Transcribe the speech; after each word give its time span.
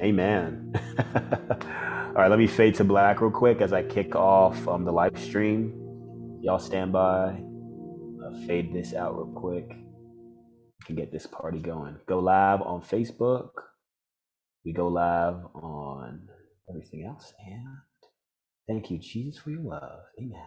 Amen. 0.00 0.72
All 2.10 2.14
right, 2.14 2.30
let 2.30 2.38
me 2.38 2.46
fade 2.46 2.74
to 2.76 2.84
black 2.84 3.20
real 3.20 3.30
quick 3.30 3.60
as 3.60 3.72
I 3.72 3.82
kick 3.82 4.16
off 4.16 4.66
um, 4.66 4.84
the 4.84 4.92
live 4.92 5.18
stream. 5.18 6.38
Y'all 6.42 6.58
stand 6.58 6.92
by. 6.92 7.36
Uh, 8.24 8.46
fade 8.46 8.72
this 8.72 8.94
out 8.94 9.14
real 9.14 9.32
quick. 9.34 9.68
Can 10.86 10.96
get 10.96 11.12
this 11.12 11.26
party 11.26 11.58
going. 11.58 11.96
Go 12.06 12.18
live 12.18 12.62
on 12.62 12.80
Facebook. 12.80 13.50
We 14.64 14.72
go 14.72 14.88
live 14.88 15.44
on 15.54 16.28
everything 16.68 17.04
else. 17.06 17.34
And 17.46 17.76
thank 18.66 18.90
you, 18.90 18.98
Jesus, 18.98 19.40
for 19.40 19.50
your 19.50 19.62
love. 19.62 20.00
Amen. 20.18 20.40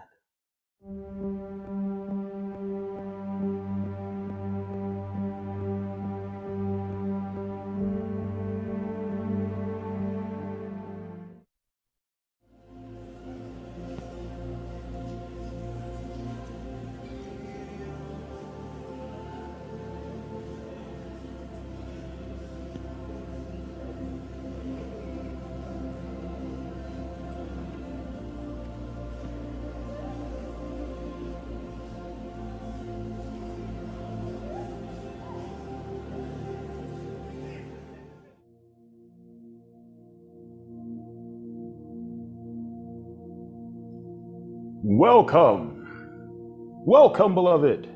Welcome. 45.15 46.81
Welcome, 46.87 47.35
beloved. 47.35 47.87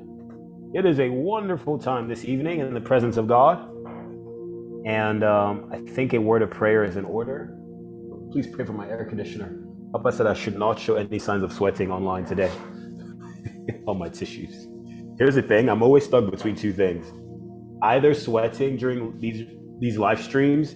It 0.75 0.85
is 0.85 0.99
a 0.99 1.09
wonderful 1.09 1.79
time 1.79 2.07
this 2.07 2.23
evening 2.23 2.59
in 2.59 2.75
the 2.75 2.79
presence 2.79 3.17
of 3.17 3.27
God. 3.27 3.57
And 4.85 5.23
um, 5.23 5.67
I 5.73 5.79
think 5.93 6.13
a 6.13 6.21
word 6.21 6.43
of 6.43 6.51
prayer 6.51 6.83
is 6.83 6.95
in 6.95 7.05
order. 7.05 7.57
Please 8.31 8.45
pray 8.45 8.65
for 8.65 8.73
my 8.73 8.87
air 8.87 9.03
conditioner. 9.03 9.57
Papa 9.93 10.11
said 10.11 10.27
I 10.27 10.35
should 10.35 10.59
not 10.59 10.77
show 10.77 10.93
any 10.93 11.17
signs 11.17 11.41
of 11.41 11.51
sweating 11.51 11.89
online 11.89 12.23
today 12.23 12.51
on 13.87 13.97
my 13.97 14.09
tissues. 14.09 14.67
Here's 15.17 15.33
the 15.33 15.41
thing 15.41 15.69
I'm 15.69 15.81
always 15.81 16.05
stuck 16.05 16.29
between 16.29 16.55
two 16.55 16.71
things 16.71 17.11
either 17.81 18.13
sweating 18.13 18.77
during 18.77 19.19
these, 19.19 19.41
these 19.79 19.97
live 19.97 20.21
streams 20.21 20.75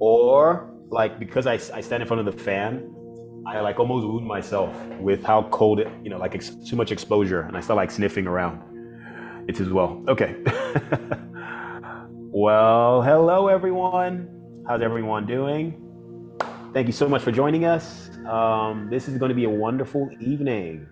or 0.00 0.74
like 0.88 1.20
because 1.20 1.46
I, 1.46 1.52
I 1.52 1.80
stand 1.80 2.02
in 2.02 2.08
front 2.08 2.26
of 2.26 2.36
the 2.36 2.42
fan 2.42 2.92
I 3.46 3.60
like 3.60 3.78
almost 3.78 4.04
wound 4.04 4.26
myself 4.26 4.74
with 4.98 5.22
how 5.22 5.44
cold 5.50 5.78
it, 5.78 5.86
you 6.02 6.10
know, 6.10 6.18
like 6.18 6.34
ex- 6.34 6.50
too 6.68 6.74
much 6.74 6.90
exposure, 6.90 7.42
and 7.42 7.56
I 7.56 7.60
start 7.60 7.76
like 7.76 7.92
sniffing 7.92 8.26
around. 8.26 8.60
It's 9.48 9.60
as 9.60 9.68
well. 9.70 10.02
Okay. 10.08 10.34
well, 12.10 13.02
hello 13.02 13.46
everyone. 13.46 14.64
How's 14.66 14.82
everyone 14.82 15.26
doing? 15.26 15.80
Thank 16.74 16.88
you 16.88 16.92
so 16.92 17.08
much 17.08 17.22
for 17.22 17.30
joining 17.30 17.64
us. 17.64 18.10
Um, 18.26 18.88
this 18.90 19.06
is 19.06 19.16
going 19.16 19.28
to 19.28 19.34
be 19.36 19.44
a 19.44 19.50
wonderful 19.50 20.10
evening. 20.18 20.88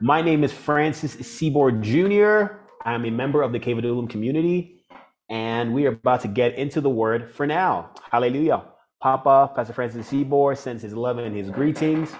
My 0.00 0.22
name 0.22 0.44
is 0.44 0.52
Francis 0.52 1.12
Seaboard 1.12 1.82
Jr. 1.82 2.56
I'm 2.86 3.04
a 3.04 3.10
member 3.10 3.42
of 3.42 3.52
the 3.52 3.60
Cavadulum 3.60 4.08
community, 4.08 4.82
and 5.28 5.74
we 5.74 5.84
are 5.86 5.92
about 5.92 6.22
to 6.22 6.28
get 6.28 6.54
into 6.54 6.80
the 6.80 6.90
word 6.90 7.34
for 7.34 7.46
now. 7.46 7.90
Hallelujah. 8.10 8.64
Papa, 9.02 9.52
Pastor 9.56 9.72
Francis 9.72 10.06
Seaboard 10.06 10.56
sends 10.58 10.82
his 10.82 10.94
love 10.94 11.18
and 11.18 11.36
his 11.36 11.50
greetings. 11.50 12.10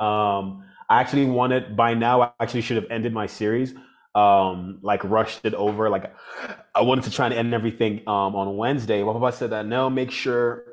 Um, 0.00 0.64
I 0.90 1.00
actually 1.00 1.26
wanted 1.26 1.76
by 1.76 1.94
now. 1.94 2.22
I 2.22 2.32
actually 2.40 2.62
should 2.62 2.76
have 2.76 2.90
ended 2.90 3.12
my 3.12 3.26
series. 3.26 3.72
Um, 4.16 4.80
like 4.82 5.04
rushed 5.04 5.44
it 5.44 5.54
over. 5.54 5.88
Like 5.88 6.12
I 6.74 6.80
wanted 6.80 7.04
to 7.04 7.10
try 7.12 7.26
and 7.26 7.34
end 7.34 7.54
everything 7.54 8.00
um, 8.08 8.34
on 8.34 8.56
Wednesday. 8.56 9.04
Well, 9.04 9.14
Papa 9.14 9.36
said 9.36 9.50
that 9.50 9.66
no, 9.66 9.88
make 9.88 10.10
sure 10.10 10.64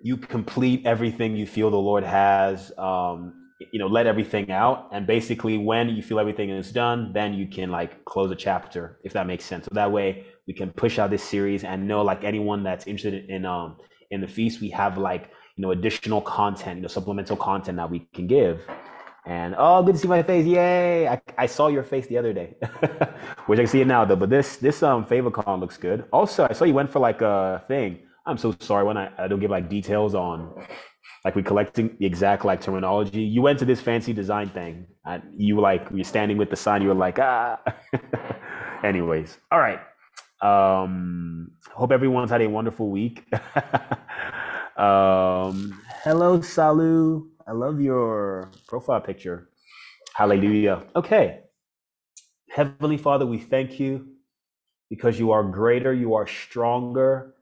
you 0.00 0.18
complete 0.18 0.84
everything 0.84 1.36
you 1.36 1.46
feel 1.46 1.70
the 1.70 1.76
Lord 1.78 2.04
has. 2.04 2.70
Um, 2.76 3.32
you 3.72 3.78
know, 3.78 3.86
let 3.86 4.06
everything 4.06 4.50
out, 4.50 4.90
and 4.92 5.06
basically, 5.06 5.56
when 5.56 5.88
you 5.88 6.02
feel 6.02 6.18
everything 6.18 6.50
is 6.50 6.70
done, 6.70 7.12
then 7.14 7.32
you 7.32 7.48
can 7.48 7.70
like 7.70 8.04
close 8.04 8.30
a 8.30 8.34
chapter, 8.34 8.98
if 9.04 9.14
that 9.14 9.26
makes 9.26 9.44
sense. 9.44 9.64
So 9.64 9.70
that 9.72 9.90
way, 9.90 10.26
we 10.46 10.52
can 10.52 10.70
push 10.70 10.98
out 10.98 11.10
this 11.10 11.22
series 11.22 11.64
and 11.64 11.88
know 11.88 12.02
like 12.02 12.24
anyone 12.24 12.62
that's 12.62 12.86
interested 12.86 13.30
in 13.30 13.46
um 13.46 13.78
in 14.14 14.20
the 14.20 14.28
feast 14.28 14.60
we 14.60 14.70
have 14.70 14.96
like 14.96 15.30
you 15.56 15.62
know 15.62 15.70
additional 15.72 16.20
content 16.20 16.76
you 16.76 16.82
know 16.82 16.88
supplemental 16.88 17.36
content 17.36 17.76
that 17.76 17.90
we 17.90 18.00
can 18.14 18.26
give. 18.26 18.62
And 19.26 19.54
oh 19.56 19.82
good 19.82 19.94
to 19.94 20.00
see 20.02 20.08
my 20.08 20.22
face. 20.22 20.44
Yay. 20.44 21.08
I, 21.08 21.20
I 21.38 21.46
saw 21.46 21.68
your 21.68 21.82
face 21.82 22.06
the 22.08 22.18
other 22.18 22.34
day 22.34 22.56
which 23.46 23.58
i 23.58 23.62
can 23.62 23.66
see 23.66 23.80
it 23.80 23.86
now 23.86 24.04
though. 24.04 24.16
But 24.16 24.30
this 24.30 24.56
this 24.58 24.82
um 24.82 25.04
favicon 25.04 25.60
looks 25.60 25.76
good. 25.76 26.04
Also 26.12 26.46
i 26.48 26.52
saw 26.52 26.64
you 26.64 26.74
went 26.74 26.90
for 26.90 27.00
like 27.00 27.20
a 27.22 27.62
thing. 27.66 28.00
I'm 28.26 28.38
so 28.38 28.54
sorry 28.60 28.84
when 28.84 28.96
i, 28.96 29.10
I 29.18 29.26
don't 29.28 29.40
give 29.40 29.50
like 29.50 29.68
details 29.68 30.14
on 30.14 30.66
like 31.24 31.34
we 31.34 31.42
collecting 31.42 31.96
the 31.98 32.06
exact 32.06 32.44
like 32.44 32.60
terminology. 32.60 33.22
You 33.22 33.40
went 33.40 33.58
to 33.60 33.64
this 33.64 33.80
fancy 33.80 34.12
design 34.12 34.50
thing 34.50 34.86
and 35.06 35.22
you 35.36 35.58
like 35.58 35.88
you're 35.94 36.04
standing 36.04 36.36
with 36.36 36.50
the 36.50 36.56
sign. 36.56 36.82
You 36.82 36.88
were 36.88 37.02
like 37.06 37.18
ah. 37.18 37.58
Anyways. 38.84 39.38
All 39.50 39.58
right 39.58 39.80
um, 40.44 41.52
hope 41.72 41.92
everyone's 41.92 42.30
had 42.30 42.42
a 42.42 42.48
wonderful 42.48 42.90
week. 42.90 43.24
um, 44.76 45.80
hello, 46.04 46.38
Salu. 46.40 47.26
I 47.46 47.52
love 47.52 47.80
your 47.80 48.50
profile 48.68 49.00
picture. 49.00 49.48
Hallelujah. 50.14 50.84
Okay. 50.96 51.40
Heavenly 52.50 52.98
Father, 52.98 53.26
we 53.26 53.38
thank 53.38 53.80
you 53.80 54.08
because 54.90 55.18
you 55.18 55.32
are 55.32 55.42
greater, 55.42 55.92
you 55.92 56.14
are 56.14 56.26
stronger. 56.26 57.34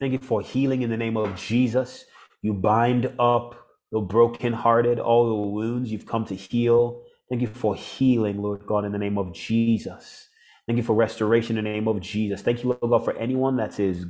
Thank 0.00 0.12
you 0.12 0.18
for 0.18 0.42
healing 0.42 0.82
in 0.82 0.90
the 0.90 0.96
name 0.96 1.16
of 1.16 1.34
Jesus. 1.36 2.04
You 2.42 2.54
bind 2.54 3.12
up 3.18 3.56
the 3.90 4.00
brokenhearted, 4.00 5.00
all 5.00 5.28
the 5.28 5.50
wounds 5.50 5.90
you've 5.90 6.06
come 6.06 6.26
to 6.26 6.34
heal. 6.34 7.02
Thank 7.30 7.42
you 7.42 7.48
for 7.48 7.74
healing, 7.74 8.42
Lord 8.42 8.66
God, 8.66 8.84
in 8.84 8.92
the 8.92 8.98
name 8.98 9.18
of 9.18 9.32
Jesus. 9.32 10.28
Thank 10.66 10.78
you 10.78 10.82
for 10.82 10.94
restoration 10.94 11.58
in 11.58 11.64
the 11.64 11.70
name 11.70 11.88
of 11.88 12.00
Jesus. 12.00 12.42
Thank 12.42 12.62
you, 12.64 12.70
Lord 12.70 12.80
God, 12.90 13.04
for 13.04 13.16
anyone 13.18 13.56
that 13.56 13.80
is 13.80 14.06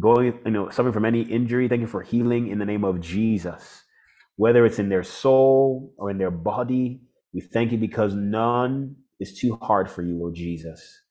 going, 0.00 0.38
you 0.46 0.52
know, 0.52 0.70
suffering 0.70 0.92
from 0.94 1.04
any 1.06 1.22
injury. 1.22 1.68
Thank 1.68 1.82
you 1.82 1.88
for 1.88 2.02
healing 2.02 2.48
in 2.48 2.58
the 2.58 2.66
name 2.66 2.84
of 2.84 3.00
Jesus. 3.00 3.84
Whether 4.36 4.66
it's 4.66 4.78
in 4.80 4.88
their 4.90 5.04
soul 5.04 5.94
or 5.98 6.10
in 6.10 6.18
their 6.18 6.30
body, 6.32 7.02
we 7.34 7.42
thank 7.42 7.72
you 7.72 7.78
because 7.78 8.14
none 8.14 8.96
is 9.20 9.38
too 9.38 9.58
hard 9.62 9.90
for 9.90 10.02
you, 10.02 10.18
Lord 10.18 10.34
Jesus. 10.34 11.02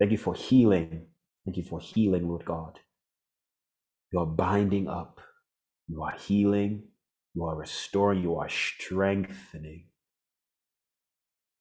Thank 0.00 0.12
you 0.12 0.18
for 0.18 0.34
healing. 0.34 1.06
Thank 1.46 1.58
you 1.58 1.64
for 1.64 1.80
healing, 1.80 2.28
Lord 2.28 2.44
God. 2.44 2.80
You 4.12 4.20
are 4.20 4.26
binding 4.26 4.88
up. 4.88 5.20
You 5.88 6.02
are 6.02 6.16
healing. 6.18 6.84
You 7.34 7.44
are 7.44 7.56
restoring. 7.56 8.22
You 8.22 8.36
are 8.36 8.48
strengthening. 8.48 9.86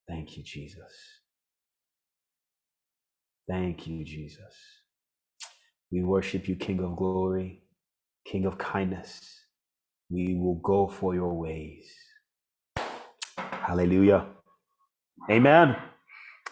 Thank 0.08 0.38
you, 0.38 0.44
Jesus. 0.44 0.94
Thank 3.50 3.88
you, 3.88 4.06
Jesus. 4.06 4.56
We 5.92 6.04
worship 6.04 6.48
you, 6.50 6.56
King 6.58 6.82
of 6.84 6.96
glory, 6.98 7.64
King 8.26 8.46
of 8.46 8.58
kindness. 8.58 9.22
We 10.10 10.36
will 10.36 10.56
go 10.64 10.88
for 10.88 11.16
your 11.16 11.34
ways. 11.36 11.86
Hallelujah. 13.52 14.28
Amen. 15.32 15.78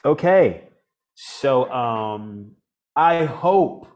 Okay. 0.06 0.69
So 1.16 1.72
um 1.72 2.53
I 2.95 3.25
hope 3.25 3.88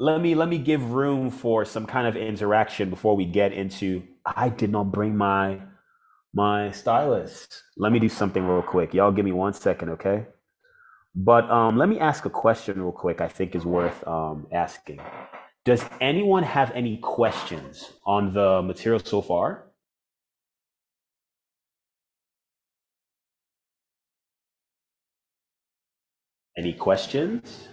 let 0.00 0.20
me 0.20 0.34
let 0.34 0.48
me 0.48 0.58
give 0.58 0.92
room 0.92 1.30
for 1.30 1.64
some 1.64 1.86
kind 1.86 2.08
of 2.08 2.16
interaction 2.16 2.90
before 2.90 3.16
we 3.16 3.26
get 3.26 3.52
into 3.52 4.02
I 4.26 4.50
did 4.50 4.70
not 4.72 4.92
bring 4.92 5.16
my 5.16 5.60
my 6.34 6.70
stylus. 6.72 7.48
Let 7.78 7.92
me 7.92 7.98
do 8.00 8.08
something 8.08 8.46
real 8.46 8.62
quick. 8.62 8.94
Y'all 8.94 9.12
give 9.12 9.24
me 9.24 9.32
one 9.32 9.54
second, 9.54 9.90
okay? 9.90 10.26
But 11.14 11.48
um, 11.50 11.76
let 11.76 11.88
me 11.88 11.98
ask 12.00 12.24
a 12.24 12.30
question 12.30 12.80
real 12.80 12.92
quick. 12.92 13.20
I 13.20 13.28
think 13.28 13.54
is 13.54 13.64
worth 13.64 14.06
um, 14.06 14.46
asking. 14.52 15.00
Does 15.64 15.84
anyone 16.00 16.42
have 16.42 16.70
any 16.72 16.98
questions 16.98 17.92
on 18.04 18.34
the 18.34 18.60
material 18.62 19.00
so 19.02 19.22
far? 19.22 19.64
Any 26.56 26.72
questions? 26.72 27.68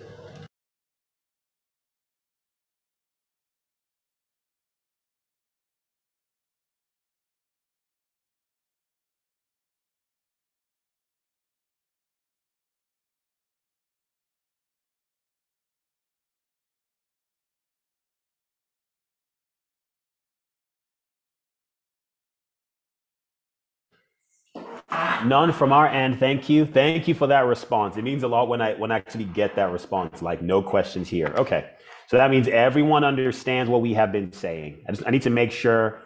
None 25.25 25.51
from 25.53 25.71
our 25.71 25.87
end. 25.87 26.19
Thank 26.19 26.49
you. 26.49 26.65
Thank 26.65 27.07
you 27.07 27.13
for 27.13 27.27
that 27.27 27.41
response. 27.41 27.97
It 27.97 28.03
means 28.03 28.23
a 28.23 28.27
lot 28.27 28.47
when 28.47 28.61
I 28.61 28.73
when 28.73 28.91
I 28.91 28.97
actually 28.97 29.25
get 29.25 29.55
that 29.55 29.71
response. 29.71 30.21
Like 30.21 30.41
no 30.41 30.61
questions 30.61 31.07
here. 31.07 31.33
Okay. 31.37 31.69
So 32.07 32.17
that 32.17 32.29
means 32.29 32.47
everyone 32.47 33.03
understands 33.03 33.69
what 33.69 33.81
we 33.81 33.93
have 33.93 34.11
been 34.11 34.33
saying. 34.33 34.83
I 34.87 34.91
just 34.91 35.07
I 35.07 35.11
need 35.11 35.21
to 35.23 35.29
make 35.29 35.51
sure 35.51 36.01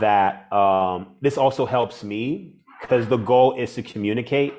that 0.00 0.52
um, 0.52 1.16
this 1.20 1.38
also 1.38 1.66
helps 1.66 2.02
me 2.02 2.56
because 2.80 3.06
the 3.06 3.16
goal 3.16 3.56
is 3.56 3.74
to 3.74 3.82
communicate. 3.82 4.54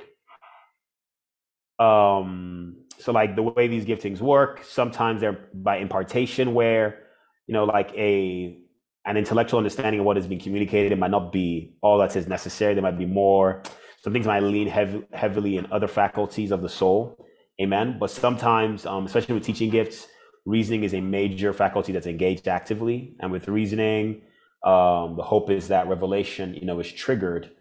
Um, 1.80 2.78
so 3.00 3.12
like 3.12 3.36
the 3.36 3.44
way 3.44 3.68
these 3.68 3.86
giftings 3.86 4.22
work, 4.22 4.64
sometimes 4.64 5.22
they're 5.22 5.50
by 5.54 5.78
impartation, 5.78 6.54
where 6.54 7.04
you 7.48 7.54
know 7.54 7.66
like 7.66 7.92
a 7.96 8.58
an 9.06 9.18
intellectual 9.18 9.58
understanding 9.58 10.02
of 10.02 10.06
what 10.06 10.18
is 10.18 10.28
being 10.28 10.42
communicated 10.42 10.98
might 11.00 11.12
not 11.12 11.32
be 11.32 11.76
all 11.82 11.98
that 11.98 12.16
is 12.16 12.28
necessary. 12.28 12.74
There 12.74 12.84
might 12.84 12.98
be 12.98 13.06
more. 13.06 13.64
Some 14.04 14.14
things 14.14 14.28
might 14.28 14.44
lean 14.44 14.68
heavily 14.68 15.58
in 15.58 15.72
other 15.72 15.88
faculties 15.88 16.52
of 16.52 16.62
the 16.62 16.70
soul. 16.70 17.26
Amen. 17.60 17.98
But 18.00 18.12
sometimes, 18.12 18.86
um, 18.86 19.06
especially 19.06 19.36
with 19.36 19.44
teaching 19.44 19.70
gifts, 19.70 20.08
reasoning 20.46 20.84
is 20.84 20.94
a 20.94 21.02
major 21.02 21.52
faculty 21.54 21.92
that's 21.92 22.08
engaged 22.08 22.48
actively. 22.48 23.16
And 23.20 23.32
with 23.32 23.48
reasoning, 23.48 24.22
um, 24.64 25.16
the 25.18 25.24
hope 25.24 25.50
is 25.50 25.68
that 25.70 25.88
revelation, 25.88 26.54
you 26.54 26.66
know, 26.66 26.80
is 26.80 26.92
triggered 26.92 27.52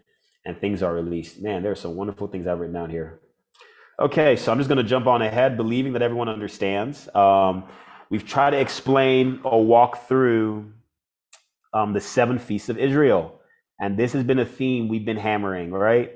and 0.45 0.59
things 0.59 0.81
are 0.81 0.93
released. 0.93 1.41
Man, 1.41 1.63
there's 1.63 1.81
some 1.81 1.95
wonderful 1.95 2.27
things 2.27 2.47
I've 2.47 2.59
written 2.59 2.73
down 2.73 2.89
here. 2.89 3.19
Okay, 3.99 4.35
so 4.35 4.51
I'm 4.51 4.59
just 4.59 4.69
going 4.69 4.77
to 4.77 4.83
jump 4.83 5.07
on 5.07 5.23
ahead, 5.23 5.57
believing 5.57 5.93
that 5.93 6.03
everyone 6.03 6.29
understands. 6.29 7.09
Um, 7.15 7.63
we've 8.09 8.25
tried 8.25 8.51
to 8.51 8.59
explain 8.59 9.41
or 9.43 9.65
walk 9.65 10.07
through 10.07 10.71
um, 11.73 11.93
the 11.93 12.01
seven 12.01 12.37
feasts 12.37 12.69
of 12.69 12.77
Israel, 12.77 13.41
and 13.79 13.97
this 13.97 14.13
has 14.13 14.23
been 14.23 14.39
a 14.39 14.45
theme 14.45 14.87
we've 14.87 15.05
been 15.05 15.17
hammering. 15.17 15.71
Right? 15.71 16.13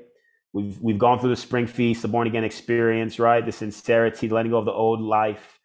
We've 0.52 0.78
we've 0.80 0.98
gone 0.98 1.18
through 1.18 1.30
the 1.30 1.36
spring 1.36 1.66
feast, 1.66 2.02
the 2.02 2.08
born 2.08 2.26
again 2.26 2.44
experience, 2.44 3.18
right? 3.18 3.44
The 3.44 3.52
sincerity, 3.52 4.28
letting 4.28 4.52
go 4.52 4.58
of 4.58 4.64
the 4.64 4.72
old 4.72 5.00
life. 5.00 5.58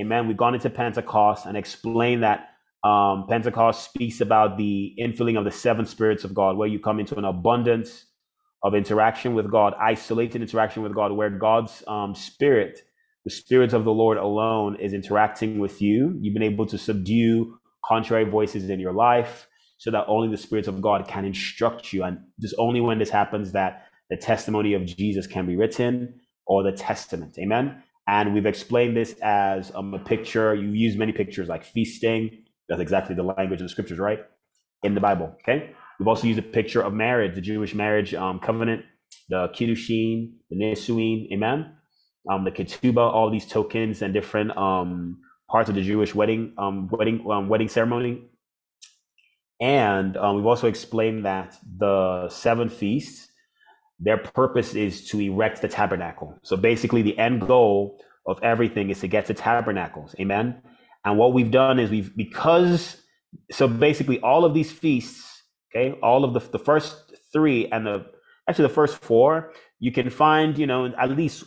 Amen. 0.00 0.28
We've 0.28 0.36
gone 0.36 0.54
into 0.54 0.70
Pentecost 0.70 1.46
and 1.46 1.56
explained 1.56 2.22
that 2.22 2.48
um, 2.82 3.26
Pentecost 3.28 3.84
speaks 3.84 4.20
about 4.20 4.56
the 4.56 4.94
infilling 4.98 5.38
of 5.38 5.44
the 5.44 5.50
seven 5.50 5.84
spirits 5.84 6.24
of 6.24 6.32
God, 6.32 6.56
where 6.56 6.68
you 6.68 6.78
come 6.78 7.00
into 7.00 7.16
an 7.16 7.24
abundance 7.24 8.06
of 8.62 8.74
interaction 8.74 9.34
with 9.34 9.50
God, 9.50 9.74
isolated 9.80 10.40
interaction 10.40 10.82
with 10.82 10.94
God, 10.94 11.12
where 11.12 11.30
God's 11.30 11.82
um, 11.86 12.14
spirit, 12.14 12.80
the 13.24 13.30
spirit 13.30 13.72
of 13.74 13.84
the 13.84 13.92
Lord 13.92 14.16
alone, 14.16 14.76
is 14.80 14.94
interacting 14.94 15.58
with 15.58 15.82
you. 15.82 16.16
You've 16.20 16.34
been 16.34 16.42
able 16.42 16.66
to 16.66 16.78
subdue 16.78 17.58
contrary 17.84 18.24
voices 18.24 18.70
in 18.70 18.80
your 18.80 18.92
life 18.92 19.48
so 19.78 19.90
that 19.90 20.04
only 20.08 20.28
the 20.28 20.36
spirits 20.36 20.68
of 20.68 20.80
God 20.80 21.08
can 21.08 21.24
instruct 21.24 21.92
you. 21.92 22.04
And 22.04 22.18
just 22.38 22.54
only 22.58 22.80
when 22.80 22.98
this 22.98 23.10
happens 23.10 23.52
that 23.52 23.86
the 24.10 24.16
testimony 24.16 24.74
of 24.74 24.84
Jesus 24.84 25.26
can 25.26 25.46
be 25.46 25.56
written 25.56 26.20
or 26.46 26.62
the 26.62 26.72
testament. 26.72 27.38
Amen. 27.38 27.82
And 28.08 28.34
we've 28.34 28.46
explained 28.46 28.96
this 28.96 29.14
as 29.22 29.72
um, 29.74 29.94
a 29.94 29.98
picture. 30.00 30.54
You 30.54 30.70
use 30.70 30.96
many 30.96 31.12
pictures 31.12 31.48
like 31.48 31.64
feasting. 31.64 32.44
That's 32.68 32.80
exactly 32.80 33.14
the 33.14 33.22
language 33.22 33.60
of 33.60 33.66
the 33.66 33.68
scriptures, 33.68 33.98
right? 33.98 34.18
In 34.82 34.94
the 34.94 35.00
Bible. 35.00 35.36
Okay. 35.42 35.70
We've 35.98 36.08
also 36.08 36.26
used 36.26 36.38
a 36.38 36.42
picture 36.42 36.80
of 36.80 36.92
marriage, 36.92 37.34
the 37.34 37.40
Jewish 37.40 37.74
marriage 37.74 38.12
um, 38.14 38.40
covenant, 38.40 38.84
the 39.28 39.48
kiddushin, 39.48 40.32
the 40.50 40.56
nisuin. 40.56 41.30
Amen. 41.32 41.72
Um, 42.28 42.44
the 42.44 42.50
ketubah, 42.50 43.12
all 43.12 43.30
these 43.30 43.46
tokens 43.46 44.02
and 44.02 44.12
different 44.12 44.56
um, 44.56 45.18
parts 45.48 45.68
of 45.68 45.74
the 45.74 45.82
Jewish 45.82 46.14
wedding 46.14 46.52
um, 46.58 46.88
wedding 46.90 47.24
um, 47.30 47.48
wedding 47.48 47.68
ceremony. 47.68 48.22
And 49.60 50.14
we've 50.14 50.46
also 50.46 50.68
explained 50.68 51.26
that 51.26 51.56
the 51.78 52.28
seven 52.30 52.70
feasts, 52.70 53.29
their 54.00 54.18
purpose 54.18 54.74
is 54.74 55.08
to 55.10 55.20
erect 55.20 55.62
the 55.62 55.68
tabernacle. 55.68 56.38
So 56.42 56.56
basically, 56.56 57.02
the 57.02 57.18
end 57.18 57.46
goal 57.46 58.00
of 58.26 58.38
everything 58.42 58.90
is 58.90 59.00
to 59.00 59.08
get 59.08 59.26
to 59.26 59.34
tabernacles. 59.34 60.14
Amen. 60.18 60.62
And 61.04 61.18
what 61.18 61.32
we've 61.32 61.50
done 61.50 61.78
is 61.78 61.90
we've 61.90 62.14
because 62.16 63.02
so 63.50 63.68
basically 63.68 64.20
all 64.20 64.44
of 64.44 64.54
these 64.54 64.72
feasts, 64.72 65.42
okay, 65.70 65.98
all 66.02 66.24
of 66.24 66.34
the 66.34 66.40
the 66.50 66.58
first 66.58 67.14
three 67.32 67.66
and 67.70 67.86
the 67.86 68.06
actually 68.48 68.68
the 68.68 68.74
first 68.74 69.02
four, 69.02 69.52
you 69.78 69.92
can 69.92 70.10
find 70.10 70.58
you 70.58 70.66
know 70.66 70.86
at 70.86 71.10
least 71.10 71.44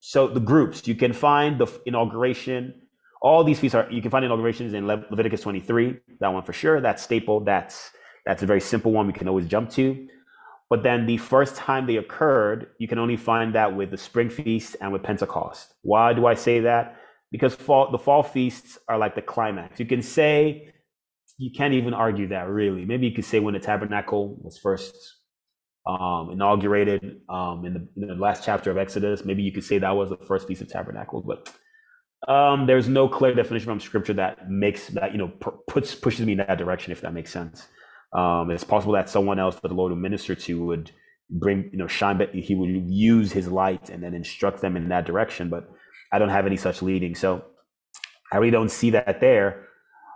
so 0.00 0.26
the 0.26 0.40
groups 0.40 0.86
you 0.86 0.96
can 0.96 1.12
find 1.12 1.58
the 1.60 1.68
inauguration 1.86 2.74
all 3.22 3.44
these 3.44 3.60
feasts 3.60 3.74
are 3.74 3.88
you 3.90 4.02
can 4.02 4.10
find 4.10 4.24
inaugurations 4.24 4.74
in 4.74 4.86
Le- 4.86 5.04
Leviticus 5.10 5.40
23. 5.42 5.96
That 6.20 6.28
one 6.28 6.42
for 6.42 6.52
sure. 6.52 6.80
That's 6.80 7.02
staple. 7.02 7.40
That's 7.40 7.90
that's 8.26 8.42
a 8.42 8.46
very 8.46 8.60
simple 8.60 8.92
one 8.92 9.06
we 9.06 9.12
can 9.12 9.28
always 9.28 9.46
jump 9.46 9.70
to. 9.70 10.08
But 10.72 10.82
then 10.82 11.04
the 11.04 11.18
first 11.18 11.54
time 11.54 11.86
they 11.86 11.98
occurred, 11.98 12.68
you 12.78 12.88
can 12.88 12.98
only 12.98 13.18
find 13.18 13.54
that 13.54 13.76
with 13.76 13.90
the 13.90 13.98
spring 13.98 14.30
feast 14.30 14.74
and 14.80 14.90
with 14.90 15.02
Pentecost. 15.02 15.74
Why 15.82 16.14
do 16.14 16.24
I 16.24 16.32
say 16.32 16.60
that? 16.60 16.96
Because 17.30 17.54
fall, 17.54 17.90
the 17.90 17.98
fall 17.98 18.22
feasts 18.22 18.78
are 18.88 18.96
like 18.96 19.14
the 19.14 19.20
climax. 19.20 19.78
You 19.78 19.84
can 19.84 20.00
say, 20.00 20.72
you 21.36 21.50
can't 21.54 21.74
even 21.74 21.92
argue 21.92 22.28
that 22.28 22.48
really. 22.48 22.86
Maybe 22.86 23.06
you 23.06 23.12
could 23.12 23.26
say 23.26 23.38
when 23.38 23.52
the 23.52 23.60
tabernacle 23.60 24.38
was 24.40 24.56
first 24.56 24.96
um, 25.86 26.30
inaugurated 26.32 27.20
um, 27.28 27.66
in, 27.66 27.74
the, 27.74 28.02
in 28.02 28.08
the 28.08 28.14
last 28.14 28.42
chapter 28.42 28.70
of 28.70 28.78
Exodus, 28.78 29.26
maybe 29.26 29.42
you 29.42 29.52
could 29.52 29.64
say 29.64 29.76
that 29.76 29.94
was 29.94 30.08
the 30.08 30.16
first 30.16 30.48
feast 30.48 30.62
of 30.62 30.68
tabernacles. 30.68 31.26
But 31.26 32.32
um, 32.32 32.66
there's 32.66 32.88
no 32.88 33.10
clear 33.10 33.34
definition 33.34 33.66
from 33.66 33.78
scripture 33.78 34.14
that 34.14 34.48
makes 34.48 34.86
that 34.86 35.12
you 35.12 35.18
know 35.18 35.28
puts 35.68 35.94
pushes 35.94 36.24
me 36.24 36.32
in 36.32 36.38
that 36.38 36.56
direction. 36.56 36.92
If 36.92 37.02
that 37.02 37.12
makes 37.12 37.30
sense, 37.30 37.66
um, 38.12 38.50
it's 38.50 38.64
possible 38.64 38.92
that 38.94 39.08
someone 39.08 39.38
else 39.38 39.56
that 39.56 39.68
the 39.68 39.74
Lord 39.74 39.90
would 39.92 40.00
minister 40.00 40.34
to 40.34 40.64
would 40.66 40.90
bring 41.30 41.70
you 41.72 41.78
know 41.78 41.86
shine, 41.86 42.18
but 42.18 42.34
he 42.34 42.54
would 42.54 42.68
use 42.88 43.32
his 43.32 43.48
light 43.48 43.88
and 43.90 44.02
then 44.02 44.14
instruct 44.14 44.60
them 44.60 44.76
in 44.76 44.88
that 44.88 45.06
direction. 45.06 45.48
But 45.48 45.70
I 46.12 46.18
don't 46.18 46.28
have 46.28 46.46
any 46.46 46.56
such 46.56 46.82
leading, 46.82 47.14
so 47.14 47.44
I 48.32 48.36
really 48.36 48.50
don't 48.50 48.70
see 48.70 48.90
that 48.90 49.20
there. 49.20 49.68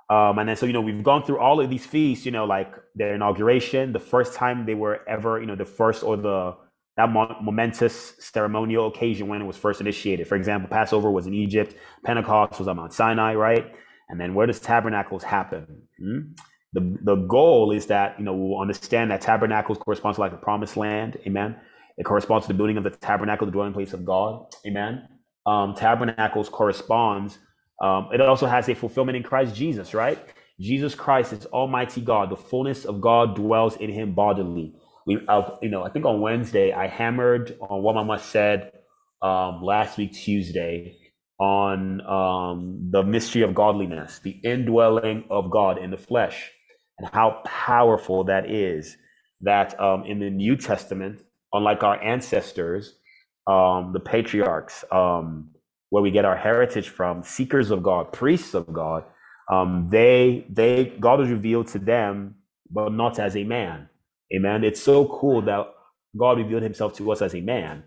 Um, 0.08 0.38
and 0.38 0.48
then 0.48 0.56
so 0.56 0.66
you 0.66 0.72
know 0.72 0.82
we've 0.82 1.02
gone 1.02 1.24
through 1.24 1.38
all 1.38 1.60
of 1.60 1.70
these 1.70 1.86
feasts, 1.86 2.26
you 2.26 2.32
know, 2.32 2.44
like 2.44 2.74
their 2.94 3.14
inauguration, 3.14 3.92
the 3.92 3.98
first 3.98 4.34
time 4.34 4.66
they 4.66 4.74
were 4.74 5.00
ever, 5.08 5.40
you 5.40 5.46
know, 5.46 5.56
the 5.56 5.64
first 5.64 6.02
or 6.04 6.16
the 6.16 6.54
that 6.96 7.10
momentous 7.10 8.14
ceremonial 8.20 8.86
occasion 8.86 9.28
when 9.28 9.42
it 9.42 9.44
was 9.44 9.56
first 9.56 9.80
initiated. 9.80 10.26
For 10.26 10.34
example, 10.34 10.68
Passover 10.70 11.10
was 11.10 11.26
in 11.26 11.34
Egypt, 11.34 11.74
Pentecost 12.04 12.58
was 12.58 12.68
on 12.68 12.76
Mount 12.76 12.92
Sinai, 12.92 13.34
right? 13.34 13.74
And 14.08 14.18
then 14.18 14.34
where 14.34 14.46
does 14.46 14.60
tabernacles 14.60 15.22
happen? 15.22 15.82
Hmm? 15.98 16.20
The, 16.72 16.98
the 17.02 17.16
goal 17.16 17.72
is 17.72 17.86
that, 17.86 18.18
you 18.18 18.24
know, 18.24 18.34
we'll 18.34 18.60
understand 18.60 19.10
that 19.10 19.20
tabernacles 19.22 19.78
corresponds 19.78 20.16
to 20.16 20.20
like 20.20 20.32
the 20.32 20.38
promised 20.38 20.76
land. 20.76 21.18
Amen. 21.26 21.56
It 21.98 22.04
corresponds 22.04 22.46
to 22.46 22.52
the 22.52 22.56
building 22.56 22.76
of 22.76 22.84
the 22.84 22.90
tabernacle, 22.90 23.46
the 23.46 23.52
dwelling 23.52 23.72
place 23.72 23.92
of 23.92 24.04
God. 24.04 24.46
Amen. 24.66 25.08
Um, 25.46 25.74
tabernacles 25.74 26.48
corresponds. 26.48 27.38
Um, 27.82 28.08
it 28.12 28.20
also 28.20 28.46
has 28.46 28.68
a 28.68 28.74
fulfillment 28.74 29.16
in 29.16 29.22
Christ 29.22 29.54
Jesus, 29.54 29.94
right? 29.94 30.18
Jesus 30.60 30.94
Christ 30.94 31.32
is 31.32 31.46
Almighty 31.46 32.00
God. 32.00 32.30
The 32.30 32.36
fullness 32.36 32.84
of 32.84 33.00
God 33.00 33.36
dwells 33.36 33.76
in 33.76 33.90
him 33.90 34.14
bodily 34.14 34.74
we, 35.06 35.20
uh, 35.28 35.50
you 35.62 35.70
know, 35.70 35.84
I 35.84 35.90
think 35.90 36.04
on 36.04 36.20
Wednesday 36.20 36.72
I 36.72 36.88
hammered 36.88 37.56
on 37.60 37.82
what 37.82 37.94
Mama 37.94 38.18
said 38.18 38.72
um, 39.22 39.62
last 39.62 39.98
week 39.98 40.12
Tuesday 40.12 40.98
on 41.38 42.00
um, 42.02 42.88
the 42.90 43.02
mystery 43.02 43.42
of 43.42 43.54
godliness, 43.54 44.20
the 44.20 44.30
indwelling 44.44 45.24
of 45.30 45.50
God 45.50 45.78
in 45.78 45.90
the 45.90 45.96
flesh, 45.96 46.50
and 46.98 47.08
how 47.12 47.42
powerful 47.46 48.24
that 48.24 48.50
is. 48.50 48.96
That 49.42 49.78
um, 49.80 50.04
in 50.06 50.20
the 50.20 50.30
New 50.30 50.56
Testament, 50.56 51.22
unlike 51.52 51.82
our 51.84 52.02
ancestors, 52.02 52.96
um, 53.46 53.92
the 53.92 54.00
patriarchs, 54.00 54.84
um, 54.92 55.50
where 55.90 56.02
we 56.02 56.10
get 56.10 56.24
our 56.24 56.36
heritage 56.36 56.88
from, 56.90 57.22
seekers 57.22 57.70
of 57.70 57.82
God, 57.82 58.12
priests 58.12 58.54
of 58.54 58.72
God, 58.72 59.04
um, 59.52 59.88
they 59.90 60.46
they 60.50 60.94
God 61.00 61.20
was 61.20 61.30
revealed 61.30 61.68
to 61.68 61.78
them, 61.80 62.36
but 62.70 62.92
not 62.92 63.18
as 63.18 63.36
a 63.36 63.44
man 63.44 63.84
Amen. 64.34 64.64
It's 64.64 64.82
so 64.82 65.06
cool 65.08 65.42
that 65.44 65.66
God 66.18 66.38
revealed 66.38 66.62
himself 66.62 66.96
to 66.96 67.12
us 67.12 67.22
as 67.22 67.34
a 67.34 67.40
man, 67.40 67.84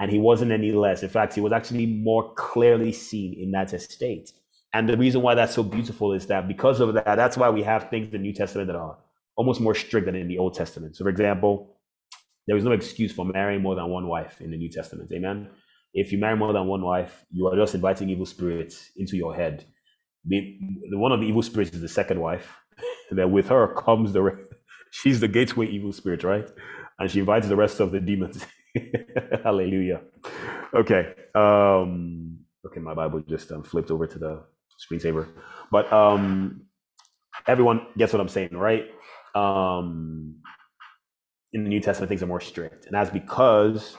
and 0.00 0.10
he 0.10 0.18
wasn't 0.18 0.52
any 0.52 0.72
less. 0.72 1.02
In 1.02 1.08
fact, 1.10 1.34
he 1.34 1.40
was 1.40 1.52
actually 1.52 1.86
more 1.86 2.34
clearly 2.34 2.92
seen 2.92 3.34
in 3.40 3.52
that 3.52 3.72
estate. 3.72 4.32
And 4.76 4.86
the 4.86 4.96
reason 4.98 5.22
why 5.22 5.34
that's 5.34 5.54
so 5.54 5.62
beautiful 5.62 6.12
is 6.12 6.26
that 6.26 6.46
because 6.46 6.80
of 6.80 6.92
that, 6.92 7.16
that's 7.16 7.38
why 7.38 7.48
we 7.48 7.62
have 7.62 7.88
things 7.88 8.08
in 8.08 8.12
the 8.12 8.18
New 8.18 8.34
Testament 8.34 8.66
that 8.66 8.76
are 8.76 8.98
almost 9.34 9.58
more 9.58 9.74
strict 9.74 10.04
than 10.04 10.14
in 10.14 10.28
the 10.28 10.36
Old 10.36 10.52
Testament. 10.52 10.96
So, 10.96 11.04
for 11.06 11.08
example, 11.08 11.78
there 12.46 12.58
is 12.58 12.64
no 12.64 12.72
excuse 12.72 13.10
for 13.10 13.24
marrying 13.24 13.62
more 13.62 13.74
than 13.74 13.88
one 13.88 14.06
wife 14.06 14.42
in 14.42 14.50
the 14.50 14.58
New 14.58 14.68
Testament. 14.68 15.10
Amen. 15.12 15.48
If 15.94 16.12
you 16.12 16.18
marry 16.18 16.36
more 16.36 16.52
than 16.52 16.66
one 16.66 16.82
wife, 16.82 17.24
you 17.30 17.46
are 17.46 17.56
just 17.56 17.74
inviting 17.74 18.10
evil 18.10 18.26
spirits 18.26 18.90
into 18.98 19.16
your 19.16 19.34
head. 19.34 19.64
The, 20.26 20.58
one 20.92 21.10
of 21.10 21.20
the 21.20 21.26
evil 21.26 21.40
spirits 21.40 21.72
is 21.72 21.80
the 21.80 21.88
second 21.88 22.20
wife. 22.20 22.46
Then 23.10 23.32
with 23.32 23.48
her 23.48 23.68
comes 23.68 24.12
the 24.12 24.46
she's 24.90 25.20
the 25.20 25.28
gateway 25.28 25.68
evil 25.68 25.92
spirit, 25.94 26.22
right? 26.22 26.50
And 26.98 27.10
she 27.10 27.20
invites 27.20 27.48
the 27.48 27.56
rest 27.56 27.80
of 27.80 27.92
the 27.92 28.00
demons. 28.00 28.44
Hallelujah. 29.42 30.02
Okay. 30.74 31.14
Um, 31.34 32.40
okay, 32.66 32.80
my 32.80 32.92
Bible 32.92 33.20
just 33.20 33.50
um, 33.52 33.62
flipped 33.62 33.90
over 33.90 34.06
to 34.06 34.18
the 34.18 34.42
screensaver. 34.78 35.28
But 35.70 35.92
um, 35.92 36.66
everyone 37.46 37.86
gets 37.96 38.12
what 38.12 38.20
I'm 38.20 38.28
saying, 38.28 38.50
right? 38.52 38.84
Um, 39.34 40.36
in 41.52 41.64
the 41.64 41.68
New 41.68 41.80
Testament 41.80 42.08
things 42.08 42.22
are 42.22 42.26
more 42.26 42.40
strict, 42.40 42.86
and 42.86 42.94
that's 42.94 43.10
because 43.10 43.96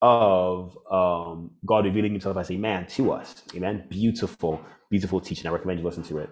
of 0.00 0.76
um, 0.90 1.50
God 1.66 1.84
revealing 1.84 2.12
Himself 2.12 2.36
as 2.36 2.50
a 2.50 2.56
man 2.56 2.86
to 2.88 3.12
us. 3.12 3.42
Amen. 3.54 3.86
Beautiful, 3.88 4.60
beautiful 4.90 5.20
teaching. 5.20 5.46
I 5.46 5.50
recommend 5.50 5.80
you 5.80 5.84
listen 5.84 6.02
to 6.04 6.18
it. 6.18 6.30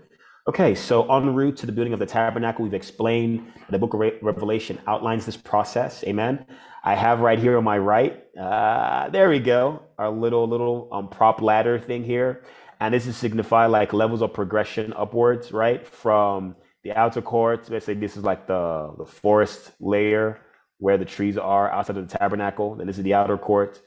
Okay, 0.49 0.77
so 0.77 1.13
en 1.13 1.35
route 1.35 1.57
to 1.57 1.67
the 1.67 1.73
building 1.73 1.93
of 1.93 1.99
the 1.99 2.07
tabernacle, 2.07 2.63
we've 2.63 2.73
explained 2.73 3.53
the 3.69 3.81
book 3.81 3.95
of 3.95 4.01
Revelation 4.23 4.79
outlines 4.87 5.27
this 5.27 5.37
process. 5.37 6.05
Amen. 6.05 6.47
I 6.85 6.95
have 6.95 7.19
right 7.19 7.37
here 7.37 7.59
on 7.59 7.65
my 7.65 7.79
right, 7.79 8.23
uh, 8.41 9.09
there 9.09 9.29
we 9.29 9.41
go, 9.41 9.83
our 9.99 10.09
little 10.09 10.47
little 10.47 10.89
um, 10.93 11.09
prop 11.09 11.43
ladder 11.43 11.81
thing 11.81 12.05
here, 12.05 12.45
and 12.81 12.95
this 12.95 13.07
is 13.07 13.17
signify 13.17 13.67
like 13.67 13.93
levels 13.93 14.23
of 14.23 14.33
progression 14.35 14.93
upwards, 14.95 15.53
right, 15.53 15.87
from 15.87 16.57
the 16.85 16.93
outer 16.93 17.23
court. 17.23 17.69
Let's 17.71 17.87
say 17.87 17.95
this 17.95 18.17
is 18.17 18.25
like 18.25 18.47
the 18.47 18.95
the 18.99 19.07
forest 19.07 19.73
layer 19.81 20.41
where 20.79 20.99
the 20.99 21.05
trees 21.05 21.39
are 21.39 21.71
outside 21.71 21.97
of 21.97 22.09
the 22.09 22.19
tabernacle. 22.19 22.77
Then 22.77 22.87
this 22.87 22.99
is 22.99 23.05
the 23.05 23.15
outer 23.15 23.39
court. 23.39 23.81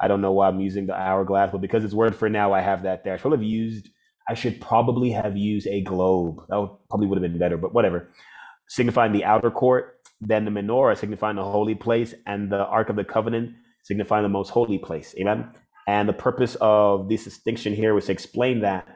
I 0.00 0.08
don't 0.08 0.20
know 0.20 0.32
why 0.32 0.48
I'm 0.48 0.60
using 0.60 0.86
the 0.86 0.94
hourglass, 0.94 1.50
but 1.50 1.60
because 1.60 1.84
it's 1.84 1.94
word 1.94 2.14
for 2.14 2.28
now, 2.28 2.52
I 2.52 2.60
have 2.60 2.82
that 2.84 3.02
there. 3.04 3.14
I 3.14 3.16
should 3.16 3.32
have 3.32 3.42
used. 3.42 3.88
I 4.28 4.34
should 4.34 4.60
probably 4.60 5.10
have 5.10 5.36
used 5.36 5.66
a 5.68 5.82
globe. 5.82 6.42
That 6.48 6.60
would, 6.60 6.70
probably 6.88 7.06
would 7.06 7.22
have 7.22 7.30
been 7.30 7.38
better, 7.38 7.56
but 7.56 7.72
whatever. 7.72 8.10
Signifying 8.68 9.12
the 9.12 9.24
outer 9.24 9.50
court, 9.50 10.00
then 10.20 10.44
the 10.44 10.50
menorah 10.50 10.98
signifying 10.98 11.36
the 11.36 11.44
holy 11.44 11.74
place, 11.74 12.14
and 12.26 12.50
the 12.50 12.64
Ark 12.66 12.88
of 12.90 12.96
the 12.96 13.04
Covenant 13.04 13.54
signifying 13.84 14.24
the 14.24 14.28
most 14.28 14.50
holy 14.50 14.78
place. 14.78 15.14
Amen. 15.18 15.48
And 15.86 16.08
the 16.08 16.12
purpose 16.12 16.56
of 16.60 17.08
this 17.08 17.24
distinction 17.24 17.74
here 17.74 17.94
was 17.94 18.06
to 18.06 18.12
explain 18.12 18.60
that 18.60 18.86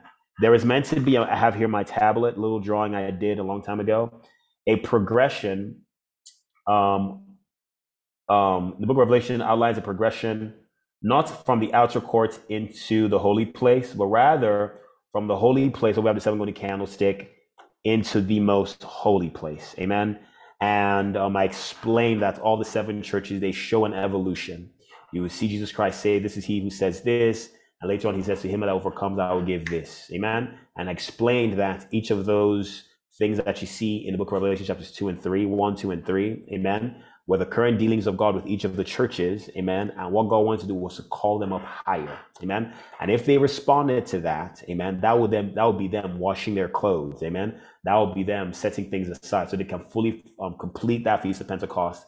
there 0.41 0.55
is 0.55 0.65
meant 0.65 0.87
to 0.87 1.01
be. 1.01 1.17
I 1.17 1.37
have 1.37 1.55
here 1.55 1.69
my 1.69 1.85
tablet, 1.85 2.39
little 2.39 2.61
drawing 2.61 2.95
I 2.95 3.11
did 3.11 3.39
a 3.39 3.43
long 3.43 3.63
time 3.63 3.79
ago, 3.79 4.21
a 4.67 4.77
progression 4.77 5.83
um, 6.67 7.31
um, 8.29 8.77
the 8.79 8.87
book 8.87 8.95
of 8.95 8.99
Revelation 8.99 9.43
outlines 9.43 9.77
a 9.77 9.83
progression 9.83 10.55
not 11.03 11.45
from 11.45 11.61
the 11.61 11.73
outer 11.75 12.01
court 12.01 12.39
into 12.49 13.09
the 13.09 13.19
holy 13.19 13.47
place, 13.47 13.93
but 13.93 14.07
rather 14.07 14.79
from 15.13 15.27
the 15.27 15.37
holy 15.37 15.69
place 15.71 15.97
where 15.97 16.03
we 16.05 16.09
have 16.09 16.17
the 16.17 16.21
seven 16.21 16.39
golden 16.39 16.55
candlestick 16.55 17.35
into 17.85 18.21
the 18.21 18.39
most 18.39 18.83
holy 18.85 19.31
place. 19.31 19.75
Amen. 19.79 20.21
And 20.61 21.17
um, 21.17 21.37
I 21.37 21.45
explained 21.45 22.23
that 22.23 22.39
all 22.39 22.59
the 22.59 22.65
seven 22.65 23.03
churches 23.03 23.41
they 23.41 23.51
show 23.51 23.87
an 23.87 23.95
evolution. 23.95 24.71
You 25.13 25.23
will 25.23 25.29
see 25.29 25.49
Jesus 25.49 25.73
Christ 25.73 26.01
say, 26.01 26.19
"This 26.19 26.37
is 26.37 26.45
He 26.45 26.61
who 26.61 26.71
says 26.71 27.03
this," 27.03 27.51
and 27.81 27.89
later 27.89 28.09
on 28.09 28.15
He 28.15 28.23
says, 28.23 28.43
"To 28.43 28.49
him 28.49 28.61
that 28.61 28.69
overcomes, 28.69 29.19
I 29.19 29.33
will 29.33 29.43
give 29.43 29.67
this." 29.67 30.11
Amen. 30.13 30.59
And 30.77 30.89
I 30.89 30.93
explained 30.93 31.59
that 31.59 31.87
each 31.91 32.11
of 32.11 32.27
those 32.27 32.85
things 33.19 33.39
that 33.39 33.61
you 33.61 33.67
see 33.67 34.07
in 34.07 34.13
the 34.13 34.19
book 34.19 34.29
of 34.29 34.35
Revelation, 34.35 34.65
chapters 34.65 34.93
two 34.93 35.09
and 35.09 35.21
three, 35.21 35.45
one, 35.45 35.77
two, 35.77 35.91
and 35.91 36.05
three, 36.07 36.43
amen, 36.53 37.03
were 37.27 37.37
the 37.37 37.45
current 37.45 37.79
dealings 37.79 38.07
of 38.07 38.17
God 38.17 38.35
with 38.35 38.47
each 38.47 38.65
of 38.65 38.77
the 38.77 38.83
churches, 38.83 39.51
amen. 39.57 39.93
And 39.99 40.11
what 40.11 40.31
God 40.31 40.41
wanted 40.41 40.63
to 40.63 40.67
do 40.69 40.75
was 40.75 40.97
to 40.97 41.03
call 41.03 41.39
them 41.39 41.53
up 41.53 41.63
higher, 41.63 42.19
amen. 42.43 42.73
And 42.99 43.11
if 43.11 43.27
they 43.27 43.37
responded 43.37 44.07
to 44.07 44.21
that, 44.21 44.63
amen, 44.71 45.01
that 45.03 45.19
would 45.19 45.31
them 45.31 45.53
that 45.55 45.65
would 45.65 45.79
be 45.79 45.89
them 45.89 46.19
washing 46.19 46.55
their 46.55 46.69
clothes, 46.69 47.23
amen. 47.23 47.61
That 47.85 47.97
would 47.97 48.15
be 48.15 48.23
them 48.23 48.53
setting 48.55 48.91
things 48.91 49.09
aside 49.09 49.51
so 49.51 49.57
they 49.57 49.65
can 49.65 49.85
fully 49.91 50.25
um, 50.41 50.57
complete 50.59 51.05
that 51.05 51.23
feast 51.23 51.43
of 51.43 51.49
Pentecost. 51.49 52.07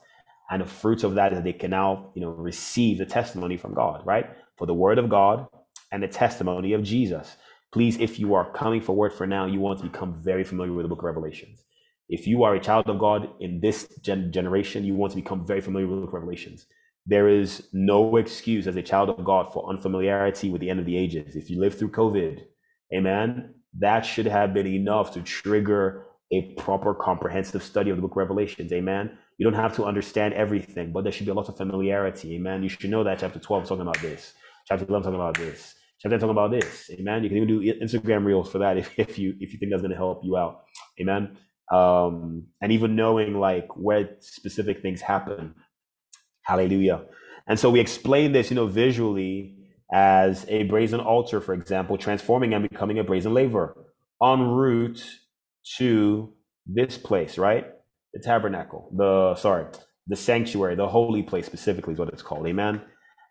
And 0.50 0.62
the 0.62 0.66
fruits 0.66 1.04
of 1.04 1.14
that 1.14 1.32
is 1.32 1.38
that 1.38 1.44
they 1.44 1.52
can 1.52 1.70
now, 1.70 2.10
you 2.14 2.22
know, 2.22 2.30
receive 2.30 2.98
the 2.98 3.06
testimony 3.06 3.56
from 3.56 3.74
God, 3.74 4.04
right? 4.06 4.26
For 4.56 4.66
the 4.66 4.74
word 4.74 4.98
of 4.98 5.08
God 5.08 5.46
and 5.92 6.02
the 6.02 6.08
testimony 6.08 6.74
of 6.74 6.82
Jesus. 6.82 7.36
Please, 7.72 7.98
if 7.98 8.18
you 8.18 8.34
are 8.34 8.52
coming 8.52 8.82
for 8.82 8.94
word 8.94 9.14
for 9.14 9.26
now, 9.26 9.46
you 9.46 9.60
want 9.60 9.78
to 9.80 9.86
become 9.86 10.20
very 10.22 10.44
familiar 10.44 10.72
with 10.72 10.84
the 10.84 10.88
book 10.88 10.98
of 11.00 11.04
Revelations 11.04 11.62
if 12.08 12.26
you 12.26 12.42
are 12.44 12.54
a 12.54 12.60
child 12.60 12.88
of 12.90 12.98
God 12.98 13.30
in 13.40 13.60
this 13.60 13.88
gen- 14.02 14.32
generation, 14.32 14.84
you 14.84 14.94
want 14.94 15.12
to 15.12 15.16
become 15.16 15.46
very 15.46 15.62
familiar 15.62 15.88
with 15.88 15.96
the 15.96 16.00
book 16.02 16.10
of 16.10 16.14
Revelations. 16.14 16.66
There 17.06 17.28
is 17.28 17.68
no 17.72 18.16
excuse 18.16 18.66
as 18.66 18.76
a 18.76 18.82
child 18.82 19.10
of 19.10 19.24
God 19.24 19.52
for 19.52 19.68
unfamiliarity 19.70 20.50
with 20.50 20.60
the 20.60 20.70
end 20.70 20.80
of 20.80 20.86
the 20.86 20.96
ages. 20.98 21.36
If 21.36 21.50
you 21.50 21.58
live 21.58 21.78
through 21.78 21.92
COVID, 21.92 22.42
amen, 22.94 23.54
that 23.78 24.02
should 24.02 24.26
have 24.26 24.54
been 24.54 24.66
enough 24.66 25.12
to 25.14 25.22
trigger 25.22 26.06
a 26.32 26.52
proper 26.54 26.94
comprehensive 26.94 27.62
study 27.62 27.90
of 27.90 27.96
the 27.96 28.02
book 28.02 28.12
of 28.12 28.18
Revelations. 28.18 28.72
Amen. 28.72 29.18
You 29.38 29.44
don't 29.44 29.60
have 29.60 29.74
to 29.76 29.84
understand 29.84 30.34
everything, 30.34 30.92
but 30.92 31.04
there 31.04 31.12
should 31.12 31.26
be 31.26 31.32
a 31.32 31.34
lot 31.34 31.48
of 31.48 31.56
familiarity. 31.56 32.36
Amen. 32.36 32.62
You 32.62 32.68
should 32.68 32.90
know 32.90 33.04
that 33.04 33.18
chapter 33.20 33.38
12 33.38 33.64
is 33.64 33.68
talking 33.68 33.82
about 33.82 34.00
this. 34.00 34.34
Chapter 34.68 34.86
11 34.88 35.04
talking 35.04 35.20
about 35.20 35.36
this. 35.36 35.74
Chapter 36.00 36.18
10 36.18 36.20
talking 36.20 36.30
about 36.30 36.50
this. 36.52 36.90
Amen. 36.92 37.22
You 37.22 37.28
can 37.28 37.38
even 37.38 37.48
do 37.48 37.60
Instagram 37.82 38.24
reels 38.24 38.50
for 38.50 38.58
that 38.58 38.76
if, 38.82 38.98
if 38.98 39.18
you 39.18 39.34
if 39.40 39.52
you 39.52 39.58
think 39.58 39.72
that's 39.72 39.82
going 39.82 39.90
to 39.92 39.96
help 39.96 40.22
you 40.24 40.36
out. 40.36 40.62
Amen 41.00 41.36
um, 41.72 42.46
and 42.60 42.70
even 42.70 42.94
knowing 42.94 43.40
like 43.40 43.68
where 43.76 44.10
specific 44.20 44.82
things 44.82 45.00
happen. 45.00 45.54
Hallelujah. 46.42 47.02
And 47.48 47.58
so 47.58 47.70
we 47.70 47.80
explain 47.80 48.32
this, 48.32 48.50
you 48.50 48.56
know, 48.56 48.66
visually 48.66 49.56
as 49.92 50.44
a 50.48 50.64
brazen 50.64 51.00
altar, 51.00 51.40
for 51.40 51.54
example, 51.54 51.96
transforming 51.96 52.54
and 52.54 52.68
becoming 52.68 52.98
a 52.98 53.04
brazen 53.04 53.34
laver 53.34 53.76
en 54.22 54.40
route 54.42 55.04
to 55.78 56.32
this 56.66 56.98
place, 56.98 57.38
right? 57.38 57.66
The 58.14 58.20
tabernacle, 58.20 58.90
the 58.96 59.34
sorry, 59.36 59.66
the 60.06 60.16
sanctuary, 60.16 60.74
the 60.74 60.88
holy 60.88 61.22
place 61.22 61.46
specifically 61.46 61.94
is 61.94 61.98
what 61.98 62.08
it's 62.08 62.22
called. 62.22 62.46
Amen. 62.46 62.82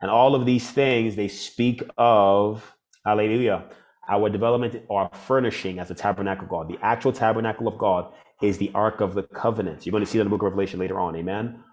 And 0.02 0.10
all 0.10 0.34
of 0.34 0.46
these 0.46 0.70
things 0.70 1.16
they 1.16 1.28
speak 1.28 1.84
of, 1.98 2.76
hallelujah, 3.06 3.66
our 4.10 4.30
development 4.30 4.84
or 4.90 5.10
furnishing 5.28 5.80
as 5.80 5.92
a 5.92 5.96
tabernacle 5.96 6.46
of 6.46 6.50
God. 6.50 6.70
The 6.70 6.80
actual 6.82 7.14
tabernacle 7.14 7.68
of 7.68 7.78
God 7.78 8.12
is 8.42 8.58
the 8.58 8.72
Ark 8.74 9.02
of 9.02 9.14
the 9.14 9.24
Covenant. 9.24 9.86
You're 9.86 9.92
going 9.92 10.04
to 10.04 10.10
see 10.10 10.18
that 10.18 10.24
in 10.24 10.28
the 10.28 10.36
book 10.36 10.42
of 10.42 10.46
Revelation 10.46 10.80
later 10.80 11.00
on. 11.00 11.16
Amen. 11.16 11.64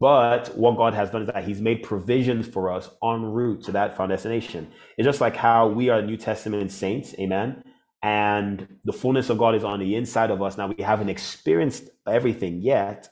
But 0.00 0.56
what 0.56 0.76
God 0.76 0.94
has 0.94 1.10
done 1.10 1.22
is 1.22 1.28
that 1.28 1.44
He's 1.44 1.60
made 1.60 1.82
provisions 1.82 2.48
for 2.48 2.72
us 2.72 2.90
en 3.04 3.22
route 3.22 3.62
to 3.64 3.72
that 3.72 3.96
final 3.96 4.16
destination. 4.16 4.72
It's 4.96 5.06
just 5.06 5.20
like 5.20 5.36
how 5.36 5.68
we 5.68 5.90
are 5.90 6.02
New 6.02 6.16
Testament 6.16 6.72
saints. 6.72 7.14
Amen. 7.20 7.62
And 8.06 8.68
the 8.84 8.92
fullness 8.92 9.30
of 9.30 9.38
God 9.38 9.56
is 9.56 9.64
on 9.64 9.80
the 9.80 9.96
inside 9.96 10.30
of 10.30 10.40
us. 10.40 10.56
Now 10.56 10.68
we 10.68 10.80
haven't 10.80 11.08
experienced 11.08 11.90
everything 12.06 12.62
yet, 12.62 13.08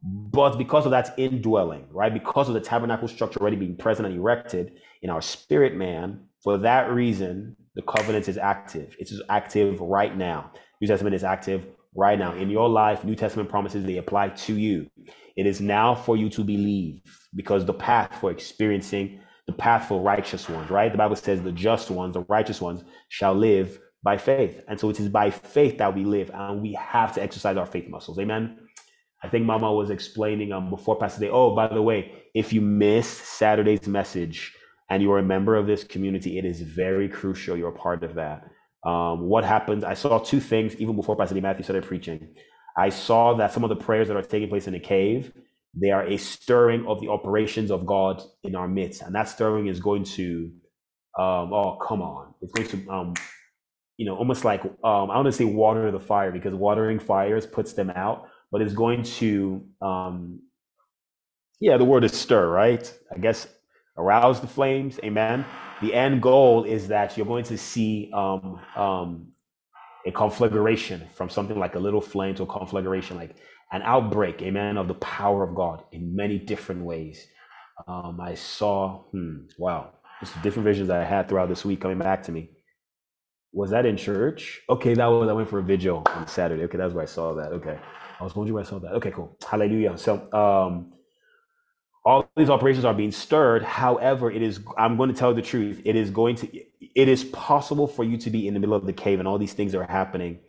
but 0.00 0.56
because 0.58 0.84
of 0.84 0.92
that 0.92 1.12
indwelling, 1.18 1.88
right? 1.90 2.14
Because 2.14 2.46
of 2.46 2.54
the 2.54 2.60
tabernacle 2.60 3.08
structure 3.08 3.40
already 3.40 3.56
being 3.56 3.76
present 3.76 4.06
and 4.06 4.16
erected 4.16 4.74
in 5.02 5.10
our 5.10 5.20
spirit 5.20 5.74
man, 5.74 6.20
for 6.44 6.56
that 6.58 6.92
reason, 6.92 7.56
the 7.74 7.82
covenant 7.82 8.28
is 8.28 8.38
active. 8.38 8.94
It's 9.00 9.12
active 9.28 9.80
right 9.80 10.16
now. 10.16 10.52
New 10.80 10.86
Testament 10.86 11.16
is 11.16 11.24
active 11.24 11.66
right 11.96 12.18
now 12.18 12.32
in 12.34 12.50
your 12.50 12.68
life 12.68 13.02
new 13.02 13.14
testament 13.14 13.48
promises 13.48 13.82
they 13.82 13.96
apply 13.96 14.28
to 14.28 14.54
you 14.54 14.88
it 15.36 15.46
is 15.46 15.58
now 15.58 15.94
for 15.94 16.18
you 16.18 16.28
to 16.28 16.44
believe 16.44 17.00
because 17.34 17.64
the 17.64 17.72
path 17.72 18.18
for 18.20 18.30
experiencing 18.30 19.18
the 19.46 19.52
path 19.54 19.88
for 19.88 20.00
righteous 20.00 20.48
ones 20.50 20.70
right 20.70 20.92
the 20.92 20.98
bible 20.98 21.16
says 21.16 21.42
the 21.42 21.50
just 21.50 21.90
ones 21.90 22.12
the 22.12 22.20
righteous 22.28 22.60
ones 22.60 22.84
shall 23.08 23.34
live 23.34 23.80
by 24.10 24.16
faith. 24.16 24.54
And 24.68 24.80
so 24.80 24.84
it 24.92 24.98
is 25.00 25.08
by 25.20 25.28
faith 25.30 25.74
that 25.80 25.94
we 25.94 26.04
live 26.16 26.30
and 26.32 26.62
we 26.62 26.72
have 26.94 27.10
to 27.16 27.22
exercise 27.26 27.56
our 27.60 27.66
faith 27.74 27.88
muscles. 27.94 28.18
Amen? 28.18 28.42
I 29.22 29.28
think 29.28 29.44
mama 29.44 29.70
was 29.80 29.90
explaining 29.90 30.48
um 30.56 30.70
before 30.76 30.96
pastor 31.02 31.20
day 31.24 31.30
oh 31.38 31.48
by 31.60 31.66
the 31.78 31.84
way 31.90 32.00
if 32.42 32.46
you 32.54 32.62
miss 32.86 33.06
saturday's 33.40 33.86
message 33.98 34.38
and 34.90 35.02
you're 35.02 35.18
a 35.18 35.28
member 35.34 35.54
of 35.60 35.66
this 35.66 35.82
community 35.94 36.30
it 36.40 36.44
is 36.52 36.58
very 36.84 37.08
crucial 37.20 37.56
you're 37.58 37.76
a 37.78 37.82
part 37.88 38.02
of 38.08 38.12
that. 38.22 38.38
Um, 38.90 39.16
what 39.32 39.44
happened? 39.56 39.82
I 39.92 39.94
saw 40.02 40.12
two 40.32 40.40
things 40.52 40.70
even 40.82 40.94
before 41.00 41.16
Pastor 41.16 41.40
Matthew 41.48 41.64
started 41.64 41.84
preaching. 41.92 42.18
I 42.86 42.88
saw 42.90 43.34
that 43.40 43.52
some 43.52 43.64
of 43.66 43.70
the 43.74 43.80
prayers 43.88 44.06
that 44.08 44.16
are 44.16 44.22
taking 44.34 44.48
place 44.54 44.66
in 44.70 44.74
the 44.78 44.80
cave, 44.96 45.20
they 45.82 45.90
are 45.96 46.06
a 46.14 46.16
stirring 46.16 46.82
of 46.90 46.96
the 47.02 47.08
operations 47.16 47.70
of 47.76 47.80
God 47.96 48.14
in 48.48 48.54
our 48.60 48.68
midst, 48.80 49.02
and 49.02 49.12
that 49.16 49.28
stirring 49.28 49.66
is 49.66 49.80
going 49.80 50.04
to, 50.18 50.28
um, 51.18 51.46
oh 51.58 51.76
come 51.88 52.02
on, 52.02 52.24
it's 52.40 52.52
going 52.56 52.68
to, 52.74 52.78
um, 52.96 53.14
you 53.98 54.06
know, 54.06 54.16
almost 54.16 54.46
like 54.46 54.64
um, 54.64 55.10
I 55.12 55.16
want 55.16 55.26
to 55.26 55.32
say 55.32 55.44
water 55.44 55.92
the 55.92 56.00
fire 56.00 56.32
because 56.32 56.54
watering 56.54 57.00
fires 57.00 57.46
puts 57.46 57.74
them 57.74 57.90
out, 57.90 58.28
but 58.52 58.62
it's 58.62 58.74
going 58.74 59.04
to, 59.04 59.66
um, 59.82 60.40
yeah, 61.60 61.76
the 61.78 61.84
word 61.86 62.04
is 62.04 62.12
stir, 62.12 62.48
right? 62.48 62.92
I 63.14 63.18
guess 63.18 63.48
arouse 63.98 64.40
the 64.40 64.48
flames, 64.48 65.00
amen 65.04 65.46
the 65.80 65.94
end 65.94 66.22
goal 66.22 66.64
is 66.64 66.88
that 66.88 67.16
you're 67.16 67.26
going 67.26 67.44
to 67.44 67.58
see 67.58 68.10
um, 68.14 68.60
um, 68.76 69.28
a 70.06 70.12
conflagration 70.12 71.08
from 71.14 71.30
something 71.30 71.58
like 71.58 71.74
a 71.76 71.78
little 71.78 72.00
flame 72.00 72.34
to 72.36 72.44
a 72.44 72.46
conflagration, 72.46 73.16
like 73.16 73.36
an 73.72 73.82
outbreak, 73.82 74.42
amen, 74.42 74.78
of 74.78 74.88
the 74.88 74.94
power 74.94 75.44
of 75.44 75.54
God 75.54 75.84
in 75.92 76.16
many 76.16 76.38
different 76.38 76.82
ways. 76.84 77.26
Um, 77.88 78.20
I 78.20 78.34
saw, 78.34 79.02
hmm, 79.12 79.46
wow, 79.58 79.92
just 80.20 80.40
different 80.42 80.66
visions 80.66 80.88
that 80.88 81.00
I 81.00 81.06
had 81.06 81.28
throughout 81.28 81.48
this 81.48 81.64
week 81.64 81.80
coming 81.80 81.98
back 81.98 82.24
to 82.24 82.32
me. 82.32 82.50
Was 83.52 83.70
that 83.70 83.86
in 83.86 83.96
church? 83.96 84.62
Okay, 84.70 84.94
that 84.94 85.06
was 85.06 85.28
I 85.28 85.32
went 85.32 85.48
for 85.50 85.58
a 85.60 85.62
vigil 85.62 86.04
on 86.14 86.28
Saturday. 86.28 86.64
Okay, 86.64 86.78
that's 86.78 86.94
where 86.94 87.02
I 87.02 87.06
saw 87.06 87.34
that. 87.34 87.52
Okay, 87.52 87.78
I 88.20 88.24
was 88.24 88.36
wondering 88.36 88.54
where 88.54 88.64
I 88.64 88.66
saw 88.66 88.78
that. 88.80 88.92
Okay, 88.94 89.10
cool. 89.12 89.36
Hallelujah. 89.48 89.98
So, 89.98 90.32
um, 90.32 90.92
all 92.04 92.28
these 92.36 92.50
operations 92.50 92.84
are 92.84 92.94
being 92.94 93.12
stirred 93.12 93.62
however 93.64 94.30
it 94.30 94.42
is 94.42 94.60
i'm 94.78 94.96
going 94.96 95.10
to 95.12 95.16
tell 95.16 95.34
the 95.34 95.42
truth 95.42 95.82
it 95.84 95.96
is 95.96 96.10
going 96.10 96.36
to 96.36 96.48
it 96.56 97.08
is 97.08 97.24
possible 97.24 97.86
for 97.86 98.04
you 98.04 98.16
to 98.18 98.30
be 98.30 98.48
in 98.48 98.54
the 98.54 98.60
middle 98.60 98.74
of 98.76 98.86
the 98.86 98.92
cave 98.92 99.20
and 99.20 99.28
all 99.28 99.38
these 99.38 99.52
things 99.54 99.74
are 99.74 99.84
happening 99.84 100.40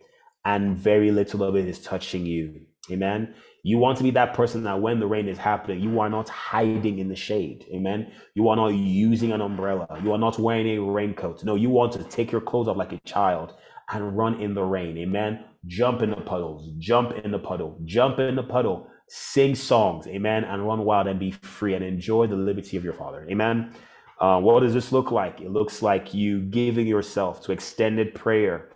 and 0.44 0.76
very 0.76 1.12
little 1.12 1.44
of 1.44 1.56
it 1.56 1.68
is 1.68 1.80
touching 1.80 2.26
you 2.26 2.62
Amen. 2.90 3.34
You 3.62 3.78
want 3.78 3.98
to 3.98 4.04
be 4.04 4.10
that 4.12 4.34
person 4.34 4.62
that 4.64 4.80
when 4.80 5.00
the 5.00 5.06
rain 5.06 5.28
is 5.28 5.38
happening, 5.38 5.80
you 5.80 6.00
are 6.00 6.08
not 6.08 6.28
hiding 6.28 6.98
in 6.98 7.08
the 7.08 7.16
shade. 7.16 7.66
Amen. 7.72 8.10
You 8.34 8.48
are 8.48 8.56
not 8.56 8.68
using 8.68 9.32
an 9.32 9.40
umbrella. 9.40 9.86
You 10.02 10.12
are 10.12 10.18
not 10.18 10.38
wearing 10.38 10.68
a 10.78 10.82
raincoat. 10.82 11.44
No, 11.44 11.54
you 11.56 11.68
want 11.68 11.92
to 11.92 12.04
take 12.04 12.32
your 12.32 12.40
clothes 12.40 12.68
off 12.68 12.76
like 12.76 12.92
a 12.92 13.00
child 13.00 13.54
and 13.92 14.16
run 14.16 14.40
in 14.40 14.54
the 14.54 14.62
rain. 14.62 14.96
Amen. 14.98 15.44
Jump 15.66 16.00
in 16.00 16.10
the 16.10 16.16
puddles, 16.16 16.70
jump 16.78 17.12
in 17.22 17.30
the 17.30 17.38
puddle, 17.38 17.78
jump 17.84 18.18
in 18.18 18.34
the 18.34 18.42
puddle, 18.42 18.86
sing 19.08 19.54
songs. 19.54 20.06
Amen. 20.06 20.44
And 20.44 20.66
run 20.66 20.84
wild 20.84 21.06
and 21.06 21.20
be 21.20 21.32
free 21.32 21.74
and 21.74 21.84
enjoy 21.84 22.26
the 22.28 22.36
liberty 22.36 22.76
of 22.76 22.84
your 22.84 22.94
Father. 22.94 23.26
Amen. 23.30 23.74
Uh, 24.18 24.40
what 24.40 24.60
does 24.60 24.74
this 24.74 24.92
look 24.92 25.10
like? 25.10 25.40
It 25.40 25.50
looks 25.50 25.82
like 25.82 26.14
you 26.14 26.40
giving 26.40 26.86
yourself 26.86 27.42
to 27.44 27.52
extended 27.52 28.14
prayer. 28.14 28.70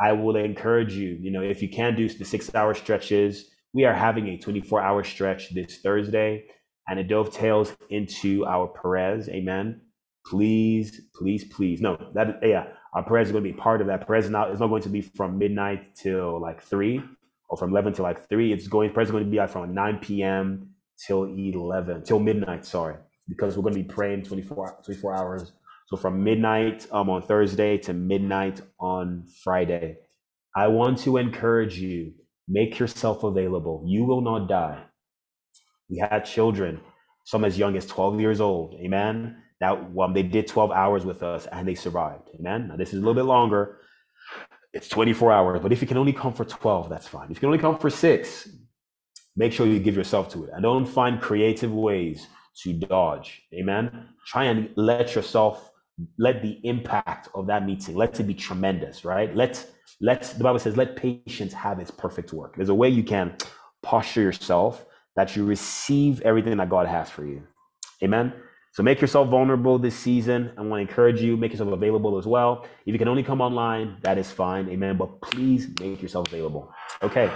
I 0.00 0.12
will 0.12 0.36
encourage 0.36 0.94
you, 0.94 1.18
you 1.20 1.30
know, 1.30 1.42
if 1.42 1.62
you 1.62 1.68
can 1.68 1.94
do 1.94 2.08
the 2.08 2.24
six 2.24 2.54
hour 2.54 2.74
stretches, 2.74 3.50
we 3.74 3.84
are 3.84 3.92
having 3.92 4.28
a 4.28 4.38
24 4.38 4.80
hour 4.80 5.04
stretch 5.04 5.52
this 5.52 5.78
Thursday, 5.78 6.44
and 6.88 6.98
it 6.98 7.08
dovetails 7.08 7.76
into 7.90 8.46
our 8.46 8.68
Perez. 8.68 9.28
Amen. 9.28 9.80
Please, 10.24 11.02
please, 11.14 11.44
please. 11.44 11.80
No, 11.80 11.98
that, 12.14 12.38
yeah, 12.42 12.68
our 12.94 13.02
Perez 13.04 13.28
is 13.28 13.32
going 13.32 13.44
to 13.44 13.52
be 13.52 13.58
part 13.58 13.80
of 13.80 13.88
that. 13.88 14.06
Perez 14.06 14.26
is 14.26 14.30
not, 14.30 14.50
it's 14.50 14.60
not 14.60 14.68
going 14.68 14.82
to 14.82 14.88
be 14.88 15.02
from 15.02 15.36
midnight 15.36 15.96
till 15.96 16.40
like 16.40 16.62
three 16.62 17.02
or 17.50 17.58
from 17.58 17.70
11 17.70 17.94
to 17.94 18.02
like 18.02 18.28
three. 18.28 18.52
It's 18.52 18.68
going, 18.68 18.92
Perez 18.92 19.08
is 19.08 19.12
going 19.12 19.24
to 19.24 19.30
be 19.30 19.36
like 19.36 19.50
from 19.50 19.74
9 19.74 19.98
p.m. 19.98 20.70
till 21.06 21.24
11, 21.24 22.04
till 22.04 22.20
midnight, 22.20 22.64
sorry, 22.64 22.96
because 23.28 23.56
we're 23.56 23.64
going 23.64 23.74
to 23.74 23.82
be 23.82 23.88
praying 23.88 24.22
24, 24.22 24.82
24 24.84 25.14
hours. 25.16 25.52
So 25.88 25.96
from 25.96 26.22
midnight 26.22 26.86
um, 26.92 27.10
on 27.10 27.22
Thursday 27.22 27.76
to 27.78 27.92
midnight 27.92 28.62
on 28.78 29.26
Friday. 29.42 29.98
I 30.56 30.68
want 30.68 30.98
to 31.00 31.16
encourage 31.16 31.78
you 31.78 32.12
Make 32.48 32.78
yourself 32.78 33.24
available. 33.24 33.82
You 33.86 34.04
will 34.04 34.20
not 34.20 34.48
die. 34.48 34.82
We 35.88 35.98
had 35.98 36.24
children, 36.24 36.80
some 37.24 37.44
as 37.44 37.58
young 37.58 37.76
as 37.76 37.86
12 37.86 38.20
years 38.20 38.40
old. 38.40 38.74
Amen. 38.80 39.42
That 39.60 39.72
um, 39.72 40.12
they 40.12 40.22
did 40.22 40.46
12 40.46 40.70
hours 40.72 41.04
with 41.04 41.22
us 41.22 41.46
and 41.46 41.66
they 41.66 41.74
survived. 41.74 42.28
Amen. 42.38 42.68
Now, 42.68 42.76
this 42.76 42.88
is 42.88 42.94
a 42.94 42.98
little 42.98 43.14
bit 43.14 43.24
longer. 43.24 43.78
It's 44.72 44.88
24 44.88 45.32
hours, 45.32 45.60
but 45.62 45.72
if 45.72 45.80
you 45.80 45.86
can 45.86 45.96
only 45.96 46.12
come 46.12 46.32
for 46.34 46.44
12, 46.44 46.88
that's 46.88 47.06
fine. 47.06 47.30
If 47.30 47.36
you 47.36 47.40
can 47.40 47.46
only 47.46 47.58
come 47.58 47.78
for 47.78 47.90
six, 47.90 48.48
make 49.36 49.52
sure 49.52 49.66
you 49.66 49.78
give 49.78 49.96
yourself 49.96 50.28
to 50.30 50.44
it. 50.44 50.50
And 50.52 50.62
don't 50.62 50.84
find 50.84 51.20
creative 51.20 51.72
ways 51.72 52.26
to 52.62 52.72
dodge. 52.72 53.42
Amen. 53.54 54.08
Try 54.26 54.44
and 54.44 54.70
let 54.76 55.14
yourself, 55.14 55.70
let 56.18 56.42
the 56.42 56.60
impact 56.64 57.28
of 57.34 57.46
that 57.46 57.64
meeting, 57.64 57.94
let 57.94 58.18
it 58.18 58.24
be 58.24 58.34
tremendous, 58.34 59.04
right? 59.04 59.34
Let 59.34 59.64
let 60.00 60.22
the 60.36 60.42
Bible 60.42 60.58
says, 60.58 60.76
let 60.76 60.96
patience 60.96 61.52
have 61.52 61.78
its 61.78 61.90
perfect 61.90 62.32
work. 62.32 62.56
There's 62.56 62.68
a 62.68 62.74
way 62.74 62.88
you 62.88 63.04
can 63.04 63.36
posture 63.82 64.22
yourself 64.22 64.86
that 65.16 65.36
you 65.36 65.44
receive 65.44 66.20
everything 66.22 66.56
that 66.56 66.68
God 66.68 66.86
has 66.88 67.10
for 67.10 67.24
you. 67.24 67.42
Amen. 68.02 68.32
So 68.72 68.82
make 68.82 69.00
yourself 69.00 69.28
vulnerable 69.28 69.78
this 69.78 69.94
season. 69.96 70.50
I 70.58 70.62
want 70.62 70.84
to 70.84 70.90
encourage 70.90 71.22
you, 71.22 71.36
make 71.36 71.52
yourself 71.52 71.70
available 71.70 72.18
as 72.18 72.26
well. 72.26 72.66
If 72.86 72.92
you 72.92 72.98
can 72.98 73.06
only 73.06 73.22
come 73.22 73.40
online, 73.40 73.98
that 74.02 74.18
is 74.18 74.32
fine. 74.32 74.68
Amen. 74.68 74.96
But 74.96 75.20
please 75.20 75.68
make 75.80 76.02
yourself 76.02 76.26
available. 76.26 76.72
Okay. 77.00 77.30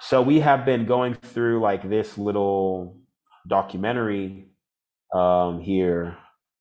So 0.00 0.22
we 0.22 0.38
have 0.40 0.64
been 0.64 0.86
going 0.86 1.14
through 1.14 1.60
like 1.60 1.88
this 1.88 2.16
little 2.16 2.98
documentary 3.48 4.50
um 5.14 5.60
here. 5.60 6.16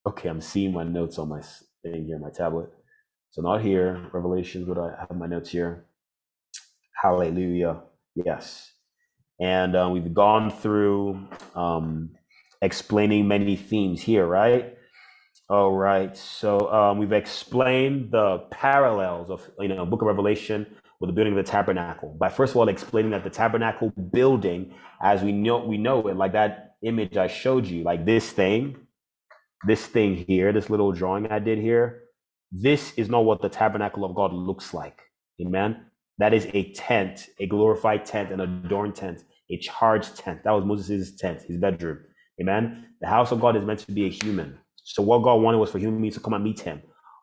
Okay, 0.07 0.29
I'm 0.29 0.41
seeing 0.41 0.71
my 0.71 0.83
notes 0.83 1.17
on 1.17 1.29
my 1.29 1.41
thing 1.81 2.05
here, 2.05 2.19
my 2.19 2.29
tablet. 2.29 2.69
So 3.31 3.41
not 3.41 3.61
here, 3.61 4.07
Revelations, 4.13 4.67
but 4.67 4.77
I 4.77 4.91
have 4.99 5.17
my 5.17 5.25
notes 5.25 5.49
here. 5.49 5.85
Hallelujah. 7.01 7.81
Yes. 8.15 8.71
And 9.41 9.75
uh, 9.75 9.89
we've 9.91 10.13
gone 10.13 10.51
through 10.51 11.27
um, 11.55 12.11
explaining 12.61 13.27
many 13.27 13.55
themes 13.55 14.01
here, 14.01 14.27
right? 14.27 14.77
All 15.49 15.73
right. 15.73 16.15
So 16.15 16.71
um, 16.71 16.99
we've 16.99 17.11
explained 17.11 18.11
the 18.11 18.45
parallels 18.51 19.31
of, 19.31 19.49
you 19.59 19.67
know, 19.67 19.85
Book 19.87 20.01
of 20.01 20.07
Revelation 20.07 20.67
with 20.99 21.09
the 21.09 21.13
building 21.13 21.37
of 21.37 21.43
the 21.43 21.51
tabernacle 21.51 22.15
by 22.19 22.29
first 22.29 22.51
of 22.51 22.57
all 22.57 22.69
explaining 22.69 23.11
that 23.11 23.23
the 23.23 23.29
tabernacle 23.29 23.89
building, 23.89 24.73
as 25.01 25.23
we 25.23 25.31
know, 25.31 25.65
we 25.65 25.77
know 25.77 26.07
it, 26.07 26.15
like 26.15 26.33
that 26.33 26.75
image 26.83 27.17
I 27.17 27.27
showed 27.27 27.65
you, 27.65 27.83
like 27.83 28.05
this 28.05 28.31
thing, 28.31 28.77
this 29.65 29.85
thing 29.85 30.15
here, 30.15 30.51
this 30.53 30.69
little 30.69 30.91
drawing 30.91 31.27
I 31.27 31.39
did 31.39 31.59
here, 31.59 32.03
this 32.51 32.93
is 32.93 33.09
not 33.09 33.25
what 33.25 33.41
the 33.41 33.49
tabernacle 33.49 34.05
of 34.05 34.15
God 34.15 34.33
looks 34.33 34.73
like. 34.73 35.01
Amen. 35.41 35.85
That 36.17 36.33
is 36.33 36.47
a 36.53 36.71
tent, 36.73 37.27
a 37.39 37.47
glorified 37.47 38.05
tent, 38.05 38.31
an 38.31 38.39
adorned 38.39 38.95
tent, 38.95 39.23
a 39.49 39.57
charged 39.57 40.17
tent. 40.17 40.43
That 40.43 40.51
was 40.51 40.63
Moses' 40.63 41.15
tent, 41.15 41.41
his 41.41 41.57
bedroom. 41.57 41.99
Amen. 42.39 42.87
The 43.01 43.07
house 43.07 43.31
of 43.31 43.41
God 43.41 43.55
is 43.57 43.63
meant 43.63 43.79
to 43.79 43.91
be 43.91 44.05
a 44.05 44.09
human. 44.09 44.57
So 44.83 45.01
what 45.01 45.23
God 45.23 45.35
wanted 45.35 45.57
was 45.57 45.71
for 45.71 45.79
human 45.79 45.99
beings 45.99 46.13
to 46.15 46.19
come 46.19 46.33
and 46.33 46.43
meet 46.43 46.59
him. 46.59 46.81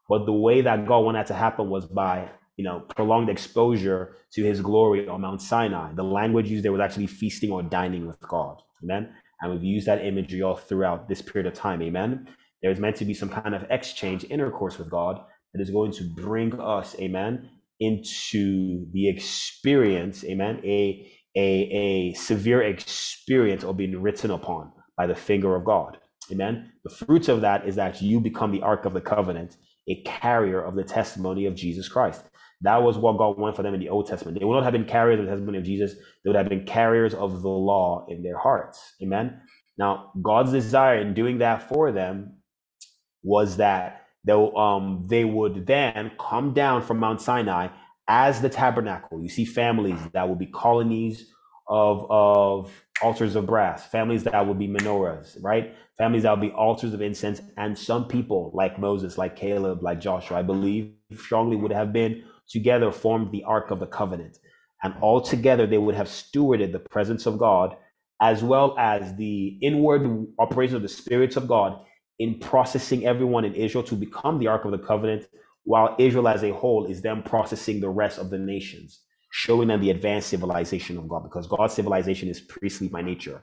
But 0.09 0.26
the 0.26 0.33
way 0.33 0.61
that 0.61 0.87
God 0.87 1.00
wanted 1.00 1.20
that 1.20 1.26
to 1.28 1.35
happen 1.35 1.70
was 1.70 1.87
by, 1.87 2.28
you 2.57 2.64
know, 2.64 2.81
prolonged 2.81 3.31
exposure 3.31 4.16
to 4.33 4.42
his 4.42 4.61
glory 4.61 5.09
on 5.09 5.20
Mount 5.20 5.40
Sinai. 5.40 5.92
The 5.94 6.02
language 6.02 6.48
used 6.48 6.64
there 6.64 6.72
was 6.72 6.81
actually 6.81 7.07
feasting 7.07 7.50
or 7.50 7.62
dining 7.62 8.07
with 8.07 8.20
God. 8.20 8.61
Amen. 8.83 9.14
And 9.42 9.52
we've 9.52 9.64
used 9.64 9.87
that 9.87 10.05
imagery 10.05 10.40
all 10.40 10.57
throughout 10.57 11.09
this 11.09 11.20
period 11.20 11.46
of 11.46 11.55
time. 11.55 11.83
Amen. 11.83 12.28
There's 12.62 12.78
meant 12.78 12.96
to 12.96 13.05
be 13.05 13.12
some 13.12 13.28
kind 13.28 13.55
of 13.55 13.66
exchange, 13.70 14.24
intercourse 14.31 14.78
with 14.78 14.88
God 14.88 15.20
that 15.52 15.61
is 15.61 15.70
going 15.70 15.92
to 15.92 16.05
bring 16.14 16.59
us, 16.61 16.94
amen, 17.00 17.50
into 17.81 18.87
the 18.92 19.09
experience, 19.09 20.24
amen, 20.24 20.61
a, 20.64 21.12
a, 21.37 21.40
a 21.40 22.14
severe 22.14 22.62
experience 22.62 23.64
of 23.64 23.76
being 23.76 24.00
written 24.00 24.31
upon 24.31 24.72
by 24.96 25.07
the 25.07 25.14
finger 25.14 25.57
of 25.57 25.64
God. 25.64 25.98
Amen. 26.31 26.70
The 26.85 26.94
fruits 26.94 27.28
of 27.28 27.40
that 27.40 27.66
is 27.66 27.74
that 27.74 28.00
you 28.00 28.20
become 28.20 28.52
the 28.52 28.62
ark 28.62 28.85
of 28.85 28.94
the 28.94 29.00
covenant, 29.00 29.57
a 29.88 30.00
carrier 30.05 30.62
of 30.62 30.76
the 30.76 30.85
testimony 30.85 31.46
of 31.46 31.57
Jesus 31.57 31.88
Christ. 31.88 32.22
That 32.62 32.83
was 32.83 32.96
what 32.96 33.18
God 33.18 33.38
wanted 33.38 33.57
for 33.57 33.62
them 33.62 33.75
in 33.75 33.81
the 33.81 33.88
Old 33.88 34.07
Testament. 34.07 34.38
They 34.38 34.44
would 34.44 34.55
not 34.55 34.64
have 34.64 34.72
been 34.72 34.85
carriers 34.85 35.18
of 35.18 35.27
the 35.27 35.31
testimony 35.31 35.59
of 35.59 35.64
Jesus, 35.64 35.94
they 35.94 36.31
would 36.31 36.37
have 36.37 36.48
been 36.48 36.64
carriers 36.64 37.14
of 37.14 37.42
the 37.42 37.48
law 37.48 38.07
in 38.09 38.22
their 38.22 38.38
hearts. 38.38 38.94
Amen. 39.03 39.40
Now, 39.79 40.12
God's 40.22 40.53
desire 40.53 40.98
in 40.98 41.14
doing 41.14 41.38
that 41.38 41.68
for 41.68 41.92
them 41.92 42.38
was 43.22 43.57
that 43.57 44.03
they, 44.25 44.33
um, 44.33 45.07
they 45.09 45.25
would 45.25 45.66
then 45.66 46.12
come 46.18 46.55
down 46.55 46.83
from 46.83 46.98
Mount 46.98 47.20
Sinai 47.20 47.68
as 48.09 48.40
the 48.40 48.48
tabernacle. 48.48 49.20
You 49.22 49.29
see 49.29 49.44
families 49.44 49.98
that 50.12 50.29
would 50.29 50.38
be 50.38 50.46
colonies 50.46 51.27
of, 51.68 52.07
of 52.11 52.85
altars 53.01 53.35
of 53.35 53.46
brass, 53.46 53.87
families 53.87 54.25
that 54.25 54.46
would 54.46 54.59
be 54.59 54.68
menorahs, 54.68 55.37
right? 55.42 55.75
Families 55.98 56.25
that 56.25 56.31
would 56.33 56.46
be 56.46 56.55
altars 56.55 56.94
of 56.94 57.01
incense. 57.01 57.40
And 57.57 57.77
some 57.77 58.07
people 58.07 58.53
like 58.55 58.79
Moses, 58.79 59.18
like 59.18 59.35
Caleb, 59.37 59.83
like 59.83 60.01
Joshua, 60.01 60.38
I 60.38 60.42
believe 60.42 60.92
strongly 61.16 61.57
would 61.57 61.72
have 61.72 61.92
been 61.92 62.25
together 62.53 62.93
formed 62.93 63.33
the 63.33 63.45
Ark 63.45 63.71
of 63.73 63.81
the 63.81 63.87
Covenant. 63.87 64.38
And 64.85 64.95
all 65.01 65.21
together 65.21 65.67
they 65.67 65.79
would 65.79 65.95
have 65.95 66.09
stewarded 66.09 66.73
the 66.73 66.79
presence 66.79 67.27
of 67.27 67.38
God 67.38 67.77
as 68.21 68.45
well 68.45 68.77
as 68.79 69.17
the 69.17 69.59
inward 69.62 70.27
operation 70.38 70.77
of 70.77 70.83
the 70.83 70.88
spirits 70.88 71.37
of 71.37 71.49
God 71.49 71.81
in 72.21 72.38
processing 72.38 73.05
everyone 73.05 73.45
in 73.45 73.55
Israel 73.55 73.83
to 73.85 73.97
become 73.97 74.38
the 74.38 74.47
Ark 74.47 74.65
of 74.65 74.71
the 74.71 74.79
Covenant, 74.79 75.27
while 75.65 75.97
Israel 75.99 76.29
as 76.29 76.45
a 76.45 76.53
whole 76.53 76.87
is 76.87 77.03
then 77.03 77.23
processing 77.23 77.81
the 77.81 77.88
rest 77.88 78.19
of 78.19 78.31
the 78.31 78.38
nations, 78.38 79.01
showing 79.33 79.69
them 79.69 79.81
the 79.81 79.91
advanced 79.91 80.29
civilization 80.29 80.99
of 80.99 81.09
God, 81.09 81.25
because 81.25 81.49
God's 81.49 81.75
civilization 81.75 82.29
is 82.29 82.41
priestly 82.41 82.88
by 82.88 83.03
nature. 83.03 83.43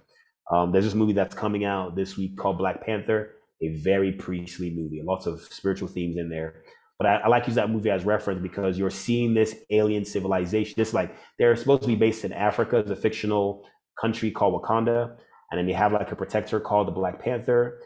Um, 0.51 0.71
there's 0.71 0.85
this 0.85 0.93
movie 0.95 1.13
that's 1.13 1.35
coming 1.35 1.65
out 1.65 1.97
this 1.97 2.15
week 2.17 2.37
called 2.37 2.57
Black 2.57 2.85
Panther, 2.85 3.35
a 3.61 3.75
very 3.81 4.13
priestly 4.13 4.69
movie, 4.69 5.01
lots 5.03 5.25
of 5.25 5.41
spiritual 5.41 5.89
themes 5.89 6.17
in 6.17 6.29
there. 6.29 6.63
But 6.99 7.07
I, 7.07 7.15
I 7.15 7.27
like 7.29 7.43
to 7.43 7.49
use 7.49 7.55
that 7.55 7.69
movie 7.69 7.89
as 7.89 8.03
reference 8.05 8.41
because 8.41 8.77
you're 8.77 8.89
seeing 8.89 9.33
this 9.33 9.55
alien 9.71 10.05
civilization. 10.05 10.75
This 10.77 10.93
like 10.93 11.15
they're 11.39 11.55
supposed 11.55 11.83
to 11.83 11.87
be 11.87 11.95
based 11.95 12.25
in 12.25 12.33
Africa, 12.33 12.77
a 12.77 12.95
fictional 12.95 13.65
country 13.99 14.31
called 14.31 14.61
Wakanda, 14.61 15.15
and 15.49 15.57
then 15.57 15.65
they 15.65 15.73
have 15.73 15.93
like 15.93 16.11
a 16.11 16.15
protector 16.15 16.59
called 16.59 16.87
the 16.87 16.91
Black 16.91 17.21
Panther 17.23 17.79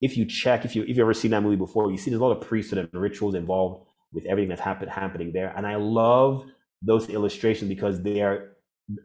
if 0.00 0.16
you 0.16 0.26
check, 0.26 0.64
if 0.64 0.76
you 0.76 0.82
if 0.82 0.96
you 0.96 1.02
ever 1.02 1.14
seen 1.14 1.30
that 1.30 1.42
movie 1.42 1.56
before, 1.56 1.90
you 1.90 1.96
see 1.96 2.10
there's 2.10 2.20
a 2.20 2.24
lot 2.24 2.36
of 2.36 2.46
priesthood 2.46 2.78
and 2.78 3.00
rituals 3.00 3.34
involved 3.34 3.86
with 4.12 4.24
everything 4.26 4.48
that's 4.48 4.60
happen, 4.60 4.88
happening 4.88 5.32
there. 5.32 5.52
And 5.56 5.66
I 5.66 5.76
love 5.76 6.44
those 6.82 7.08
illustrations 7.08 7.68
because 7.68 8.02
they 8.02 8.20
are 8.20 8.56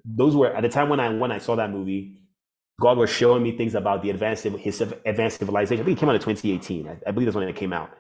those 0.06 0.36
were 0.36 0.54
at 0.54 0.62
the 0.62 0.70
time 0.70 0.90
when 0.90 1.00
I 1.00 1.10
when 1.10 1.32
I 1.32 1.38
saw 1.38 1.56
that 1.56 1.72
movie, 1.72 2.22
God 2.80 2.98
was 2.98 3.10
showing 3.10 3.42
me 3.42 3.56
things 3.56 3.76
about 3.76 4.04
the 4.04 4.10
advanced 4.10 4.44
his 4.44 4.82
advanced 5.06 5.40
civilization. 5.40 5.82
I 5.82 5.86
think 5.86 5.98
it 5.98 6.00
came 6.00 6.10
out 6.10 6.16
in 6.16 6.22
2018. 6.22 6.88
I, 6.88 6.98
I 7.08 7.12
believe 7.12 7.28
that's 7.28 7.36
when 7.36 7.48
it 7.48 7.56
came 7.56 7.74
out. 7.74 7.92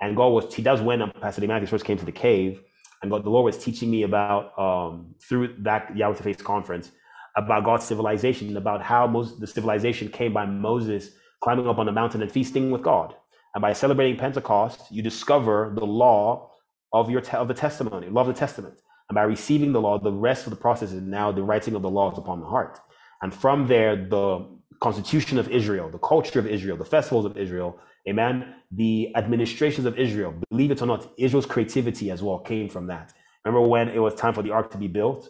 And 0.00 0.16
God 0.16 0.28
was 0.28 0.54
he 0.54 0.62
does 0.62 0.80
when 0.80 1.10
Pastor 1.20 1.46
Matthews 1.46 1.70
first 1.70 1.84
came 1.84 1.98
to 1.98 2.04
the 2.04 2.12
cave, 2.12 2.62
and 3.02 3.10
God 3.10 3.24
the 3.24 3.30
Lord 3.30 3.44
was 3.44 3.62
teaching 3.62 3.90
me 3.90 4.02
about 4.04 4.58
um 4.58 5.14
through 5.20 5.56
that 5.60 5.96
Yahweh 5.96 6.16
to 6.16 6.22
Face 6.22 6.36
conference 6.36 6.92
about 7.36 7.64
God's 7.64 7.84
civilization, 7.84 8.56
about 8.56 8.82
how 8.82 9.06
most 9.06 9.40
the 9.40 9.46
civilization 9.46 10.08
came 10.08 10.32
by 10.32 10.44
Moses 10.44 11.10
climbing 11.40 11.68
up 11.68 11.78
on 11.78 11.86
the 11.86 11.92
mountain 11.92 12.22
and 12.22 12.30
feasting 12.30 12.70
with 12.70 12.82
God. 12.82 13.14
And 13.54 13.62
by 13.62 13.72
celebrating 13.72 14.16
Pentecost, 14.16 14.90
you 14.90 15.02
discover 15.02 15.72
the 15.74 15.86
law 15.86 16.50
of 16.92 17.10
your 17.10 17.20
te- 17.20 17.36
of 17.36 17.48
the 17.48 17.54
testimony, 17.54 18.08
law 18.08 18.22
of 18.22 18.26
the 18.26 18.32
testament. 18.32 18.80
And 19.08 19.14
by 19.14 19.22
receiving 19.22 19.72
the 19.72 19.80
law, 19.80 19.98
the 19.98 20.12
rest 20.12 20.46
of 20.46 20.50
the 20.50 20.56
process 20.56 20.92
is 20.92 21.02
now 21.02 21.32
the 21.32 21.42
writing 21.42 21.74
of 21.74 21.82
the 21.82 21.90
laws 21.90 22.18
upon 22.18 22.40
the 22.40 22.46
heart. 22.46 22.78
And 23.22 23.32
from 23.32 23.66
there, 23.66 23.96
the 23.96 24.46
constitution 24.80 25.38
of 25.38 25.48
Israel, 25.48 25.88
the 25.90 25.98
culture 25.98 26.38
of 26.38 26.46
Israel, 26.46 26.76
the 26.76 26.84
festivals 26.84 27.24
of 27.24 27.36
Israel, 27.36 27.78
amen, 28.08 28.54
the 28.72 29.12
administrations 29.16 29.86
of 29.86 29.98
Israel, 29.98 30.34
believe 30.50 30.70
it 30.72 30.82
or 30.82 30.86
not, 30.86 31.12
Israel's 31.18 31.46
creativity 31.46 32.10
as 32.10 32.22
well 32.22 32.38
came 32.40 32.68
from 32.68 32.86
that. 32.88 33.12
Remember 33.44 33.66
when 33.68 33.88
it 33.88 33.98
was 34.00 34.14
time 34.14 34.34
for 34.34 34.42
the 34.42 34.50
ark 34.52 34.70
to 34.72 34.78
be 34.78 34.88
built? 34.88 35.28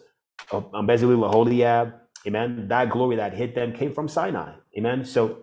Um, 0.51 0.87
Bezalel 0.87 1.29
Aholiab, 1.29 1.93
amen, 2.27 2.67
that 2.69 2.89
glory 2.89 3.17
that 3.17 3.33
hit 3.33 3.55
them 3.55 3.73
came 3.73 3.93
from 3.93 4.07
Sinai, 4.07 4.53
amen. 4.77 5.05
So 5.05 5.39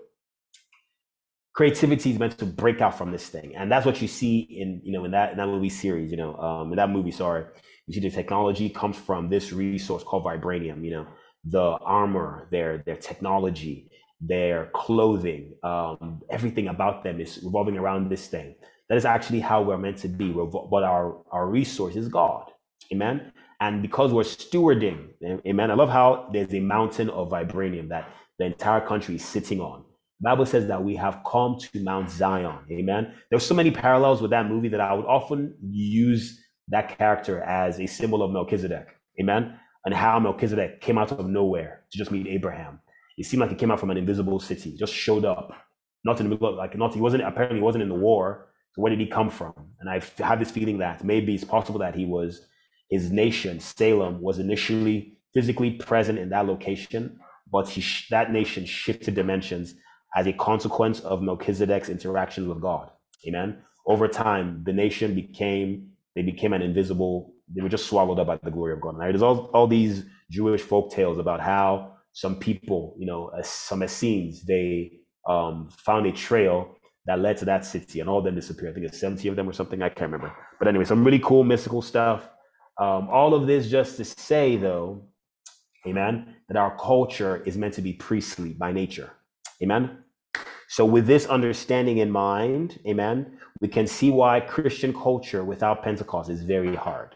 creativity 1.55 2.13
is 2.13 2.19
meant 2.19 2.39
to 2.39 2.47
break 2.47 2.81
out 2.81 2.97
from 2.99 3.13
this 3.13 3.29
thing, 3.29 3.57
and 3.57 3.71
that's 3.71 3.87
what 3.87 4.03
you 4.03 4.09
see 4.09 4.41
in 4.41 4.81
you 4.85 4.93
know 4.93 5.05
in 5.05 5.13
that 5.13 5.33
in 5.33 5.39
that 5.39 5.47
movie 5.49 5.69
series, 5.71 6.11
you 6.11 6.17
know, 6.17 6.37
um, 6.37 6.73
in 6.73 6.77
that 6.77 6.91
movie. 6.91 7.13
Sorry, 7.13 7.45
you 7.87 7.95
see 7.95 8.01
the 8.01 8.11
technology 8.11 8.69
comes 8.71 8.97
from 8.97 9.29
this 9.29 9.53
resource 9.53 10.03
called 10.03 10.25
vibranium. 10.25 10.85
You 10.85 10.91
know, 10.93 11.07
the 11.45 11.79
armor, 11.83 12.49
their 12.51 12.79
their 12.87 12.97
technology, 12.97 13.91
their 14.21 14.71
clothing, 14.75 15.55
um, 15.63 16.23
everything 16.31 16.69
about 16.69 17.05
them 17.05 17.21
is 17.21 17.41
revolving 17.43 17.77
around 17.77 18.11
this 18.11 18.29
thing. 18.29 18.55
That 18.89 18.97
is 18.97 19.05
actually 19.05 19.41
how 19.41 19.63
we're 19.63 19.79
meant 19.79 19.99
to 19.99 20.09
be. 20.09 20.33
But 20.33 20.85
our 20.85 21.23
our 21.31 21.49
resource 21.49 21.97
is 21.97 22.09
God. 22.09 22.51
Amen. 22.93 23.33
And 23.61 23.83
because 23.83 24.13
we're 24.13 24.23
stewarding, 24.23 25.09
amen. 25.47 25.71
I 25.71 25.75
love 25.75 25.89
how 25.89 26.29
there's 26.33 26.53
a 26.55 26.61
mountain 26.61 27.09
of 27.11 27.31
vibranium 27.31 27.89
that 27.89 28.11
the 28.39 28.45
entire 28.47 28.87
country 28.87 29.17
is 29.17 29.25
sitting 29.25 29.61
on. 29.61 29.85
Bible 30.21 30.47
says 30.47 30.67
that 30.69 30.83
we 30.83 30.97
have 30.97 31.21
come 31.27 31.59
to 31.59 31.83
Mount 31.83 32.11
Zion. 32.11 32.59
Amen. 32.71 33.15
There's 33.31 33.45
so 33.45 33.55
many 33.55 33.71
parallels 33.71 34.23
with 34.23 34.31
that 34.31 34.47
movie 34.47 34.69
that 34.69 34.81
I 34.81 34.93
would 34.95 35.07
often 35.07 35.55
use 35.61 36.41
that 36.69 36.97
character 36.97 37.43
as 37.43 37.81
a 37.81 37.87
symbol 37.87 38.23
of 38.23 38.31
Melchizedek. 38.31 38.89
Amen. 39.21 39.59
And 39.85 39.95
how 39.95 40.19
Melchizedek 40.19 40.81
came 40.81 40.99
out 40.99 41.13
of 41.13 41.27
nowhere 41.29 41.85
to 41.91 41.99
just 41.99 42.11
meet 42.11 42.27
Abraham. 42.27 42.81
It 43.17 43.27
seemed 43.27 43.41
like 43.41 43.51
he 43.51 43.57
came 43.57 43.71
out 43.71 43.81
from 43.81 43.91
an 43.91 43.97
invisible 43.97 44.41
city, 44.41 44.77
just 44.77 44.93
showed 44.93 45.25
up. 45.25 45.53
Not 46.05 46.21
in 46.21 46.27
the 46.27 46.31
middle 46.31 46.49
of, 46.49 46.55
like, 46.57 46.77
not, 46.77 46.95
he 46.95 47.01
wasn't, 47.01 47.25
apparently, 47.25 47.59
he 47.59 47.63
wasn't 47.63 47.83
in 47.83 47.89
the 47.89 47.95
war. 47.95 48.49
So 48.73 48.83
where 48.83 48.91
did 48.91 49.01
he 49.01 49.07
come 49.07 49.31
from? 49.31 49.55
And 49.81 49.89
I 49.91 50.01
have 50.23 50.39
this 50.39 50.51
feeling 50.51 50.79
that 50.79 51.03
maybe 51.03 51.35
it's 51.35 51.45
possible 51.45 51.81
that 51.81 51.95
he 51.95 52.05
was, 52.05 52.47
his 52.91 53.11
nation, 53.11 53.59
Salem, 53.59 54.21
was 54.21 54.39
initially 54.39 55.19
physically 55.35 55.73
present 55.73 56.19
in 56.19 56.29
that 56.31 56.47
location, 56.47 57.19
but 57.51 57.69
he, 57.69 57.85
that 58.11 58.33
nation 58.33 58.65
shifted 58.65 59.15
dimensions 59.15 59.75
as 60.15 60.27
a 60.27 60.33
consequence 60.33 61.01
of 61.01 61.21
Melchizedek's 61.23 61.89
interaction 61.89 62.49
with 62.49 62.61
God. 62.61 62.91
Amen. 63.27 63.59
Over 63.87 64.09
time, 64.09 64.63
the 64.65 64.73
nation 64.73 65.15
became 65.15 65.91
they 66.15 66.23
became 66.23 66.55
an 66.55 66.63
invisible. 66.63 67.35
They 67.55 67.63
were 67.63 67.69
just 67.69 67.87
swallowed 67.87 68.19
up 68.19 68.27
by 68.27 68.39
the 68.43 68.51
glory 68.51 68.73
of 68.73 68.81
God. 68.81 68.97
Right? 68.97 69.13
There's 69.13 69.23
all, 69.23 69.51
all 69.53 69.67
these 69.67 70.07
Jewish 70.31 70.63
folk 70.63 70.91
tales 70.91 71.19
about 71.19 71.41
how 71.41 71.96
some 72.17 72.37
people, 72.37 72.97
you 72.99 73.05
know, 73.05 73.31
some 73.43 73.83
Essenes, 73.83 74.43
they 74.47 74.91
um, 75.29 75.69
found 75.71 76.07
a 76.07 76.13
trail 76.13 76.75
that 77.05 77.21
led 77.21 77.37
to 77.37 77.45
that 77.45 77.63
city, 77.63 78.01
and 78.01 78.09
all 78.09 78.21
of 78.21 78.25
them 78.25 78.35
disappeared. 78.35 78.71
I 78.71 78.75
think 78.75 78.87
it's 78.87 78.99
70 78.99 79.29
of 79.29 79.37
them 79.37 79.47
or 79.47 79.53
something. 79.53 79.83
I 79.83 79.91
can't 79.91 80.11
remember. 80.11 80.35
But 80.59 80.67
anyway, 80.67 80.87
some 80.87 81.05
really 81.05 81.19
cool 81.19 81.45
mystical 81.45 81.83
stuff. 81.83 82.27
Um, 82.81 83.11
all 83.11 83.35
of 83.35 83.47
this 83.47 83.69
just 83.69 83.99
to 83.99 84.05
say, 84.07 84.57
though, 84.57 85.05
amen, 85.87 86.37
that 86.49 86.57
our 86.57 86.75
culture 86.79 87.43
is 87.45 87.59
meant 87.59 87.75
to 87.75 87.83
be 87.83 87.93
priestly 87.93 88.55
by 88.55 88.73
nature. 88.73 89.11
Amen. 89.63 89.99
So, 90.71 90.87
with 90.87 91.07
this 91.07 91.27
understanding 91.27 91.99
in 91.99 92.11
mind, 92.11 92.81
amen, 92.87 93.39
we 93.61 93.69
can 93.69 93.87
see 93.87 94.11
why 94.11 94.41
Christian 94.41 94.95
culture 94.95 95.45
without 95.45 95.83
Pentecost 95.83 96.31
is 96.31 96.43
very 96.45 96.77
hard. 96.77 97.15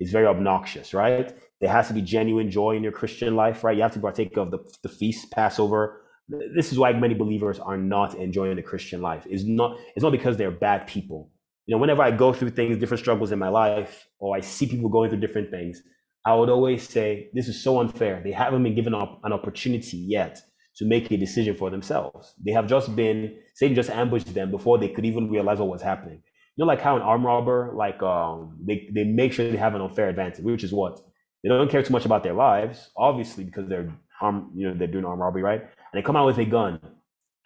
It's 0.00 0.10
very 0.10 0.26
obnoxious, 0.26 0.94
right? 0.94 1.36
There 1.60 1.70
has 1.70 1.88
to 1.88 1.94
be 1.94 2.02
genuine 2.02 2.50
joy 2.50 2.76
in 2.76 2.82
your 2.82 2.92
Christian 2.92 3.34
life, 3.34 3.64
right? 3.64 3.76
You 3.76 3.82
have 3.82 3.92
to 3.94 4.00
partake 4.00 4.36
of 4.36 4.50
the, 4.50 4.58
the 4.82 4.88
feast, 4.88 5.30
Passover. 5.32 6.02
This 6.28 6.72
is 6.72 6.78
why 6.78 6.92
many 6.92 7.14
believers 7.14 7.58
are 7.58 7.76
not 7.76 8.14
enjoying 8.14 8.56
the 8.56 8.62
Christian 8.62 9.00
life. 9.00 9.26
It's 9.28 9.44
not, 9.44 9.76
it's 9.96 10.02
not 10.02 10.12
because 10.12 10.36
they're 10.36 10.50
bad 10.50 10.86
people. 10.86 11.30
You 11.66 11.74
know, 11.74 11.80
whenever 11.80 12.02
I 12.02 12.10
go 12.12 12.32
through 12.32 12.50
things, 12.50 12.78
different 12.78 13.00
struggles 13.00 13.32
in 13.32 13.38
my 13.38 13.48
life, 13.48 14.08
or 14.18 14.36
I 14.36 14.40
see 14.40 14.66
people 14.66 14.88
going 14.88 15.10
through 15.10 15.20
different 15.20 15.50
things, 15.50 15.82
I 16.24 16.34
would 16.34 16.48
always 16.48 16.88
say, 16.88 17.30
This 17.34 17.48
is 17.48 17.62
so 17.62 17.80
unfair. 17.80 18.20
They 18.22 18.32
haven't 18.32 18.62
been 18.62 18.74
given 18.74 18.94
an 18.94 19.32
opportunity 19.32 19.96
yet 19.96 20.38
to 20.76 20.84
make 20.86 21.10
a 21.10 21.16
decision 21.16 21.56
for 21.56 21.70
themselves. 21.70 22.34
They 22.44 22.52
have 22.52 22.68
just 22.68 22.94
been, 22.94 23.36
Satan 23.54 23.74
just 23.74 23.90
ambushed 23.90 24.32
them 24.32 24.50
before 24.50 24.78
they 24.78 24.88
could 24.88 25.04
even 25.04 25.28
realize 25.28 25.58
what 25.58 25.68
was 25.68 25.82
happening. 25.82 26.22
You 26.56 26.64
know, 26.64 26.66
like 26.66 26.80
how 26.80 26.96
an 26.96 27.02
arm 27.02 27.26
robber, 27.26 27.72
like 27.76 28.02
um, 28.02 28.58
they, 28.64 28.88
they 28.94 29.04
make 29.04 29.32
sure 29.32 29.50
they 29.50 29.56
have 29.56 29.74
an 29.74 29.80
unfair 29.80 30.08
advantage, 30.08 30.44
which 30.44 30.64
is 30.64 30.72
what? 30.72 31.00
They 31.42 31.48
don't 31.48 31.70
care 31.70 31.82
too 31.82 31.92
much 31.92 32.04
about 32.04 32.22
their 32.22 32.34
lives, 32.34 32.90
obviously, 32.96 33.44
because 33.44 33.68
they're 33.68 33.92
arm, 34.20 34.50
you 34.54 34.68
know, 34.68 34.74
they're 34.74 34.88
doing 34.88 35.04
armed 35.04 35.20
robbery, 35.20 35.42
right? 35.42 35.60
And 35.60 35.70
they 35.94 36.02
come 36.02 36.16
out 36.16 36.26
with 36.26 36.38
a 36.38 36.44
gun. 36.44 36.80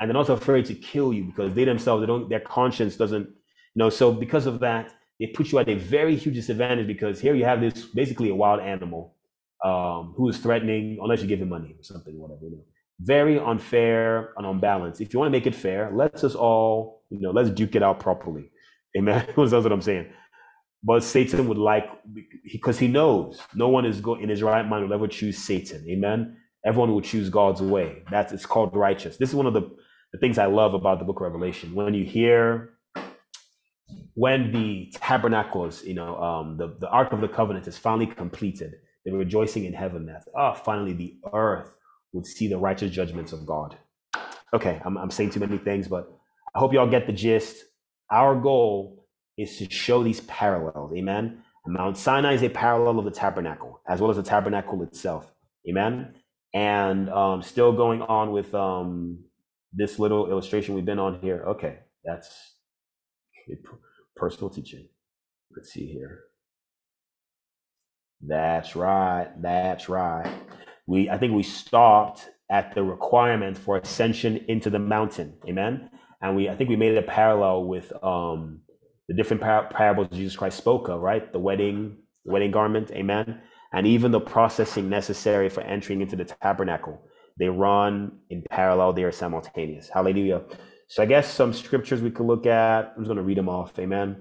And 0.01 0.11
they're 0.11 0.17
also 0.17 0.35
afraid 0.35 0.65
to 0.67 0.75
kill 0.75 1.13
you 1.13 1.25
because 1.25 1.55
they 1.55 1.65
themselves, 1.65 2.03
they 2.03 2.07
don't, 2.07 2.29
their 2.29 2.41
conscience 2.41 2.97
doesn't, 2.97 3.27
you 3.27 3.77
know, 3.77 3.91
so 3.91 4.13
because 4.13 4.47
of 4.47 4.61
that, 4.61 4.93
they 5.21 5.27
put 5.27 5.53
you 5.53 5.59
at 5.59 5.69
a 5.69 5.75
very 5.75 6.17
huge 6.17 6.35
disadvantage 6.35 6.87
because 6.87 7.21
here 7.21 7.35
you 7.35 7.45
have 7.45 7.61
this 7.61 7.85
basically 7.85 8.31
a 8.31 8.35
wild 8.35 8.61
animal 8.61 9.15
um, 9.65 10.15
who 10.17 10.29
is 10.29 10.39
threatening 10.39 10.99
unless 11.01 11.21
you 11.21 11.29
give 11.29 11.41
him 11.41 11.51
money 11.51 11.77
or 11.79 11.85
something, 11.85 12.19
whatever, 12.19 12.47
you 12.47 12.53
know 12.53 12.65
very 13.03 13.39
unfair 13.39 14.33
and 14.37 14.47
unbalanced. 14.47 15.01
If 15.01 15.13
you 15.13 15.19
want 15.19 15.33
to 15.33 15.39
make 15.39 15.47
it 15.47 15.55
fair, 15.55 15.91
let's 15.93 16.25
us 16.25 16.35
all, 16.35 17.03
you 17.11 17.21
know, 17.21 17.31
let's 17.31 17.51
duke 17.51 17.75
it 17.75 17.83
out 17.83 18.01
properly. 18.01 18.51
Amen. 18.97 19.27
That's 19.37 19.53
what 19.53 19.73
I'm 19.73 19.83
saying. 19.83 20.11
But 20.85 21.05
Satan 21.05 21.49
would 21.49 21.59
like 21.59 21.85
because 22.53 22.79
he 22.79 22.89
knows 22.89 23.41
no 23.55 23.69
one 23.69 23.85
is 23.85 24.01
going 24.01 24.23
in 24.23 24.29
his 24.29 24.43
right 24.43 24.67
mind 24.67 24.85
will 24.85 24.95
ever 24.95 25.09
choose 25.09 25.39
Satan. 25.39 25.85
Amen. 25.89 26.37
Everyone 26.65 26.93
will 26.93 27.03
choose 27.03 27.31
God's 27.31 27.63
way. 27.63 28.03
That's 28.11 28.33
it's 28.33 28.47
called 28.47 28.75
righteous. 28.77 29.17
This 29.17 29.31
is 29.31 29.35
one 29.35 29.47
of 29.47 29.55
the, 29.55 29.63
the 30.13 30.19
things 30.19 30.39
I 30.39 30.47
love 30.47 30.75
about 30.75 30.99
the 30.99 31.05
book 31.05 31.17
of 31.17 31.23
Revelation. 31.23 31.75
When 31.75 31.95
you 31.95 32.05
hear 32.05 32.71
when 34.15 34.53
the 34.53 34.93
tabernacles, 34.95 35.85
you 35.85 35.95
know, 35.95 36.17
um, 36.23 36.57
the, 36.59 36.77
the 36.81 36.89
Ark 36.89 37.13
of 37.13 37.21
the 37.21 37.29
Covenant 37.29 37.67
is 37.67 37.79
finally 37.79 38.07
completed, 38.07 38.75
they're 39.05 39.15
rejoicing 39.17 39.65
in 39.65 39.73
heaven 39.73 40.07
that, 40.07 40.25
oh, 40.37 40.55
finally 40.55 40.93
the 40.93 41.17
earth 41.33 41.75
would 42.13 42.27
see 42.27 42.49
the 42.49 42.59
righteous 42.59 42.91
judgments 42.91 43.33
of 43.33 43.47
God. 43.47 43.77
Okay, 44.55 44.81
I'm, 44.85 44.99
I'm 44.99 45.11
saying 45.11 45.31
too 45.31 45.41
many 45.41 45.59
things, 45.59 45.89
but 45.89 46.13
I 46.55 46.59
hope 46.59 46.75
y'all 46.75 46.91
get 46.91 47.07
the 47.07 47.13
gist. 47.13 47.65
Our 48.11 48.39
goal 48.39 49.02
is 49.39 49.57
to 49.59 49.71
show 49.71 50.03
these 50.03 50.21
parallels. 50.23 50.93
Amen. 50.95 51.43
Mount 51.67 51.97
Sinai 51.97 52.35
is 52.35 52.43
a 52.43 52.49
parallel 52.49 52.99
of 52.99 53.05
the 53.05 53.11
tabernacle, 53.11 53.81
as 53.89 54.01
well 54.01 54.11
as 54.11 54.17
the 54.17 54.23
tabernacle 54.23 54.83
itself. 54.83 55.33
Amen. 55.69 56.15
And 56.55 57.09
um, 57.09 57.43
still 57.43 57.73
going 57.73 58.03
on 58.03 58.33
with 58.33 58.55
um, 58.55 59.25
this 59.73 59.99
little 59.99 60.31
illustration 60.31 60.75
we've 60.75 60.85
been 60.85 60.99
on 60.99 61.21
here. 61.21 61.45
Okay, 61.47 61.79
that's 62.05 62.57
personal 64.17 64.51
teaching. 64.51 64.89
Let's 65.57 65.73
see 65.73 65.87
here. 65.87 66.25
That's 68.21 68.77
right. 68.77 69.29
That's 69.41 69.89
right 69.89 70.33
we 70.87 71.09
I 71.09 71.19
think 71.19 71.33
we 71.33 71.43
stopped 71.43 72.31
at 72.51 72.75
the 72.75 72.83
requirement 72.83 73.57
for 73.57 73.79
ascension 73.79 74.45
into 74.49 74.71
the 74.71 74.79
mountain. 74.79 75.35
Amen. 75.49 75.91
And 76.21 76.37
we 76.37 76.49
I 76.49 76.57
think 76.57 76.71
we 76.71 76.77
made 76.77 76.97
a 76.97 77.03
parallel 77.03 77.65
with 77.65 77.93
um 78.03 78.61
the 79.13 79.23
different 79.23 79.43
par- 79.43 79.69
parables 79.71 80.09
Jesus 80.11 80.37
Christ 80.37 80.57
spoke 80.57 80.89
of, 80.89 81.03
right? 81.03 81.31
The 81.33 81.39
wedding, 81.39 81.99
wedding 82.25 82.51
garment, 82.51 82.91
amen. 82.93 83.43
And 83.75 83.87
even 83.87 84.11
the 84.11 84.21
processing 84.21 84.89
necessary 84.89 85.51
for 85.51 85.61
entering 85.63 86.01
into 86.01 86.17
the 86.17 86.25
tabernacle. 86.25 86.99
They 87.39 87.49
run 87.49 88.21
in 88.31 88.43
parallel, 88.51 88.95
they 88.95 89.05
are 89.05 89.13
simultaneous. 89.13 89.91
Hallelujah. 89.93 90.43
So 90.89 91.03
I 91.03 91.07
guess 91.07 91.31
some 91.31 91.53
scriptures 91.53 92.01
we 92.01 92.11
could 92.11 92.25
look 92.27 92.47
at. 92.47 92.95
I'm 92.97 93.03
just 93.03 93.09
going 93.09 93.19
to 93.19 93.23
read 93.23 93.37
them 93.37 93.51
off. 93.51 93.79
Amen. 93.79 94.17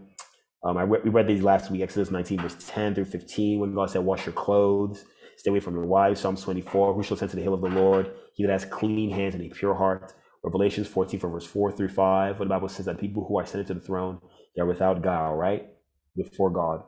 Um, 0.66 0.78
I 0.78 0.84
re- 0.84 1.00
we 1.06 1.10
read 1.10 1.28
these 1.28 1.42
last 1.42 1.72
week, 1.72 1.82
Exodus 1.82 2.12
19, 2.12 2.42
verse 2.42 2.58
10 2.68 2.96
through 2.96 3.06
15, 3.06 3.62
when 3.62 3.74
God 3.74 3.90
said, 3.90 4.04
Wash 4.04 4.26
your 4.26 4.34
clothes 4.34 5.06
Stay 5.38 5.50
away 5.50 5.60
from 5.60 5.74
your 5.74 5.88
wives. 5.88 6.22
Psalms 6.22 6.44
24. 6.44 6.94
Who 6.94 7.02
shall 7.02 7.16
ascend 7.16 7.32
to 7.32 7.38
the 7.38 7.42
hill 7.42 7.56
of 7.56 7.62
the 7.62 7.70
Lord? 7.70 8.12
He 8.36 8.46
that 8.46 8.52
has 8.52 8.66
clean 8.66 9.10
hands 9.10 9.34
and 9.34 9.44
a 9.44 9.50
pure 9.50 9.74
heart. 9.74 10.14
Revelations 10.44 10.88
14 10.88 11.20
from 11.20 11.32
verse 11.32 11.46
4 11.46 11.72
through 11.72 11.90
5. 11.90 12.40
Where 12.40 12.46
the 12.46 12.54
Bible 12.54 12.70
says 12.70 12.86
that 12.86 13.00
people 13.00 13.26
who 13.26 13.38
are 13.38 13.44
ascended 13.44 13.68
to 13.68 13.74
the 13.76 13.80
throne, 13.80 14.20
they 14.56 14.62
are 14.62 14.68
without 14.68 15.02
guile, 15.02 15.34
right? 15.36 15.68
Before 16.16 16.50
God. 16.50 16.84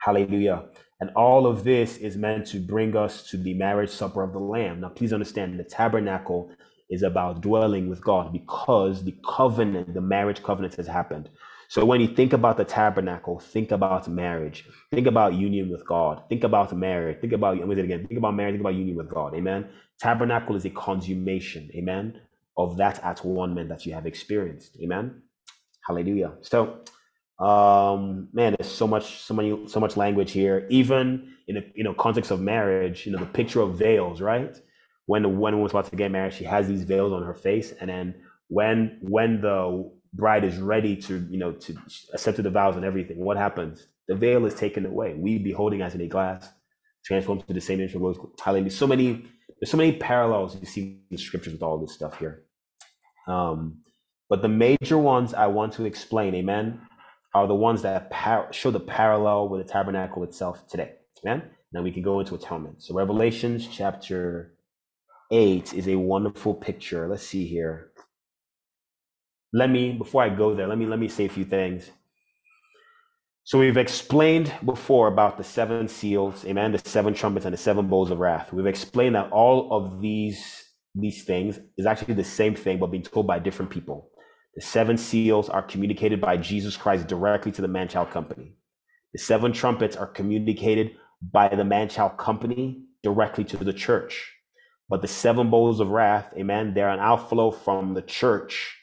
Hallelujah. 0.00 0.64
And 1.00 1.10
all 1.14 1.46
of 1.46 1.64
this 1.64 1.96
is 1.96 2.16
meant 2.16 2.46
to 2.48 2.58
bring 2.58 2.96
us 2.96 3.28
to 3.30 3.36
the 3.36 3.54
marriage 3.54 3.90
supper 3.90 4.22
of 4.22 4.32
the 4.32 4.38
Lamb. 4.38 4.80
Now, 4.80 4.88
please 4.88 5.12
understand 5.12 5.58
the 5.58 5.64
tabernacle 5.64 6.50
is 6.90 7.02
about 7.02 7.40
dwelling 7.40 7.88
with 7.88 8.02
God 8.02 8.32
because 8.32 9.04
the 9.04 9.16
covenant, 9.28 9.94
the 9.94 10.00
marriage 10.00 10.42
covenant 10.42 10.74
has 10.76 10.86
happened. 10.86 11.28
So 11.68 11.84
when 11.84 12.00
you 12.00 12.08
think 12.08 12.32
about 12.32 12.56
the 12.56 12.64
tabernacle, 12.64 13.38
think 13.38 13.70
about 13.72 14.08
marriage. 14.08 14.66
Think 14.90 15.06
about 15.06 15.34
union 15.34 15.70
with 15.70 15.86
God. 15.86 16.22
Think 16.28 16.44
about 16.44 16.76
marriage. 16.76 17.20
Think 17.20 17.34
about, 17.34 17.52
I'm 17.58 17.66
going 17.66 17.76
to 17.76 17.84
again. 17.84 18.06
Think 18.08 18.18
about 18.18 18.34
marriage. 18.34 18.54
Think 18.54 18.62
about 18.62 18.74
union 18.74 18.96
with 18.96 19.10
God. 19.10 19.34
Amen. 19.34 19.68
Tabernacle 20.00 20.56
is 20.56 20.64
a 20.64 20.70
consummation. 20.70 21.70
Amen. 21.74 22.20
Of 22.56 22.78
that 22.78 23.02
at 23.04 23.24
one 23.24 23.54
man 23.54 23.68
that 23.68 23.86
you 23.86 23.92
have 23.94 24.06
experienced. 24.06 24.76
Amen. 24.82 25.22
Hallelujah. 25.86 26.32
So 26.42 26.80
Um, 27.38 28.28
man, 28.32 28.56
there's 28.58 28.70
so 28.70 28.86
much, 28.88 29.18
so 29.22 29.32
many, 29.34 29.68
so 29.68 29.78
much 29.78 29.96
language 29.96 30.32
here. 30.32 30.66
Even 30.70 31.34
in 31.46 31.54
the 31.56 31.64
you 31.74 31.84
know 31.84 31.94
context 31.94 32.32
of 32.32 32.40
marriage, 32.40 33.06
you 33.06 33.12
know, 33.12 33.18
the 33.20 33.26
picture 33.26 33.60
of 33.60 33.78
veils, 33.78 34.20
right? 34.20 34.56
When 35.06 35.22
the 35.22 35.28
when 35.28 35.54
woman's 35.54 35.72
about 35.72 35.86
to 35.90 35.96
get 35.96 36.10
married, 36.10 36.34
she 36.34 36.44
has 36.44 36.66
these 36.66 36.82
veils 36.82 37.12
on 37.12 37.22
her 37.22 37.34
face, 37.34 37.72
and 37.80 37.88
then 37.88 38.14
when 38.48 38.98
when 39.02 39.40
the 39.40 39.88
bride 40.14 40.44
is 40.44 40.58
ready 40.58 40.96
to 40.96 41.26
you 41.30 41.38
know 41.38 41.52
to 41.52 41.76
accept 42.12 42.42
the 42.42 42.50
vows 42.50 42.76
and 42.76 42.84
everything, 42.84 43.18
what 43.18 43.36
happens? 43.36 43.86
The 44.08 44.14
veil 44.14 44.46
is 44.46 44.54
taken 44.54 44.86
away. 44.86 45.14
We 45.14 45.38
beholding 45.38 45.82
as 45.82 45.94
in 45.94 46.00
a 46.00 46.08
glass, 46.08 46.48
transformed 47.04 47.46
to 47.46 47.54
the 47.54 47.60
same 47.60 47.80
image 47.80 47.94
of. 47.94 48.02
Hallelujah. 48.42 48.70
So 48.70 48.86
many, 48.86 49.26
there's 49.60 49.70
so 49.70 49.76
many 49.76 49.92
parallels 49.92 50.56
you 50.58 50.66
see 50.66 50.82
in 50.82 51.02
the 51.10 51.18
scriptures 51.18 51.52
with 51.52 51.62
all 51.62 51.78
this 51.78 51.92
stuff 51.92 52.18
here. 52.18 52.44
Um, 53.26 53.82
but 54.28 54.42
the 54.42 54.48
major 54.48 54.98
ones 54.98 55.34
I 55.34 55.46
want 55.46 55.72
to 55.74 55.84
explain, 55.84 56.34
amen, 56.34 56.80
are 57.34 57.46
the 57.46 57.54
ones 57.54 57.82
that 57.82 58.10
par- 58.10 58.52
show 58.52 58.70
the 58.70 58.80
parallel 58.80 59.48
with 59.48 59.66
the 59.66 59.72
tabernacle 59.72 60.22
itself 60.24 60.66
today. 60.68 60.92
Amen. 61.24 61.42
Now 61.72 61.82
we 61.82 61.92
can 61.92 62.02
go 62.02 62.20
into 62.20 62.34
atonement. 62.34 62.82
So 62.82 62.94
Revelations 62.94 63.68
chapter 63.70 64.54
8 65.30 65.74
is 65.74 65.88
a 65.88 65.96
wonderful 65.96 66.54
picture. 66.54 67.08
Let's 67.08 67.26
see 67.26 67.46
here. 67.46 67.87
Let 69.52 69.70
me, 69.70 69.92
before 69.92 70.22
I 70.22 70.28
go 70.28 70.54
there, 70.54 70.66
let 70.66 70.78
me 70.78 70.86
let 70.86 70.98
me 70.98 71.08
say 71.08 71.24
a 71.24 71.28
few 71.28 71.44
things. 71.44 71.90
So 73.44 73.58
we've 73.58 73.78
explained 73.78 74.52
before 74.62 75.08
about 75.08 75.38
the 75.38 75.44
seven 75.44 75.88
seals, 75.88 76.44
amen, 76.44 76.72
the 76.72 76.78
seven 76.78 77.14
trumpets 77.14 77.46
and 77.46 77.54
the 77.54 77.58
seven 77.58 77.88
bowls 77.88 78.10
of 78.10 78.18
wrath. 78.18 78.52
We've 78.52 78.66
explained 78.66 79.14
that 79.14 79.32
all 79.32 79.72
of 79.72 80.02
these 80.02 80.64
these 80.94 81.24
things 81.24 81.58
is 81.78 81.86
actually 81.86 82.14
the 82.14 82.24
same 82.24 82.54
thing, 82.54 82.78
but 82.78 82.90
being 82.90 83.02
told 83.02 83.26
by 83.26 83.38
different 83.38 83.70
people. 83.70 84.10
The 84.54 84.60
seven 84.60 84.98
seals 84.98 85.48
are 85.48 85.62
communicated 85.62 86.20
by 86.20 86.36
Jesus 86.36 86.76
Christ 86.76 87.06
directly 87.06 87.52
to 87.52 87.62
the 87.62 87.68
man 87.68 87.88
child 87.88 88.10
company. 88.10 88.56
The 89.14 89.18
seven 89.18 89.52
trumpets 89.52 89.96
are 89.96 90.06
communicated 90.06 90.96
by 91.22 91.48
the 91.48 91.64
man 91.64 91.88
child 91.88 92.18
company 92.18 92.82
directly 93.02 93.44
to 93.44 93.56
the 93.56 93.72
church. 93.72 94.34
But 94.90 95.00
the 95.00 95.08
seven 95.08 95.48
bowls 95.48 95.80
of 95.80 95.88
wrath, 95.88 96.34
amen, 96.36 96.74
they're 96.74 96.90
an 96.90 97.00
outflow 97.00 97.50
from 97.50 97.94
the 97.94 98.02
church 98.02 98.77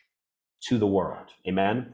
to 0.67 0.77
the 0.77 0.87
world. 0.87 1.27
Amen. 1.47 1.93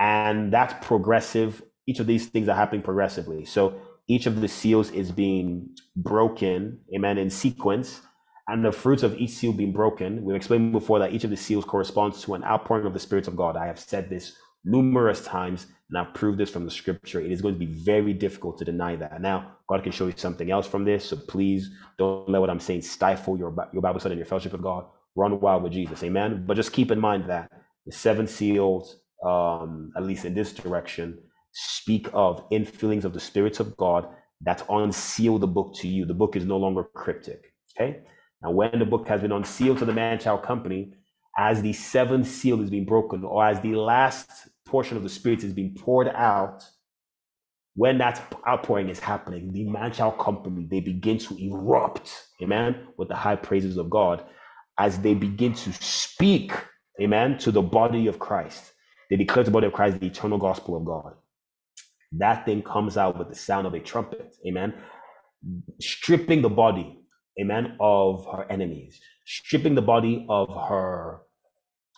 And 0.00 0.52
that's 0.52 0.74
progressive 0.86 1.62
each 1.88 2.00
of 2.00 2.06
these 2.06 2.26
things 2.26 2.48
are 2.48 2.54
happening 2.54 2.82
progressively. 2.82 3.46
So 3.46 3.74
each 4.08 4.26
of 4.26 4.42
the 4.42 4.48
seals 4.48 4.90
is 4.90 5.10
being 5.10 5.70
broken, 5.96 6.80
amen, 6.94 7.16
in 7.16 7.30
sequence. 7.30 8.02
And 8.46 8.62
the 8.62 8.72
fruits 8.72 9.02
of 9.02 9.14
each 9.16 9.30
seal 9.30 9.54
being 9.54 9.72
broken, 9.72 10.22
we've 10.22 10.36
explained 10.36 10.72
before 10.72 10.98
that 10.98 11.14
each 11.14 11.24
of 11.24 11.30
the 11.30 11.36
seals 11.36 11.64
corresponds 11.64 12.22
to 12.22 12.34
an 12.34 12.44
outpouring 12.44 12.86
of 12.86 12.92
the 12.92 13.00
spirits 13.00 13.26
of 13.26 13.36
God. 13.36 13.56
I 13.56 13.66
have 13.66 13.80
said 13.80 14.10
this 14.10 14.36
numerous 14.64 15.24
times, 15.24 15.66
and 15.88 15.98
I've 15.98 16.12
proved 16.12 16.38
this 16.38 16.50
from 16.50 16.66
the 16.66 16.70
scripture. 16.70 17.20
It 17.20 17.32
is 17.32 17.40
going 17.40 17.54
to 17.54 17.58
be 17.58 17.72
very 17.72 18.12
difficult 18.12 18.58
to 18.58 18.66
deny 18.66 18.94
that. 18.96 19.22
Now, 19.22 19.56
God 19.66 19.82
can 19.82 19.92
show 19.92 20.06
you 20.06 20.14
something 20.14 20.50
else 20.50 20.66
from 20.66 20.84
this, 20.84 21.06
so 21.06 21.16
please 21.16 21.70
don't 21.96 22.28
let 22.28 22.40
what 22.40 22.50
I'm 22.50 22.60
saying 22.60 22.82
stifle 22.82 23.38
your, 23.38 23.54
your 23.72 23.82
Bible 23.82 24.00
study 24.00 24.12
and 24.12 24.18
your 24.18 24.26
fellowship 24.26 24.52
with 24.52 24.62
God. 24.62 24.84
Run 25.16 25.40
wild 25.40 25.62
with 25.62 25.72
Jesus, 25.72 26.02
amen. 26.02 26.44
But 26.46 26.56
just 26.56 26.72
keep 26.72 26.90
in 26.90 27.00
mind 27.00 27.30
that 27.30 27.50
the 27.88 27.92
seven 27.92 28.26
seals, 28.26 29.00
um, 29.24 29.90
at 29.96 30.02
least 30.02 30.26
in 30.26 30.34
this 30.34 30.52
direction, 30.52 31.18
speak 31.52 32.08
of 32.12 32.48
infillings 32.50 33.04
of 33.04 33.14
the 33.14 33.20
spirits 33.20 33.60
of 33.60 33.76
God 33.78 34.06
that 34.42 34.62
unseal 34.68 35.38
the 35.38 35.46
book 35.46 35.74
to 35.76 35.88
you. 35.88 36.04
The 36.04 36.14
book 36.14 36.36
is 36.36 36.44
no 36.44 36.58
longer 36.58 36.84
cryptic. 36.94 37.52
Okay. 37.74 38.02
Now, 38.42 38.50
when 38.50 38.78
the 38.78 38.84
book 38.84 39.08
has 39.08 39.22
been 39.22 39.32
unsealed 39.32 39.78
to 39.78 39.86
the 39.86 39.92
man 39.92 40.18
child 40.18 40.42
company, 40.42 40.94
as 41.38 41.62
the 41.62 41.72
seventh 41.72 42.28
seal 42.28 42.60
is 42.60 42.68
being 42.70 42.84
broken, 42.84 43.24
or 43.24 43.44
as 43.44 43.60
the 43.60 43.74
last 43.74 44.30
portion 44.66 44.98
of 44.98 45.02
the 45.02 45.08
spirits 45.08 45.42
is 45.42 45.54
being 45.54 45.74
poured 45.74 46.08
out, 46.08 46.62
when 47.74 47.96
that 47.98 48.34
outpouring 48.46 48.90
is 48.90 49.00
happening, 49.00 49.52
the 49.52 49.64
man 49.64 49.92
child 49.92 50.18
company 50.18 50.66
they 50.70 50.80
begin 50.80 51.16
to 51.18 51.36
erupt, 51.38 52.12
amen, 52.42 52.86
with 52.98 53.08
the 53.08 53.16
high 53.16 53.36
praises 53.36 53.78
of 53.78 53.88
God, 53.88 54.24
as 54.78 54.98
they 54.98 55.14
begin 55.14 55.54
to 55.54 55.72
speak, 55.72 56.52
amen, 57.00 57.38
to 57.38 57.50
the 57.50 57.62
body 57.62 58.06
of 58.06 58.18
Christ. 58.18 58.72
They 59.10 59.16
declare 59.16 59.44
to 59.44 59.50
the 59.50 59.54
body 59.54 59.66
of 59.66 59.72
Christ 59.72 60.00
the 60.00 60.06
eternal 60.06 60.38
gospel 60.38 60.76
of 60.76 60.84
God 60.84 61.14
that 62.12 62.44
thing 62.44 62.62
comes 62.62 62.96
out 62.96 63.18
with 63.18 63.28
the 63.28 63.34
sound 63.34 63.66
of 63.66 63.74
a 63.74 63.80
trumpet. 63.80 64.36
Amen. 64.46 64.74
Stripping 65.80 66.42
the 66.42 66.48
body, 66.48 67.00
amen, 67.40 67.76
of 67.80 68.26
her 68.26 68.46
enemies, 68.50 69.00
stripping 69.26 69.74
the 69.74 69.82
body 69.82 70.26
of 70.28 70.48
her, 70.68 71.20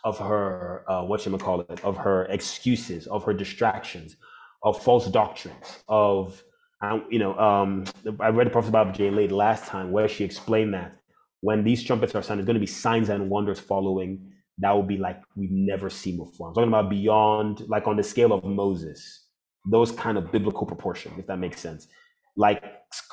of 0.05 0.19
her, 0.19 0.85
uh, 0.91 1.05
what 1.05 1.25
you 1.25 1.37
call 1.39 1.61
it, 1.61 1.85
of 1.85 1.97
her 1.97 2.25
excuses, 2.25 3.07
of 3.07 3.25
her 3.25 3.33
distractions, 3.33 4.17
of 4.63 4.83
false 4.83 5.07
doctrines, 5.09 5.79
of, 5.89 6.43
um, 6.83 7.05
you 7.11 7.19
know, 7.19 7.39
um, 7.39 7.85
I 8.19 8.29
read 8.29 8.47
the 8.47 8.51
Prophet 8.51 8.73
Bible 8.73 8.93
J. 8.93 9.11
Lade 9.11 9.33
last 9.33 9.67
time 9.67 9.93
where 9.93 10.09
she 10.09 10.25
explained 10.25 10.75
that 10.75 10.97
when 11.41 11.65
these 11.65 11.83
trumpets 11.83 12.15
are 12.15 12.23
sounded, 12.23 12.43
there's 12.43 12.47
going 12.47 12.55
to 12.55 12.61
be 12.61 12.67
signs 12.67 13.09
and 13.09 13.31
wonders 13.31 13.61
following 13.61 14.33
that 14.61 14.77
would 14.77 14.89
be 14.89 14.99
like 14.99 15.21
we've 15.37 15.51
never 15.51 15.91
seen 15.91 16.19
before. 16.19 16.49
I'm 16.49 16.55
talking 16.55 16.69
about 16.69 16.91
beyond, 16.91 17.63
like 17.69 17.87
on 17.87 17.97
the 17.97 18.03
scale 18.03 18.33
of 18.33 18.45
Moses 18.45 19.27
those 19.67 19.93
kind 19.93 20.17
of 20.17 20.33
biblical 20.33 20.67
proportion, 20.67 21.13
if 21.19 21.27
that 21.27 21.39
makes 21.39 21.61
sense. 21.61 21.89
Like 22.37 22.63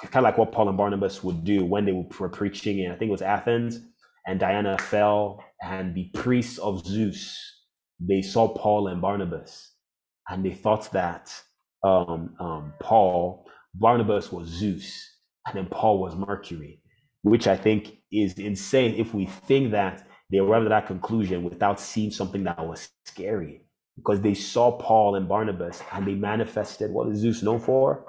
kind 0.02 0.18
of 0.18 0.24
like 0.24 0.38
what 0.38 0.52
Paul 0.52 0.70
and 0.70 0.78
Barnabas 0.78 1.24
would 1.24 1.44
do 1.44 1.66
when 1.66 1.86
they 1.86 1.92
were 1.92 2.30
preaching 2.30 2.80
in, 2.80 2.92
I 2.92 2.96
think 2.96 3.10
it 3.10 3.12
was 3.12 3.22
Athens, 3.22 3.82
and 4.26 4.40
Diana 4.40 4.78
fell, 4.78 5.44
and 5.62 5.96
the 5.96 6.10
priests 6.14 6.58
of 6.60 6.86
Zeus, 6.86 7.38
they 8.00 8.22
saw 8.22 8.48
Paul 8.48 8.88
and 8.88 9.02
Barnabas, 9.02 9.74
and 10.30 10.46
they 10.46 10.54
thought 10.54 10.92
that 10.92 11.34
um, 11.84 12.36
um, 12.40 12.74
Paul, 12.80 13.46
Barnabas 13.74 14.32
was 14.32 14.48
Zeus, 14.48 15.10
and 15.46 15.56
then 15.56 15.68
Paul 15.68 16.00
was 16.00 16.16
Mercury, 16.16 16.82
which 17.24 17.48
I 17.48 17.56
think 17.56 17.98
is 18.12 18.34
insane 18.34 18.96
if 18.96 19.14
we 19.14 19.26
think 19.26 19.72
that 19.72 20.08
they 20.30 20.40
arrived 20.40 20.66
at 20.66 20.70
that 20.70 20.88
conclusion 20.88 21.44
without 21.44 21.80
seeing 21.80 22.12
something 22.12 22.44
that 22.44 22.66
was 22.66 22.90
scary 23.06 23.62
because 23.96 24.22
they 24.22 24.34
saw 24.34 24.72
Paul 24.78 25.16
and 25.16 25.28
Barnabas 25.28 25.82
and 25.94 26.06
they 26.08 26.14
manifested 26.14 26.92
what 26.92 27.10
is 27.10 27.20
Zeus 27.20 27.42
known 27.42 27.60
for? 27.60 28.06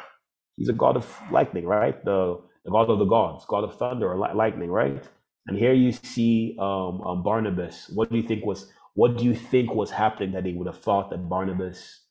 He's 0.57 0.69
a 0.69 0.73
god 0.73 0.97
of 0.97 1.21
lightning, 1.31 1.65
right? 1.65 2.05
The, 2.05 2.41
the 2.65 2.71
god 2.71 2.91
of 2.91 2.99
the 2.99 3.05
gods, 3.05 3.45
god 3.47 3.65
of 3.65 3.77
thunder 3.79 4.13
or 4.13 4.35
lightning, 4.35 4.71
right? 4.71 5.03
And 5.47 5.57
here 5.57 5.73
you 5.73 5.93
see 5.93 6.57
um, 6.61 7.01
um, 7.03 7.23
Barnabas. 7.23 7.91
What 7.95 8.11
do 8.11 8.17
you 8.19 8.23
think 8.23 8.45
was 8.45 8.71
what 8.95 9.17
do 9.17 9.25
you 9.25 9.35
think 9.35 9.75
was 9.75 9.91
happening 9.91 10.33
that 10.33 10.45
they 10.45 10.53
would 10.53 10.67
have 10.67 10.81
thought 10.81 11.11
that 11.11 11.29
Barnabas 11.29 12.03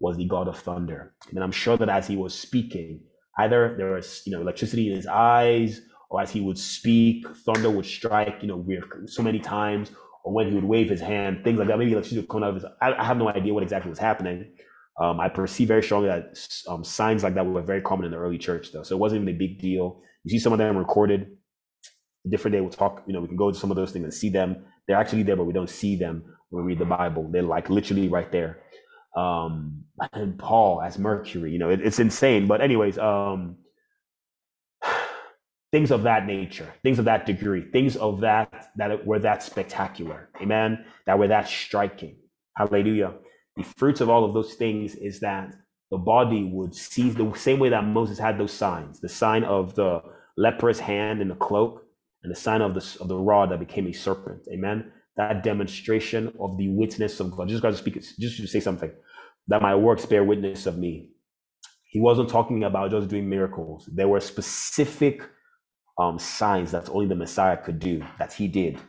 was 0.00 0.16
the 0.16 0.24
god 0.26 0.48
of 0.48 0.58
thunder? 0.58 1.14
And 1.30 1.44
I'm 1.44 1.52
sure 1.52 1.76
that 1.76 1.88
as 1.88 2.08
he 2.08 2.16
was 2.16 2.34
speaking, 2.34 3.00
either 3.38 3.74
there 3.76 3.92
was 3.92 4.22
you 4.26 4.32
know 4.32 4.40
electricity 4.40 4.90
in 4.90 4.96
his 4.96 5.06
eyes, 5.06 5.82
or 6.10 6.20
as 6.20 6.30
he 6.30 6.40
would 6.40 6.58
speak, 6.58 7.26
thunder 7.36 7.70
would 7.70 7.86
strike, 7.86 8.38
you 8.42 8.48
know, 8.48 8.66
so 9.06 9.22
many 9.22 9.38
times, 9.38 9.92
or 10.24 10.32
when 10.32 10.48
he 10.48 10.54
would 10.54 10.64
wave 10.64 10.90
his 10.90 11.00
hand, 11.00 11.44
things 11.44 11.58
like 11.58 11.68
that. 11.68 11.78
Maybe 11.78 11.92
electricity 11.92 12.20
would 12.20 12.28
come 12.28 12.42
out 12.42 12.50
of 12.50 12.54
his. 12.56 12.64
I, 12.82 12.92
I 12.92 13.04
have 13.04 13.16
no 13.16 13.28
idea 13.28 13.54
what 13.54 13.62
exactly 13.62 13.88
was 13.88 13.98
happening. 13.98 14.52
Um, 15.00 15.20
I 15.20 15.28
perceive 15.28 15.68
very 15.68 15.82
strongly 15.82 16.08
that 16.08 16.36
um, 16.68 16.84
signs 16.84 17.22
like 17.22 17.34
that 17.34 17.46
were 17.46 17.62
very 17.62 17.80
common 17.80 18.04
in 18.04 18.10
the 18.10 18.18
early 18.18 18.38
church, 18.38 18.72
though. 18.72 18.82
So 18.82 18.96
it 18.96 18.98
wasn't 18.98 19.22
even 19.22 19.34
a 19.34 19.38
big 19.38 19.60
deal. 19.60 20.02
You 20.24 20.30
see 20.30 20.40
some 20.40 20.52
of 20.52 20.58
them 20.58 20.76
recorded. 20.76 21.28
A 22.26 22.28
different 22.28 22.52
day, 22.54 22.60
we'll 22.60 22.70
talk. 22.70 23.02
You 23.06 23.14
know, 23.14 23.20
we 23.20 23.28
can 23.28 23.36
go 23.36 23.50
to 23.50 23.56
some 23.56 23.70
of 23.70 23.76
those 23.76 23.92
things 23.92 24.04
and 24.04 24.12
see 24.12 24.28
them. 24.28 24.64
They're 24.86 24.98
actually 24.98 25.22
there, 25.22 25.36
but 25.36 25.44
we 25.44 25.54
don't 25.54 25.70
see 25.70 25.96
them 25.96 26.24
when 26.50 26.64
we 26.64 26.72
read 26.72 26.80
the 26.80 26.84
Bible. 26.84 27.28
They're 27.30 27.42
like 27.42 27.70
literally 27.70 28.08
right 28.08 28.30
there. 28.30 28.58
Um, 29.16 29.84
and 30.12 30.38
Paul 30.38 30.82
as 30.82 30.98
Mercury, 30.98 31.52
you 31.52 31.58
know, 31.58 31.70
it, 31.70 31.80
it's 31.80 31.98
insane. 31.98 32.46
But 32.46 32.60
anyways, 32.60 32.98
um, 32.98 33.56
things 35.72 35.90
of 35.90 36.02
that 36.02 36.26
nature, 36.26 36.72
things 36.82 36.98
of 36.98 37.04
that 37.04 37.26
degree, 37.26 37.70
things 37.70 37.96
of 37.96 38.20
that 38.20 38.70
that 38.76 39.06
were 39.06 39.18
that 39.20 39.42
spectacular, 39.42 40.28
amen, 40.42 40.84
that 41.06 41.18
were 41.18 41.28
that 41.28 41.48
striking. 41.48 42.16
Hallelujah. 42.56 43.14
The 43.56 43.62
fruits 43.62 44.00
of 44.00 44.08
all 44.08 44.24
of 44.24 44.34
those 44.34 44.54
things 44.54 44.94
is 44.96 45.20
that 45.20 45.54
the 45.90 45.98
body 45.98 46.44
would 46.44 46.74
seize 46.74 47.14
the 47.14 47.32
same 47.34 47.58
way 47.58 47.68
that 47.68 47.84
Moses 47.84 48.18
had 48.18 48.38
those 48.38 48.52
signs, 48.52 49.00
the 49.00 49.08
sign 49.08 49.44
of 49.44 49.74
the 49.74 50.00
leprous 50.36 50.80
hand 50.80 51.20
in 51.20 51.28
the 51.28 51.34
cloak, 51.34 51.82
and 52.22 52.30
the 52.30 52.36
sign 52.36 52.60
of 52.62 52.74
the 52.74 52.98
of 53.00 53.08
the 53.08 53.16
rod 53.16 53.50
that 53.50 53.60
became 53.60 53.86
a 53.86 53.92
serpent. 53.92 54.46
Amen. 54.52 54.92
That 55.16 55.42
demonstration 55.42 56.32
of 56.40 56.56
the 56.58 56.68
witness 56.68 57.18
of 57.20 57.30
God. 57.32 57.48
Just 57.48 57.62
got 57.62 57.70
to 57.70 57.76
speak, 57.76 57.94
just 58.18 58.36
to 58.36 58.46
say 58.46 58.60
something. 58.60 58.90
That 59.48 59.62
my 59.62 59.74
works 59.74 60.06
bear 60.06 60.22
witness 60.22 60.66
of 60.66 60.78
me. 60.78 61.10
He 61.88 62.00
wasn't 62.00 62.28
talking 62.28 62.62
about 62.62 62.92
just 62.92 63.08
doing 63.08 63.28
miracles. 63.28 63.88
There 63.92 64.06
were 64.06 64.20
specific 64.20 65.22
um, 66.00 66.18
signs 66.18 66.72
that 66.72 66.88
only 66.90 67.06
the 67.08 67.16
Messiah 67.16 67.58
could 67.58 67.78
do, 67.80 68.04
that 68.18 68.32
he 68.32 68.48
did. 68.48 68.80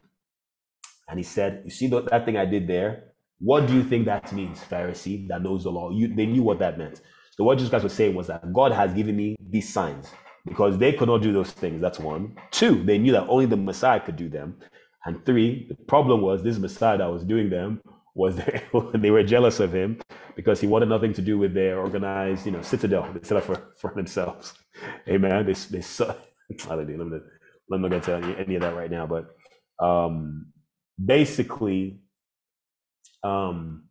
And 1.10 1.20
he 1.20 1.24
said, 1.24 1.64
You 1.66 1.72
see 1.72 1.88
that, 1.90 2.26
thing 2.26 2.38
I 2.38 2.46
did 2.46 2.68
there? 2.68 3.14
What 3.40 3.68
do 3.68 3.76
you 3.76 3.84
think 3.84 4.06
that 4.06 4.32
means, 4.34 4.60
Pharisee 4.60 5.28
that 5.30 5.44
knows 5.44 5.66
the 5.66 5.72
law? 5.72 5.92
You, 5.92 6.14
they 6.16 6.26
knew 6.28 6.44
what 6.44 6.60
that 6.60 6.78
meant. 6.78 7.02
So, 7.32 7.44
what 7.44 7.58
Jesus 7.58 7.72
guys 7.72 7.84
were 7.84 7.90
saying 7.90 8.16
was 8.16 8.28
that 8.28 8.54
God 8.54 8.72
has 8.74 8.94
given 8.94 9.18
me 9.18 9.36
these 9.50 9.72
signs 9.72 10.10
because 10.46 10.78
they 10.80 10.94
could 10.94 11.10
not 11.10 11.22
do 11.24 11.34
those 11.34 11.52
things. 11.52 11.82
That's 11.82 12.00
one. 12.00 12.38
Two, 12.52 12.84
they 12.84 12.98
knew 12.98 13.12
that 13.14 13.28
only 13.28 13.48
the 13.48 13.58
Messiah 13.58 14.00
could 14.00 14.18
do 14.18 14.30
them. 14.30 14.58
And 15.06 15.26
three, 15.26 15.68
the 15.70 15.76
problem 15.76 16.22
was 16.22 16.44
this 16.44 16.60
Messiah 16.60 16.98
that 17.00 17.12
was 17.12 17.24
doing 17.26 17.50
them 17.50 17.82
was 18.16 18.38
they, 18.38 18.64
they 18.96 19.12
were 19.12 19.24
jealous 19.24 19.60
of 19.60 19.74
him 19.74 20.00
because 20.36 20.62
he 20.62 20.68
wanted 20.68 20.90
nothing 20.90 21.14
to 21.14 21.22
do 21.22 21.38
with 21.38 21.54
their 21.54 21.80
organized, 21.80 22.46
you 22.46 22.54
know, 22.54 22.62
citadel 22.64 23.12
they 23.14 23.28
set 23.28 23.38
up 23.38 23.46
for, 23.46 23.74
for 23.80 23.94
themselves. 23.96 24.54
Amen. 25.10 25.46
They, 25.46 25.54
they. 25.54 25.82
Let 26.68 26.88
me, 26.88 27.18
let 27.70 27.82
me 27.82 27.90
get 27.90 28.04
to 28.04 28.16
any, 28.16 28.36
any 28.38 28.56
of 28.56 28.62
that 28.62 28.76
right 28.76 28.92
now, 28.92 29.08
but 29.08 29.36
um, 29.84 30.48
basically, 31.04 32.00
um, 33.24 33.86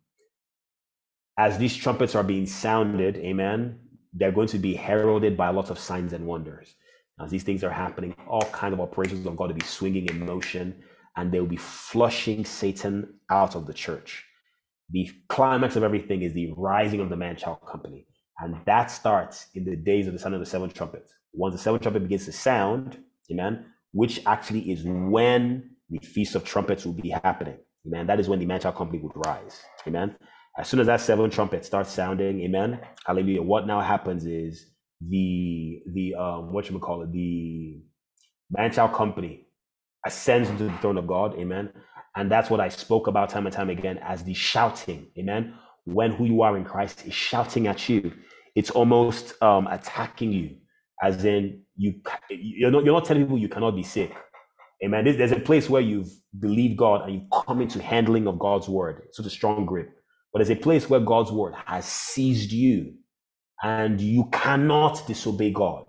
as 1.39 1.59
these 1.59 1.77
trumpets 1.77 2.15
are 2.15 2.23
being 2.23 2.47
sounded, 2.47 3.17
amen, 3.17 3.81
they're 4.13 4.33
going 4.33 4.49
to 4.49 4.59
be 4.59 4.75
heralded 4.75 5.37
by 5.37 5.49
lots 5.51 5.71
of 5.71 5.79
signs 5.79 6.13
and 6.13 6.27
wonders. 6.27 6.75
As 7.23 7.31
these 7.31 7.43
things 7.43 7.65
are 7.65 7.71
happening, 7.71 8.15
all 8.29 8.43
kind 8.53 8.73
of 8.73 8.81
operations 8.81 9.27
of 9.27 9.37
God 9.37 9.49
to 9.49 9.55
be 9.55 9.65
swinging 9.65 10.07
in 10.07 10.25
motion, 10.25 10.83
and 11.17 11.31
they'll 11.31 11.47
be 11.47 11.57
flushing 11.57 12.45
Satan 12.45 13.15
out 13.31 13.55
of 13.55 13.67
the 13.67 13.75
church. 13.75 14.25
The 14.91 15.11
climax 15.29 15.77
of 15.77 15.83
everything 15.83 16.23
is 16.23 16.35
the 16.35 16.53
rising 16.57 17.01
of 17.01 17.11
the 17.11 17.17
man-child 17.17 17.61
company, 17.71 18.07
and 18.39 18.57
that 18.67 18.91
starts 18.91 19.47
in 19.55 19.65
the 19.65 19.77
days 19.77 20.07
of 20.07 20.13
the 20.13 20.19
sound 20.19 20.35
of 20.35 20.41
the 20.41 20.47
seventh 20.47 20.75
trumpet. 20.75 21.09
Once 21.33 21.55
the 21.55 21.59
seventh 21.59 21.83
trumpet 21.83 22.03
begins 22.03 22.25
to 22.27 22.33
sound, 22.33 22.99
amen, 23.31 23.67
which 23.93 24.21
actually 24.27 24.71
is 24.71 24.83
when 24.85 25.71
the 25.89 25.99
feast 26.07 26.35
of 26.35 26.45
trumpets 26.45 26.85
will 26.85 26.93
be 26.93 27.11
happening. 27.11 27.59
Amen. 27.87 28.07
That 28.07 28.21
is 28.21 28.29
when 28.29 28.39
the 28.39 28.47
man-child 28.47 28.77
company 28.77 28.99
would 29.01 29.13
rise. 29.27 29.63
Amen. 29.87 30.17
As 30.59 30.69
soon 30.69 30.81
as 30.81 30.87
that 30.87 31.01
seven 31.01 31.31
trumpet 31.31 31.65
starts 31.65 31.91
sounding, 31.91 32.41
amen. 32.43 32.81
Hallelujah. 33.07 33.43
What 33.43 33.67
now 33.67 33.81
happens 33.81 34.27
is 34.27 34.67
the 35.01 35.83
the 35.95 36.15
um 36.15 36.53
what 36.53 36.69
you 36.69 36.75
would 36.75 36.83
call 36.83 37.03
it, 37.03 37.13
the 37.13 37.81
man-child 38.51 38.93
company 38.93 39.47
ascends 40.05 40.51
into 40.51 40.65
the 40.65 40.77
throne 40.79 40.99
of 40.99 41.07
God, 41.07 41.35
amen. 41.39 41.73
And 42.17 42.31
that's 42.31 42.51
what 42.51 42.61
I 42.61 42.69
spoke 42.69 43.07
about 43.07 43.31
time 43.31 43.47
and 43.47 43.55
time 43.55 43.71
again 43.71 43.99
as 43.99 44.25
the 44.25 44.35
shouting, 44.35 45.07
amen. 45.19 45.55
When 45.85 46.13
who 46.13 46.25
you 46.27 46.43
are 46.43 46.57
in 46.57 46.65
Christ 46.65 47.07
is 47.07 47.15
shouting 47.15 47.67
at 47.67 47.89
you, 47.89 48.13
it's 48.55 48.71
almost 48.71 49.41
um 49.43 49.67
attacking 49.69 50.33
you, 50.33 50.57
as 51.03 51.25
in 51.25 51.63
you 51.77 51.95
you're 52.31 52.71
not 52.71 52.85
you're 52.85 52.95
not 52.95 53.05
telling 53.07 53.25
people 53.25 53.39
you 53.39 53.49
cannot 53.49 53.73
be 53.77 53.83
sick 53.85 54.13
Amen. 54.85 55.05
There's 55.05 55.33
a 55.33 55.41
place 55.41 55.69
where 55.71 55.83
you've 55.83 56.11
believed 56.39 56.79
God 56.79 57.03
and 57.09 57.15
you 57.17 57.29
come 57.47 57.63
into 57.63 57.83
handling 57.83 58.29
of 58.29 58.39
God's 58.39 58.69
word. 58.69 59.03
It's 59.07 59.17
such 59.17 59.27
a 59.27 59.31
strong 59.31 59.67
grip. 59.67 59.91
But 60.33 60.41
there's 60.41 60.57
a 60.57 60.61
place 60.61 60.89
where 60.89 61.01
God's 61.01 61.33
word 61.33 61.55
has 61.67 61.85
seized 61.87 62.53
you 62.53 62.95
and 63.63 64.01
you 64.01 64.29
cannot 64.33 65.07
disobey 65.07 65.53
God. 65.53 65.87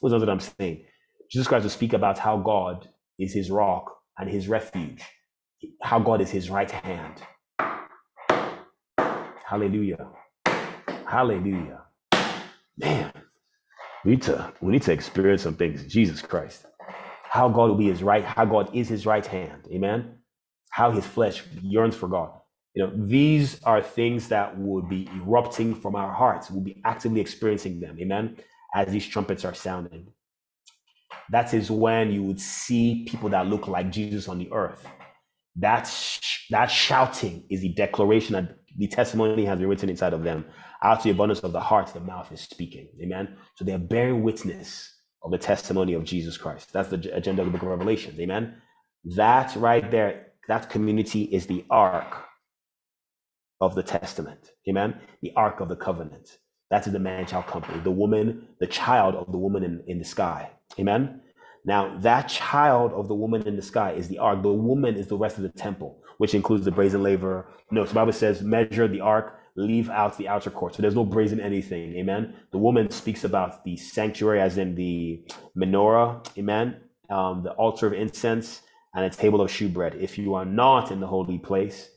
What 0.00 0.12
I'm 0.30 0.40
saying? 0.40 0.86
Jesus 1.30 1.48
Christ 1.48 1.64
will 1.64 1.70
speak 1.70 1.94
about 1.94 2.18
how 2.18 2.38
God 2.38 2.88
is 3.18 3.32
his 3.34 3.50
rock 3.50 3.96
and 4.18 4.30
his 4.30 4.48
refuge, 4.48 5.02
how 5.82 6.00
God 6.00 6.20
is 6.22 6.30
his 6.30 6.50
right 6.50 6.70
hand. 6.70 7.22
Hallelujah. 9.46 10.08
Hallelujah. 11.06 11.82
Man, 12.78 13.12
we 14.04 14.12
need 14.12 14.22
to 14.22 14.52
we 14.60 14.72
need 14.72 14.82
to 14.82 14.92
experience 14.92 15.42
some 15.42 15.54
things. 15.54 15.84
Jesus 15.86 16.22
Christ 16.22 16.66
how 17.34 17.48
God 17.48 17.68
will 17.68 17.74
be 17.74 17.88
his 17.88 18.00
right, 18.00 18.24
how 18.24 18.44
God 18.44 18.70
is 18.72 18.88
his 18.88 19.06
right 19.06 19.26
hand. 19.26 19.66
Amen. 19.72 20.18
How 20.70 20.92
his 20.92 21.04
flesh 21.04 21.42
yearns 21.62 21.96
for 21.96 22.08
God. 22.08 22.30
You 22.74 22.84
know, 22.84 22.92
these 22.94 23.60
are 23.64 23.82
things 23.82 24.28
that 24.28 24.56
would 24.56 24.88
be 24.88 25.10
erupting 25.16 25.74
from 25.74 25.96
our 25.96 26.12
hearts. 26.12 26.48
We'll 26.48 26.62
be 26.62 26.80
actively 26.84 27.20
experiencing 27.20 27.80
them. 27.80 27.98
Amen. 28.00 28.36
As 28.72 28.86
these 28.86 29.04
trumpets 29.04 29.44
are 29.44 29.52
sounding. 29.52 30.12
That 31.30 31.52
is 31.54 31.72
when 31.72 32.12
you 32.12 32.22
would 32.22 32.40
see 32.40 33.04
people 33.08 33.30
that 33.30 33.48
look 33.48 33.66
like 33.66 33.90
Jesus 33.90 34.28
on 34.28 34.38
the 34.38 34.52
earth. 34.52 34.86
That, 35.56 35.86
sh- 35.86 36.46
that 36.50 36.66
shouting 36.66 37.44
is 37.50 37.60
the 37.60 37.70
declaration 37.74 38.34
that 38.34 38.56
the 38.76 38.88
testimony 38.88 39.44
has 39.44 39.58
been 39.58 39.68
written 39.68 39.88
inside 39.88 40.12
of 40.12 40.24
them. 40.24 40.44
Out 40.82 40.98
of 40.98 41.04
the 41.04 41.10
abundance 41.10 41.40
of 41.40 41.52
the 41.52 41.60
heart, 41.60 41.92
the 41.94 42.00
mouth 42.00 42.30
is 42.32 42.40
speaking. 42.40 42.88
Amen. 43.02 43.36
So 43.54 43.64
they're 43.64 43.78
bearing 43.78 44.22
witness 44.22 44.92
of 45.22 45.30
the 45.30 45.38
testimony 45.38 45.94
of 45.94 46.04
Jesus 46.04 46.36
Christ. 46.36 46.72
That's 46.72 46.88
the 46.90 47.10
agenda 47.14 47.42
of 47.42 47.46
the 47.46 47.52
book 47.52 47.62
of 47.62 47.68
Revelations. 47.68 48.18
Amen. 48.20 48.56
That 49.16 49.54
right 49.56 49.90
there, 49.90 50.26
that 50.48 50.68
community 50.70 51.22
is 51.22 51.46
the 51.46 51.64
ark 51.70 52.24
of 53.60 53.74
the 53.74 53.82
testament. 53.82 54.50
Amen. 54.68 55.00
The 55.22 55.32
ark 55.36 55.60
of 55.60 55.68
the 55.68 55.76
covenant. 55.76 56.38
That 56.70 56.86
is 56.86 56.92
the 56.92 56.98
man 56.98 57.26
child 57.26 57.46
company, 57.46 57.80
the 57.80 57.90
woman, 57.90 58.48
the 58.58 58.66
child 58.66 59.14
of 59.14 59.30
the 59.30 59.38
woman 59.38 59.62
in, 59.64 59.82
in 59.86 59.98
the 59.98 60.04
sky. 60.04 60.50
Amen. 60.78 61.20
Now, 61.64 61.96
that 61.98 62.28
child 62.28 62.92
of 62.92 63.08
the 63.08 63.14
woman 63.14 63.46
in 63.46 63.56
the 63.56 63.62
sky 63.62 63.92
is 63.92 64.08
the 64.08 64.18
ark. 64.18 64.42
The 64.42 64.52
woman 64.52 64.96
is 64.96 65.06
the 65.06 65.16
rest 65.16 65.38
of 65.38 65.42
the 65.42 65.48
temple, 65.48 66.02
which 66.18 66.34
includes 66.34 66.64
the 66.64 66.70
brazen 66.70 67.02
laver. 67.02 67.46
No, 67.70 67.84
so 67.84 67.88
the 67.88 67.94
Bible 67.94 68.12
says, 68.12 68.42
measure 68.42 68.86
the 68.86 69.00
ark 69.00 69.38
leave 69.56 69.88
out 69.88 70.18
the 70.18 70.28
outer 70.28 70.50
court. 70.50 70.74
So 70.74 70.82
there's 70.82 70.94
no 70.94 71.04
brazen 71.04 71.40
anything. 71.40 71.94
Amen. 71.94 72.34
The 72.50 72.58
woman 72.58 72.90
speaks 72.90 73.24
about 73.24 73.64
the 73.64 73.76
sanctuary 73.76 74.40
as 74.40 74.58
in 74.58 74.74
the 74.74 75.24
menorah. 75.56 76.26
Amen. 76.36 76.80
Um, 77.08 77.42
the 77.44 77.52
altar 77.52 77.86
of 77.86 77.92
incense 77.92 78.62
and 78.94 79.04
a 79.04 79.10
table 79.10 79.40
of 79.40 79.50
shewbread. 79.50 79.94
If 79.94 80.18
you 80.18 80.34
are 80.34 80.44
not 80.44 80.90
in 80.90 81.00
the 81.00 81.06
holy 81.06 81.38
place 81.38 81.88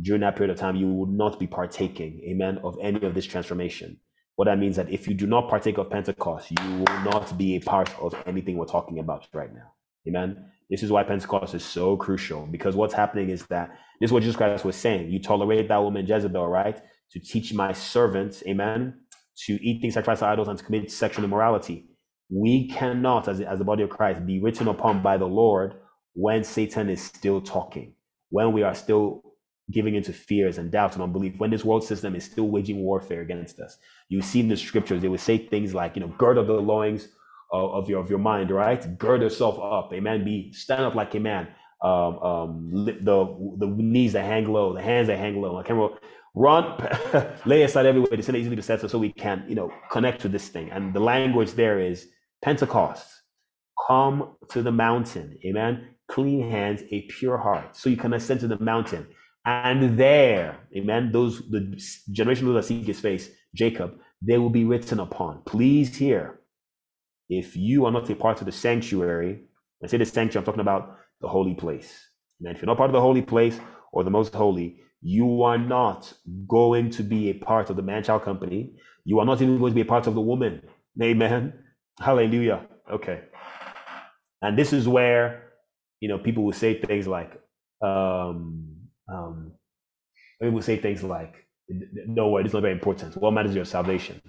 during 0.00 0.20
that 0.20 0.36
period 0.36 0.52
of 0.52 0.58
time, 0.58 0.76
you 0.76 0.86
will 0.86 1.06
not 1.06 1.38
be 1.38 1.46
partaking, 1.46 2.20
amen, 2.28 2.58
of 2.62 2.76
any 2.80 3.04
of 3.06 3.14
this 3.14 3.26
transformation. 3.26 3.98
What 4.38 4.46
that 4.46 4.58
means 4.58 4.76
that 4.78 4.90
if 4.90 5.08
you 5.08 5.14
do 5.14 5.26
not 5.28 5.50
partake 5.50 5.78
of 5.78 5.90
Pentecost, 5.90 6.52
you 6.52 6.76
will 6.78 7.00
not 7.04 7.36
be 7.38 7.56
a 7.56 7.60
part 7.60 7.90
of 8.00 8.14
anything 8.26 8.56
we're 8.56 8.66
talking 8.66 9.00
about 9.00 9.28
right 9.34 9.54
now. 9.54 9.74
Amen. 10.08 10.46
This 10.70 10.84
is 10.84 10.92
why 10.92 11.04
Pentecost 11.04 11.54
is 11.54 11.64
so 11.64 11.98
crucial 11.98 12.46
because 12.46 12.76
what's 12.76 12.94
happening 12.94 13.30
is 13.30 13.46
that 13.48 13.70
this 14.00 14.10
is 14.10 14.12
what 14.12 14.22
Jesus 14.22 14.36
Christ 14.36 14.64
was 14.64 14.76
saying. 14.76 15.10
You 15.10 15.22
tolerate 15.22 15.68
that 15.68 15.82
woman 15.82 16.06
Jezebel, 16.06 16.48
right? 16.48 16.80
to 17.12 17.20
teach 17.20 17.54
my 17.54 17.72
servants, 17.72 18.42
amen, 18.48 18.94
to 19.46 19.54
eat 19.64 19.80
things 19.80 19.94
sacrificed 19.94 20.20
to 20.20 20.26
idols 20.28 20.48
and 20.48 20.58
to 20.58 20.64
commit 20.64 20.90
sexual 20.90 21.24
immorality. 21.24 21.88
We 22.30 22.68
cannot, 22.68 23.28
as, 23.28 23.40
as 23.40 23.60
the 23.60 23.66
body 23.66 23.84
of 23.84 23.90
Christ, 23.90 24.26
be 24.26 24.40
written 24.40 24.68
upon 24.68 25.02
by 25.02 25.18
the 25.18 25.26
Lord 25.26 25.74
when 26.14 26.44
Satan 26.44 26.90
is 26.90 27.02
still 27.02 27.40
talking, 27.40 27.94
when 28.30 28.52
we 28.52 28.64
are 28.64 28.74
still 28.74 29.22
giving 29.70 29.94
into 29.94 30.12
fears 30.12 30.58
and 30.58 30.70
doubts 30.70 30.96
and 30.96 31.02
unbelief, 31.02 31.34
when 31.38 31.50
this 31.50 31.64
world 31.64 31.84
system 31.84 32.14
is 32.14 32.24
still 32.24 32.48
waging 32.48 32.78
warfare 32.78 33.20
against 33.20 33.60
us. 33.60 33.78
You 34.08 34.22
see 34.22 34.40
in 34.40 34.48
the 34.48 34.56
scriptures, 34.56 35.02
they 35.02 35.08
would 35.08 35.20
say 35.20 35.38
things 35.38 35.74
like, 35.74 35.96
you 35.96 36.00
know, 36.00 36.14
gird 36.18 36.38
up 36.38 36.46
the 36.46 36.54
loins 36.54 37.08
of, 37.50 37.88
your 37.88 38.00
of 38.00 38.10
your 38.10 38.18
mind, 38.18 38.50
right? 38.50 38.98
Gird 38.98 39.22
yourself 39.22 39.58
up, 39.58 39.92
amen. 39.92 40.24
Be 40.24 40.52
stand 40.52 40.82
up 40.82 40.94
like 40.94 41.14
a 41.14 41.20
man. 41.20 41.48
Um, 41.82 42.18
um, 42.18 42.70
the 42.84 43.54
the 43.58 43.66
knees 43.66 44.14
that 44.14 44.24
hang 44.24 44.52
low, 44.52 44.74
the 44.74 44.82
hands 44.82 45.06
that 45.06 45.18
hang 45.18 45.40
low. 45.40 45.58
I 45.58 45.62
can't 45.62 45.78
remember 45.78 46.00
run, 46.34 46.76
lay 47.46 47.62
aside 47.62 47.86
everywhere 47.86 48.16
to 48.16 48.22
send 48.22 48.36
easily 48.36 48.56
to 48.56 48.62
set 48.62 48.88
so 48.88 48.98
we 48.98 49.12
can, 49.12 49.44
you 49.48 49.54
know, 49.54 49.72
connect 49.90 50.20
to 50.22 50.28
this 50.28 50.48
thing. 50.48 50.70
And 50.70 50.94
the 50.94 51.00
language 51.00 51.52
there 51.52 51.80
is 51.80 52.08
Pentecost. 52.42 53.06
Come 53.86 54.36
to 54.50 54.62
the 54.62 54.72
mountain, 54.72 55.38
amen. 55.44 55.88
Clean 56.08 56.48
hands, 56.48 56.82
a 56.90 57.02
pure 57.02 57.38
heart, 57.38 57.76
so 57.76 57.90
you 57.90 57.96
can 57.96 58.12
ascend 58.12 58.40
to 58.40 58.48
the 58.48 58.58
mountain. 58.58 59.06
And 59.44 59.98
there, 59.98 60.58
amen, 60.76 61.10
those 61.12 61.38
the 61.48 61.80
generation 62.10 62.52
that 62.52 62.64
seek 62.64 62.86
his 62.86 63.00
face, 63.00 63.30
Jacob, 63.54 63.98
they 64.20 64.38
will 64.38 64.50
be 64.50 64.64
written 64.64 65.00
upon. 65.00 65.42
Please 65.46 65.96
hear, 65.96 66.40
if 67.28 67.56
you 67.56 67.86
are 67.86 67.92
not 67.92 68.10
a 68.10 68.14
part 68.14 68.40
of 68.40 68.46
the 68.46 68.52
sanctuary, 68.52 69.42
I 69.82 69.86
say 69.86 69.96
the 69.96 70.04
sanctuary, 70.04 70.42
I'm 70.42 70.44
talking 70.44 70.60
about 70.60 70.96
the 71.20 71.28
holy 71.28 71.54
place. 71.54 72.08
And 72.40 72.54
if 72.54 72.60
you're 72.60 72.66
not 72.66 72.76
part 72.76 72.90
of 72.90 72.94
the 72.94 73.00
holy 73.00 73.22
place 73.22 73.58
or 73.92 74.04
the 74.04 74.10
most 74.10 74.34
holy, 74.34 74.80
you 75.00 75.42
are 75.42 75.58
not 75.58 76.12
going 76.46 76.90
to 76.90 77.02
be 77.02 77.30
a 77.30 77.34
part 77.34 77.70
of 77.70 77.76
the 77.76 77.82
man 77.82 78.02
child 78.02 78.24
company. 78.24 78.74
You 79.04 79.20
are 79.20 79.26
not 79.26 79.40
even 79.40 79.58
going 79.58 79.70
to 79.70 79.74
be 79.74 79.82
a 79.82 79.84
part 79.84 80.06
of 80.06 80.14
the 80.14 80.20
woman. 80.20 80.62
Amen. 81.00 81.52
Hallelujah. 82.00 82.66
Okay. 82.90 83.22
And 84.42 84.58
this 84.58 84.72
is 84.72 84.86
where, 84.86 85.52
you 86.00 86.08
know, 86.08 86.18
people 86.18 86.44
will 86.44 86.52
say 86.52 86.80
things 86.80 87.06
like, 87.06 87.40
um, 87.82 88.77
um, 89.08 89.52
people 90.40 90.54
will 90.54 90.62
say 90.62 90.76
things 90.76 91.02
like, 91.02 91.34
no, 91.68 92.36
it's 92.38 92.52
not 92.52 92.62
very 92.62 92.72
important. 92.72 93.16
What 93.16 93.32
matters 93.32 93.50
is 93.50 93.56
your 93.56 93.64
salvation. 93.64 94.20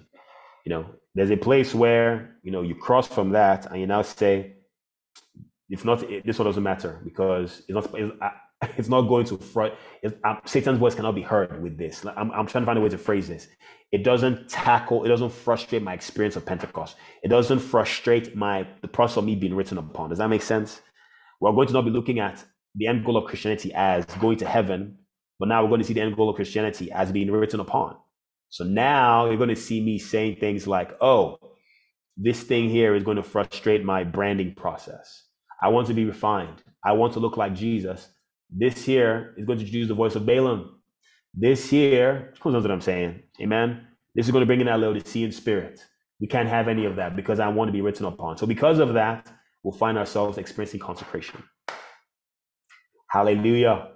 You 0.66 0.70
know, 0.70 0.86
there's 1.14 1.30
a 1.30 1.36
place 1.36 1.74
where, 1.74 2.36
you 2.42 2.52
know, 2.52 2.62
you 2.62 2.74
cross 2.74 3.08
from 3.08 3.30
that 3.30 3.66
and 3.66 3.80
you 3.80 3.86
now 3.86 4.02
say, 4.02 4.54
it's 5.68 5.84
not, 5.84 6.04
this 6.24 6.38
one 6.38 6.46
doesn't 6.46 6.62
matter 6.62 7.00
because 7.04 7.62
it's 7.68 7.70
not, 7.70 7.90
it's, 7.94 8.12
it's 8.76 8.88
not 8.88 9.02
going 9.02 9.24
to 9.26 9.38
front. 9.38 9.74
Um, 10.24 10.40
Satan's 10.44 10.78
voice 10.78 10.94
cannot 10.94 11.14
be 11.14 11.22
heard 11.22 11.62
with 11.62 11.78
this. 11.78 12.04
I'm, 12.04 12.30
I'm 12.32 12.46
trying 12.46 12.62
to 12.62 12.66
find 12.66 12.78
a 12.78 12.82
way 12.82 12.88
to 12.90 12.98
phrase 12.98 13.28
this. 13.28 13.48
It 13.92 14.04
doesn't 14.04 14.48
tackle. 14.48 15.04
It 15.04 15.08
doesn't 15.08 15.30
frustrate 15.30 15.82
my 15.82 15.94
experience 15.94 16.36
of 16.36 16.44
Pentecost. 16.44 16.96
It 17.22 17.28
doesn't 17.28 17.58
frustrate 17.58 18.36
my 18.36 18.66
the 18.82 18.88
process 18.88 19.16
of 19.16 19.24
me 19.24 19.34
being 19.34 19.54
written 19.54 19.78
upon. 19.78 20.10
Does 20.10 20.18
that 20.18 20.28
make 20.28 20.42
sense? 20.42 20.80
We're 21.40 21.52
going 21.52 21.68
to 21.68 21.72
not 21.72 21.84
be 21.86 21.90
looking 21.90 22.20
at 22.20 22.44
the 22.74 22.86
end 22.86 23.04
goal 23.04 23.16
of 23.16 23.24
Christianity 23.24 23.72
as 23.74 24.04
going 24.04 24.38
to 24.38 24.46
heaven, 24.46 24.98
but 25.38 25.48
now 25.48 25.62
we're 25.62 25.68
going 25.70 25.80
to 25.80 25.86
see 25.86 25.94
the 25.94 26.00
end 26.00 26.16
goal 26.16 26.28
of 26.28 26.36
Christianity 26.36 26.90
as 26.92 27.12
being 27.12 27.30
written 27.30 27.60
upon. 27.60 27.96
So 28.48 28.64
now 28.64 29.26
you're 29.26 29.36
going 29.36 29.48
to 29.48 29.56
see 29.56 29.80
me 29.80 29.98
saying 29.98 30.36
things 30.36 30.66
like, 30.66 30.96
"Oh, 31.00 31.38
this 32.16 32.42
thing 32.42 32.68
here 32.68 32.94
is 32.94 33.04
going 33.04 33.16
to 33.16 33.22
frustrate 33.22 33.84
my 33.84 34.04
branding 34.04 34.54
process. 34.54 35.24
I 35.62 35.68
want 35.68 35.86
to 35.88 35.94
be 35.94 36.04
refined. 36.04 36.62
I 36.84 36.92
want 36.92 37.12
to 37.14 37.20
look 37.20 37.36
like 37.36 37.54
Jesus." 37.54 38.08
This 38.52 38.84
here 38.84 39.34
is 39.36 39.46
going 39.46 39.60
to 39.60 39.64
use 39.64 39.86
the 39.88 39.94
voice 39.94 40.16
of 40.16 40.26
Balaam. 40.26 40.80
This 41.32 41.70
here, 41.70 42.34
who 42.40 42.50
knows 42.50 42.64
what 42.64 42.72
I'm 42.72 42.80
saying? 42.80 43.22
Amen. 43.40 43.86
This 44.14 44.26
is 44.26 44.32
going 44.32 44.42
to 44.42 44.46
bring 44.46 44.60
in 44.60 44.66
that 44.66 44.80
Laodicean 44.80 45.30
spirit. 45.30 45.84
We 46.20 46.26
can't 46.26 46.48
have 46.48 46.66
any 46.66 46.84
of 46.84 46.96
that 46.96 47.14
because 47.14 47.38
I 47.38 47.48
want 47.48 47.68
to 47.68 47.72
be 47.72 47.80
written 47.80 48.06
upon. 48.06 48.36
So, 48.38 48.46
because 48.46 48.80
of 48.80 48.94
that, 48.94 49.30
we'll 49.62 49.72
find 49.72 49.96
ourselves 49.96 50.36
experiencing 50.36 50.80
consecration. 50.80 51.42
Hallelujah. 53.10 53.88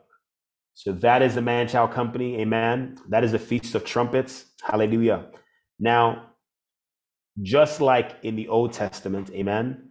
So, 0.74 0.92
that 0.92 1.22
is 1.22 1.36
the 1.36 1.42
man 1.42 1.68
child 1.68 1.92
company. 1.92 2.40
Amen. 2.40 2.98
That 3.08 3.22
is 3.22 3.32
the 3.32 3.38
Feast 3.38 3.74
of 3.74 3.84
Trumpets. 3.84 4.46
Hallelujah. 4.62 5.26
Now, 5.78 6.30
just 7.42 7.80
like 7.80 8.16
in 8.22 8.36
the 8.36 8.48
Old 8.48 8.72
Testament, 8.72 9.30
amen, 9.30 9.90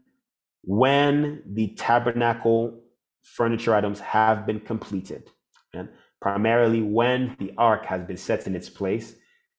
when 0.64 1.44
the 1.46 1.70
tabernacle 1.76 2.82
furniture 3.24 3.76
items 3.76 4.00
have 4.00 4.46
been 4.46 4.60
completed, 4.60 5.30
and 5.74 5.90
primarily 6.22 6.82
when 6.82 7.36
the 7.40 7.54
ark 7.58 7.86
has 7.86 8.02
been 8.04 8.18
set 8.18 8.48
in 8.48 8.56
its 8.56 8.70
place, 8.70 9.16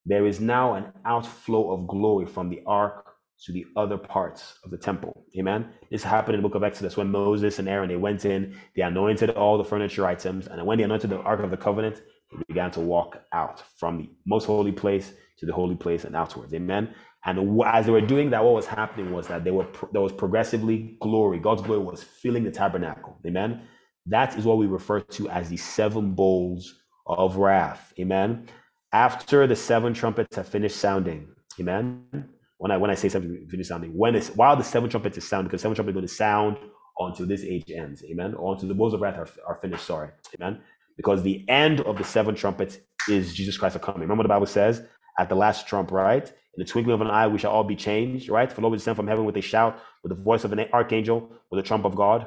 there 0.07 0.27
is 0.27 0.41
now 0.41 0.75
an 0.75 0.93
outflow 1.05 1.73
of 1.73 1.87
glory 1.89 2.27
from 2.27 2.51
the 2.51 2.63
ark 2.67 3.14
to 3.45 3.53
the 3.53 3.67
other 3.77 3.99
parts 3.99 4.59
of 4.65 4.71
the 4.71 4.79
temple. 4.79 5.27
Amen. 5.39 5.69
This 5.91 6.03
happened 6.03 6.35
in 6.37 6.43
the 6.43 6.49
book 6.49 6.55
of 6.55 6.65
Exodus 6.65 6.97
when 6.97 7.11
Moses 7.11 7.59
and 7.59 7.69
Aaron 7.69 7.89
they 7.89 7.97
went 7.97 8.25
in, 8.25 8.57
they 8.75 8.83
anointed 8.83 9.31
all 9.31 9.59
the 9.59 9.65
furniture 9.65 10.07
items, 10.07 10.47
and 10.47 10.65
when 10.67 10.79
they 10.79 10.85
anointed 10.85 11.11
the 11.11 11.19
ark 11.19 11.41
of 11.41 11.51
the 11.51 11.57
covenant, 11.57 12.01
they 12.33 12.43
began 12.49 12.71
to 12.73 12.81
walk 12.81 13.23
out 13.33 13.63
from 13.77 13.99
the 13.99 14.11
most 14.27 14.47
holy 14.47 14.73
place 14.73 15.13
to 15.39 15.47
the 15.47 15.53
holy 15.53 15.77
place 15.77 16.05
and 16.05 16.17
outwards. 16.17 16.55
Amen. 16.55 16.95
And 17.27 17.61
as 17.65 17.87
they 17.87 17.93
were 17.93 18.01
doing 18.01 18.31
that, 18.31 18.45
what 18.45 18.55
was 18.55 18.67
happening 18.67 19.13
was 19.13 19.29
that 19.29 19.45
they 19.45 19.51
were 19.51 19.67
there 19.93 20.03
was 20.03 20.13
progressively 20.13 20.97
glory. 21.01 21.39
God's 21.39 21.63
glory 21.63 21.81
was 21.81 22.03
filling 22.03 22.45
the 22.45 22.51
tabernacle. 22.51 23.19
Amen. 23.27 23.63
That 24.07 24.37
is 24.37 24.45
what 24.45 24.59
we 24.59 24.67
refer 24.67 25.01
to 25.01 25.29
as 25.31 25.49
the 25.49 25.57
seven 25.57 26.13
bowls 26.13 26.75
of 27.07 27.37
wrath. 27.37 27.93
Amen. 27.99 28.49
After 28.93 29.47
the 29.47 29.57
seven 29.57 29.95
trumpets 29.95 30.37
have 30.37 30.49
finished 30.49 30.77
sounding. 30.77 31.29
Amen. 31.59 32.34
When 32.65 32.71
I 32.71 32.79
when 32.79 32.91
I 32.91 32.95
say 32.95 33.11
something 33.11 33.47
finish 33.51 33.69
sounding, 33.69 33.91
when 33.91 34.15
it's 34.15 34.29
while 34.29 34.57
the 34.57 34.65
seven 34.65 34.89
trumpets 34.89 35.19
is 35.19 35.29
sound, 35.29 35.47
because 35.47 35.61
seven 35.61 35.75
trumpets 35.75 35.93
are 35.93 36.01
going 36.01 36.09
to 36.09 36.15
sound 36.15 36.57
until 36.99 37.27
this 37.27 37.43
age 37.43 37.71
ends. 37.71 38.03
Amen. 38.11 38.33
Or 38.33 38.55
until 38.55 38.69
the 38.69 38.75
bowls 38.75 38.95
of 38.95 39.03
wrath 39.03 39.19
are, 39.19 39.29
are 39.47 39.57
finished. 39.57 39.85
Sorry. 39.85 40.09
Amen. 40.41 40.63
Because 40.97 41.23
the 41.23 41.45
end 41.47 41.83
of 41.83 41.99
the 41.99 42.05
seven 42.05 42.35
trumpets 42.35 42.79
is 43.07 43.35
Jesus 43.35 43.59
Christ 43.59 43.79
coming. 43.83 44.01
Remember 44.01 44.23
the 44.23 44.31
Bible 44.31 44.47
says 44.47 44.81
at 45.19 45.29
the 45.29 45.35
last 45.35 45.69
trump, 45.69 45.91
right? 45.91 46.27
In 46.27 46.57
the 46.57 46.65
twinkling 46.65 46.95
of 46.95 47.03
an 47.03 47.09
eye, 47.09 47.27
we 47.27 47.37
shall 47.37 47.51
all 47.51 47.65
be 47.65 47.77
changed, 47.77 48.31
right? 48.31 48.51
For 48.51 48.63
Lord 48.63 48.71
will 48.71 48.79
descend 48.79 48.97
from 48.97 49.09
heaven 49.09 49.27
with 49.27 49.37
a 49.37 49.43
shout, 49.43 49.79
with 50.03 50.17
the 50.17 50.23
voice 50.23 50.45
of 50.45 50.53
an 50.55 50.61
archangel, 50.73 51.29
with 51.51 51.63
the 51.63 51.69
trump 51.69 51.85
of 51.85 51.95
God. 51.95 52.27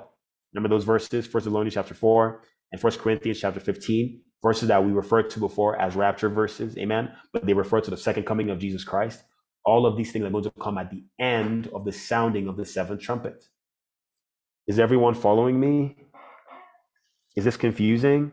Remember 0.53 0.69
those 0.69 0.83
verses, 0.83 1.25
First 1.25 1.45
Thessalonians 1.45 1.73
chapter 1.73 1.95
4 1.95 2.43
and 2.73 2.79
First 2.79 2.99
Corinthians 2.99 3.39
chapter 3.39 3.59
15, 3.59 4.21
verses 4.43 4.67
that 4.67 4.85
we 4.85 4.91
referred 4.91 5.31
to 5.31 5.39
before 5.39 5.81
as 5.81 5.95
rapture 5.95 6.29
verses, 6.29 6.77
amen? 6.77 7.11
But 7.33 7.47
they 7.47 7.53
refer 7.53 7.81
to 7.81 7.89
the 7.89 7.97
second 7.97 8.27
coming 8.27 8.51
of 8.51 8.59
Jesus 8.59 8.83
Christ. 8.83 9.23
All 9.67 9.85
of 9.85 9.97
these 9.97 10.13
things 10.13 10.25
are 10.25 10.31
going 10.31 10.45
to 10.45 10.53
come 10.61 10.79
at 10.79 10.91
the 10.91 11.03
end 11.19 11.67
of 11.75 11.85
the 11.85 11.91
sounding 11.91 12.47
of 12.47 12.57
the 12.57 12.65
seventh 12.65 13.01
trumpet. 13.01 13.45
Is 14.67 14.79
everyone 14.79 15.15
following 15.15 15.59
me? 15.59 15.97
Is 17.35 17.45
this 17.45 17.57
confusing? 17.57 18.31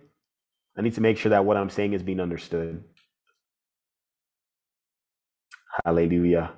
I 0.79 0.83
need 0.83 0.95
to 0.95 1.03
make 1.03 1.19
sure 1.19 1.31
that 1.31 1.45
what 1.45 1.57
I'm 1.59 1.71
saying 1.71 1.95
is 1.95 2.05
being 2.05 2.21
understood. 2.21 2.85
Hallelujah. 5.85 6.53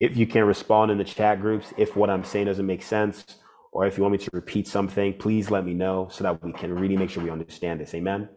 If 0.00 0.16
you 0.16 0.26
can 0.26 0.44
respond 0.44 0.90
in 0.90 0.98
the 0.98 1.04
chat 1.04 1.40
groups, 1.40 1.74
if 1.78 1.96
what 1.96 2.10
I'm 2.10 2.24
saying 2.24 2.46
doesn't 2.46 2.66
make 2.66 2.82
sense, 2.82 3.24
or 3.72 3.86
if 3.86 3.98
you 3.98 4.02
want 4.04 4.12
me 4.12 4.18
to 4.18 4.30
repeat 4.32 4.68
something, 4.68 5.14
please 5.14 5.50
let 5.50 5.66
me 5.66 5.74
know 5.74 6.08
so 6.10 6.24
that 6.24 6.42
we 6.42 6.52
can 6.52 6.74
really 6.74 6.96
make 6.96 7.10
sure 7.10 7.22
we 7.22 7.30
understand 7.30 7.80
this. 7.80 7.94
Amen. 7.94 8.30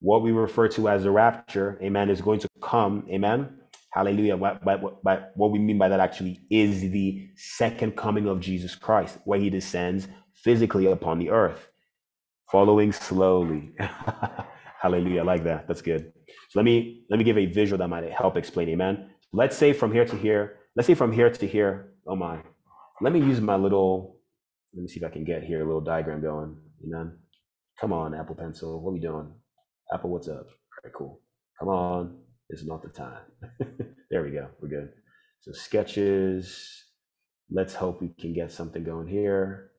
What 0.00 0.22
we 0.22 0.32
refer 0.32 0.68
to 0.68 0.88
as 0.88 1.02
the 1.04 1.10
rapture, 1.10 1.78
amen, 1.82 2.10
is 2.10 2.20
going 2.20 2.40
to 2.40 2.48
come. 2.62 3.06
Amen. 3.10 3.50
Hallelujah. 3.92 4.36
But, 4.36 4.64
but, 4.64 5.02
but 5.02 5.32
what 5.34 5.50
we 5.50 5.58
mean 5.58 5.78
by 5.78 5.88
that 5.88 6.00
actually 6.00 6.40
is 6.50 6.80
the 6.80 7.28
second 7.36 7.96
coming 7.96 8.28
of 8.28 8.40
Jesus 8.40 8.74
Christ, 8.74 9.18
where 9.24 9.40
he 9.40 9.50
descends 9.50 10.08
physically 10.34 10.86
upon 10.86 11.18
the 11.18 11.30
earth, 11.30 11.68
following 12.50 12.92
slowly. 12.92 13.72
Hallelujah. 14.80 15.20
I 15.20 15.24
like 15.24 15.44
that. 15.44 15.66
That's 15.66 15.82
good. 15.82 16.12
So 16.50 16.58
let 16.58 16.64
me 16.64 17.04
let 17.10 17.18
me 17.18 17.24
give 17.24 17.38
a 17.38 17.46
visual 17.46 17.78
that 17.78 17.88
might 17.88 18.10
help 18.10 18.36
explain. 18.36 18.68
Amen. 18.70 19.10
Let's 19.32 19.56
say 19.56 19.72
from 19.72 19.92
here 19.92 20.04
to 20.04 20.16
here. 20.16 20.58
Let's 20.76 20.86
say 20.86 20.94
from 20.94 21.12
here 21.12 21.30
to 21.30 21.46
here. 21.46 21.94
Oh 22.06 22.16
my. 22.16 22.40
Let 23.00 23.12
me 23.12 23.20
use 23.20 23.40
my 23.40 23.56
little. 23.56 24.20
Let 24.74 24.82
me 24.82 24.88
see 24.88 25.00
if 25.00 25.06
I 25.06 25.10
can 25.10 25.24
get 25.24 25.42
here 25.42 25.62
a 25.62 25.66
little 25.66 25.80
diagram 25.80 26.22
going. 26.22 26.56
Amen. 26.84 27.18
Come 27.80 27.92
on, 27.92 28.14
Apple 28.14 28.34
Pencil. 28.34 28.80
What 28.80 28.90
are 28.90 28.94
we 28.94 29.00
doing? 29.00 29.32
Apple, 29.92 30.10
what's 30.10 30.28
up? 30.28 30.46
All 30.46 30.82
right, 30.84 30.92
cool. 30.96 31.20
Come 31.58 31.68
on. 31.68 32.18
Is 32.50 32.66
not 32.66 32.82
the 32.82 32.88
time. 32.88 33.22
there 34.10 34.22
we 34.22 34.30
go. 34.30 34.48
We're 34.60 34.68
good. 34.68 34.92
So 35.40 35.52
sketches. 35.52 36.84
Let's 37.50 37.74
hope 37.74 38.00
we 38.00 38.08
can 38.18 38.32
get 38.34 38.52
something 38.52 38.84
going 38.84 39.08
here. 39.08 39.70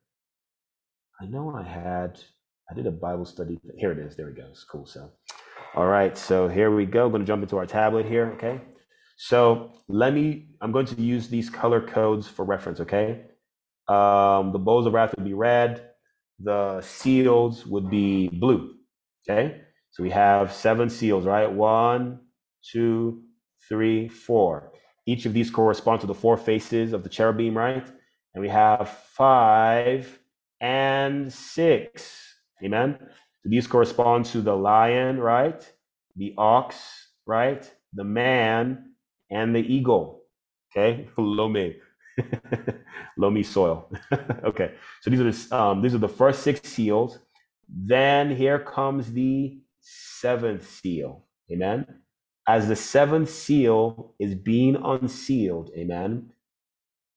I 1.20 1.26
know 1.26 1.54
I 1.54 1.62
had. 1.62 2.20
I 2.70 2.74
did 2.74 2.86
a 2.86 2.92
Bible 2.92 3.24
study. 3.24 3.58
Here 3.76 3.92
it 3.92 3.98
is. 3.98 4.16
There 4.16 4.26
we 4.26 4.32
go. 4.32 4.46
It's 4.50 4.64
cool. 4.64 4.86
So 4.86 5.10
all 5.72 5.86
right, 5.86 6.18
so 6.18 6.48
here 6.48 6.74
we 6.74 6.84
go. 6.84 7.04
I'm 7.04 7.12
going 7.12 7.22
to 7.22 7.26
jump 7.26 7.44
into 7.44 7.56
our 7.56 7.66
tablet 7.66 8.04
here, 8.04 8.32
okay? 8.34 8.60
So 9.16 9.70
let 9.86 10.12
me, 10.12 10.48
I'm 10.60 10.72
going 10.72 10.86
to 10.86 11.00
use 11.00 11.28
these 11.28 11.48
color 11.48 11.80
codes 11.80 12.26
for 12.26 12.44
reference, 12.44 12.80
okay? 12.80 13.20
Um, 13.86 14.50
the 14.50 14.58
bowls 14.58 14.86
of 14.86 14.94
wrath 14.94 15.14
would 15.16 15.24
be 15.24 15.32
red, 15.32 15.90
the 16.40 16.80
seals 16.80 17.64
would 17.66 17.88
be 17.88 18.28
blue, 18.30 18.74
okay? 19.28 19.60
So 19.92 20.02
we 20.02 20.10
have 20.10 20.52
seven 20.52 20.90
seals, 20.90 21.24
right? 21.24 21.50
One, 21.52 22.18
two, 22.62 23.22
three, 23.68 24.08
four. 24.08 24.72
Each 25.06 25.26
of 25.26 25.32
these 25.32 25.50
correspond 25.50 26.00
to 26.02 26.06
the 26.06 26.14
four 26.14 26.36
faces 26.36 26.92
of 26.92 27.02
the 27.02 27.08
cherubim, 27.08 27.56
right? 27.56 27.86
And 28.34 28.42
we 28.42 28.48
have 28.48 28.88
five 28.88 30.20
and 30.60 31.32
six. 31.32 32.36
Amen. 32.62 32.96
So 33.42 33.48
these 33.48 33.66
correspond 33.66 34.26
to 34.26 34.42
the 34.42 34.54
lion, 34.54 35.18
right? 35.18 35.60
The 36.16 36.34
ox, 36.36 36.76
right? 37.26 37.68
The 37.94 38.04
man 38.04 38.92
and 39.30 39.54
the 39.54 39.60
eagle. 39.60 40.22
Okay, 40.70 41.08
lomi, 41.18 41.76
lomi 43.16 43.42
soil. 43.56 43.90
okay, 44.44 44.74
so 45.00 45.10
these 45.10 45.20
are 45.20 45.30
the 45.32 45.56
um, 45.56 45.82
these 45.82 45.94
are 45.94 45.98
the 45.98 46.08
first 46.08 46.42
six 46.42 46.60
seals. 46.68 47.18
Then 47.68 48.34
here 48.34 48.58
comes 48.58 49.12
the 49.12 49.60
seventh 49.80 50.68
seal. 50.68 51.24
Amen. 51.50 51.86
As 52.48 52.68
the 52.68 52.76
seventh 52.76 53.30
seal 53.30 54.14
is 54.18 54.34
being 54.34 54.76
unsealed, 54.76 55.70
amen. 55.76 56.32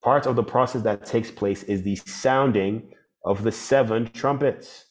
Part 0.04 0.26
of 0.26 0.36
the 0.36 0.44
process 0.44 0.84
that 0.84 1.06
takes 1.06 1.32
place 1.32 1.64
is 1.64 1.84
the 1.84 1.96
sounding 1.96 2.92
of 3.26 3.44
the 3.44 3.52
seven 3.52 4.12
trumpets. 4.12 4.86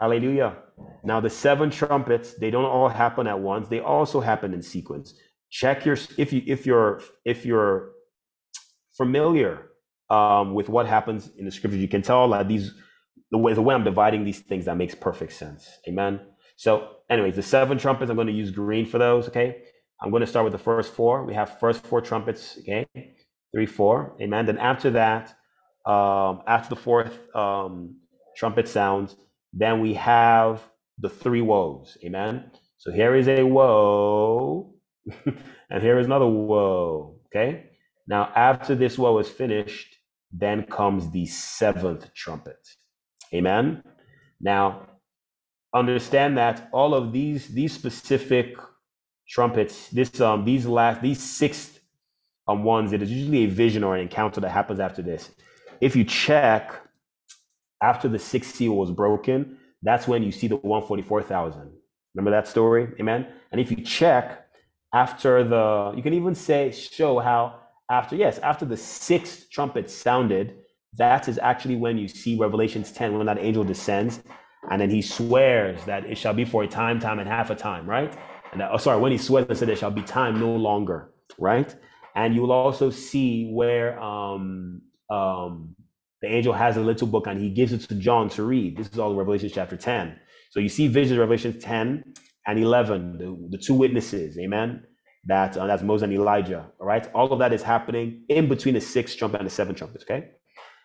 Hallelujah. 0.00 0.56
Now, 1.04 1.20
the 1.20 1.30
seven 1.30 1.70
trumpets, 1.70 2.34
they 2.34 2.50
don't 2.50 2.64
all 2.64 2.88
happen 2.88 3.26
at 3.26 3.40
once. 3.40 3.68
They 3.68 3.80
also 3.80 4.20
happen 4.20 4.54
in 4.54 4.62
sequence. 4.62 5.14
Check 5.50 5.84
your 5.84 5.96
if 6.18 6.32
you 6.32 6.42
if 6.46 6.66
you're 6.66 7.00
if 7.24 7.46
you're 7.46 7.92
familiar 8.96 9.70
um, 10.10 10.54
with 10.54 10.68
what 10.68 10.86
happens 10.86 11.30
in 11.38 11.44
the 11.44 11.50
scriptures, 11.50 11.80
you 11.80 11.88
can 11.88 12.02
tell 12.02 12.28
that 12.30 12.48
these 12.48 12.72
the 13.30 13.38
way 13.38 13.52
the 13.52 13.62
way 13.62 13.74
I'm 13.74 13.84
dividing 13.84 14.24
these 14.24 14.40
things 14.40 14.64
that 14.64 14.76
makes 14.76 14.94
perfect 14.94 15.32
sense. 15.32 15.68
Amen. 15.88 16.20
So, 16.56 16.88
anyways, 17.10 17.36
the 17.36 17.42
seven 17.42 17.78
trumpets, 17.78 18.10
I'm 18.10 18.16
going 18.16 18.28
to 18.28 18.32
use 18.32 18.50
green 18.50 18.86
for 18.86 18.98
those. 18.98 19.28
Okay. 19.28 19.62
I'm 20.04 20.10
going 20.10 20.20
to 20.20 20.26
start 20.26 20.44
with 20.44 20.52
the 20.52 20.58
first 20.58 20.92
four. 20.92 21.24
We 21.24 21.32
have 21.32 21.58
first 21.58 21.86
four 21.86 22.02
trumpets. 22.02 22.58
Okay. 22.60 22.86
Three, 23.54 23.64
four. 23.64 24.14
Amen. 24.20 24.44
Then 24.44 24.58
after 24.58 24.90
that, 24.90 25.34
um, 25.86 26.42
after 26.46 26.74
the 26.74 26.80
fourth 26.80 27.34
um, 27.34 27.96
trumpet 28.36 28.68
sounds, 28.68 29.16
then 29.54 29.80
we 29.80 29.94
have 29.94 30.62
the 30.98 31.08
three 31.08 31.40
woes. 31.40 31.96
Amen. 32.04 32.50
So 32.76 32.92
here 32.92 33.14
is 33.14 33.28
a 33.28 33.44
woe, 33.44 34.74
and 35.70 35.82
here 35.82 35.98
is 35.98 36.04
another 36.06 36.26
woe. 36.26 37.18
Okay. 37.26 37.70
Now, 38.06 38.30
after 38.36 38.74
this 38.74 38.98
woe 38.98 39.18
is 39.18 39.28
finished, 39.28 39.96
then 40.30 40.64
comes 40.64 41.10
the 41.10 41.24
seventh 41.24 42.12
trumpet. 42.12 42.58
Amen. 43.32 43.82
Now, 44.38 44.86
understand 45.74 46.36
that 46.36 46.68
all 46.72 46.94
of 46.94 47.12
these 47.12 47.48
these 47.48 47.72
specific 47.72 48.54
trumpets, 49.28 49.88
this 49.88 50.20
um 50.20 50.44
these 50.44 50.66
last 50.66 51.02
these 51.02 51.22
six 51.22 51.78
um 52.48 52.64
ones, 52.64 52.92
it 52.92 53.02
is 53.02 53.10
usually 53.10 53.44
a 53.44 53.48
vision 53.48 53.84
or 53.84 53.94
an 53.94 54.02
encounter 54.02 54.40
that 54.40 54.50
happens 54.50 54.80
after 54.80 55.02
this. 55.02 55.30
If 55.80 55.96
you 55.96 56.04
check 56.04 56.74
after 57.82 58.08
the 58.08 58.18
sixth 58.18 58.54
seal 58.54 58.74
was 58.74 58.90
broken, 58.90 59.58
that's 59.82 60.08
when 60.08 60.22
you 60.22 60.32
see 60.32 60.48
the 60.48 60.56
144,000. 60.56 61.70
Remember 62.14 62.30
that 62.30 62.48
story? 62.48 62.88
Amen. 62.98 63.26
And 63.52 63.60
if 63.60 63.70
you 63.70 63.76
check 63.84 64.46
after 64.94 65.44
the, 65.44 65.92
you 65.96 66.02
can 66.02 66.14
even 66.14 66.34
say, 66.34 66.70
show 66.70 67.18
how 67.18 67.60
after, 67.90 68.16
yes, 68.16 68.38
after 68.38 68.64
the 68.64 68.76
sixth 68.76 69.50
trumpet 69.50 69.90
sounded, 69.90 70.54
that 70.96 71.28
is 71.28 71.38
actually 71.38 71.76
when 71.76 71.98
you 71.98 72.08
see 72.08 72.36
Revelations 72.38 72.92
10, 72.92 73.18
when 73.18 73.26
that 73.26 73.38
angel 73.38 73.64
descends. 73.64 74.22
And 74.70 74.80
then 74.80 74.88
he 74.88 75.02
swears 75.02 75.84
that 75.84 76.06
it 76.06 76.16
shall 76.16 76.32
be 76.32 76.44
for 76.46 76.62
a 76.62 76.68
time, 76.68 76.98
time, 76.98 77.18
and 77.18 77.28
half 77.28 77.50
a 77.50 77.54
time, 77.54 77.86
right? 77.86 78.16
And 78.54 78.62
oh, 78.62 78.76
sorry, 78.76 79.00
when 79.00 79.12
he 79.12 79.18
swears 79.18 79.46
and 79.48 79.58
said 79.58 79.68
there 79.68 79.76
shall 79.76 79.90
be 79.90 80.02
time 80.02 80.38
no 80.38 80.54
longer, 80.54 81.10
right? 81.38 81.74
And 82.14 82.34
you 82.34 82.42
will 82.42 82.52
also 82.52 82.88
see 82.88 83.50
where 83.50 84.00
um, 84.00 84.80
um, 85.10 85.74
the 86.22 86.28
angel 86.28 86.52
has 86.52 86.76
a 86.76 86.80
little 86.80 87.08
book 87.08 87.26
and 87.26 87.40
he 87.40 87.50
gives 87.50 87.72
it 87.72 87.80
to 87.80 87.94
John 87.96 88.28
to 88.30 88.44
read. 88.44 88.76
This 88.78 88.88
is 88.88 88.98
all 88.98 89.10
in 89.10 89.16
Revelation 89.16 89.50
chapter 89.52 89.76
10. 89.76 90.16
So 90.50 90.60
you 90.60 90.68
see 90.68 90.86
visions, 90.86 91.18
Revelation 91.18 91.58
10 91.58 92.14
and 92.46 92.58
11, 92.58 93.18
the, 93.18 93.56
the 93.56 93.58
two 93.58 93.74
witnesses, 93.74 94.38
amen? 94.38 94.84
That, 95.24 95.56
uh, 95.56 95.66
that's 95.66 95.82
Moses 95.82 96.04
and 96.04 96.12
Elijah, 96.12 96.70
all 96.80 96.86
right? 96.86 97.10
All 97.12 97.32
of 97.32 97.40
that 97.40 97.52
is 97.52 97.62
happening 97.62 98.24
in 98.28 98.48
between 98.48 98.74
the 98.74 98.80
sixth 98.80 99.18
trumpet 99.18 99.40
and 99.40 99.46
the 99.46 99.50
seventh 99.50 99.78
trumpet, 99.78 100.02
okay? 100.02 100.28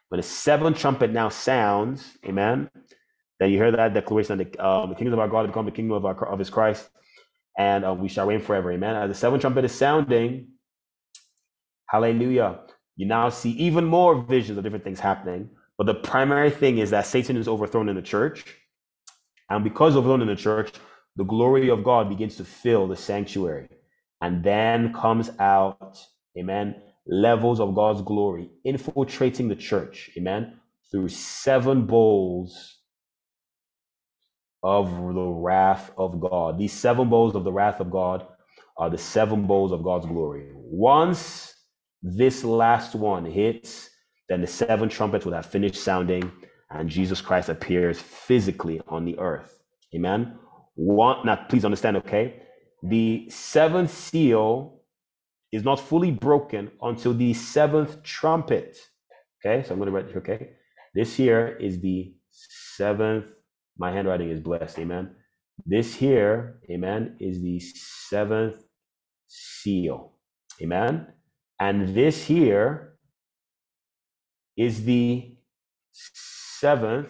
When 0.07 0.17
the 0.17 0.24
seventh 0.24 0.80
trumpet 0.80 1.11
now 1.11 1.30
sounds, 1.30 2.17
amen, 2.26 2.70
then 3.39 3.51
you 3.51 3.57
hear 3.57 3.72
that 3.72 3.93
declaration 3.93 4.39
that 4.39 4.53
the, 4.53 4.65
um, 4.65 4.89
the 4.89 4.95
kingdom 4.95 5.13
of 5.13 5.20
our 5.20 5.28
God 5.28 5.45
become 5.45 5.65
the 5.65 5.72
kingdom 5.72 5.95
of, 5.95 6.05
our, 6.05 6.28
of 6.28 6.39
his 6.39 6.49
Christ, 6.49 6.89
and 7.60 7.86
uh, 7.86 7.93
we 7.93 8.07
shall 8.07 8.26
reign 8.26 8.39
forever, 8.39 8.72
amen. 8.72 8.95
As 8.95 9.10
the 9.10 9.16
seventh 9.16 9.41
trumpet 9.41 9.66
is 9.66 9.74
sounding, 9.74 10.47
hallelujah, 11.89 12.62
you 12.95 13.05
now 13.05 13.28
see 13.28 13.51
even 13.51 13.84
more 13.84 14.22
visions 14.22 14.57
of 14.57 14.64
different 14.64 14.86
things 14.86 15.01
happening. 15.01 15.49
But 15.78 15.86
the 15.86 15.93
primary 15.93 16.51
thing 16.51 16.78
is 16.78 16.89
that 16.91 17.05
Satan 17.05 17.36
is 17.36 17.49
overthrown 17.49 17.89
in 17.89 17.97
the 17.97 18.01
church. 18.01 18.45
And 19.49 19.62
because 19.62 19.97
overthrown 19.97 20.22
in 20.22 20.30
the 20.30 20.38
church, 20.38 20.72
the 21.18 21.26
glory 21.26 21.70
of 21.70 21.84
God 21.84 22.07
begins 22.07 22.38
to 22.38 22.45
fill 22.45 22.88
the 22.88 22.95
sanctuary. 22.95 23.68
And 24.22 24.41
then 24.41 24.93
comes 24.93 25.30
out, 25.38 25.97
amen, 26.38 26.76
levels 27.05 27.60
of 27.60 27.76
God's 27.76 28.01
glory 28.01 28.51
infiltrating 28.64 29.49
the 29.49 29.55
church, 29.55 30.10
amen, 30.18 30.60
through 30.91 31.10
seven 31.10 31.86
bowls 31.86 32.79
of 34.64 34.89
the 34.91 35.28
wrath 35.28 35.91
of 35.97 36.20
God. 36.20 36.57
These 36.57 36.74
seven 36.74 37.10
bowls 37.10 37.36
of 37.36 37.43
the 37.43 37.51
wrath 37.51 37.80
of 37.80 37.89
God 37.89 38.28
are 38.78 38.89
the 38.89 38.97
seven 38.97 39.47
bowls 39.47 39.72
of 39.72 39.84
God's 39.84 40.05
glory. 40.05 40.51
Once 40.53 41.53
this 42.01 42.43
last 42.43 42.95
one 42.95 43.26
hits, 43.26 43.89
then 44.28 44.41
the 44.41 44.47
seven 44.47 44.89
trumpets 44.89 45.26
will 45.26 45.34
have 45.34 45.45
finished 45.45 45.76
sounding 45.76 46.32
and 46.72 46.89
Jesus 46.89 47.20
Christ 47.20 47.49
appears 47.49 47.99
physically 47.99 48.80
on 48.88 49.05
the 49.05 49.18
earth. 49.20 49.60
Amen. 49.95 50.38
One, 50.76 51.26
now 51.26 51.36
please 51.49 51.66
understand, 51.66 51.97
okay? 51.97 52.43
The 52.84 53.30
seventh 53.30 53.91
seal 53.91 54.82
is 55.51 55.64
not 55.64 55.80
fully 55.80 56.12
broken 56.12 56.72
until 56.82 57.14
the 57.14 57.34
seventh 57.34 58.03
trumpet. 58.03 58.78
Okay, 59.43 59.66
so 59.66 59.74
I'm 59.74 59.80
going 59.80 59.91
to 59.91 59.95
write, 59.95 60.16
okay? 60.18 60.51
This 60.93 61.16
here 61.16 61.57
is 61.60 61.82
the 61.82 62.14
seventh. 62.30 63.26
My 63.80 63.92
handwriting 63.92 64.30
is 64.30 64.42
blessed. 64.42 64.78
Amen. 64.80 65.16
This 65.66 65.96
here, 65.96 66.60
amen, 66.70 67.18
is 67.20 67.42
the 67.42 67.60
seventh 67.60 68.64
seal. 69.28 70.14
Amen. 70.62 71.08
And 71.60 71.96
this 71.96 72.26
here 72.26 72.98
is 74.58 74.84
the 74.84 75.36
seventh 75.92 77.10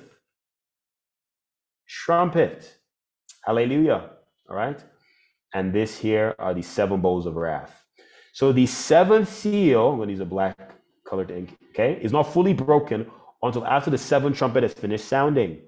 trumpet. 1.87 2.77
Hallelujah. 3.43 4.11
All 4.49 4.55
right. 4.55 4.83
And 5.53 5.73
this 5.73 5.97
here 5.97 6.35
are 6.37 6.53
the 6.53 6.61
seven 6.61 7.01
bowls 7.01 7.25
of 7.25 7.35
wrath. 7.35 7.83
So 8.33 8.51
the 8.51 8.67
seventh 8.67 9.29
seal, 9.29 9.95
when 9.95 10.09
these 10.09 10.19
a 10.19 10.25
black 10.25 10.57
colored 11.07 11.31
ink, 11.31 11.57
okay, 11.71 11.99
is 12.01 12.11
not 12.11 12.31
fully 12.31 12.53
broken 12.53 13.09
until 13.41 13.65
after 13.65 13.89
the 13.89 13.97
seventh 13.97 14.37
trumpet 14.37 14.63
has 14.63 14.73
finished 14.73 15.05
sounding. 15.05 15.61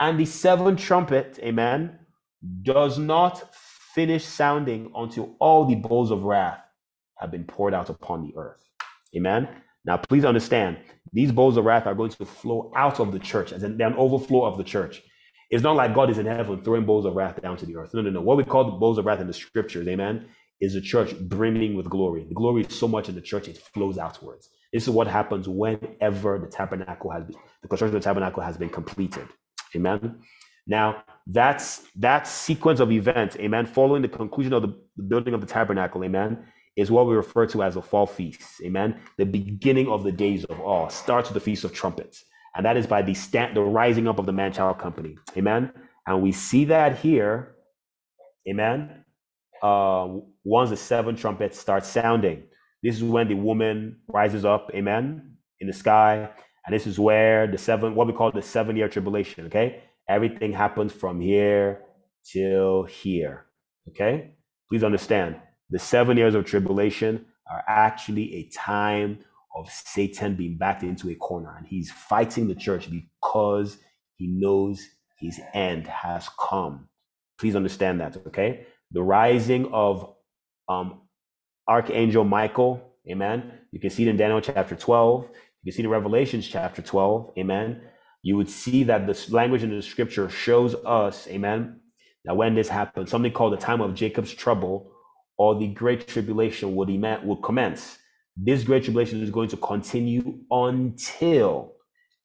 And 0.00 0.18
the 0.18 0.26
seventh 0.26 0.80
trumpet, 0.80 1.38
amen, 1.42 1.98
does 2.62 2.98
not 2.98 3.54
finish 3.54 4.24
sounding 4.24 4.92
until 4.94 5.34
all 5.40 5.64
the 5.64 5.74
bowls 5.74 6.10
of 6.10 6.22
wrath 6.22 6.60
have 7.16 7.30
been 7.30 7.44
poured 7.44 7.74
out 7.74 7.90
upon 7.90 8.22
the 8.22 8.32
earth. 8.36 8.62
Amen. 9.16 9.48
Now, 9.84 9.96
please 9.96 10.24
understand, 10.24 10.78
these 11.12 11.32
bowls 11.32 11.56
of 11.56 11.64
wrath 11.64 11.86
are 11.86 11.94
going 11.94 12.10
to 12.10 12.24
flow 12.24 12.70
out 12.76 13.00
of 13.00 13.10
the 13.10 13.18
church, 13.18 13.52
as 13.52 13.62
in 13.62 13.80
an 13.80 13.94
overflow 13.94 14.44
of 14.44 14.56
the 14.56 14.64
church. 14.64 15.02
It's 15.50 15.62
not 15.62 15.76
like 15.76 15.94
God 15.94 16.10
is 16.10 16.18
in 16.18 16.26
heaven 16.26 16.62
throwing 16.62 16.84
bowls 16.84 17.06
of 17.06 17.14
wrath 17.14 17.40
down 17.40 17.56
to 17.56 17.66
the 17.66 17.76
earth. 17.76 17.94
No, 17.94 18.02
no, 18.02 18.10
no. 18.10 18.20
What 18.20 18.36
we 18.36 18.44
call 18.44 18.64
the 18.64 18.72
bowls 18.72 18.98
of 18.98 19.06
wrath 19.06 19.20
in 19.20 19.26
the 19.26 19.32
scriptures, 19.32 19.88
amen, 19.88 20.26
is 20.60 20.74
a 20.74 20.80
church 20.80 21.18
brimming 21.18 21.74
with 21.74 21.88
glory. 21.88 22.24
The 22.28 22.34
glory 22.34 22.64
is 22.64 22.78
so 22.78 22.86
much 22.86 23.08
in 23.08 23.14
the 23.14 23.20
church, 23.20 23.48
it 23.48 23.58
flows 23.58 23.96
outwards. 23.98 24.50
This 24.72 24.82
is 24.82 24.90
what 24.90 25.06
happens 25.06 25.48
whenever 25.48 26.38
the 26.38 26.48
tabernacle 26.48 27.10
has 27.10 27.24
been, 27.24 27.36
the 27.62 27.68
construction 27.68 27.96
of 27.96 28.02
the 28.02 28.06
tabernacle 28.06 28.42
has 28.42 28.58
been 28.58 28.68
completed. 28.68 29.26
Amen. 29.76 30.20
Now, 30.66 31.02
that's 31.26 31.88
that 31.96 32.26
sequence 32.26 32.80
of 32.80 32.92
events, 32.92 33.36
amen, 33.36 33.66
following 33.66 34.02
the 34.02 34.08
conclusion 34.08 34.52
of 34.52 34.62
the, 34.62 34.76
the 34.96 35.02
building 35.02 35.34
of 35.34 35.40
the 35.40 35.46
tabernacle, 35.46 36.04
amen, 36.04 36.44
is 36.76 36.90
what 36.90 37.06
we 37.06 37.14
refer 37.14 37.46
to 37.46 37.62
as 37.62 37.76
a 37.76 37.82
fall 37.82 38.06
feast. 38.06 38.60
Amen. 38.62 39.00
The 39.16 39.24
beginning 39.24 39.88
of 39.88 40.04
the 40.04 40.12
days 40.12 40.44
of 40.44 40.60
awe 40.60 40.88
starts 40.88 41.28
with 41.28 41.34
the 41.34 41.40
feast 41.40 41.64
of 41.64 41.72
trumpets. 41.72 42.24
And 42.54 42.64
that 42.66 42.76
is 42.76 42.86
by 42.86 43.02
the 43.02 43.14
stand, 43.14 43.56
the 43.56 43.62
rising 43.62 44.08
up 44.08 44.18
of 44.18 44.26
the 44.26 44.32
man-child 44.32 44.78
company. 44.78 45.16
Amen. 45.36 45.72
And 46.06 46.22
we 46.22 46.32
see 46.32 46.64
that 46.66 46.98
here. 46.98 47.54
Amen 48.48 49.04
uh, 49.62 50.08
once 50.44 50.70
the 50.70 50.76
seven 50.76 51.16
trumpets 51.16 51.58
start 51.58 51.84
sounding. 51.84 52.44
This 52.82 52.96
is 52.96 53.02
when 53.02 53.28
the 53.28 53.34
woman 53.34 54.00
rises 54.08 54.44
up, 54.44 54.70
amen, 54.74 55.36
in 55.60 55.66
the 55.66 55.72
sky. 55.72 56.30
And 56.68 56.74
this 56.74 56.86
is 56.86 56.98
where 56.98 57.46
the 57.46 57.58
seven, 57.58 57.94
what 57.94 58.06
we 58.06 58.12
call 58.12 58.30
the 58.30 58.42
seven 58.42 58.76
year 58.76 58.88
tribulation, 58.88 59.46
okay? 59.46 59.82
Everything 60.08 60.52
happens 60.52 60.92
from 60.92 61.20
here 61.20 61.82
till 62.30 62.84
here, 62.84 63.46
okay? 63.88 64.32
Please 64.68 64.84
understand 64.84 65.36
the 65.70 65.78
seven 65.78 66.16
years 66.16 66.34
of 66.34 66.44
tribulation 66.44 67.24
are 67.50 67.64
actually 67.66 68.34
a 68.34 68.50
time 68.50 69.18
of 69.56 69.70
Satan 69.70 70.36
being 70.36 70.58
backed 70.58 70.82
into 70.82 71.10
a 71.10 71.14
corner. 71.14 71.54
And 71.56 71.66
he's 71.66 71.90
fighting 71.90 72.48
the 72.48 72.54
church 72.54 72.88
because 72.90 73.78
he 74.16 74.26
knows 74.26 74.80
his 75.18 75.40
end 75.54 75.86
has 75.86 76.28
come. 76.38 76.88
Please 77.38 77.56
understand 77.56 78.00
that, 78.00 78.16
okay? 78.28 78.66
the 78.90 79.02
rising 79.02 79.68
of 79.72 80.14
um, 80.68 81.00
Archangel 81.66 82.24
Michael. 82.24 82.82
Amen. 83.10 83.52
You 83.72 83.80
can 83.80 83.90
see 83.90 84.04
it 84.04 84.08
in 84.08 84.16
Daniel 84.16 84.40
chapter 84.40 84.74
12. 84.74 85.28
You 85.68 85.72
see 85.72 85.82
in 85.82 85.90
Revelations 85.90 86.48
chapter 86.48 86.80
12. 86.80 87.32
Amen. 87.36 87.82
You 88.22 88.38
would 88.38 88.48
see 88.48 88.84
that 88.84 89.06
the 89.06 89.26
language 89.28 89.62
in 89.62 89.68
the 89.68 89.82
scripture 89.82 90.30
shows 90.30 90.74
us, 90.74 91.28
amen, 91.28 91.80
that 92.24 92.34
when 92.34 92.54
this 92.54 92.70
happens, 92.70 93.10
something 93.10 93.32
called 93.32 93.52
the 93.52 93.58
time 93.58 93.82
of 93.82 93.94
Jacob's 93.94 94.32
trouble 94.32 94.90
or 95.36 95.58
the 95.58 95.68
great 95.68 96.08
tribulation 96.08 96.74
would, 96.74 96.88
would 96.88 97.42
commence. 97.42 97.98
This 98.34 98.64
great 98.64 98.84
tribulation 98.84 99.22
is 99.22 99.28
going 99.28 99.50
to 99.50 99.58
continue 99.58 100.38
until 100.50 101.74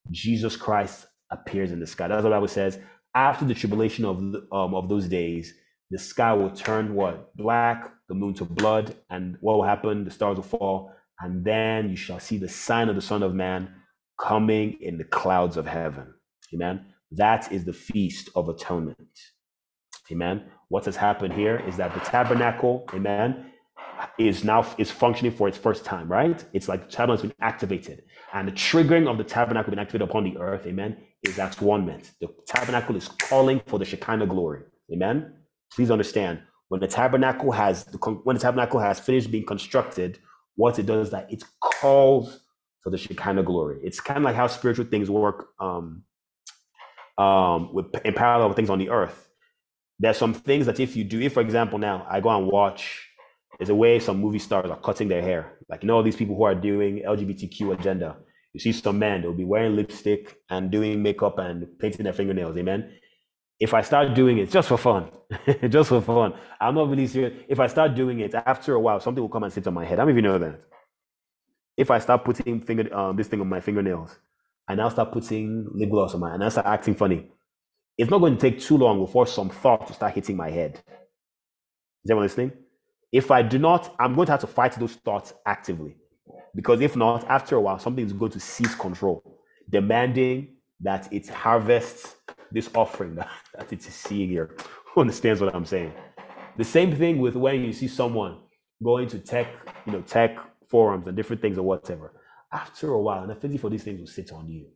Jesus 0.10 0.56
Christ 0.56 1.08
appears 1.30 1.74
in 1.74 1.82
the 1.82 1.88
sky. 1.88 2.08
That's 2.08 2.24
what 2.24 2.30
the 2.30 2.36
Bible 2.36 2.48
says. 2.48 2.80
After 3.14 3.44
the 3.44 3.54
tribulation 3.54 4.06
of, 4.06 4.20
um, 4.54 4.74
of 4.74 4.88
those 4.88 5.10
days, 5.10 5.54
the 5.92 6.00
sky 6.00 6.32
will 6.32 6.52
turn 6.52 6.96
what? 6.96 7.36
Black, 7.36 7.92
the 8.08 8.16
moon 8.16 8.36
to 8.36 8.46
blood, 8.46 8.96
and 9.10 9.36
what 9.42 9.58
will 9.58 9.64
happen? 9.66 10.06
The 10.06 10.12
stars 10.12 10.38
will 10.38 10.44
fall, 10.44 10.94
and 11.20 11.44
then 11.44 11.90
you 11.90 11.96
shall 11.96 12.20
see 12.20 12.38
the 12.38 12.50
sign 12.50 12.90
of 12.90 12.96
the 12.96 13.02
Son 13.02 13.24
of 13.24 13.34
Man 13.34 13.74
coming 14.20 14.78
in 14.82 14.98
the 14.98 15.04
clouds 15.04 15.58
of 15.58 15.66
heaven. 15.66 16.14
Amen. 16.54 16.86
That 17.12 17.52
is 17.52 17.66
the 17.66 17.74
feast 17.74 18.30
of 18.36 18.50
atonement. 18.50 19.20
Amen. 20.12 20.46
What 20.70 20.86
has 20.86 20.96
happened 20.96 21.34
here 21.34 21.64
is 21.68 21.78
that 21.78 21.94
the 21.94 22.00
tabernacle, 22.02 22.86
amen, 22.94 23.52
is 24.18 24.44
now 24.44 24.66
is 24.78 24.92
functioning 24.92 25.32
for 25.32 25.48
its 25.48 25.58
first 25.58 25.86
time, 25.86 26.12
right? 26.12 26.44
It's 26.54 26.68
like 26.68 26.86
the 26.86 26.92
tabernacle 26.92 27.24
has 27.24 27.32
been 27.32 27.46
activated. 27.46 28.04
And 28.34 28.48
the 28.48 28.52
triggering 28.52 29.10
of 29.10 29.18
the 29.18 29.24
tabernacle 29.24 29.72
being 29.72 29.80
activated 29.80 30.10
upon 30.10 30.24
the 30.24 30.38
earth, 30.38 30.66
amen, 30.66 30.98
is 31.24 31.40
at 31.40 31.60
one 31.62 31.86
meant. 31.86 32.12
The 32.20 32.28
tabernacle 32.46 32.96
is 32.96 33.08
calling 33.08 33.62
for 33.68 33.80
the 33.80 33.86
Shekinah 33.86 34.28
glory. 34.28 34.64
Amen. 34.92 35.34
Please 35.74 35.92
understand 35.92 36.42
when 36.70 36.80
the 36.80 36.88
tabernacle 36.88 37.52
has 37.52 37.86
when 38.24 38.36
the 38.36 38.42
tabernacle 38.42 38.80
has 38.80 39.00
finished 39.00 39.32
being 39.32 39.46
constructed, 39.46 40.20
what 40.56 40.80
it 40.80 40.86
does 40.86 41.12
that 41.12 41.32
it 41.32 41.44
calls 41.60 42.40
for 42.82 42.90
the 42.90 42.98
Shekinah 42.98 43.44
glory. 43.44 43.80
It's 43.84 44.00
kind 44.00 44.18
of 44.18 44.24
like 44.24 44.36
how 44.36 44.48
spiritual 44.48 44.86
things 44.86 45.10
work 45.10 45.50
um, 45.60 46.04
um, 47.18 47.74
with, 47.74 47.94
in 48.04 48.14
parallel 48.14 48.50
with 48.50 48.58
things 48.58 48.70
on 48.70 48.80
the 48.80 48.90
earth. 48.90 49.30
There's 50.00 50.18
some 50.18 50.34
things 50.34 50.66
that 50.66 50.80
if 50.80 50.96
you 50.96 51.04
do, 51.04 51.22
if 51.22 51.34
for 51.34 51.42
example 51.42 51.80
now 51.80 52.06
I 52.10 52.20
go 52.20 52.30
and 52.30 52.48
watch, 52.48 53.08
there's 53.58 53.70
a 53.70 53.76
way 53.76 54.00
some 54.00 54.20
movie 54.20 54.40
stars 54.40 54.70
are 54.70 54.80
cutting 54.80 55.08
their 55.08 55.22
hair. 55.22 55.58
Like 55.70 55.84
you 55.84 55.88
know 55.88 55.96
all 55.96 56.04
these 56.04 56.16
people 56.16 56.36
who 56.36 56.44
are 56.44 56.56
doing 56.56 57.04
LGBTQ 57.06 57.80
agenda. 57.80 58.18
You 58.54 58.60
see 58.60 58.72
some 58.72 59.00
men, 59.00 59.22
they'll 59.22 59.34
be 59.34 59.46
wearing 59.46 59.76
lipstick 59.76 60.36
and 60.50 60.70
doing 60.70 61.02
makeup 61.02 61.40
and 61.40 61.68
painting 61.80 62.04
their 62.04 62.14
fingernails. 62.14 62.56
Amen 62.56 62.92
if 63.64 63.74
I 63.74 63.82
start 63.82 64.14
doing 64.14 64.40
it 64.40 64.52
just 64.52 64.68
for 64.68 64.78
fun, 64.78 65.10
just 65.70 65.88
for 65.88 66.02
fun, 66.02 66.34
I'm 66.60 66.76
not 66.76 66.90
really 66.90 67.08
serious. 67.08 67.46
If 67.48 67.62
I 67.62 67.68
start 67.68 67.96
doing 67.96 68.20
it, 68.20 68.36
after 68.36 68.74
a 68.74 68.80
while, 68.80 69.00
something 69.00 69.22
will 69.22 69.30
come 69.30 69.44
and 69.44 69.54
sit 69.54 69.66
on 69.66 69.74
my 69.74 69.86
head. 69.86 70.00
I 70.00 70.04
don't 70.04 70.12
even 70.12 70.26
know 70.26 70.38
that. 70.38 70.60
If 71.78 71.90
I 71.90 72.00
start 72.00 72.26
putting 72.26 72.60
finger 72.60 72.94
um, 72.94 73.16
this 73.16 73.30
thing 73.30 73.40
on 73.40 73.48
my 73.48 73.62
fingernails, 73.62 74.20
and 74.68 74.82
I 74.82 74.84
now 74.84 74.90
start 74.90 75.14
putting 75.14 75.66
lip 75.74 75.90
gloss 75.90 76.14
on 76.14 76.20
my, 76.20 76.34
and 76.34 76.44
I 76.44 76.50
start 76.50 76.68
acting 76.68 76.94
funny. 76.94 77.32
it's 77.98 78.12
not 78.12 78.20
going 78.20 78.36
to 78.36 78.42
take 78.42 78.60
too 78.60 78.78
long 78.78 79.00
before 79.00 79.26
some 79.28 79.50
thought 79.50 79.88
to 79.88 79.94
start 79.94 80.14
hitting 80.14 80.36
my 80.36 80.50
head. 80.50 80.82
Is 82.04 82.12
everyone 82.12 82.26
listening? 82.26 82.52
If 83.14 83.32
I 83.32 83.44
do 83.44 83.60
not, 83.60 83.96
I'm 83.98 84.14
going 84.14 84.26
to 84.26 84.34
have 84.34 84.42
to 84.42 84.48
fight 84.48 84.78
those 84.78 84.96
thoughts 84.96 85.34
actively. 85.46 85.96
Because 86.54 86.82
if 86.82 86.98
not, 86.98 87.24
after 87.30 87.56
a 87.56 87.62
while, 87.62 87.80
something 87.80 88.06
is 88.06 88.12
going 88.12 88.34
to 88.34 88.42
seize 88.42 88.76
control, 88.76 89.40
demanding 89.70 90.58
that 90.82 91.12
it 91.14 91.30
harvests 91.30 92.18
this 92.54 92.70
offering 92.76 93.16
that, 93.20 93.30
that 93.58 93.74
it 93.74 93.86
is 93.86 93.94
seeing 93.94 94.30
here. 94.30 94.56
Who 94.94 95.02
understands 95.02 95.42
what 95.42 95.54
I'm 95.54 95.66
saying? 95.66 95.94
The 96.58 96.64
same 96.64 96.96
thing 96.96 97.20
with 97.20 97.36
when 97.36 97.64
you 97.64 97.74
see 97.74 97.88
someone 97.88 98.38
going 98.84 99.08
to 99.10 99.20
tech, 99.20 99.48
you 99.86 99.92
know, 99.92 100.02
tech 100.02 100.38
forums 100.70 101.08
and 101.08 101.18
different 101.18 101.42
things 101.42 101.58
or 101.58 101.64
whatever. 101.64 102.14
After 102.52 102.92
a 102.92 103.02
while, 103.02 103.24
an 103.24 103.32
affinity 103.32 103.58
for 103.58 103.70
these 103.70 103.84
things 103.84 104.00
will 104.00 104.08
sit 104.08 104.32
on 104.32 104.48
you. 104.48 104.68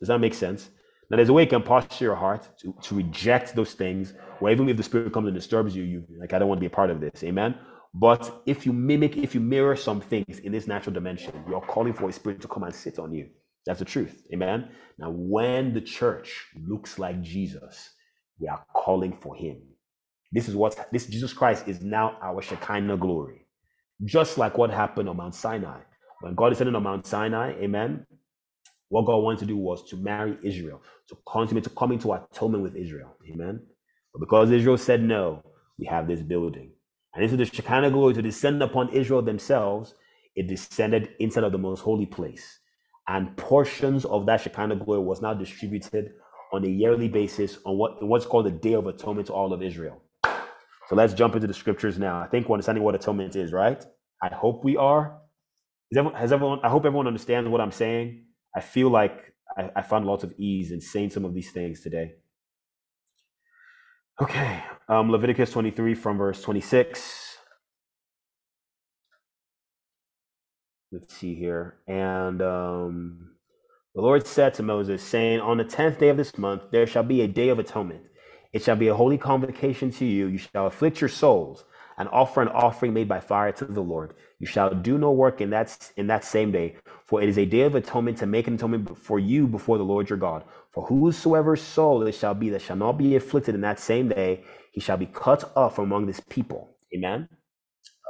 Does 0.00 0.08
that 0.08 0.18
make 0.18 0.34
sense? 0.34 0.70
Now, 1.10 1.16
there's 1.16 1.28
a 1.28 1.32
way 1.32 1.42
you 1.42 1.48
can 1.48 1.62
posture 1.62 2.06
your 2.06 2.16
heart 2.16 2.48
to, 2.60 2.74
to 2.82 2.94
reject 2.94 3.54
those 3.54 3.74
things, 3.74 4.14
or 4.40 4.50
even 4.50 4.68
if 4.68 4.76
the 4.76 4.82
spirit 4.82 5.12
comes 5.12 5.28
and 5.28 5.36
disturbs 5.36 5.76
you, 5.76 5.84
you 5.84 6.04
like, 6.18 6.32
I 6.32 6.38
don't 6.38 6.48
want 6.48 6.58
to 6.58 6.60
be 6.60 6.66
a 6.66 6.70
part 6.70 6.90
of 6.90 7.00
this. 7.00 7.22
Amen. 7.22 7.54
But 7.94 8.42
if 8.46 8.66
you 8.66 8.72
mimic, 8.72 9.16
if 9.16 9.34
you 9.34 9.40
mirror 9.40 9.76
some 9.76 10.00
things 10.00 10.40
in 10.40 10.52
this 10.52 10.66
natural 10.66 10.92
dimension, 10.92 11.32
you're 11.48 11.60
calling 11.60 11.92
for 11.92 12.08
a 12.08 12.12
spirit 12.12 12.40
to 12.42 12.48
come 12.48 12.64
and 12.64 12.74
sit 12.74 12.98
on 12.98 13.12
you. 13.12 13.28
That's 13.66 13.80
the 13.80 13.84
truth. 13.84 14.24
Amen. 14.32 14.70
Now, 14.98 15.10
when 15.10 15.74
the 15.74 15.80
church 15.82 16.46
looks 16.68 16.98
like 16.98 17.22
Jesus, 17.22 17.90
we 18.40 18.48
are 18.48 18.64
calling 18.74 19.16
for 19.20 19.36
him. 19.36 19.62
This 20.32 20.48
is 20.48 20.56
what 20.56 20.88
this 20.92 21.06
Jesus 21.06 21.32
Christ 21.32 21.68
is 21.68 21.82
now 21.82 22.18
our 22.22 22.42
Shekinah 22.42 22.98
glory. 22.98 23.46
Just 24.04 24.38
like 24.38 24.58
what 24.58 24.70
happened 24.70 25.08
on 25.08 25.16
Mount 25.16 25.34
Sinai. 25.34 25.80
When 26.20 26.34
God 26.34 26.52
is 26.52 26.62
on 26.62 26.82
Mount 26.82 27.06
Sinai, 27.06 27.52
amen. 27.60 28.06
What 28.88 29.06
God 29.06 29.18
wanted 29.18 29.40
to 29.40 29.46
do 29.46 29.56
was 29.56 29.88
to 29.90 29.96
marry 29.96 30.38
Israel, 30.44 30.82
to 31.08 31.16
consummate, 31.26 31.64
to 31.64 31.70
come 31.70 31.92
into 31.92 32.12
atonement 32.12 32.62
with 32.62 32.76
Israel. 32.76 33.16
Amen. 33.32 33.60
But 34.12 34.20
because 34.20 34.50
Israel 34.50 34.78
said 34.78 35.02
no, 35.02 35.42
we 35.78 35.86
have 35.86 36.06
this 36.06 36.22
building. 36.22 36.72
And 37.14 37.24
into 37.24 37.36
the 37.36 37.46
Shekinah 37.46 37.90
glory 37.90 38.14
to 38.14 38.22
descend 38.22 38.62
upon 38.62 38.90
Israel 38.90 39.22
themselves, 39.22 39.94
it 40.36 40.46
descended 40.48 41.10
inside 41.18 41.44
of 41.44 41.52
the 41.52 41.58
most 41.58 41.80
holy 41.80 42.06
place. 42.06 42.60
And 43.08 43.36
portions 43.36 44.04
of 44.04 44.26
that 44.26 44.40
Shekinah 44.40 44.76
glory 44.76 45.00
was 45.00 45.22
now 45.22 45.34
distributed 45.34 46.12
on 46.52 46.64
a 46.64 46.68
yearly 46.68 47.08
basis 47.08 47.58
on 47.64 47.76
what 47.78 48.04
what's 48.04 48.26
called 48.26 48.46
the 48.46 48.50
Day 48.50 48.74
of 48.74 48.86
Atonement 48.86 49.28
to 49.28 49.32
all 49.32 49.52
of 49.52 49.62
Israel. 49.62 50.02
So 50.88 50.94
let's 50.96 51.14
jump 51.14 51.34
into 51.34 51.46
the 51.46 51.54
scriptures 51.54 51.98
now. 51.98 52.20
I 52.20 52.28
think 52.28 52.48
we're 52.48 52.54
understanding 52.54 52.84
what 52.84 52.94
atonement 52.94 53.34
is, 53.36 53.52
right? 53.52 53.84
I 54.22 54.32
hope 54.34 54.64
we 54.64 54.76
are. 54.76 55.18
Everyone, 55.92 56.14
has 56.14 56.32
everyone? 56.32 56.60
I 56.62 56.68
hope 56.68 56.84
everyone 56.84 57.06
understands 57.06 57.48
what 57.48 57.60
I'm 57.60 57.72
saying. 57.72 58.24
I 58.54 58.60
feel 58.60 58.88
like 58.90 59.34
I, 59.56 59.70
I 59.76 59.82
found 59.82 60.06
lots 60.06 60.24
of 60.24 60.32
ease 60.38 60.72
in 60.72 60.80
saying 60.80 61.10
some 61.10 61.24
of 61.24 61.34
these 61.34 61.50
things 61.50 61.80
today. 61.80 62.12
Okay, 64.22 64.62
um, 64.88 65.10
Leviticus 65.10 65.50
23 65.50 65.94
from 65.94 66.18
verse 66.18 66.40
26. 66.42 67.25
Let's 70.96 71.14
see 71.14 71.34
here. 71.34 71.76
And 71.86 72.40
um, 72.40 73.32
the 73.94 74.00
Lord 74.00 74.26
said 74.26 74.54
to 74.54 74.62
Moses, 74.62 75.02
saying, 75.02 75.40
On 75.40 75.58
the 75.58 75.64
tenth 75.64 75.98
day 75.98 76.08
of 76.08 76.16
this 76.16 76.38
month 76.38 76.62
there 76.72 76.86
shall 76.86 77.02
be 77.02 77.20
a 77.20 77.28
day 77.28 77.50
of 77.50 77.58
atonement. 77.58 78.04
It 78.54 78.62
shall 78.62 78.76
be 78.76 78.88
a 78.88 78.94
holy 78.94 79.18
convocation 79.18 79.90
to 79.90 80.06
you. 80.06 80.26
You 80.28 80.38
shall 80.38 80.66
afflict 80.66 81.02
your 81.02 81.10
souls 81.10 81.66
and 81.98 82.08
offer 82.08 82.40
an 82.40 82.48
offering 82.48 82.94
made 82.94 83.08
by 83.08 83.20
fire 83.20 83.52
to 83.52 83.66
the 83.66 83.82
Lord. 83.82 84.14
You 84.38 84.46
shall 84.46 84.74
do 84.74 84.96
no 84.96 85.12
work 85.12 85.42
in 85.42 85.50
that 85.50 85.92
in 85.98 86.06
that 86.06 86.24
same 86.24 86.50
day, 86.50 86.76
for 87.04 87.20
it 87.20 87.28
is 87.28 87.36
a 87.36 87.44
day 87.44 87.62
of 87.62 87.74
atonement 87.74 88.16
to 88.18 88.26
make 88.26 88.46
an 88.46 88.54
atonement 88.54 88.96
for 88.96 89.18
you 89.18 89.46
before 89.46 89.76
the 89.76 89.84
Lord 89.84 90.08
your 90.08 90.18
God. 90.18 90.44
For 90.72 90.86
whosoever 90.86 91.56
soul 91.56 92.06
it 92.06 92.14
shall 92.14 92.32
be 92.32 92.48
that 92.50 92.62
shall 92.62 92.76
not 92.76 92.92
be 92.96 93.16
afflicted 93.16 93.54
in 93.54 93.60
that 93.60 93.80
same 93.80 94.08
day, 94.08 94.44
he 94.72 94.80
shall 94.80 94.96
be 94.96 95.06
cut 95.06 95.52
off 95.54 95.76
from 95.76 95.84
among 95.84 96.06
this 96.06 96.20
people. 96.20 96.70
Amen. 96.94 97.28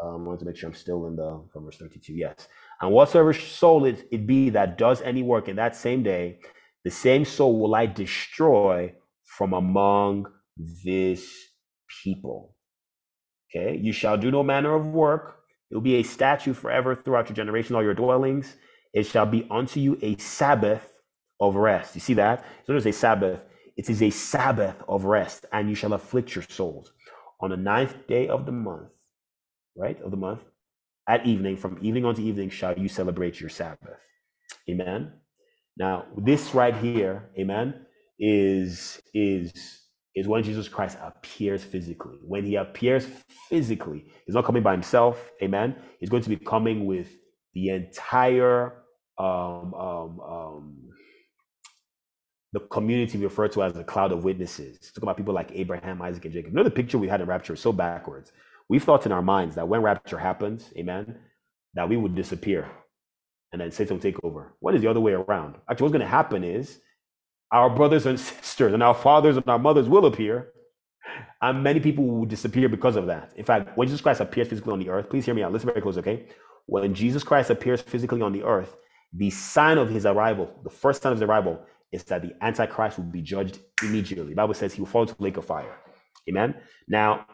Um, 0.03 0.23
I 0.23 0.27
wanted 0.29 0.41
to 0.41 0.47
make 0.47 0.57
sure 0.57 0.69
I'm 0.69 0.75
still 0.75 1.07
in 1.07 1.17
the 1.17 1.43
from 1.53 1.65
verse 1.65 1.79
32. 1.79 2.13
Yes. 2.13 2.49
And 2.81 2.93
whatsoever 2.93 3.33
soul 3.33 3.85
it, 3.85 4.07
it 4.11 4.27
be 4.27 4.51
that 4.51 4.79
does 4.79 5.01
any 5.03 5.23
work 5.23 5.49
in 5.49 5.57
that 5.57 5.77
same 5.77 6.03
day, 6.03 6.41
the 6.85 6.91
same 6.91 7.25
soul 7.25 7.59
will 7.59 7.75
I 7.75 7.87
destroy 7.87 8.95
from 9.25 9.53
among 9.53 10.27
this 10.85 11.27
people. 12.03 12.55
Okay. 13.51 13.77
You 13.77 13.93
shall 13.93 14.17
do 14.17 14.31
no 14.31 14.43
manner 14.43 14.75
of 14.75 14.87
work. 14.89 15.37
It 15.71 15.75
will 15.75 15.83
be 15.83 15.97
a 15.97 16.03
statue 16.03 16.53
forever 16.53 16.95
throughout 16.95 17.29
your 17.29 17.37
generation, 17.37 17.75
all 17.75 17.83
your 17.83 17.95
dwellings. 17.95 18.57
It 18.93 19.05
shall 19.05 19.27
be 19.27 19.47
unto 19.51 19.81
you 19.81 19.99
a 20.03 20.17
Sabbath 20.17 20.93
of 21.41 21.57
rest. 21.57 21.95
You 21.95 22.01
see 22.01 22.15
that? 22.15 22.45
It's 22.61 22.69
not 22.69 22.77
just 22.77 22.87
a 22.87 22.93
Sabbath, 22.93 23.41
it 23.77 23.91
is 23.91 24.03
a 24.03 24.11
Sabbath 24.11 24.77
of 24.89 25.05
rest, 25.05 25.45
and 25.53 25.69
you 25.69 25.75
shall 25.75 25.93
afflict 25.93 26.35
your 26.35 26.45
souls. 26.45 26.93
On 27.41 27.51
the 27.51 27.57
ninth 27.57 28.07
day 28.07 28.29
of 28.29 28.47
the 28.47 28.53
month, 28.53 28.89
right? 29.77 30.01
Of 30.01 30.11
the 30.11 30.17
month, 30.17 30.41
at 31.09 31.27
evening, 31.27 31.57
from 31.57 31.79
evening 31.83 32.05
unto 32.05 32.23
evening, 32.23 32.51
shall 32.51 32.79
you 32.79 32.89
celebrate 32.89 33.41
your 33.41 33.51
Sabbath. 33.51 34.01
Amen. 34.69 35.13
Now, 35.77 36.07
this 36.17 36.55
right 36.55 36.75
here, 36.75 37.31
amen, 37.39 37.87
is 38.19 39.01
is 39.15 39.53
is 40.15 40.27
when 40.27 40.43
Jesus 40.43 40.69
Christ 40.69 40.97
appears 41.03 41.63
physically. 41.63 42.17
When 42.23 42.45
he 42.45 42.57
appears 42.57 43.07
physically, 43.51 44.07
he's 44.25 44.35
not 44.35 44.47
coming 44.47 44.63
by 44.63 44.73
himself. 44.73 45.31
Amen. 45.43 45.77
He's 46.01 46.09
going 46.09 46.23
to 46.23 46.31
be 46.31 46.37
coming 46.37 46.87
with 46.87 47.09
the 47.53 47.69
entire 47.69 48.73
um, 49.19 49.75
um, 49.75 50.21
um, 50.21 50.77
the 52.53 52.61
community 52.61 53.19
referred 53.19 53.53
to 53.53 53.63
as 53.63 53.75
the 53.75 53.85
cloud 53.85 54.13
of 54.13 54.25
witnesses. 54.25 54.79
Talk 54.95 55.03
about 55.03 55.19
people 55.19 55.35
like 55.35 55.51
Abraham, 55.53 56.01
Isaac, 56.01 56.25
and 56.25 56.35
Jacob. 56.35 56.53
You 56.53 56.57
know 56.57 56.65
the 56.65 56.71
picture 56.71 56.97
we 56.99 57.09
had 57.09 57.21
in 57.21 57.27
rapture 57.27 57.53
is 57.53 57.61
so 57.61 57.73
backwards. 57.73 58.33
We've 58.69 58.83
thought 58.83 59.07
in 59.07 59.13
our 59.13 59.23
minds 59.23 59.55
that 59.55 59.69
when 59.69 59.83
rapture 59.83 60.19
happens, 60.19 60.73
amen, 60.77 61.19
that 61.75 61.89
we 61.89 61.97
would 61.97 62.15
disappear 62.15 62.69
and 63.53 63.61
then 63.61 63.71
Satan 63.71 63.97
will 63.97 64.03
take 64.03 64.23
over. 64.23 64.55
What 64.61 64.75
is 64.75 64.83
the 64.83 64.89
other 64.89 65.01
way 65.01 65.13
around? 65.13 65.57
Actually, 65.71 65.85
what's 65.85 65.93
going 65.93 66.01
to 66.01 66.07
happen 66.07 66.45
is 66.45 66.81
our 67.53 67.71
brothers 67.71 68.07
and 68.07 68.19
sisters 68.43 68.73
and 68.73 68.83
our 68.83 68.95
fathers 68.95 69.37
and 69.37 69.49
our 69.49 69.59
mothers 69.59 69.89
will 69.89 70.07
appear, 70.07 70.53
and 71.41 71.63
many 71.63 71.81
people 71.81 72.05
will 72.05 72.27
disappear 72.27 72.69
because 72.69 72.97
of 72.97 73.07
that. 73.07 73.33
In 73.37 73.45
fact, 73.45 73.77
when 73.77 73.89
Jesus 73.89 74.01
Christ 74.01 74.21
appears 74.21 74.49
physically 74.49 74.73
on 74.73 74.79
the 74.79 74.91
earth, 74.91 75.09
please 75.09 75.25
hear 75.25 75.35
me 75.35 75.43
out. 75.43 75.53
Listen 75.53 75.69
very 75.69 75.81
close, 75.81 75.97
okay? 75.99 76.27
When 76.67 76.95
Jesus 76.95 77.23
Christ 77.23 77.51
appears 77.51 77.81
physically 77.81 78.21
on 78.21 78.33
the 78.33 78.43
earth, 78.43 78.77
the 79.13 79.31
sign 79.31 79.79
of 79.79 79.89
his 79.89 80.05
arrival, 80.05 80.51
the 80.65 80.71
first 80.71 81.03
sign 81.03 81.13
of 81.13 81.19
his 81.19 81.23
arrival, 81.23 81.65
is 81.93 82.03
that 82.05 82.23
the 82.23 82.33
Antichrist 82.43 82.99
will 82.99 83.05
be 83.05 83.23
judged 83.23 83.61
immediately. 83.83 84.31
The 84.31 84.37
Bible 84.37 84.55
says 84.55 84.75
he 84.75 84.81
will 84.81 84.89
fall 84.89 85.03
into 85.03 85.15
the 85.15 85.23
lake 85.23 85.37
of 85.37 85.45
fire. 85.45 85.79
Amen. 86.29 86.57
Now, 86.89 87.27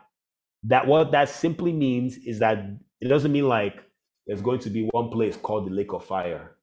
that 0.65 0.87
what 0.87 1.13
that 1.13 1.29
simply 1.29 1.73
means 1.73 2.17
is 2.19 2.39
that 2.39 2.59
it 3.01 3.09
doesn't 3.09 3.33
mean 3.33 3.49
like 3.49 3.83
there's 4.27 4.43
going 4.43 4.61
to 4.61 4.71
be 4.71 4.89
one 4.93 5.11
place 5.11 5.37
called 5.37 5.67
the 5.67 5.75
lake 5.75 5.93
of 5.93 6.05
fire 6.05 6.57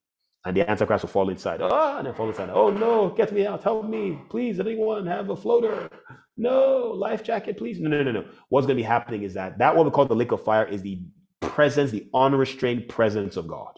and 0.46 0.56
the 0.56 0.70
Antichrist 0.70 1.04
will 1.04 1.10
fall 1.10 1.30
inside. 1.30 1.62
Oh, 1.62 1.98
and 1.98 2.08
then 2.08 2.14
fall 2.14 2.30
inside. 2.30 2.50
Oh 2.50 2.70
no, 2.70 3.10
get 3.10 3.32
me 3.34 3.46
out, 3.46 3.64
help 3.64 3.88
me, 3.88 4.20
please. 4.30 4.60
Anyone 4.60 5.06
have 5.06 5.30
a 5.30 5.36
floater? 5.36 5.90
No, 6.38 6.94
life 6.96 7.24
jacket, 7.24 7.58
please. 7.58 7.80
No, 7.80 7.90
no, 7.90 8.04
no, 8.04 8.12
no. 8.12 8.26
What's 8.48 8.66
going 8.66 8.78
to 8.78 8.82
be 8.82 8.88
happening 8.88 9.24
is 9.24 9.34
that 9.34 9.58
that 9.58 9.76
what 9.76 9.86
we 9.86 9.92
call 9.92 10.06
the 10.06 10.16
lake 10.16 10.32
of 10.32 10.44
fire 10.44 10.66
is 10.66 10.82
the 10.82 11.02
presence, 11.42 11.92
the 11.92 12.10
unrestrained 12.14 12.88
presence 12.88 13.36
of 13.36 13.48
God. 13.48 13.78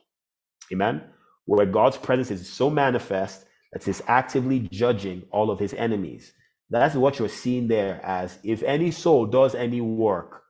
Amen. 0.71 1.01
Where 1.45 1.65
God's 1.65 1.97
presence 1.97 2.29
is 2.29 2.47
so 2.47 2.69
manifest 2.69 3.45
that 3.73 3.83
He's 3.83 4.01
actively 4.07 4.59
judging 4.71 5.23
all 5.31 5.49
of 5.49 5.59
His 5.59 5.73
enemies. 5.73 6.33
That's 6.71 6.95
what 6.95 7.19
you're 7.19 7.27
seeing 7.27 7.67
there 7.67 7.99
as 8.03 8.39
if 8.43 8.63
any 8.63 8.91
soul 8.91 9.25
does 9.25 9.55
any 9.55 9.81
work, 9.81 10.41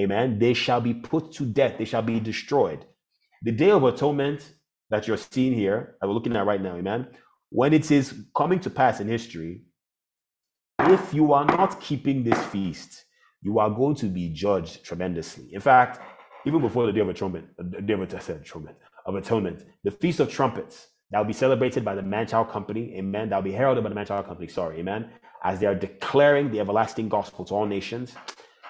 amen, 0.00 0.38
they 0.38 0.54
shall 0.54 0.80
be 0.80 0.94
put 0.94 1.32
to 1.32 1.44
death, 1.44 1.74
they 1.78 1.84
shall 1.84 2.02
be 2.02 2.18
destroyed. 2.18 2.86
The 3.42 3.52
day 3.52 3.70
of 3.70 3.84
atonement 3.84 4.54
that 4.88 5.06
you're 5.06 5.18
seeing 5.18 5.52
here, 5.52 5.96
that 6.00 6.06
we're 6.06 6.14
looking 6.14 6.34
at 6.34 6.46
right 6.46 6.62
now, 6.62 6.76
amen, 6.76 7.08
when 7.50 7.74
it 7.74 7.90
is 7.90 8.24
coming 8.34 8.58
to 8.60 8.70
pass 8.70 9.00
in 9.00 9.08
history, 9.08 9.62
if 10.80 11.12
you 11.12 11.34
are 11.34 11.44
not 11.44 11.80
keeping 11.80 12.24
this 12.24 12.42
feast, 12.46 13.04
you 13.42 13.58
are 13.58 13.70
going 13.70 13.96
to 13.96 14.06
be 14.06 14.30
judged 14.30 14.82
tremendously. 14.82 15.50
In 15.52 15.60
fact, 15.60 16.00
even 16.46 16.60
before 16.60 16.86
the 16.86 16.92
day 16.92 17.00
of 17.00 17.08
atonement, 17.08 17.48
the 17.58 17.82
day 17.82 17.92
of 17.92 18.00
atonement, 18.00 18.76
of 19.04 19.14
atonement, 19.14 19.62
the 19.84 19.90
feast 19.90 20.20
of 20.20 20.30
trumpets 20.30 20.88
that 21.10 21.18
will 21.18 21.26
be 21.26 21.32
celebrated 21.32 21.84
by 21.84 21.94
the 21.94 22.02
Man-Child 22.02 22.50
Company, 22.50 22.94
amen. 22.96 23.28
That 23.28 23.36
will 23.36 23.42
be 23.42 23.52
heralded 23.52 23.84
by 23.84 23.90
the 23.90 23.94
Man-Child 23.94 24.26
Company, 24.26 24.48
sorry, 24.48 24.80
amen. 24.80 25.10
As 25.46 25.60
they 25.60 25.66
are 25.66 25.76
declaring 25.76 26.50
the 26.50 26.58
everlasting 26.58 27.08
gospel 27.08 27.44
to 27.46 27.54
all 27.54 27.66
nations. 27.66 28.16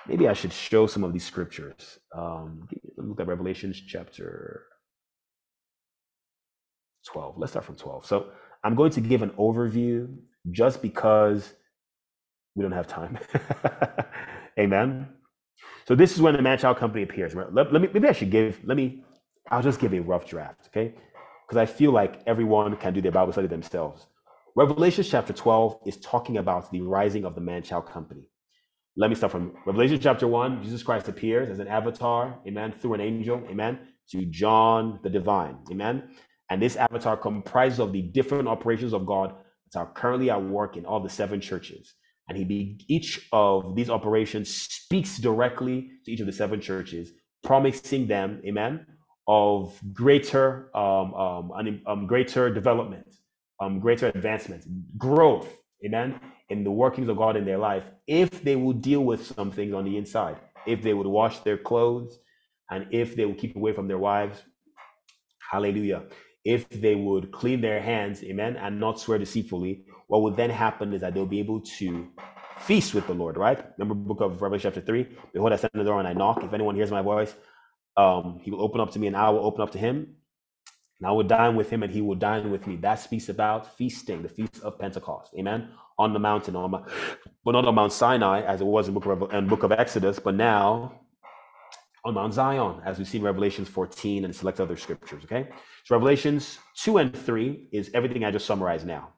Maybe 0.06 0.28
I 0.28 0.34
should 0.34 0.52
show 0.52 0.86
some 0.86 1.04
of 1.04 1.12
these 1.14 1.26
scriptures. 1.32 1.98
Um, 2.14 2.68
look 2.98 3.18
at 3.18 3.26
Revelations 3.26 3.80
chapter 3.94 4.66
12. 7.06 7.38
Let's 7.38 7.52
start 7.52 7.64
from 7.64 7.76
12. 7.76 8.04
So 8.04 8.16
I'm 8.62 8.74
going 8.74 8.92
to 8.92 9.00
give 9.00 9.22
an 9.22 9.30
overview 9.30 10.14
just 10.50 10.82
because 10.82 11.54
we 12.54 12.62
don't 12.62 12.72
have 12.80 12.86
time. 12.86 13.18
Amen. 14.58 15.08
So 15.88 15.94
this 15.94 16.12
is 16.14 16.20
when 16.20 16.34
the 16.34 16.42
man-child 16.42 16.76
company 16.76 17.02
appears. 17.02 17.34
Let, 17.34 17.72
let, 17.72 17.80
me 17.80 17.88
maybe 17.94 18.08
I 18.08 18.12
should 18.12 18.30
give, 18.30 18.60
let 18.64 18.76
me, 18.76 19.02
I'll 19.50 19.62
just 19.62 19.80
give 19.80 19.94
a 19.94 20.00
rough 20.00 20.26
draft, 20.26 20.68
okay? 20.68 20.94
Because 21.46 21.56
I 21.56 21.66
feel 21.66 21.92
like 21.92 22.20
everyone 22.26 22.76
can 22.76 22.92
do 22.92 23.00
their 23.00 23.12
Bible 23.12 23.32
study 23.32 23.48
themselves. 23.48 24.06
Revelation 24.56 25.04
chapter 25.04 25.34
12 25.34 25.80
is 25.84 25.98
talking 25.98 26.38
about 26.38 26.70
the 26.70 26.80
rising 26.80 27.26
of 27.26 27.34
the 27.34 27.42
man 27.42 27.62
child 27.62 27.84
company. 27.84 28.30
Let 28.96 29.10
me 29.10 29.14
start 29.14 29.32
from 29.32 29.52
Revelation 29.66 30.00
chapter 30.00 30.26
1. 30.26 30.62
Jesus 30.62 30.82
Christ 30.82 31.08
appears 31.08 31.50
as 31.50 31.58
an 31.58 31.68
avatar, 31.68 32.38
amen, 32.48 32.72
through 32.72 32.94
an 32.94 33.02
angel, 33.02 33.44
amen, 33.50 33.78
to 34.12 34.24
John 34.24 34.98
the 35.02 35.10
divine, 35.10 35.58
amen. 35.70 36.04
And 36.48 36.62
this 36.62 36.76
avatar 36.76 37.18
comprises 37.18 37.80
of 37.80 37.92
the 37.92 38.00
different 38.00 38.48
operations 38.48 38.94
of 38.94 39.04
God 39.04 39.34
that 39.72 39.78
are 39.78 39.92
currently 39.92 40.30
at 40.30 40.42
work 40.42 40.78
in 40.78 40.86
all 40.86 41.00
the 41.00 41.10
seven 41.10 41.38
churches. 41.38 41.92
And 42.26 42.38
he 42.38 42.44
be, 42.44 42.80
each 42.88 43.28
of 43.32 43.76
these 43.76 43.90
operations 43.90 44.48
speaks 44.48 45.18
directly 45.18 45.90
to 46.06 46.12
each 46.12 46.20
of 46.20 46.26
the 46.26 46.32
seven 46.32 46.62
churches, 46.62 47.12
promising 47.44 48.06
them, 48.06 48.40
amen, 48.46 48.86
of 49.28 49.78
greater 49.92 50.74
um, 50.74 51.12
um, 51.12 51.82
um, 51.86 52.06
greater 52.06 52.48
development, 52.48 53.06
um, 53.60 53.80
greater 53.80 54.08
advancement, 54.08 54.64
growth, 54.98 55.48
amen, 55.84 56.20
in 56.48 56.64
the 56.64 56.70
workings 56.70 57.08
of 57.08 57.16
God 57.16 57.36
in 57.36 57.44
their 57.44 57.58
life, 57.58 57.90
if 58.06 58.42
they 58.42 58.56
will 58.56 58.72
deal 58.72 59.04
with 59.04 59.26
some 59.26 59.50
things 59.50 59.74
on 59.74 59.84
the 59.84 59.96
inside, 59.96 60.36
if 60.66 60.82
they 60.82 60.94
would 60.94 61.06
wash 61.06 61.40
their 61.40 61.58
clothes, 61.58 62.18
and 62.70 62.86
if 62.90 63.16
they 63.16 63.24
would 63.24 63.38
keep 63.38 63.56
away 63.56 63.72
from 63.72 63.88
their 63.88 63.98
wives, 63.98 64.42
hallelujah. 65.50 66.04
If 66.44 66.68
they 66.68 66.94
would 66.94 67.32
clean 67.32 67.60
their 67.60 67.80
hands, 67.80 68.22
amen, 68.22 68.56
and 68.56 68.78
not 68.78 69.00
swear 69.00 69.18
deceitfully, 69.18 69.84
what 70.08 70.22
would 70.22 70.36
then 70.36 70.50
happen 70.50 70.92
is 70.92 71.00
that 71.00 71.14
they'll 71.14 71.26
be 71.26 71.40
able 71.40 71.60
to 71.78 72.08
feast 72.58 72.94
with 72.94 73.06
the 73.06 73.14
Lord, 73.14 73.36
right? 73.36 73.64
Remember 73.78 73.94
book 73.94 74.20
of 74.20 74.42
Revelation 74.42 74.70
chapter 74.72 74.80
3? 74.80 75.08
Behold, 75.32 75.52
I 75.52 75.56
stand 75.56 75.72
at 75.74 75.78
the 75.78 75.84
door 75.84 75.98
and 75.98 76.08
I 76.08 76.12
knock. 76.12 76.42
If 76.44 76.52
anyone 76.52 76.76
hears 76.76 76.90
my 76.90 77.02
voice, 77.02 77.34
um, 77.96 78.38
he 78.42 78.50
will 78.50 78.62
open 78.62 78.80
up 78.80 78.92
to 78.92 78.98
me 78.98 79.08
and 79.08 79.16
I 79.16 79.30
will 79.30 79.44
open 79.44 79.62
up 79.62 79.72
to 79.72 79.78
him. 79.78 80.16
And 80.98 81.06
I 81.06 81.12
will 81.12 81.24
dine 81.24 81.56
with 81.56 81.68
him 81.70 81.82
and 81.82 81.92
he 81.92 82.00
will 82.00 82.14
dine 82.14 82.50
with 82.50 82.66
me. 82.66 82.76
That 82.76 82.96
speaks 82.96 83.28
about 83.28 83.76
feasting, 83.76 84.22
the 84.22 84.28
feast 84.28 84.60
of 84.62 84.78
Pentecost. 84.78 85.34
Amen. 85.38 85.68
On 85.98 86.12
the 86.12 86.18
mountain, 86.18 86.56
on 86.56 86.70
my, 86.70 86.82
but 87.44 87.52
not 87.52 87.64
on 87.66 87.74
Mount 87.74 87.92
Sinai 87.92 88.42
as 88.42 88.60
it 88.60 88.66
was 88.66 88.88
in 88.88 88.94
book 88.94 89.06
of 89.06 89.32
in 89.32 89.46
book 89.46 89.62
of 89.62 89.72
Exodus, 89.72 90.18
but 90.18 90.34
now 90.34 91.00
on 92.04 92.14
Mount 92.14 92.34
Zion, 92.34 92.80
as 92.84 92.98
we 92.98 93.04
see 93.04 93.18
in 93.18 93.24
Revelations 93.24 93.68
14 93.68 94.24
and 94.24 94.34
select 94.34 94.60
other 94.60 94.76
scriptures. 94.76 95.24
Okay. 95.24 95.48
So 95.84 95.96
Revelations 95.96 96.58
2 96.76 96.98
and 96.98 97.16
3 97.16 97.68
is 97.72 97.90
everything 97.94 98.24
I 98.24 98.30
just 98.30 98.46
summarized 98.46 98.86
now. 98.86 99.14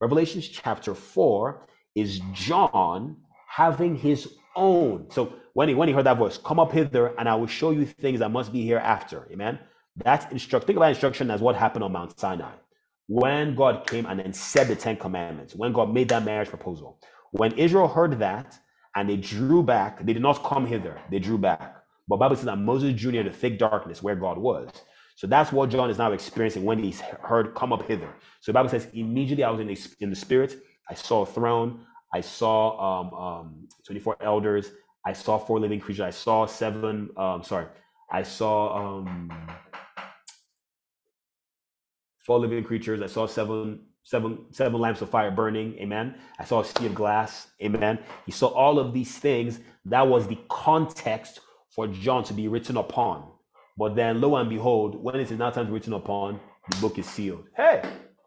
Revelations 0.00 0.48
chapter 0.48 0.94
4 0.94 1.66
is 1.94 2.20
John 2.32 3.16
having 3.46 3.94
his 3.94 4.34
own. 4.56 5.10
So 5.10 5.34
when 5.52 5.68
he 5.68 5.74
when 5.74 5.88
he 5.88 5.94
heard 5.94 6.06
that 6.06 6.18
voice, 6.18 6.38
come 6.38 6.58
up 6.58 6.72
hither, 6.72 7.14
and 7.18 7.28
I 7.28 7.34
will 7.34 7.46
show 7.46 7.70
you 7.70 7.86
things 7.86 8.18
that 8.20 8.30
must 8.30 8.52
be 8.52 8.66
hereafter. 8.66 9.28
Amen. 9.30 9.58
That's 9.96 10.30
instruct. 10.32 10.66
Think 10.66 10.78
about 10.78 10.90
instruction 10.90 11.30
as 11.30 11.40
what 11.40 11.56
happened 11.56 11.84
on 11.84 11.92
Mount 11.92 12.18
Sinai. 12.18 12.52
When 13.08 13.54
God 13.54 13.86
came 13.86 14.06
and 14.06 14.20
then 14.20 14.32
said 14.32 14.68
the 14.68 14.76
Ten 14.76 14.96
Commandments, 14.96 15.54
when 15.54 15.72
God 15.72 15.92
made 15.92 16.08
that 16.10 16.24
marriage 16.24 16.48
proposal. 16.48 16.98
When 17.32 17.52
Israel 17.58 17.88
heard 17.88 18.18
that 18.20 18.58
and 18.96 19.08
they 19.08 19.16
drew 19.16 19.62
back, 19.62 20.04
they 20.04 20.12
did 20.12 20.22
not 20.22 20.44
come 20.44 20.66
hither, 20.66 21.00
they 21.10 21.18
drew 21.18 21.38
back. 21.38 21.76
But 22.08 22.18
Bible 22.18 22.36
says 22.36 22.46
that 22.46 22.56
Moses 22.58 22.94
drew 23.00 23.12
near 23.12 23.24
the 23.24 23.30
thick 23.32 23.58
darkness 23.58 24.02
where 24.02 24.16
God 24.16 24.38
was. 24.38 24.70
So 25.16 25.26
that's 25.26 25.52
what 25.52 25.70
John 25.70 25.90
is 25.90 25.98
now 25.98 26.12
experiencing 26.12 26.64
when 26.64 26.82
he's 26.82 27.00
heard, 27.00 27.54
come 27.54 27.72
up 27.72 27.86
hither. 27.86 28.08
So 28.40 28.52
Bible 28.52 28.70
says, 28.70 28.88
immediately 28.94 29.44
I 29.44 29.50
was 29.50 29.60
in 29.60 29.68
the, 29.68 29.78
in 30.00 30.10
the 30.10 30.16
spirit, 30.16 30.56
I 30.90 30.94
saw 30.94 31.22
a 31.22 31.26
throne, 31.26 31.86
I 32.14 32.20
saw 32.20 33.02
um, 33.02 33.14
um, 33.14 33.68
24 33.86 34.18
elders, 34.22 34.70
I 35.06 35.12
saw 35.12 35.38
four 35.38 35.60
living 35.60 35.80
creatures, 35.80 36.02
I 36.02 36.10
saw 36.10 36.46
seven, 36.46 37.10
um, 37.16 37.42
sorry, 37.44 37.66
I 38.12 38.22
saw 38.24 38.98
um, 38.98 39.32
four 42.22 42.38
living 42.38 42.64
creatures, 42.64 43.02
I 43.02 43.06
saw 43.06 43.26
seven 43.26 43.80
seven 44.04 44.46
seven 44.50 44.80
lamps 44.80 45.00
of 45.02 45.10
fire 45.10 45.30
burning. 45.30 45.74
Amen. 45.78 46.16
I 46.38 46.44
saw 46.44 46.60
a 46.60 46.64
sea 46.64 46.86
of 46.86 46.94
glass. 46.94 47.48
Amen. 47.62 47.98
He 48.26 48.32
saw 48.32 48.48
all 48.48 48.78
of 48.78 48.92
these 48.92 49.18
things. 49.18 49.60
That 49.84 50.06
was 50.08 50.26
the 50.26 50.38
context 50.48 51.40
for 51.70 51.86
john 51.88 52.24
to 52.24 52.34
be 52.34 52.48
written 52.48 52.76
upon. 52.76 53.30
But 53.78 53.96
then 53.96 54.20
lo 54.20 54.36
and 54.36 54.50
behold 54.50 55.02
when 55.02 55.16
it 55.16 55.30
is 55.30 55.38
now 55.38 55.50
time 55.50 55.66
to 55.66 55.70
be 55.70 55.74
written 55.74 55.94
upon 55.94 56.40
the 56.70 56.76
book 56.78 56.98
is 56.98 57.06
sealed. 57.06 57.46
Hey 57.56 57.82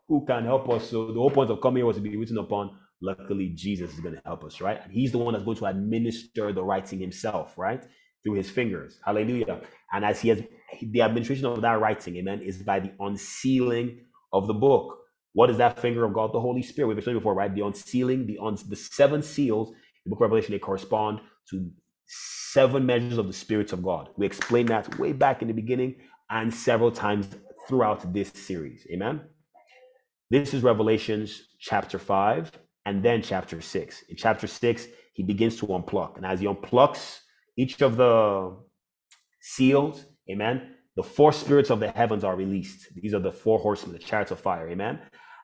who 0.07 0.25
can 0.25 0.45
help 0.45 0.69
us? 0.69 0.89
So 0.89 1.07
the 1.07 1.19
whole 1.19 1.31
point 1.31 1.49
of 1.49 1.61
coming 1.61 1.77
here 1.77 1.85
was 1.87 1.97
to 1.97 2.01
be 2.01 2.15
written 2.15 2.37
upon. 2.37 2.77
Luckily 3.01 3.49
jesus 3.49 3.93
is 3.93 3.99
going 3.99 4.15
to 4.15 4.21
help 4.25 4.43
us 4.43 4.61
right? 4.61 4.81
He's 4.89 5.11
the 5.11 5.17
one 5.17 5.33
that's 5.33 5.45
going 5.45 5.57
to 5.57 5.65
administer 5.65 6.53
the 6.53 6.63
writing 6.63 6.99
himself 6.99 7.57
right 7.57 7.85
through 8.26 8.34
his 8.34 8.49
fingers. 8.49 8.99
Hallelujah. 9.05 9.61
And 9.93 10.03
as 10.03 10.19
he 10.19 10.30
has 10.30 10.41
the 10.82 11.01
administration 11.01 11.45
of 11.45 11.61
that 11.61 11.80
writing 11.80 12.17
amen 12.17 12.41
is 12.41 12.61
by 12.63 12.80
the 12.80 12.91
unsealing 12.99 13.99
of 14.34 14.47
the 14.47 14.53
book. 14.53 14.97
What 15.34 15.49
is 15.49 15.57
that 15.57 15.80
finger 15.80 16.03
of 16.03 16.13
god? 16.13 16.34
The 16.34 16.39
holy 16.39 16.63
spirit. 16.63 16.88
We've 16.88 16.97
explained 16.97 17.19
before 17.19 17.36
right? 17.36 17.53
The 17.53 17.61
unsealing 17.61 18.26
the 18.26 18.39
on 18.39 18.57
the 18.67 18.76
seven 18.76 19.21
seals 19.21 19.71
the 20.03 20.09
book 20.09 20.17
of 20.17 20.21
revelation 20.21 20.51
they 20.51 20.59
correspond 20.59 21.19
to 21.51 21.71
seven 22.07 22.86
measures 22.86 23.17
of 23.17 23.28
the 23.28 23.34
spirits 23.34 23.73
of 23.73 23.84
god. 23.84 24.09
We 24.17 24.26
explained 24.26 24.69
that 24.69 24.99
way 24.99 25.13
back 25.13 25.41
in 25.41 25.47
the 25.47 25.53
beginning 25.53 25.95
and 26.30 26.53
several 26.53 26.91
times 26.91 27.28
throughout 27.67 28.11
this 28.13 28.30
series 28.30 28.86
amen? 28.91 29.21
This 30.32 30.53
is 30.53 30.63
revelations 30.63 31.43
chapter 31.59 31.99
5 31.99 32.51
and 32.86 33.03
then 33.03 33.21
chapter 33.21 33.61
6. 33.61 34.03
In 34.09 34.15
chapter 34.17 34.47
6, 34.47 34.88
he 35.13 35.23
begins 35.23 35.57
to 35.57 35.67
unpluck. 35.67 36.17
And 36.17 36.26
as 36.26 36.39
he 36.39 36.47
unplucks 36.47 37.19
each 37.57 37.81
of 37.81 37.97
the 37.97 38.55
seals, 39.41 40.05
amen, 40.29 40.75
the 40.95 41.03
four 41.03 41.31
spirits 41.31 41.69
of 41.69 41.79
the 41.79 41.89
heavens 41.91 42.23
are 42.23 42.35
released. 42.35 42.87
These 42.95 43.13
are 43.13 43.19
the 43.19 43.31
four 43.31 43.59
horsemen, 43.59 43.93
the 43.93 43.99
chariots 43.99 44.31
of 44.31 44.39
fire, 44.39 44.69
amen. 44.69 44.99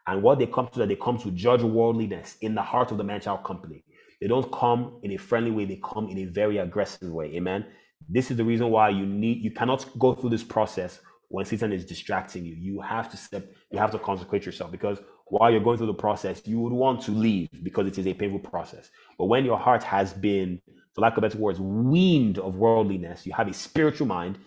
And 0.07 0.23
what 0.23 0.39
they 0.39 0.47
come 0.47 0.67
to, 0.69 0.79
that 0.79 0.87
they 0.87 0.95
come 0.95 1.17
to 1.19 1.31
judge 1.31 1.61
worldliness 1.61 2.37
in 2.41 2.55
the 2.55 2.61
heart 2.61 2.91
of 2.91 2.97
the 2.97 3.03
man-child 3.03 3.43
company. 3.43 3.83
They 4.19 4.27
don't 4.27 4.51
come 4.51 4.99
in 5.03 5.11
a 5.11 5.17
friendly 5.17 5.51
way, 5.51 5.65
they 5.65 5.79
come 5.83 6.09
in 6.09 6.17
a 6.19 6.25
very 6.25 6.57
aggressive 6.57 7.11
way, 7.11 7.27
amen. 7.35 7.65
This 8.09 8.31
is 8.31 8.37
the 8.37 8.43
reason 8.43 8.69
why 8.69 8.89
you 8.89 9.05
need, 9.05 9.43
you 9.43 9.51
cannot 9.51 9.85
go 9.99 10.13
through 10.13 10.31
this 10.31 10.43
process 10.43 10.99
when 11.29 11.45
Satan 11.45 11.71
is 11.71 11.85
distracting 11.85 12.45
you. 12.45 12.55
You 12.55 12.81
have 12.81 13.09
to 13.11 13.17
step, 13.17 13.45
you 13.71 13.79
have 13.79 13.91
to 13.91 13.99
consecrate 13.99 14.45
yourself 14.45 14.71
because 14.71 14.99
while 15.27 15.49
you're 15.49 15.61
going 15.61 15.77
through 15.77 15.87
the 15.87 15.93
process, 15.93 16.41
you 16.45 16.59
would 16.59 16.73
want 16.73 17.01
to 17.03 17.11
leave 17.11 17.49
because 17.63 17.87
it 17.87 17.97
is 17.97 18.05
a 18.05 18.13
painful 18.13 18.39
process. 18.39 18.89
But 19.17 19.25
when 19.25 19.45
your 19.45 19.57
heart 19.57 19.81
has 19.83 20.11
been, 20.11 20.61
for 20.93 21.01
lack 21.01 21.17
of 21.17 21.21
better 21.21 21.37
words, 21.37 21.59
weaned 21.59 22.37
of 22.39 22.55
worldliness, 22.55 23.25
you 23.25 23.33
have 23.33 23.47
a 23.47 23.53
spiritual 23.53 24.07
mind, 24.07 24.37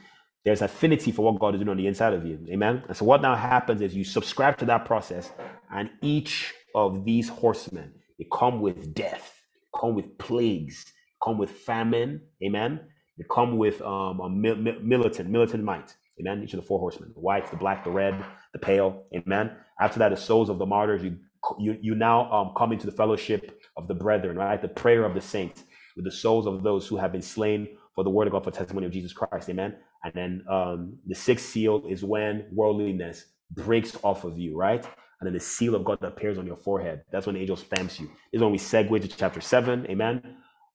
there's 0.45 0.63
affinity 0.63 1.11
for 1.11 1.23
what 1.23 1.41
God 1.41 1.55
is 1.55 1.61
doing 1.61 1.71
on 1.71 1.77
the 1.79 1.87
inside 1.87 2.13
of 2.13 2.27
you. 2.27 2.39
Amen. 2.51 2.83
And 2.87 2.97
so 2.97 3.05
what 3.05 3.23
now 3.23 3.35
happens 3.35 3.81
is 3.81 3.95
you 3.95 4.05
subscribe 4.05 4.59
to 4.59 4.67
that 4.67 4.85
process, 4.85 5.33
and 5.73 5.91
each 6.03 6.53
of 6.75 7.05
these 7.05 7.29
horsemen, 7.29 7.95
they 8.19 8.27
come 8.33 8.61
with 8.61 8.95
death, 8.95 9.41
come 9.79 9.95
with 9.95 10.19
plagues, 10.19 10.85
come 11.23 11.39
with 11.39 11.51
famine. 11.51 12.21
Amen. 12.45 12.81
They 13.17 13.25
come 13.31 13.57
with 13.57 13.81
um, 13.83 14.21
a 14.21 14.29
militant, 14.29 15.31
militant 15.31 15.65
might. 15.65 15.95
Amen. 16.21 16.43
Each 16.45 16.53
of 16.55 16.61
the 16.61 16.67
four 16.67 16.79
horsemen, 16.79 17.13
the 17.15 17.21
white, 17.21 17.51
the 17.51 17.57
black, 17.57 17.85
the 17.85 17.91
red, 17.91 18.15
the 18.53 18.59
pale. 18.59 19.05
Amen. 19.17 19.53
After 19.81 19.99
that, 20.01 20.11
the 20.11 20.17
souls 20.17 20.51
of 20.51 20.59
the 20.59 20.67
martyrs, 20.67 21.03
you 21.03 21.19
you, 21.59 21.79
you 21.81 21.95
now 21.95 22.31
um, 22.33 22.53
come 22.57 22.73
into 22.73 22.87
the 22.87 22.93
fellowship 22.93 23.61
of 23.77 23.89
the 23.89 23.95
brethren, 23.95 24.37
right? 24.37 24.61
The 24.63 24.69
prayer 24.69 25.05
of 25.05 25.15
the 25.15 25.21
saints 25.21 25.63
with 25.97 26.05
the 26.05 26.11
souls 26.13 26.47
of 26.47 26.63
those 26.63 26.87
who 26.87 26.97
have 26.97 27.13
been 27.13 27.23
slain 27.23 27.69
for 27.95 28.05
the 28.05 28.11
word 28.11 28.27
of 28.27 28.33
God, 28.33 28.45
for 28.45 28.51
testimony 28.51 28.87
of 28.87 28.93
Jesus 28.93 29.13
Christ. 29.13 29.49
Amen. 29.49 29.77
And 30.05 30.13
then 30.15 30.45
um, 30.51 30.99
the 31.07 31.15
sixth 31.15 31.47
seal 31.47 31.85
is 31.89 32.05
when 32.05 32.47
worldliness 32.53 33.27
breaks 33.53 33.97
off 34.03 34.25
of 34.25 34.39
you, 34.39 34.57
right? 34.57 34.85
And 34.85 35.27
then 35.27 35.35
the 35.35 35.41
seal 35.41 35.75
of 35.75 35.85
God 35.85 36.03
appears 36.03 36.39
on 36.39 36.47
your 36.47 36.57
forehead. 36.57 37.03
That's 37.11 37.27
when 37.27 37.37
the 37.37 37.41
angel 37.41 37.57
stamps 37.57 38.01
you. 38.01 38.07
This 38.07 38.39
is 38.39 38.43
when 38.43 38.53
we 38.53 38.59
segue 38.59 39.01
to 39.01 39.09
chapter 39.09 39.41
seven. 39.41 39.87
Amen. 39.89 40.23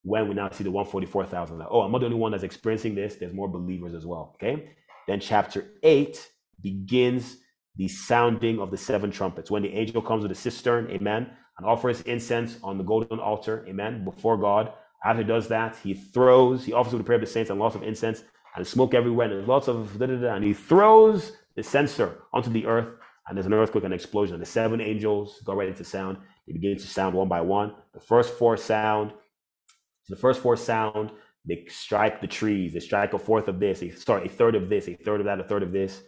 When 0.04 0.28
we 0.30 0.34
now 0.34 0.50
see 0.52 0.64
the 0.64 0.72
144,000. 0.72 1.62
Oh, 1.70 1.82
I'm 1.82 1.92
not 1.92 2.00
the 2.00 2.06
only 2.06 2.18
one 2.18 2.32
that's 2.32 2.44
experiencing 2.44 2.96
this. 2.96 3.16
There's 3.16 3.34
more 3.34 3.50
believers 3.50 3.94
as 3.94 4.06
well. 4.06 4.36
Okay. 4.36 4.72
Then 5.08 5.20
chapter 5.20 5.74
eight 5.84 6.30
begins 6.62 7.38
the 7.76 7.88
sounding 7.88 8.60
of 8.60 8.72
the 8.72 8.78
seven 8.78 9.12
trumpets. 9.12 9.52
When 9.52 9.64
the 9.64 9.74
angel 9.74 10.02
comes 10.02 10.24
with 10.24 10.32
a 10.32 10.36
cistern, 10.36 10.90
amen, 10.92 11.30
and 11.58 11.68
offers 11.68 12.02
incense 12.02 12.58
on 12.64 12.78
the 12.78 12.84
golden 12.84 13.20
altar, 13.20 13.66
amen, 13.68 14.04
before 14.06 14.38
God. 14.38 14.74
After 15.04 15.22
he 15.22 15.28
does 15.28 15.48
that, 15.48 15.78
he 15.78 15.94
throws, 15.94 16.66
he 16.66 16.74
offers 16.74 16.92
the 16.92 17.04
prayer 17.04 17.18
of 17.18 17.22
the 17.22 17.28
saints 17.28 17.50
and 17.50 17.60
lots 17.60 17.76
of 17.76 17.84
incense 17.84 18.24
and 18.56 18.68
smoke 18.68 18.94
everywhere, 18.94 19.28
and 19.28 19.36
there's 19.36 19.48
lots 19.48 19.68
of 19.68 19.98
da, 19.98 20.08
da, 20.08 20.16
da, 20.16 20.34
and 20.36 20.44
he 20.44 20.54
throws 20.54 21.34
the 21.56 21.64
censer 21.64 22.18
onto 22.34 22.50
the 22.50 22.66
earth, 22.66 22.88
and 23.28 23.38
there's 23.38 23.46
an 23.46 23.54
earthquake 23.54 23.84
and 23.84 23.94
explosion. 23.94 24.36
And 24.36 24.42
the 24.42 24.48
seven 24.48 24.82
angels 24.82 25.42
go 25.46 25.54
right 25.54 25.70
into 25.70 25.84
sound. 25.84 26.18
They 26.48 26.54
begin 26.54 26.78
to 26.78 26.88
sound 26.88 27.16
one 27.16 27.28
by 27.28 27.42
one. 27.42 27.74
The 27.94 28.00
first 28.00 28.34
four 28.34 28.58
sound, 28.58 29.14
the 30.10 30.16
first 30.16 30.42
four 30.42 30.58
sound, 30.58 31.12
they 31.46 31.66
strike 31.70 32.22
the 32.22 32.28
trees, 32.28 32.74
they 32.74 32.80
strike 32.80 33.14
a 33.14 33.20
fourth 33.20 33.48
of 33.48 33.60
this, 33.60 33.80
they 33.80 33.92
start 33.92 34.26
a 34.26 34.30
third 34.30 34.56
of 34.56 34.68
this, 34.68 34.88
a 34.88 34.96
third 34.96 35.22
of 35.22 35.26
that, 35.28 35.40
a 35.40 35.44
third 35.44 35.64
of 35.64 35.72
this. 35.72 36.02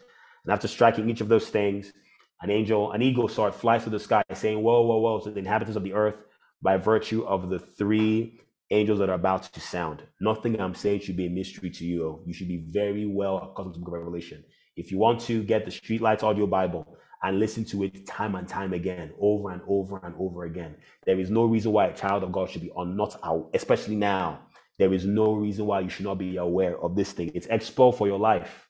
And 0.43 0.51
after 0.51 0.67
striking 0.67 1.09
each 1.09 1.21
of 1.21 1.29
those 1.29 1.47
things, 1.47 1.93
an 2.41 2.49
angel, 2.49 2.91
an 2.91 3.01
eagle 3.01 3.27
sword 3.27 3.53
flies 3.53 3.83
through 3.83 3.91
the 3.91 3.99
sky, 3.99 4.23
saying, 4.33 4.61
Whoa, 4.61 4.81
whoa, 4.81 4.97
whoa, 4.97 5.19
to 5.19 5.31
the 5.31 5.39
inhabitants 5.39 5.77
of 5.77 5.83
the 5.83 5.93
earth, 5.93 6.15
by 6.61 6.77
virtue 6.77 7.23
of 7.23 7.49
the 7.49 7.59
three 7.59 8.39
angels 8.71 8.99
that 8.99 9.09
are 9.09 9.15
about 9.15 9.43
to 9.43 9.59
sound. 9.59 10.03
Nothing 10.19 10.59
I'm 10.59 10.75
saying 10.75 11.01
should 11.01 11.17
be 11.17 11.27
a 11.27 11.29
mystery 11.29 11.69
to 11.69 11.85
you. 11.85 12.05
Oh. 12.05 12.23
You 12.25 12.33
should 12.33 12.47
be 12.47 12.65
very 12.69 13.05
well 13.05 13.37
accustomed 13.37 13.75
to 13.75 13.79
the 13.79 13.85
book 13.85 13.93
of 13.93 13.99
Revelation. 13.99 14.43
If 14.75 14.91
you 14.91 14.97
want 14.97 15.21
to 15.21 15.43
get 15.43 15.65
the 15.65 15.71
Streetlights 15.71 16.23
Audio 16.23 16.47
Bible, 16.47 16.97
and 17.23 17.39
listen 17.39 17.63
to 17.65 17.83
it 17.83 18.05
time 18.07 18.35
and 18.35 18.47
time 18.47 18.73
again, 18.73 19.11
over 19.19 19.51
and 19.51 19.61
over 19.67 19.99
and 20.03 20.15
over 20.17 20.45
again. 20.45 20.75
There 21.05 21.19
is 21.19 21.29
no 21.29 21.45
reason 21.45 21.71
why 21.71 21.87
a 21.87 21.95
child 21.95 22.23
of 22.23 22.31
God 22.31 22.49
should 22.49 22.61
be 22.61 22.71
on 22.71 22.95
not 22.95 23.19
out, 23.23 23.49
especially 23.53 23.95
now. 23.95 24.39
There 24.79 24.93
is 24.93 25.05
no 25.05 25.33
reason 25.33 25.67
why 25.67 25.81
you 25.81 25.89
should 25.89 26.05
not 26.05 26.17
be 26.17 26.37
aware 26.37 26.79
of 26.81 26.95
this 26.95 27.11
thing. 27.11 27.31
It's 27.35 27.47
expo 27.47 27.95
for 27.95 28.07
your 28.07 28.17
life. 28.17 28.67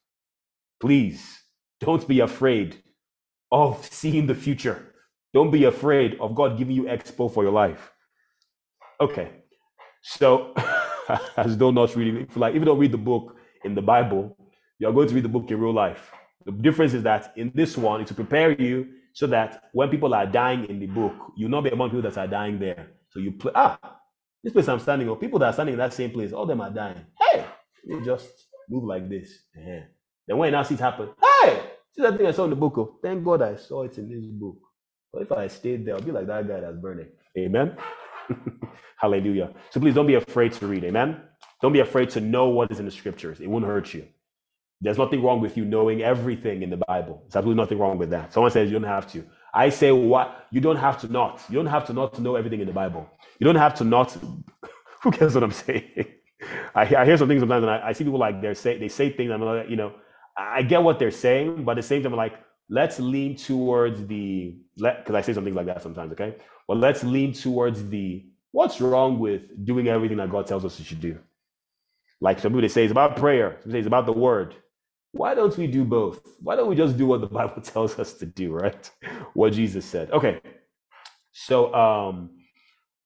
Please 0.81 1.39
don't 1.79 2.05
be 2.07 2.19
afraid 2.19 2.83
of 3.51 3.87
seeing 3.89 4.27
the 4.27 4.35
future. 4.35 4.93
Don't 5.33 5.51
be 5.51 5.63
afraid 5.63 6.17
of 6.19 6.35
God 6.35 6.57
giving 6.57 6.75
you 6.75 6.83
expo 6.83 7.33
for 7.33 7.43
your 7.43 7.53
life. 7.53 7.91
Okay. 8.99 9.40
So, 10.01 10.53
as 11.37 11.57
though 11.57 11.71
not 11.71 11.95
reading, 11.95 12.27
like 12.35 12.55
if 12.55 12.59
you 12.59 12.65
don't 12.65 12.79
read 12.79 12.91
the 12.91 12.97
book 12.97 13.35
in 13.63 13.75
the 13.75 13.81
Bible, 13.81 14.35
you're 14.79 14.93
going 14.93 15.07
to 15.07 15.15
read 15.15 15.23
the 15.23 15.29
book 15.29 15.49
in 15.51 15.59
real 15.59 15.73
life. 15.73 16.11
The 16.45 16.51
difference 16.51 16.93
is 16.93 17.03
that 17.03 17.33
in 17.37 17.51
this 17.53 17.77
one, 17.77 18.01
it's 18.01 18.09
to 18.09 18.15
prepare 18.15 18.51
you 18.59 18.87
so 19.13 19.27
that 19.27 19.69
when 19.73 19.89
people 19.89 20.13
are 20.13 20.25
dying 20.25 20.65
in 20.65 20.79
the 20.79 20.87
book, 20.87 21.13
you'll 21.35 21.49
not 21.49 21.63
be 21.63 21.69
among 21.69 21.89
people 21.89 22.09
that 22.09 22.17
are 22.17 22.27
dying 22.27 22.59
there. 22.59 22.87
So 23.09 23.19
you 23.19 23.33
play, 23.33 23.51
ah, 23.53 23.77
this 24.43 24.53
place 24.53 24.67
I'm 24.67 24.79
standing 24.79 25.07
on, 25.09 25.17
people 25.17 25.37
that 25.39 25.47
are 25.47 25.53
standing 25.53 25.73
in 25.73 25.79
that 25.79 25.93
same 25.93 26.11
place, 26.11 26.31
all 26.31 26.45
them 26.45 26.61
are 26.61 26.71
dying. 26.71 27.05
Hey, 27.19 27.45
you 27.85 28.03
just 28.03 28.29
move 28.69 28.85
like 28.85 29.07
this. 29.09 29.29
Uh-huh. 29.55 29.81
Then 30.27 30.37
when 30.37 30.51
now 30.51 30.63
see 30.63 30.75
it 30.75 30.79
happen, 30.79 31.09
hey, 31.43 31.61
see 31.91 32.01
that 32.01 32.17
thing 32.17 32.25
I 32.25 32.31
saw 32.31 32.45
in 32.45 32.49
the 32.49 32.55
book? 32.55 32.77
Oh, 32.77 32.97
thank 33.03 33.23
God 33.23 33.41
I 33.41 33.55
saw 33.57 33.83
it 33.83 33.97
in 33.97 34.09
this 34.09 34.25
book. 34.25 34.57
But 35.13 35.23
if 35.23 35.31
I 35.31 35.47
stayed 35.47 35.85
there, 35.85 35.95
I'll 35.95 36.01
be 36.01 36.11
like 36.11 36.27
that 36.27 36.47
guy 36.47 36.61
that's 36.61 36.77
burning. 36.77 37.09
Amen. 37.37 37.77
Hallelujah. 38.97 39.53
So 39.71 39.79
please 39.79 39.95
don't 39.95 40.07
be 40.07 40.15
afraid 40.15 40.53
to 40.53 40.67
read. 40.67 40.83
Amen. 40.83 41.21
Don't 41.61 41.73
be 41.73 41.79
afraid 41.79 42.09
to 42.11 42.21
know 42.21 42.49
what 42.49 42.71
is 42.71 42.79
in 42.79 42.85
the 42.85 42.91
scriptures. 42.91 43.39
It 43.39 43.47
won't 43.47 43.65
hurt 43.65 43.93
you. 43.93 44.07
There's 44.81 44.97
nothing 44.97 45.21
wrong 45.23 45.41
with 45.41 45.57
you 45.57 45.63
knowing 45.63 46.01
everything 46.01 46.63
in 46.63 46.71
the 46.71 46.81
Bible. 46.87 47.19
There's 47.23 47.35
absolutely 47.35 47.61
nothing 47.61 47.77
wrong 47.77 47.97
with 47.99 48.09
that. 48.09 48.33
Someone 48.33 48.51
says 48.51 48.71
you 48.71 48.79
don't 48.79 48.89
have 48.89 49.11
to. 49.11 49.23
I 49.53 49.69
say 49.69 49.91
what 49.91 50.47
you 50.49 50.59
don't 50.59 50.77
have 50.77 50.99
to 51.01 51.07
not. 51.07 51.41
You 51.49 51.55
don't 51.55 51.67
have 51.67 51.85
to 51.87 51.93
not 51.93 52.19
know 52.19 52.35
everything 52.35 52.61
in 52.61 52.67
the 52.67 52.73
Bible. 52.73 53.07
You 53.39 53.45
don't 53.45 53.57
have 53.57 53.75
to 53.75 53.83
not. 53.83 54.11
Who 55.03 55.11
cares 55.11 55.35
what 55.35 55.43
I'm 55.43 55.51
saying? 55.51 55.83
I, 56.75 56.95
I 56.95 57.05
hear 57.05 57.17
some 57.17 57.27
things 57.27 57.41
sometimes, 57.41 57.63
and 57.63 57.71
I, 57.71 57.89
I 57.89 57.91
see 57.91 58.03
people 58.03 58.19
like 58.19 58.41
they 58.41 58.53
say 58.55 58.79
they 58.79 58.87
say 58.87 59.11
things. 59.11 59.31
I'm 59.31 59.41
like, 59.41 59.69
you 59.69 59.75
know, 59.75 59.93
I 60.35 60.63
get 60.63 60.81
what 60.81 60.97
they're 60.97 61.11
saying, 61.11 61.63
but 61.63 61.71
at 61.71 61.75
the 61.75 61.83
same 61.83 62.01
time, 62.01 62.13
I'm 62.13 62.17
like, 62.17 62.33
let's 62.71 62.99
lean 62.99 63.37
towards 63.37 64.07
the 64.07 64.57
let 64.79 64.99
because 65.05 65.15
I 65.15 65.21
say 65.21 65.33
something 65.33 65.55
like 65.55 65.67
that 65.67 65.83
sometimes. 65.83 66.13
Okay, 66.13 66.35
well, 66.69 66.79
let's 66.79 67.03
lean 67.05 67.33
towards 67.33 67.89
the 67.89 68.25
what's 68.53 68.81
wrong 68.81 69.19
with 69.19 69.43
doing 69.65 69.89
everything 69.89 70.17
that 70.19 70.31
God 70.31 70.47
tells 70.47 70.65
us 70.65 70.79
we 70.79 70.85
should 70.85 71.01
do. 71.01 71.19
Like 72.21 72.39
some 72.39 72.51
people 72.53 72.61
they 72.63 72.69
say 72.69 72.83
it's 72.85 72.91
about 72.91 73.17
prayer. 73.17 73.59
Some 73.63 73.73
say 73.73 73.79
it's 73.79 73.87
about 73.87 74.07
the 74.07 74.13
word 74.13 74.55
why 75.13 75.35
don't 75.35 75.57
we 75.57 75.67
do 75.67 75.85
both? 75.85 76.21
Why 76.41 76.55
don't 76.55 76.69
we 76.69 76.75
just 76.75 76.97
do 76.97 77.07
what 77.07 77.21
the 77.21 77.27
Bible 77.39 77.61
tells 77.63 77.99
us 77.99 78.13
to 78.15 78.27
do, 78.27 78.53
right? 78.53 78.89
What 79.35 79.53
Jesus 79.53 79.85
said. 79.85 80.11
Okay. 80.11 80.41
So 81.33 81.73
um 81.75 82.31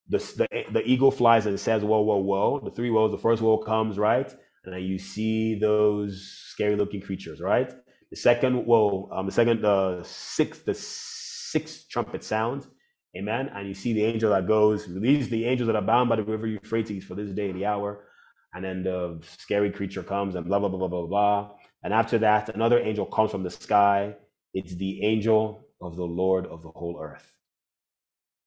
the, 0.09 0.20
the, 0.20 0.66
the 0.72 0.84
eagle 0.86 1.11
flies 1.11 1.47
and 1.47 1.59
says, 1.59 1.84
whoa, 1.84 2.01
whoa, 2.01 2.18
whoa. 2.18 2.61
The 2.61 2.72
three 2.72 2.91
woes, 2.91 3.11
the 3.11 3.18
first 3.18 3.41
woe 3.41 3.57
comes, 3.59 3.97
right? 3.97 4.30
And 4.66 4.74
then 4.76 4.84
you 4.84 4.99
see 4.99 5.55
those 5.59 6.43
scary 6.49 6.76
looking 6.76 7.01
creatures, 7.01 7.41
right? 7.41 7.74
The 8.16 8.22
second 8.22 8.66
woe, 8.66 9.09
um, 9.11 9.26
the 9.26 9.32
second, 9.34 9.61
the 9.61 10.01
sixth, 10.03 10.63
the 10.63 10.74
sixth 10.74 11.89
trumpet 11.89 12.24
sounds, 12.24 12.66
amen. 13.13 13.51
And 13.53 13.68
you 13.68 13.74
see 13.74 13.91
the 13.91 14.05
angel 14.05 14.30
that 14.30 14.47
goes, 14.47 14.88
release 14.88 15.28
the 15.28 15.43
angels 15.43 15.68
that 15.68 15.76
are 15.76 15.82
bound 15.82 16.07
by 16.07 16.16
the 16.16 16.24
river 16.24 16.47
Euphrates 16.47 17.03
for 17.03 17.16
this 17.16 17.32
day 17.32 17.49
and 17.49 17.59
the 17.59 17.66
hour. 17.66 18.05
And 18.53 18.63
then 18.63 18.84
the 18.84 19.22
scary 19.38 19.70
creature 19.70 20.01
comes 20.01 20.36
and 20.36 20.45
blah, 20.45 20.59
blah, 20.59 20.70
blah, 20.70 20.80
blah, 20.80 20.88
blah, 20.88 21.07
blah. 21.07 21.51
And 21.84 21.93
after 21.93 22.18
that, 22.20 22.55
another 22.55 22.80
angel 22.80 23.05
comes 23.05 23.32
from 23.32 23.43
the 23.43 23.51
sky. 23.51 24.16
It's 24.53 24.76
the 24.76 25.03
angel 25.03 25.68
of 25.82 25.97
the 25.97 26.05
Lord 26.05 26.45
of 26.45 26.63
the 26.63 26.70
whole 26.70 26.97
earth. 27.01 27.30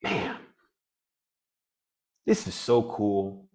Man, 0.02 0.38
this 2.24 2.46
is 2.46 2.54
so 2.54 2.84
cool. 2.84 3.50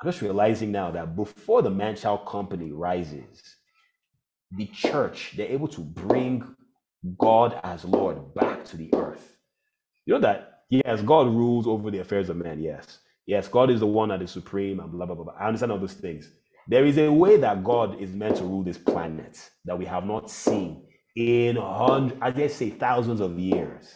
I'm 0.00 0.08
just 0.08 0.22
realizing 0.22 0.70
now 0.70 0.92
that 0.92 1.16
before 1.16 1.62
the 1.62 1.70
man 1.70 1.96
child 1.96 2.28
company 2.28 2.70
rises, 2.70 3.56
the 4.56 4.66
church, 4.66 5.34
they're 5.36 5.46
able 5.48 5.68
to 5.68 5.80
bring 5.80 6.56
God 7.18 7.60
as 7.64 7.84
Lord 7.84 8.34
back 8.34 8.64
to 8.66 8.76
the 8.76 8.92
earth. 8.94 9.36
You 10.06 10.14
know 10.14 10.20
that, 10.20 10.62
yes, 10.70 11.02
God 11.02 11.28
rules 11.28 11.66
over 11.66 11.90
the 11.90 12.00
affairs 12.00 12.28
of 12.28 12.36
men, 12.36 12.60
yes. 12.60 12.98
Yes, 13.26 13.48
God 13.48 13.70
is 13.70 13.80
the 13.80 13.86
one 13.86 14.10
that 14.10 14.22
is 14.22 14.30
supreme 14.30 14.80
and 14.80 14.90
blah, 14.92 15.06
blah, 15.06 15.14
blah, 15.14 15.24
blah. 15.24 15.34
I 15.38 15.46
understand 15.46 15.72
all 15.72 15.78
those 15.78 15.94
things. 15.94 16.28
There 16.68 16.84
is 16.84 16.98
a 16.98 17.10
way 17.12 17.36
that 17.38 17.64
God 17.64 18.00
is 18.00 18.10
meant 18.12 18.36
to 18.36 18.44
rule 18.44 18.64
this 18.64 18.78
planet 18.78 19.50
that 19.64 19.78
we 19.78 19.84
have 19.86 20.04
not 20.06 20.30
seen 20.30 20.84
in 21.16 21.56
hundreds, 21.56 22.20
I 22.22 22.30
guess 22.30 22.54
say 22.54 22.70
thousands 22.70 23.20
of 23.20 23.38
years. 23.38 23.92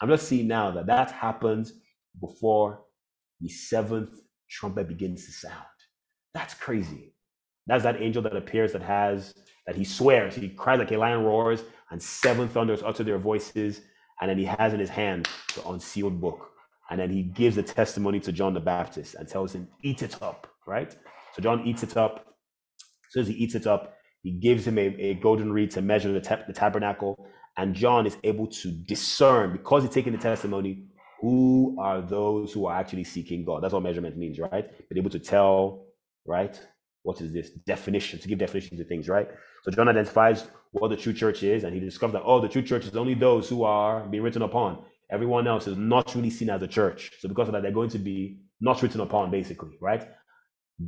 I'm 0.00 0.08
just 0.08 0.28
seeing 0.28 0.48
now 0.48 0.70
that 0.72 0.86
that 0.86 1.10
happens 1.10 1.72
before 2.20 2.82
the 3.40 3.48
seventh 3.48 4.10
trumpet 4.50 4.88
begins 4.88 5.26
to 5.26 5.32
sound. 5.32 5.64
That's 6.34 6.54
crazy. 6.54 7.11
That's 7.66 7.84
that 7.84 8.00
angel 8.00 8.22
that 8.22 8.36
appears 8.36 8.72
that 8.72 8.82
has 8.82 9.34
that 9.66 9.76
he 9.76 9.84
swears, 9.84 10.34
he 10.34 10.48
cries 10.48 10.78
like 10.78 10.90
a 10.90 10.96
lion 10.96 11.22
roars, 11.22 11.62
and 11.90 12.02
seven 12.02 12.48
thunders 12.48 12.82
utter 12.82 13.04
their 13.04 13.18
voices, 13.18 13.82
and 14.20 14.28
then 14.28 14.38
he 14.38 14.44
has 14.44 14.72
in 14.72 14.80
his 14.80 14.90
hand 14.90 15.28
the 15.54 15.68
unsealed 15.68 16.20
book. 16.20 16.50
And 16.90 17.00
then 17.00 17.10
he 17.10 17.22
gives 17.22 17.56
a 17.58 17.62
testimony 17.62 18.20
to 18.20 18.32
John 18.32 18.54
the 18.54 18.60
Baptist 18.60 19.14
and 19.14 19.28
tells 19.28 19.54
him, 19.54 19.68
Eat 19.82 20.02
it 20.02 20.20
up, 20.22 20.48
right? 20.66 20.94
So 21.34 21.42
John 21.42 21.66
eats 21.66 21.82
it 21.82 21.96
up. 21.96 22.26
As 23.06 23.12
soon 23.12 23.22
as 23.22 23.28
he 23.28 23.34
eats 23.34 23.54
it 23.54 23.66
up, 23.66 23.94
he 24.22 24.32
gives 24.32 24.66
him 24.66 24.78
a, 24.78 24.86
a 24.98 25.14
golden 25.14 25.52
reed 25.52 25.70
to 25.72 25.82
measure 25.82 26.12
the, 26.12 26.44
the 26.46 26.52
tabernacle. 26.52 27.26
And 27.56 27.74
John 27.74 28.06
is 28.06 28.16
able 28.24 28.46
to 28.48 28.70
discern, 28.70 29.52
because 29.52 29.84
he's 29.84 29.92
taking 29.92 30.12
the 30.12 30.18
testimony, 30.18 30.86
who 31.20 31.76
are 31.80 32.00
those 32.02 32.52
who 32.52 32.66
are 32.66 32.78
actually 32.78 33.04
seeking 33.04 33.44
God. 33.44 33.62
That's 33.62 33.72
what 33.72 33.82
measurement 33.82 34.16
means, 34.16 34.38
right? 34.38 34.68
Being 34.88 35.02
able 35.02 35.10
to 35.10 35.18
tell, 35.20 35.86
right? 36.26 36.60
What 37.02 37.20
is 37.20 37.32
this? 37.32 37.50
Definition, 37.50 38.18
to 38.20 38.28
give 38.28 38.38
definition 38.38 38.76
to 38.78 38.84
things, 38.84 39.08
right? 39.08 39.28
So 39.62 39.70
John 39.70 39.88
identifies 39.88 40.46
what 40.72 40.88
the 40.88 40.96
true 40.96 41.12
church 41.12 41.42
is, 41.42 41.64
and 41.64 41.74
he 41.74 41.80
discovers 41.80 42.14
that, 42.14 42.22
oh, 42.24 42.40
the 42.40 42.48
true 42.48 42.62
church 42.62 42.86
is 42.86 42.96
only 42.96 43.14
those 43.14 43.48
who 43.48 43.64
are 43.64 44.06
being 44.06 44.22
written 44.22 44.42
upon. 44.42 44.84
Everyone 45.10 45.46
else 45.46 45.66
is 45.66 45.76
not 45.76 46.14
really 46.14 46.30
seen 46.30 46.48
as 46.50 46.62
a 46.62 46.68
church. 46.68 47.10
So 47.20 47.28
because 47.28 47.48
of 47.48 47.52
that, 47.54 47.62
they're 47.62 47.72
going 47.72 47.90
to 47.90 47.98
be 47.98 48.38
not 48.60 48.82
written 48.82 49.00
upon, 49.00 49.30
basically, 49.30 49.76
right? 49.80 50.08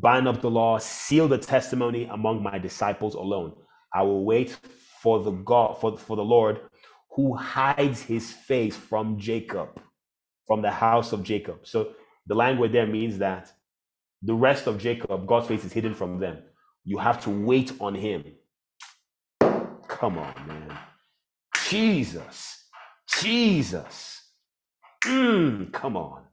bind 0.01 0.29
up 0.29 0.41
the 0.41 0.51
law, 0.51 0.79
seal 0.79 1.29
the 1.29 1.39
testimony 1.39 2.05
among 2.11 2.43
my 2.43 2.59
disciples 2.59 3.15
alone. 3.15 3.55
I 3.93 4.03
will 4.03 4.25
wait 4.25 4.59
for 5.01 5.23
the 5.23 5.31
God, 5.31 5.81
for, 5.81 5.97
for 5.97 6.17
the 6.17 6.25
Lord 6.25 6.61
who 7.11 7.37
hides 7.37 8.03
his 8.03 8.33
face 8.33 8.77
from 8.77 9.19
Jacob, 9.19 9.81
from 10.47 10.63
the 10.63 10.71
house 10.71 11.13
of 11.13 11.23
Jacob. 11.23 11.67
So 11.67 11.93
the 12.27 12.35
language 12.35 12.73
there 12.73 12.87
means 12.87 13.19
that 13.19 13.53
the 14.25 14.35
rest 14.35 14.69
of 14.69 14.79
Jacob, 14.79 15.27
God's 15.27 15.49
face 15.49 15.65
is 15.65 15.73
hidden 15.75 15.95
from 15.95 16.21
them. 16.21 16.39
You 16.85 16.99
have 16.99 17.23
to 17.25 17.31
wait 17.31 17.73
on 17.81 17.95
him. 17.95 18.25
Come 19.89 20.19
on, 20.19 20.35
man. 20.49 20.79
Jesus. 21.69 22.67
Jesus. 23.21 24.23
Mm, 25.05 25.73
come 25.73 25.97
on. 25.97 26.25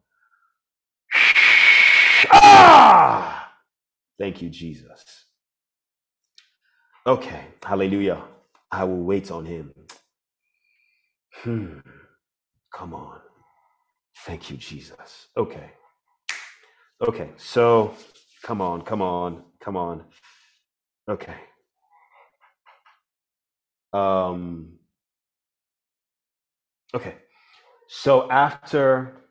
Ah! 2.32 3.54
Thank 4.20 4.42
you, 4.42 4.50
Jesus. 4.50 5.26
Okay, 7.08 7.46
hallelujah. 7.64 8.24
I 8.72 8.86
will 8.86 9.04
wait 9.04 9.32
on 9.32 9.46
him. 9.46 9.74
Hmm. 11.34 11.80
Come 12.74 12.94
on. 12.94 13.20
Thank 14.26 14.52
you, 14.52 14.58
Jesus. 14.58 15.28
Okay. 15.38 15.72
Okay, 17.02 17.30
so 17.38 17.96
come 18.44 18.62
on, 18.62 18.84
come 18.84 19.02
on, 19.02 19.44
come 19.60 19.78
on. 19.78 20.04
Okay. 21.10 21.36
Um 23.94 24.74
okay. 26.94 27.16
So 27.88 28.30
after 28.32 29.24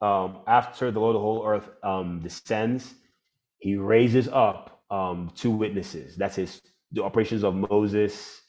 um 0.00 0.40
after 0.46 0.90
the 0.90 1.00
Lord 1.00 1.16
of 1.16 1.20
the 1.20 1.26
whole 1.26 1.46
earth 1.46 1.68
um 1.82 2.20
descends, 2.20 2.94
he 3.58 3.76
raises 3.76 4.28
up 4.28 4.82
um, 4.90 5.32
two 5.34 5.50
witnesses. 5.50 6.16
That's 6.16 6.36
his 6.36 6.62
the 6.92 7.02
operations 7.02 7.44
of 7.44 7.54
Moses 7.54 8.42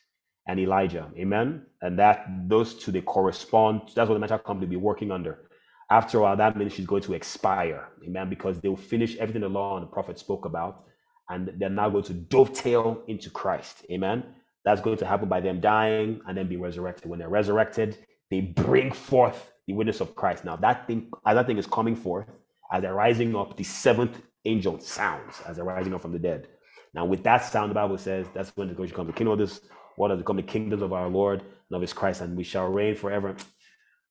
and 0.48 0.60
Elijah. 0.60 1.10
Amen. 1.18 1.66
And 1.82 1.98
that 2.00 2.28
those 2.48 2.76
two 2.76 2.92
they 2.92 3.02
correspond. 3.02 3.82
That's 3.96 4.10
what 4.10 4.16
the 4.16 4.20
man-child 4.20 4.44
company 4.44 4.68
be 4.68 4.76
working 4.76 5.12
under. 5.12 5.45
After 5.90 6.20
a 6.20 6.22
while, 6.22 6.38
that 6.38 6.58
ministry 6.58 6.82
is 6.84 6.88
going 6.88 7.04
to 7.04 7.14
expire. 7.14 7.90
Amen. 8.06 8.30
Because 8.30 8.60
they'll 8.60 8.76
finish 8.76 9.16
everything 9.18 9.42
the 9.42 9.50
law 9.50 9.78
and 9.78 9.84
the 9.84 9.92
prophet 9.92 10.18
spoke 10.20 10.46
about, 10.46 10.86
and 11.30 11.52
they're 11.58 11.70
now 11.70 11.90
going 11.90 12.04
to 12.06 12.14
dovetail 12.14 13.04
into 13.08 13.30
Christ. 13.30 13.86
Amen. 13.92 14.24
That's 14.64 14.82
going 14.82 14.98
to 14.98 15.06
happen 15.06 15.30
by 15.30 15.42
them 15.42 15.62
dying 15.62 16.22
and 16.28 16.38
then 16.38 16.48
being 16.48 16.62
resurrected. 16.62 17.10
When 17.10 17.20
they're 17.20 17.30
resurrected, 17.30 17.98
they 18.32 18.42
bring 18.42 18.92
forth 18.92 19.52
the 19.68 19.74
witness 19.74 20.02
of 20.02 20.16
Christ. 20.16 20.44
Now 20.44 20.56
that 20.58 20.88
thing, 20.88 21.12
as 21.26 21.36
that 21.36 21.46
thing 21.46 21.58
is 21.58 21.68
coming 21.68 21.96
forth, 21.96 22.28
as 22.72 22.82
they're 22.82 22.96
rising 22.96 23.36
up, 23.36 23.58
the 23.58 23.64
seventh 23.64 24.22
angel 24.46 24.80
sounds 24.80 25.42
as 25.48 25.56
they're 25.56 25.66
rising 25.66 25.94
up 25.94 26.02
from 26.02 26.12
the 26.12 26.20
dead. 26.20 26.48
Now, 26.94 27.06
with 27.06 27.24
that 27.24 27.44
sound, 27.44 27.72
the 27.72 27.76
Bible 27.76 27.98
says 27.98 28.26
that's 28.34 28.52
when 28.56 28.70
the 28.70 28.74
going 28.74 28.90
comes. 28.90 29.08
The 29.08 29.14
kingdom 29.14 29.34
of 29.34 29.40
this 29.40 29.60
world 29.98 30.12
has 30.12 30.20
become 30.20 30.38
the 30.38 30.44
kingdoms 30.44 30.82
of 30.82 30.94
our 30.94 31.10
Lord 31.10 31.42
and 31.42 31.76
of 31.76 31.82
his 31.82 31.94
Christ, 31.94 32.22
and 32.22 32.38
we 32.38 32.44
shall 32.44 32.72
reign 32.72 32.96
forever. 32.96 33.36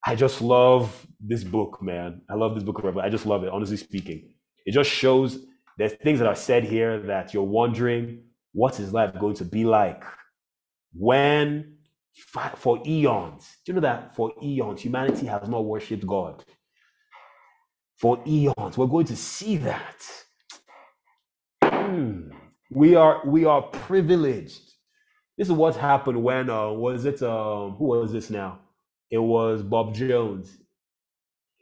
I 0.07 0.15
just 0.15 0.43
love 0.43 1.07
this 1.21 1.45
book, 1.45 1.83
man. 1.83 2.23
I 2.31 2.35
love 2.35 2.55
this 2.55 2.65
book 2.65 2.79
of 2.79 2.85
Revelation. 2.85 3.09
I 3.09 3.11
just 3.11 3.27
love 3.27 3.45
it, 3.45 3.51
honestly 3.51 3.77
speaking. 3.79 4.35
It 4.67 4.73
just 4.73 4.91
shows 4.91 5.39
there's 5.79 5.95
things 5.95 6.19
that 6.19 6.29
are 6.29 6.35
said 6.35 6.65
here 6.65 7.01
that 7.03 7.35
you're 7.35 7.43
wondering 7.45 8.25
what 8.53 8.81
is 8.81 8.93
life 8.93 9.19
going 9.19 9.35
to 9.37 9.45
be 9.45 9.65
like 9.65 10.05
when 10.93 11.77
for 12.57 12.81
eons. 12.87 13.49
Do 13.65 13.73
you 13.73 13.75
know 13.75 13.81
that 13.81 14.15
for 14.15 14.33
eons 14.43 14.83
humanity 14.83 15.27
has 15.27 15.49
not 15.49 15.65
worshipped 15.65 16.07
God? 16.07 16.45
For 17.99 18.23
eons, 18.27 18.77
we're 18.77 18.87
going 18.87 19.07
to 19.07 19.17
see 19.17 19.57
that. 19.59 20.07
Hmm. 21.63 22.31
We 22.71 22.95
are 22.95 23.23
we 23.27 23.45
are 23.47 23.63
privileged. 23.63 24.63
This 25.39 25.49
is 25.49 25.53
what 25.53 25.77
happened 25.77 26.23
when 26.23 26.51
uh 26.51 26.71
was 26.71 27.05
it 27.05 27.23
um 27.23 27.73
who 27.73 27.87
was 27.87 28.13
this 28.13 28.31
now? 28.31 28.61
It 29.15 29.23
was 29.23 29.63
Bob 29.63 29.95
Jones. 29.95 30.59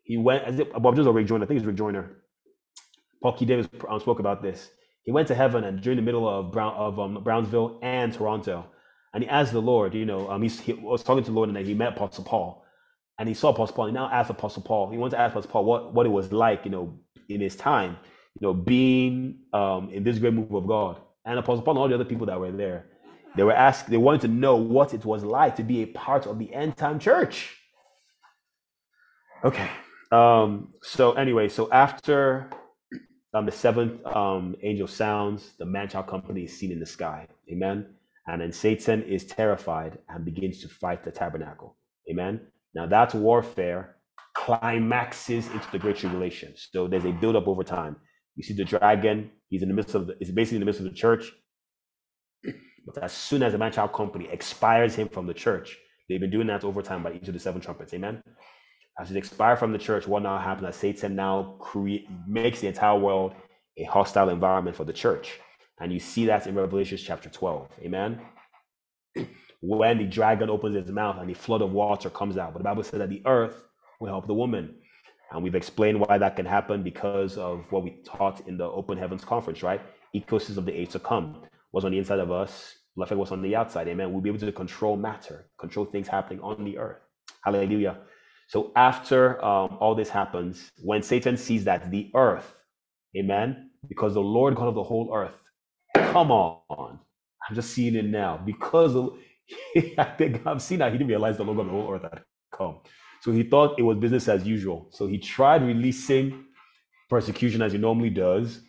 He 0.04 0.16
went 0.16 0.44
as 0.44 0.58
Bob 0.80 0.96
Jones 0.96 1.06
or 1.06 1.12
Rick 1.12 1.26
Joyner. 1.26 1.44
I 1.44 1.46
think 1.48 1.58
it's 1.58 1.66
Rick 1.66 1.76
Joyner. 1.76 2.10
Paul 3.22 3.36
Davis 3.36 3.68
um, 3.90 4.00
spoke 4.00 4.20
about 4.20 4.42
this. 4.42 4.70
He 5.04 5.12
went 5.12 5.28
to 5.28 5.34
heaven 5.34 5.64
and 5.64 5.82
during 5.82 5.98
the 5.98 6.02
middle 6.02 6.26
of 6.26 6.50
Brown 6.50 6.72
of 6.72 6.98
um, 6.98 7.22
Brownsville 7.22 7.78
and 7.82 8.10
Toronto, 8.10 8.64
and 9.12 9.22
he 9.22 9.28
asked 9.28 9.52
the 9.52 9.60
Lord. 9.60 9.92
You 9.92 10.06
know, 10.06 10.30
um, 10.30 10.40
he, 10.40 10.48
he 10.48 10.72
was 10.72 11.02
talking 11.02 11.24
to 11.24 11.30
the 11.30 11.36
Lord 11.36 11.50
and 11.50 11.56
then 11.56 11.66
he 11.66 11.74
met 11.74 11.92
Apostle 11.92 12.24
Paul, 12.24 12.64
and 13.18 13.28
he 13.28 13.34
saw 13.34 13.50
Apostle 13.50 13.76
Paul. 13.76 13.86
He 13.88 13.92
now 13.92 14.08
asked 14.10 14.30
Apostle 14.30 14.62
Paul. 14.62 14.90
He 14.90 14.96
wanted 14.96 15.16
to 15.16 15.20
ask 15.20 15.32
Apostle 15.32 15.50
Paul 15.50 15.66
what 15.66 15.92
what 15.92 16.06
it 16.06 16.08
was 16.08 16.32
like, 16.32 16.64
you 16.64 16.70
know, 16.70 16.98
in 17.28 17.42
his 17.42 17.54
time, 17.54 17.98
you 18.40 18.46
know, 18.46 18.54
being 18.54 19.40
um, 19.52 19.90
in 19.92 20.04
this 20.04 20.18
great 20.18 20.32
move 20.32 20.54
of 20.54 20.66
God. 20.66 21.02
And 21.26 21.38
Apostle 21.38 21.64
Paul 21.64 21.74
and 21.74 21.80
all 21.80 21.88
the 21.88 21.96
other 21.96 22.06
people 22.06 22.26
that 22.28 22.40
were 22.40 22.50
there, 22.50 22.86
they 23.36 23.42
were 23.42 23.52
asked, 23.52 23.88
they 23.88 23.96
wanted 23.96 24.20
to 24.22 24.28
know 24.28 24.56
what 24.56 24.94
it 24.94 25.04
was 25.04 25.24
like 25.24 25.56
to 25.56 25.62
be 25.62 25.82
a 25.82 25.86
part 25.86 26.26
of 26.26 26.38
the 26.38 26.52
end 26.52 26.76
time 26.76 26.98
church. 26.98 27.56
Okay. 29.44 29.68
Um, 30.10 30.74
so 30.82 31.12
anyway, 31.12 31.48
so 31.48 31.70
after 31.72 32.50
um, 33.34 33.46
the 33.46 33.52
seventh 33.52 34.04
um, 34.06 34.54
angel 34.62 34.86
sounds, 34.86 35.52
the 35.58 35.64
man 35.64 35.88
child 35.88 36.06
company 36.06 36.42
is 36.44 36.56
seen 36.58 36.70
in 36.70 36.78
the 36.78 36.86
sky. 36.86 37.26
Amen. 37.50 37.86
And 38.26 38.40
then 38.40 38.52
Satan 38.52 39.02
is 39.02 39.24
terrified 39.24 39.98
and 40.08 40.24
begins 40.24 40.60
to 40.60 40.68
fight 40.68 41.02
the 41.02 41.10
tabernacle. 41.10 41.76
Amen. 42.10 42.40
Now 42.74 42.86
that's 42.86 43.14
warfare 43.14 43.96
climaxes 44.34 45.46
into 45.48 45.70
the 45.72 45.78
great 45.78 45.96
tribulation. 45.96 46.54
So 46.56 46.86
there's 46.86 47.04
a 47.04 47.12
build 47.12 47.36
up 47.36 47.48
over 47.48 47.64
time. 47.64 47.96
You 48.36 48.42
see 48.42 48.54
the 48.54 48.64
dragon, 48.64 49.30
he's 49.48 49.62
in 49.62 49.68
the 49.68 49.74
midst 49.74 49.94
of 49.94 50.06
the, 50.06 50.16
it's 50.20 50.30
basically 50.30 50.56
in 50.56 50.60
the 50.60 50.66
midst 50.66 50.80
of 50.80 50.86
the 50.86 50.92
church. 50.92 51.32
But 52.86 53.02
as 53.02 53.12
soon 53.12 53.42
as 53.42 53.52
the 53.52 53.58
man 53.58 53.72
child 53.72 53.92
company 53.92 54.28
expires 54.30 54.94
him 54.94 55.08
from 55.08 55.26
the 55.26 55.34
church, 55.34 55.78
they've 56.08 56.20
been 56.20 56.30
doing 56.30 56.48
that 56.48 56.64
over 56.64 56.82
time 56.82 57.02
by 57.02 57.12
each 57.12 57.28
of 57.28 57.34
the 57.34 57.40
seven 57.40 57.60
trumpets. 57.60 57.94
Amen. 57.94 58.22
As 59.00 59.10
it 59.10 59.16
expires 59.16 59.58
from 59.58 59.72
the 59.72 59.78
church, 59.78 60.06
what 60.06 60.22
now 60.22 60.38
happens? 60.38 60.66
That 60.66 60.74
Satan 60.74 61.14
now 61.14 61.56
create 61.58 62.08
makes 62.26 62.60
the 62.60 62.68
entire 62.68 62.98
world 62.98 63.34
a 63.78 63.84
hostile 63.84 64.28
environment 64.28 64.76
for 64.76 64.84
the 64.84 64.92
church. 64.92 65.38
And 65.80 65.92
you 65.92 65.98
see 65.98 66.26
that 66.26 66.46
in 66.46 66.54
Revelation 66.54 66.98
chapter 66.98 67.28
12. 67.28 67.68
Amen. 67.82 68.20
When 69.64 69.98
the 69.98 70.06
dragon 70.06 70.50
opens 70.50 70.74
his 70.74 70.90
mouth 70.90 71.18
and 71.20 71.30
the 71.30 71.34
flood 71.34 71.62
of 71.62 71.70
water 71.70 72.10
comes 72.10 72.36
out. 72.36 72.52
But 72.52 72.58
the 72.58 72.64
Bible 72.64 72.82
says 72.82 72.98
that 72.98 73.10
the 73.10 73.22
earth 73.26 73.62
will 74.00 74.08
help 74.08 74.26
the 74.26 74.34
woman. 74.34 74.74
And 75.30 75.40
we've 75.40 75.54
explained 75.54 76.00
why 76.00 76.18
that 76.18 76.34
can 76.34 76.46
happen 76.46 76.82
because 76.82 77.38
of 77.38 77.64
what 77.70 77.84
we 77.84 78.02
taught 78.04 78.40
in 78.48 78.58
the 78.58 78.64
Open 78.64 78.98
Heavens 78.98 79.24
Conference, 79.24 79.62
right? 79.62 79.80
Ecosystem 80.16 80.56
of 80.56 80.66
the 80.66 80.72
age 80.72 80.90
to 80.90 80.98
come 80.98 81.42
was 81.72 81.84
on 81.84 81.92
the 81.92 81.98
inside 81.98 82.20
of 82.20 82.30
us, 82.30 82.74
life 82.96 83.10
was 83.12 83.32
on 83.32 83.42
the 83.42 83.56
outside. 83.56 83.88
Amen. 83.88 84.12
We'll 84.12 84.20
be 84.20 84.28
able 84.28 84.38
to 84.40 84.52
control 84.52 84.96
matter, 84.96 85.46
control 85.58 85.86
things 85.86 86.08
happening 86.08 86.40
on 86.40 86.64
the 86.64 86.78
earth. 86.78 87.00
Hallelujah. 87.44 87.98
So 88.48 88.70
after 88.76 89.42
um, 89.44 89.78
all 89.80 89.94
this 89.94 90.10
happens, 90.10 90.70
when 90.82 91.02
Satan 91.02 91.36
sees 91.36 91.64
that 91.64 91.90
the 91.90 92.10
earth, 92.14 92.54
amen, 93.16 93.70
because 93.88 94.14
the 94.14 94.20
Lord 94.20 94.54
God 94.54 94.68
of 94.68 94.74
the 94.74 94.82
whole 94.82 95.10
earth, 95.14 95.34
come 95.96 96.30
on, 96.30 96.98
I'm 97.48 97.54
just 97.54 97.70
seeing 97.70 97.94
it 97.94 98.04
now. 98.04 98.40
Because 98.44 98.94
of, 98.94 99.16
I 99.98 100.04
think 100.04 100.46
I've 100.46 100.60
seen 100.62 100.80
that 100.80 100.92
he 100.92 100.98
didn't 100.98 101.08
realize 101.08 101.38
the 101.38 101.44
Lord 101.44 101.56
God 101.56 101.66
of 101.66 101.72
the 101.72 101.72
whole 101.72 101.94
earth 101.94 102.02
had 102.02 102.22
come. 102.52 102.80
So 103.22 103.32
he 103.32 103.44
thought 103.44 103.78
it 103.78 103.82
was 103.82 103.98
business 103.98 104.28
as 104.28 104.46
usual. 104.46 104.88
So 104.90 105.06
he 105.06 105.18
tried 105.18 105.62
releasing 105.62 106.44
persecution 107.08 107.62
as 107.62 107.72
he 107.72 107.78
normally 107.78 108.10
does, 108.10 108.60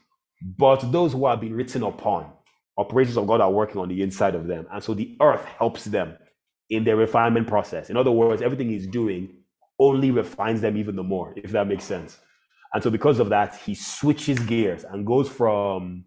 but 0.58 0.92
those 0.92 1.14
who 1.14 1.28
have 1.28 1.42
been 1.42 1.56
written 1.56 1.84
upon, 1.84 2.32
operations 2.78 3.18
of 3.18 3.28
God 3.28 3.42
are 3.42 3.52
working 3.52 3.80
on 3.80 3.90
the 3.90 4.02
inside 4.02 4.36
of 4.36 4.48
them. 4.48 4.66
And 4.72 4.84
so 4.84 4.94
the 4.94 5.16
earth 5.22 5.46
helps 5.46 5.86
them 5.86 6.18
in 6.70 6.84
their 6.84 6.96
refinement 6.96 7.48
process. 7.48 7.90
In 7.90 7.98
other 7.98 8.12
words, 8.12 8.42
everything 8.42 8.70
he's 8.70 8.88
doing 8.88 9.30
only 9.80 10.12
refines 10.12 10.62
them 10.62 10.78
even 10.78 10.96
the 10.96 11.04
more, 11.04 11.34
if 11.36 11.52
that 11.52 11.68
makes 11.68 11.84
sense. 11.84 12.20
And 12.74 12.82
so 12.82 12.90
because 12.90 13.20
of 13.20 13.30
that, 13.30 13.56
he 13.56 13.76
switches 13.76 14.40
gears 14.40 14.84
and 14.84 15.06
goes 15.06 15.30
from 15.30 16.06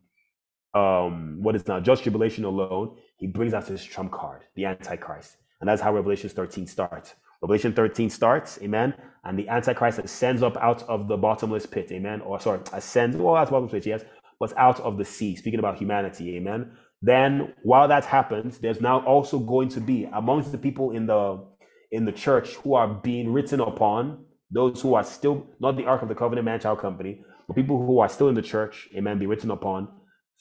um, 0.74 1.38
what 1.40 1.54
is 1.54 1.66
now 1.66 1.80
just 1.80 2.02
tribulation 2.02 2.44
alone. 2.44 2.96
He 3.18 3.26
brings 3.26 3.54
out 3.54 3.66
his 3.66 3.84
trump 3.84 4.12
card, 4.12 4.42
the 4.56 4.64
Antichrist. 4.64 5.36
And 5.60 5.68
that's 5.68 5.80
how 5.80 5.94
Revelation 5.94 6.28
13 6.28 6.66
starts. 6.66 7.14
Revelation 7.40 7.72
13 7.72 8.10
starts, 8.10 8.58
amen. 8.62 8.94
And 9.24 9.38
the 9.38 9.48
Antichrist 9.48 9.98
ascends 9.98 10.42
up 10.42 10.56
out 10.56 10.82
of 10.84 11.06
the 11.06 11.16
bottomless 11.16 11.66
pit, 11.66 11.92
amen. 11.92 12.20
Or 12.22 12.40
sorry, 12.40 12.60
ascends, 12.72 13.16
well, 13.16 13.34
that's 13.34 13.50
bottomless 13.50 13.72
pit, 13.72 13.86
yes, 13.86 14.04
but 14.38 14.56
out 14.56 14.80
of 14.80 14.98
the 14.98 15.04
sea, 15.04 15.36
speaking 15.36 15.58
about 15.58 15.78
humanity, 15.78 16.36
amen. 16.36 16.72
Then 17.02 17.54
while 17.62 17.88
that 17.88 18.04
happens, 18.04 18.58
there's 18.58 18.80
now 18.80 19.04
also 19.04 19.38
going 19.38 19.68
to 19.70 19.80
be 19.80 20.08
amongst 20.12 20.52
the 20.52 20.58
people 20.58 20.92
in 20.92 21.06
the 21.06 21.44
in 21.92 22.04
the 22.04 22.12
church 22.12 22.54
who 22.56 22.74
are 22.74 22.88
being 22.88 23.32
written 23.32 23.60
upon, 23.60 24.24
those 24.50 24.82
who 24.82 24.94
are 24.94 25.04
still 25.04 25.46
not 25.60 25.76
the 25.76 25.84
Ark 25.84 26.02
of 26.02 26.08
the 26.08 26.14
Covenant 26.14 26.44
man 26.44 26.60
child 26.60 26.78
company, 26.80 27.24
but 27.46 27.54
people 27.54 27.84
who 27.84 28.00
are 28.00 28.08
still 28.08 28.28
in 28.28 28.34
the 28.34 28.42
church, 28.42 28.88
amen, 28.96 29.18
be 29.18 29.26
written 29.26 29.50
upon. 29.50 29.88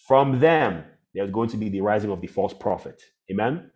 From 0.08 0.40
them, 0.40 0.84
there's 1.14 1.32
going 1.32 1.50
to 1.50 1.58
be 1.58 1.70
the 1.70 1.82
rising 1.82 2.12
of 2.12 2.22
the 2.22 2.28
false 2.28 2.54
prophet. 2.54 3.02
Amen. 3.32 3.72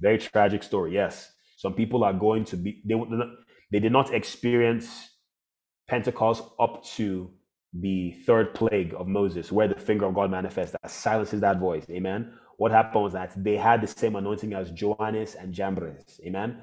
Very 0.00 0.18
tragic 0.18 0.62
story, 0.62 0.94
yes. 0.94 1.32
Some 1.56 1.74
people 1.74 2.04
are 2.04 2.12
going 2.12 2.44
to 2.46 2.56
be, 2.56 2.82
they, 2.84 2.94
they 3.72 3.80
did 3.80 3.92
not 3.92 4.12
experience 4.12 5.08
Pentecost 5.88 6.44
up 6.60 6.84
to 6.96 7.30
the 7.72 8.12
third 8.26 8.54
plague 8.54 8.94
of 8.96 9.06
Moses, 9.06 9.52
where 9.52 9.68
the 9.68 9.78
finger 9.78 10.06
of 10.06 10.14
God 10.14 10.30
manifests, 10.30 10.74
that 10.80 10.90
silences 10.90 11.40
that 11.40 11.58
voice. 11.58 11.84
Amen. 11.90 12.32
What 12.56 12.72
happened 12.72 13.04
was 13.04 13.12
that 13.12 13.32
they 13.42 13.56
had 13.56 13.80
the 13.80 13.86
same 13.86 14.16
anointing 14.16 14.52
as 14.52 14.70
Johannes 14.70 15.34
and 15.34 15.52
Jambres. 15.52 16.20
Amen. 16.24 16.58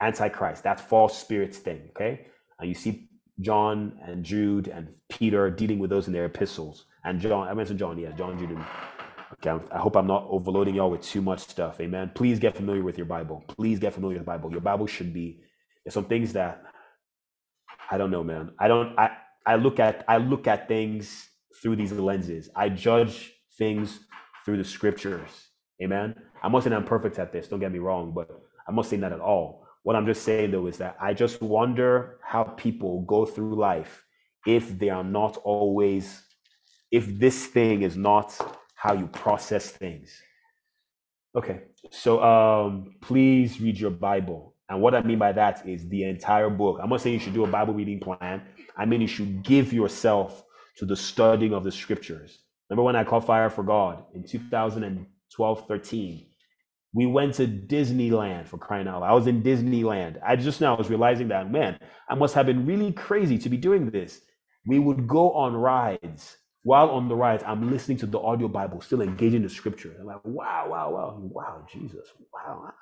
Antichrist, 0.00 0.62
that 0.64 0.80
false 0.80 1.18
spirits 1.18 1.58
thing. 1.58 1.88
Okay. 1.90 2.26
And 2.58 2.68
you 2.68 2.74
see 2.74 3.08
John 3.40 3.98
and 4.02 4.24
Jude 4.24 4.68
and 4.68 4.88
Peter 5.08 5.50
dealing 5.50 5.78
with 5.78 5.90
those 5.90 6.06
in 6.06 6.12
their 6.12 6.26
epistles. 6.26 6.86
And 7.04 7.20
John, 7.20 7.48
I 7.48 7.54
mentioned 7.54 7.78
John, 7.78 7.98
yeah, 7.98 8.12
John, 8.12 8.38
Jude, 8.38 8.56
Okay, 9.34 9.66
I 9.72 9.78
hope 9.78 9.96
I'm 9.96 10.06
not 10.06 10.26
overloading 10.28 10.76
y'all 10.76 10.90
with 10.90 11.02
too 11.02 11.20
much 11.20 11.40
stuff. 11.40 11.80
Amen. 11.80 12.12
Please 12.14 12.38
get 12.38 12.56
familiar 12.56 12.82
with 12.82 12.96
your 12.96 13.06
Bible. 13.06 13.44
Please 13.48 13.78
get 13.78 13.92
familiar 13.92 14.18
with 14.18 14.26
the 14.26 14.30
Bible. 14.30 14.50
Your 14.50 14.60
Bible 14.60 14.86
should 14.86 15.12
be. 15.12 15.40
There's 15.84 15.94
some 15.94 16.04
things 16.04 16.32
that 16.34 16.62
I 17.90 17.98
don't 17.98 18.10
know, 18.10 18.22
man. 18.22 18.52
I 18.58 18.68
don't. 18.68 18.98
I 18.98 19.10
I 19.46 19.56
look 19.56 19.78
at 19.78 20.04
I 20.08 20.16
look 20.18 20.46
at 20.46 20.68
things 20.68 21.28
through 21.60 21.76
these 21.76 21.92
lenses. 21.92 22.50
I 22.54 22.68
judge 22.68 23.32
things 23.58 24.00
through 24.44 24.58
the 24.58 24.64
scriptures. 24.64 25.30
Amen. 25.82 26.14
I'm 26.42 26.52
not 26.52 26.62
saying 26.62 26.74
I'm 26.74 26.84
perfect 26.84 27.18
at 27.18 27.32
this. 27.32 27.48
Don't 27.48 27.60
get 27.60 27.72
me 27.72 27.78
wrong, 27.78 28.12
but 28.12 28.28
I'm 28.68 28.76
not 28.76 28.88
that 28.90 29.12
at 29.12 29.20
all. 29.20 29.66
What 29.82 29.96
I'm 29.96 30.06
just 30.06 30.22
saying 30.22 30.50
though 30.50 30.66
is 30.66 30.78
that 30.78 30.96
I 31.00 31.12
just 31.14 31.42
wonder 31.42 32.18
how 32.22 32.44
people 32.44 33.02
go 33.02 33.26
through 33.26 33.56
life 33.56 34.04
if 34.46 34.78
they 34.78 34.88
are 34.90 35.04
not 35.04 35.36
always, 35.38 36.22
if 36.90 37.18
this 37.18 37.46
thing 37.46 37.82
is 37.82 37.96
not 37.96 38.36
how 38.74 38.94
you 38.94 39.06
process 39.06 39.70
things. 39.70 40.10
Okay, 41.36 41.62
so 41.90 42.22
um, 42.22 42.94
please 43.00 43.60
read 43.60 43.78
your 43.78 43.90
Bible. 43.90 44.53
And 44.74 44.82
what 44.82 44.92
I 44.92 45.02
mean 45.02 45.20
by 45.20 45.30
that 45.30 45.68
is 45.68 45.88
the 45.88 46.02
entire 46.02 46.50
book. 46.50 46.80
I'm 46.82 46.90
not 46.90 47.00
saying 47.00 47.14
you 47.14 47.20
should 47.20 47.32
do 47.32 47.44
a 47.44 47.48
Bible 47.48 47.74
reading 47.74 48.00
plan. 48.00 48.42
I 48.76 48.84
mean, 48.84 49.00
you 49.00 49.06
should 49.06 49.44
give 49.44 49.72
yourself 49.72 50.42
to 50.78 50.84
the 50.84 50.96
studying 50.96 51.54
of 51.54 51.62
the 51.62 51.70
scriptures. 51.70 52.40
Remember 52.68 52.82
when 52.82 52.96
I 52.96 53.04
caught 53.04 53.24
Fire 53.24 53.50
for 53.50 53.62
God 53.62 54.02
in 54.14 54.24
2012 54.24 55.68
13? 55.68 56.26
We 56.92 57.06
went 57.06 57.34
to 57.34 57.46
Disneyland 57.46 58.48
for 58.48 58.58
crying 58.58 58.88
out 58.88 59.02
loud. 59.02 59.10
I 59.10 59.14
was 59.14 59.28
in 59.28 59.44
Disneyland. 59.44 60.18
I 60.26 60.34
just 60.34 60.60
now 60.60 60.76
was 60.76 60.90
realizing 60.90 61.28
that, 61.28 61.52
man, 61.52 61.78
I 62.08 62.16
must 62.16 62.34
have 62.34 62.46
been 62.46 62.66
really 62.66 62.90
crazy 62.90 63.38
to 63.38 63.48
be 63.48 63.56
doing 63.56 63.90
this. 63.90 64.22
We 64.66 64.80
would 64.80 65.06
go 65.06 65.30
on 65.34 65.54
rides 65.54 66.36
while 66.64 66.90
on 66.90 67.08
the 67.08 67.14
ride, 67.14 67.44
I'm 67.44 67.70
listening 67.70 67.98
to 67.98 68.06
the 68.06 68.18
audio 68.18 68.48
Bible, 68.48 68.80
still 68.80 69.02
engaging 69.02 69.42
the 69.42 69.48
scripture. 69.48 69.94
I'm 70.00 70.06
like, 70.06 70.24
wow, 70.24 70.66
wow, 70.68 70.90
wow, 70.90 71.20
wow, 71.20 71.66
Jesus, 71.72 72.08
wow. 72.32 72.72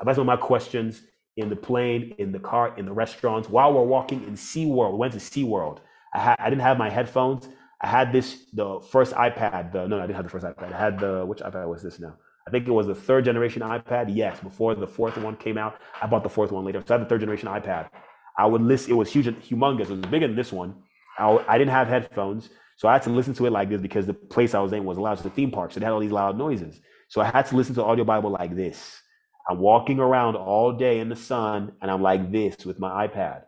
I've 0.00 0.08
asked 0.08 0.18
all 0.18 0.24
my 0.24 0.36
questions 0.36 1.02
in 1.36 1.48
the 1.48 1.56
plane, 1.56 2.14
in 2.18 2.32
the 2.32 2.38
car, 2.38 2.74
in 2.78 2.86
the 2.86 2.92
restaurants. 2.92 3.48
While 3.48 3.74
we're 3.74 3.82
walking 3.82 4.22
in 4.24 4.34
SeaWorld, 4.34 4.92
we 4.92 4.98
went 4.98 5.12
to 5.12 5.18
SeaWorld. 5.18 5.78
I, 6.14 6.18
had, 6.20 6.36
I 6.38 6.50
didn't 6.50 6.62
have 6.62 6.78
my 6.78 6.90
headphones. 6.90 7.48
I 7.80 7.88
had 7.88 8.12
this, 8.12 8.44
the 8.54 8.80
first 8.80 9.12
iPad. 9.14 9.72
The, 9.72 9.86
no, 9.86 9.98
I 9.98 10.02
didn't 10.02 10.16
have 10.16 10.24
the 10.24 10.30
first 10.30 10.46
iPad. 10.46 10.72
I 10.72 10.78
had 10.78 10.98
the, 10.98 11.24
which 11.26 11.40
iPad 11.40 11.68
was 11.68 11.82
this 11.82 12.00
now? 12.00 12.16
I 12.46 12.50
think 12.50 12.66
it 12.66 12.70
was 12.70 12.86
the 12.86 12.94
third 12.94 13.24
generation 13.24 13.62
iPad. 13.62 14.14
Yes, 14.14 14.40
before 14.40 14.74
the 14.74 14.86
fourth 14.86 15.16
one 15.18 15.36
came 15.36 15.58
out. 15.58 15.78
I 16.00 16.06
bought 16.06 16.22
the 16.22 16.28
fourth 16.30 16.52
one 16.52 16.64
later. 16.64 16.82
So 16.86 16.94
I 16.94 16.98
had 16.98 17.06
the 17.06 17.08
third 17.08 17.20
generation 17.20 17.48
iPad. 17.48 17.90
I 18.38 18.46
would 18.46 18.62
listen. 18.62 18.92
It 18.92 18.94
was 18.94 19.12
huge, 19.12 19.26
humongous. 19.26 19.90
It 19.90 19.90
was 19.90 20.00
bigger 20.00 20.26
than 20.26 20.36
this 20.36 20.52
one. 20.52 20.74
I, 21.18 21.44
I 21.48 21.58
didn't 21.58 21.72
have 21.72 21.88
headphones, 21.88 22.50
so 22.76 22.88
I 22.88 22.92
had 22.92 23.02
to 23.02 23.10
listen 23.10 23.34
to 23.34 23.46
it 23.46 23.50
like 23.50 23.68
this 23.68 23.80
because 23.80 24.06
the 24.06 24.14
place 24.14 24.54
I 24.54 24.60
was 24.60 24.72
in 24.72 24.84
was 24.84 24.98
loud. 24.98 25.14
It's 25.14 25.26
a 25.26 25.30
theme 25.30 25.50
park, 25.50 25.72
so 25.72 25.78
it 25.78 25.82
had 25.82 25.92
all 25.92 26.00
these 26.00 26.12
loud 26.12 26.36
noises. 26.36 26.80
So 27.08 27.20
I 27.20 27.24
had 27.24 27.46
to 27.46 27.56
listen 27.56 27.74
to 27.76 27.84
audio 27.84 28.04
Bible 28.04 28.30
like 28.30 28.54
this. 28.54 29.00
I'm 29.48 29.58
walking 29.58 30.00
around 30.00 30.36
all 30.36 30.72
day 30.72 31.00
in 31.00 31.08
the 31.08 31.16
sun, 31.16 31.72
and 31.82 31.90
I'm 31.90 32.02
like 32.02 32.32
this 32.32 32.64
with 32.66 32.78
my 32.80 33.06
iPad. 33.06 33.42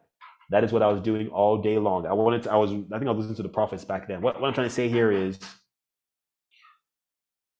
That 0.50 0.64
is 0.64 0.72
what 0.72 0.82
I 0.82 0.88
was 0.88 1.00
doing 1.02 1.28
all 1.28 1.60
day 1.62 1.78
long. 1.78 2.06
I 2.06 2.12
wanted 2.14 2.44
to, 2.44 2.52
I 2.52 2.56
was, 2.56 2.72
I 2.72 2.98
think 2.98 3.08
I 3.08 3.12
was 3.12 3.26
listening 3.26 3.36
to 3.36 3.42
the 3.44 3.48
prophets 3.50 3.84
back 3.84 4.08
then. 4.08 4.22
What, 4.22 4.40
what 4.40 4.48
I'm 4.48 4.54
trying 4.54 4.68
to 4.68 4.74
say 4.74 4.88
here 4.88 5.12
is 5.12 5.38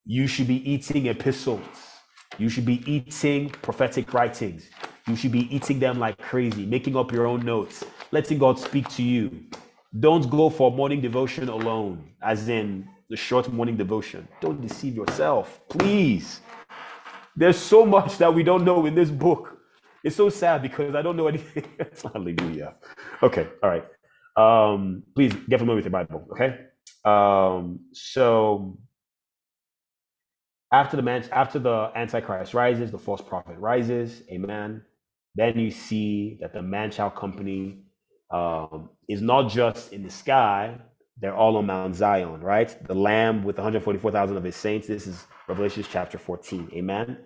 you 0.07 0.26
should 0.26 0.49
be 0.49 0.68
eating 0.70 1.07
epistles. 1.07 1.61
You 2.39 2.49
should 2.49 2.66
be 2.66 2.82
eating 2.91 3.51
prophetic 3.51 4.14
writings. 4.14 4.70
You 5.07 5.16
should 5.16 5.32
be 5.32 5.55
eating 5.55 5.78
them 5.80 5.99
like 5.99 6.18
crazy, 6.18 6.66
making 6.66 6.97
up 6.97 7.12
your 7.12 7.26
own 7.26 7.45
notes, 7.45 7.84
letting 8.12 8.39
God 8.39 8.59
speak 8.59 8.89
to 8.91 9.03
you. 9.03 9.45
Don't 10.01 10.30
go 10.30 10.51
for 10.51 10.70
morning 10.72 11.01
devotion 11.01 11.49
alone, 11.49 12.11
as 12.22 12.49
in 12.49 12.89
the 13.11 13.16
short 13.16 13.53
morning 13.53 13.76
devotion. 13.76 14.28
Don't 14.41 14.61
deceive 14.61 14.95
yourself, 14.97 15.61
please. 15.68 16.41
There's 17.39 17.57
so 17.57 17.86
much 17.86 18.18
that 18.18 18.34
we 18.34 18.43
don't 18.43 18.64
know 18.64 18.84
in 18.84 18.97
this 18.97 19.11
book. 19.11 19.59
It's 20.03 20.16
so 20.16 20.28
sad 20.28 20.61
because 20.61 20.97
I 20.97 21.03
don't 21.03 21.16
know 21.16 21.28
anything. 21.28 21.64
Hallelujah. 22.12 22.74
Okay, 23.22 23.47
all 23.62 23.70
right. 23.70 23.84
Um, 24.36 25.05
please 25.14 25.32
get 25.49 25.61
familiar 25.61 25.76
with 25.76 25.84
your 25.84 25.93
Bible, 25.93 26.26
okay? 26.32 26.59
Um, 27.05 27.78
so 27.93 28.76
after 30.72 30.97
the 30.97 31.03
man, 31.03 31.28
after 31.30 31.61
the 31.61 31.93
Antichrist 31.95 32.55
rises, 32.55 32.91
the 32.91 32.99
false 32.99 33.22
prophet 33.22 33.57
rises, 33.57 34.22
amen. 34.32 34.82
Then 35.36 35.61
you 35.61 35.70
see 35.70 36.39
that 36.41 36.53
the 36.53 36.62
man-child 36.62 37.14
company 37.14 37.84
um, 38.32 38.91
is 39.09 39.22
not 39.22 39.49
just 39.49 39.93
in 39.93 40.03
the 40.03 40.11
sky; 40.11 40.76
they're 41.20 41.36
all 41.36 41.57
on 41.57 41.66
Mount 41.66 41.95
Zion, 41.95 42.41
right? 42.41 42.76
The 42.89 42.95
Lamb 42.95 43.45
with 43.45 43.59
144,000 43.59 44.36
of 44.36 44.43
his 44.43 44.57
saints. 44.57 44.89
This 44.89 45.07
is 45.07 45.24
Revelation 45.47 45.84
chapter 45.89 46.18
14, 46.18 46.70
amen. 46.74 47.18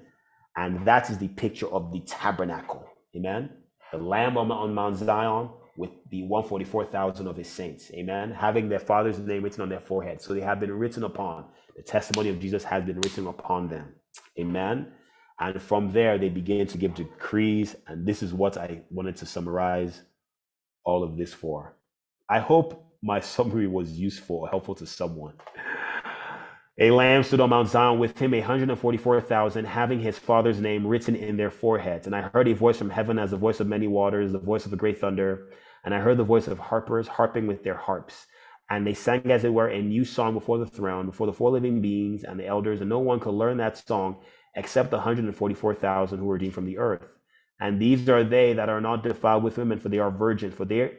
And 0.56 0.86
that 0.86 1.10
is 1.10 1.18
the 1.18 1.28
picture 1.28 1.68
of 1.68 1.92
the 1.92 2.00
tabernacle. 2.00 2.86
Amen. 3.16 3.50
The 3.92 3.98
Lamb 3.98 4.36
on 4.36 4.74
Mount 4.74 4.96
Zion 4.96 5.50
with 5.76 5.90
the 6.10 6.22
144,000 6.24 7.26
of 7.26 7.36
his 7.36 7.48
saints. 7.48 7.90
Amen. 7.92 8.30
Having 8.32 8.68
their 8.68 8.78
father's 8.78 9.18
name 9.18 9.42
written 9.42 9.62
on 9.62 9.68
their 9.68 9.80
forehead. 9.80 10.20
So 10.20 10.34
they 10.34 10.40
have 10.40 10.60
been 10.60 10.72
written 10.72 11.04
upon. 11.04 11.46
The 11.76 11.82
testimony 11.82 12.28
of 12.28 12.40
Jesus 12.40 12.64
has 12.64 12.84
been 12.84 13.00
written 13.00 13.26
upon 13.26 13.68
them. 13.68 13.94
Amen. 14.38 14.92
And 15.40 15.60
from 15.60 15.92
there, 15.92 16.18
they 16.18 16.28
begin 16.28 16.66
to 16.68 16.78
give 16.78 16.94
decrees. 16.94 17.74
And 17.86 18.06
this 18.06 18.22
is 18.22 18.34
what 18.34 18.58
I 18.58 18.82
wanted 18.90 19.16
to 19.16 19.26
summarize 19.26 20.02
all 20.84 21.02
of 21.02 21.16
this 21.16 21.32
for. 21.32 21.76
I 22.28 22.40
hope 22.40 22.86
my 23.02 23.20
summary 23.36 23.66
was 23.66 23.92
useful 23.92 24.36
or 24.36 24.48
helpful 24.48 24.74
to 24.76 24.86
someone. 24.86 25.34
A 26.78 26.90
lamb 26.90 27.22
stood 27.22 27.40
on 27.40 27.50
Mount 27.50 27.68
Zion 27.68 27.98
with 27.98 28.18
him, 28.18 28.32
a 28.32 28.38
144,000, 28.40 29.66
having 29.66 30.00
his 30.00 30.18
father's 30.18 30.58
name 30.58 30.86
written 30.86 31.14
in 31.14 31.36
their 31.36 31.50
foreheads. 31.50 32.06
And 32.06 32.16
I 32.16 32.22
heard 32.22 32.48
a 32.48 32.54
voice 32.54 32.78
from 32.78 32.88
heaven 32.88 33.18
as 33.18 33.30
the 33.30 33.36
voice 33.36 33.60
of 33.60 33.66
many 33.66 33.86
waters, 33.86 34.32
the 34.32 34.38
voice 34.38 34.64
of 34.64 34.72
a 34.72 34.76
great 34.76 34.98
thunder. 34.98 35.50
And 35.84 35.94
I 35.94 36.00
heard 36.00 36.16
the 36.16 36.24
voice 36.24 36.48
of 36.48 36.58
harpers 36.58 37.08
harping 37.08 37.46
with 37.46 37.62
their 37.62 37.76
harps. 37.76 38.26
And 38.70 38.86
they 38.86 38.94
sang, 38.94 39.30
as 39.30 39.44
it 39.44 39.52
were, 39.52 39.68
a 39.68 39.82
new 39.82 40.06
song 40.06 40.32
before 40.32 40.56
the 40.56 40.66
throne, 40.66 41.04
before 41.04 41.26
the 41.26 41.34
four 41.34 41.50
living 41.50 41.82
beings 41.82 42.24
and 42.24 42.40
the 42.40 42.46
elders. 42.46 42.80
And 42.80 42.88
no 42.88 43.00
one 43.00 43.20
could 43.20 43.34
learn 43.34 43.58
that 43.58 43.76
song 43.76 44.22
except 44.54 44.90
the 44.90 44.96
144,000 44.96 46.18
who 46.18 46.24
were 46.24 46.34
redeemed 46.34 46.54
from 46.54 46.64
the 46.64 46.78
earth. 46.78 47.06
And 47.60 47.82
these 47.82 48.08
are 48.08 48.24
they 48.24 48.54
that 48.54 48.70
are 48.70 48.80
not 48.80 49.02
defiled 49.02 49.44
with 49.44 49.58
women, 49.58 49.78
for 49.78 49.90
they 49.90 49.98
are 49.98 50.10
virgins. 50.10 50.54
For 50.54 50.64
they 50.64 50.92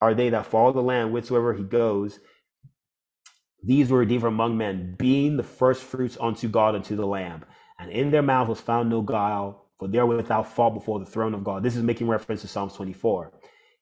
are 0.00 0.14
they 0.14 0.30
that 0.30 0.46
follow 0.46 0.72
the 0.72 0.82
Lamb 0.82 1.10
whithersoever 1.10 1.54
he 1.54 1.62
goes. 1.62 2.18
These 3.62 3.90
were 3.90 3.98
redeemed 3.98 4.22
from 4.22 4.34
among 4.34 4.56
men, 4.56 4.96
being 4.98 5.36
the 5.36 5.42
first 5.42 5.84
fruits 5.84 6.16
unto 6.20 6.48
God 6.48 6.74
and 6.74 6.84
to 6.86 6.96
the 6.96 7.06
Lamb. 7.06 7.44
And 7.78 7.90
in 7.90 8.10
their 8.10 8.22
mouth 8.22 8.48
was 8.48 8.60
found 8.60 8.90
no 8.90 9.02
guile, 9.02 9.66
for 9.78 9.88
they 9.88 9.98
are 9.98 10.06
without 10.06 10.52
fault 10.52 10.74
before 10.74 10.98
the 10.98 11.06
throne 11.06 11.34
of 11.34 11.44
God. 11.44 11.62
This 11.62 11.76
is 11.76 11.82
making 11.82 12.08
reference 12.08 12.40
to 12.42 12.48
Psalms 12.48 12.74
24. 12.74 13.32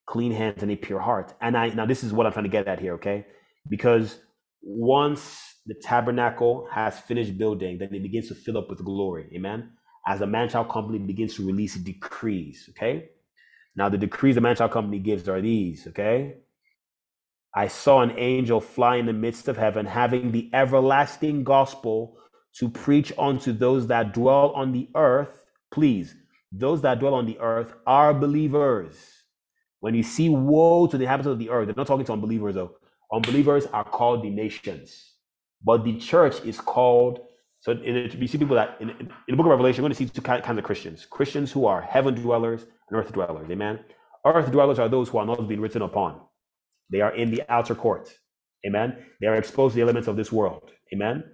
Clean 0.06 0.32
hands 0.32 0.62
and 0.62 0.70
a 0.70 0.76
pure 0.76 1.00
heart. 1.00 1.34
And 1.40 1.56
I 1.56 1.68
now 1.68 1.86
this 1.86 2.04
is 2.04 2.12
what 2.12 2.26
I'm 2.26 2.32
trying 2.32 2.44
to 2.44 2.50
get 2.50 2.66
at 2.68 2.80
here, 2.80 2.94
okay? 2.94 3.26
Because 3.68 4.18
once 4.62 5.56
the 5.66 5.74
tabernacle 5.74 6.68
has 6.72 6.98
finished 6.98 7.38
building, 7.38 7.78
then 7.78 7.94
it 7.94 8.02
begins 8.02 8.28
to 8.28 8.34
fill 8.34 8.58
up 8.58 8.68
with 8.68 8.84
glory. 8.84 9.30
Amen. 9.34 9.70
As 10.06 10.18
the 10.20 10.26
man-child 10.26 10.68
company 10.68 10.98
begins 10.98 11.34
to 11.36 11.46
release 11.46 11.74
decrees, 11.76 12.68
okay? 12.70 13.10
Now 13.76 13.88
the 13.88 13.98
decrees 13.98 14.34
the 14.34 14.40
man-child 14.40 14.72
company 14.72 14.98
gives 14.98 15.28
are 15.28 15.40
these, 15.40 15.86
okay? 15.88 16.36
I 17.54 17.66
saw 17.68 18.02
an 18.02 18.12
angel 18.16 18.60
fly 18.60 18.96
in 18.96 19.06
the 19.06 19.12
midst 19.12 19.48
of 19.48 19.56
heaven, 19.56 19.86
having 19.86 20.30
the 20.30 20.48
everlasting 20.52 21.42
gospel 21.42 22.16
to 22.58 22.68
preach 22.68 23.12
unto 23.18 23.52
those 23.52 23.88
that 23.88 24.14
dwell 24.14 24.50
on 24.52 24.72
the 24.72 24.88
earth. 24.94 25.44
Please, 25.70 26.14
those 26.52 26.82
that 26.82 27.00
dwell 27.00 27.14
on 27.14 27.26
the 27.26 27.38
earth 27.40 27.74
are 27.86 28.14
believers. 28.14 28.96
When 29.80 29.94
you 29.94 30.02
see 30.02 30.28
woe 30.28 30.86
to 30.86 30.96
the 30.96 31.04
inhabitants 31.04 31.32
of 31.32 31.38
the 31.38 31.50
earth, 31.50 31.66
they're 31.66 31.74
not 31.76 31.86
talking 31.86 32.06
to 32.06 32.12
unbelievers 32.12 32.54
though. 32.54 32.76
Unbelievers 33.12 33.66
are 33.66 33.84
called 33.84 34.22
the 34.22 34.30
nations, 34.30 35.14
but 35.64 35.84
the 35.84 35.98
church 35.98 36.44
is 36.44 36.60
called. 36.60 37.20
So 37.60 37.72
in 37.72 37.96
it, 37.96 38.14
you 38.14 38.28
see 38.28 38.38
people 38.38 38.56
that 38.56 38.76
in, 38.80 38.90
in 38.90 39.08
the 39.28 39.36
book 39.36 39.46
of 39.46 39.50
Revelation, 39.50 39.82
you're 39.82 39.88
going 39.88 39.92
to 39.92 39.98
see 39.98 40.08
two 40.08 40.22
kinds 40.22 40.58
of 40.58 40.64
Christians: 40.64 41.06
Christians 41.06 41.50
who 41.50 41.66
are 41.66 41.82
heaven 41.82 42.14
dwellers 42.14 42.66
and 42.88 42.98
earth 42.98 43.12
dwellers. 43.12 43.50
Amen. 43.50 43.80
Earth 44.24 44.52
dwellers 44.52 44.78
are 44.78 44.88
those 44.88 45.08
who 45.08 45.18
are 45.18 45.26
not 45.26 45.48
being 45.48 45.60
written 45.60 45.82
upon. 45.82 46.20
They 46.90 47.00
are 47.00 47.14
in 47.14 47.30
the 47.30 47.42
outer 47.48 47.74
court. 47.74 48.08
Amen. 48.66 48.96
They 49.20 49.26
are 49.26 49.36
exposed 49.36 49.72
to 49.72 49.76
the 49.76 49.82
elements 49.82 50.08
of 50.08 50.16
this 50.16 50.32
world. 50.32 50.70
Amen. 50.92 51.24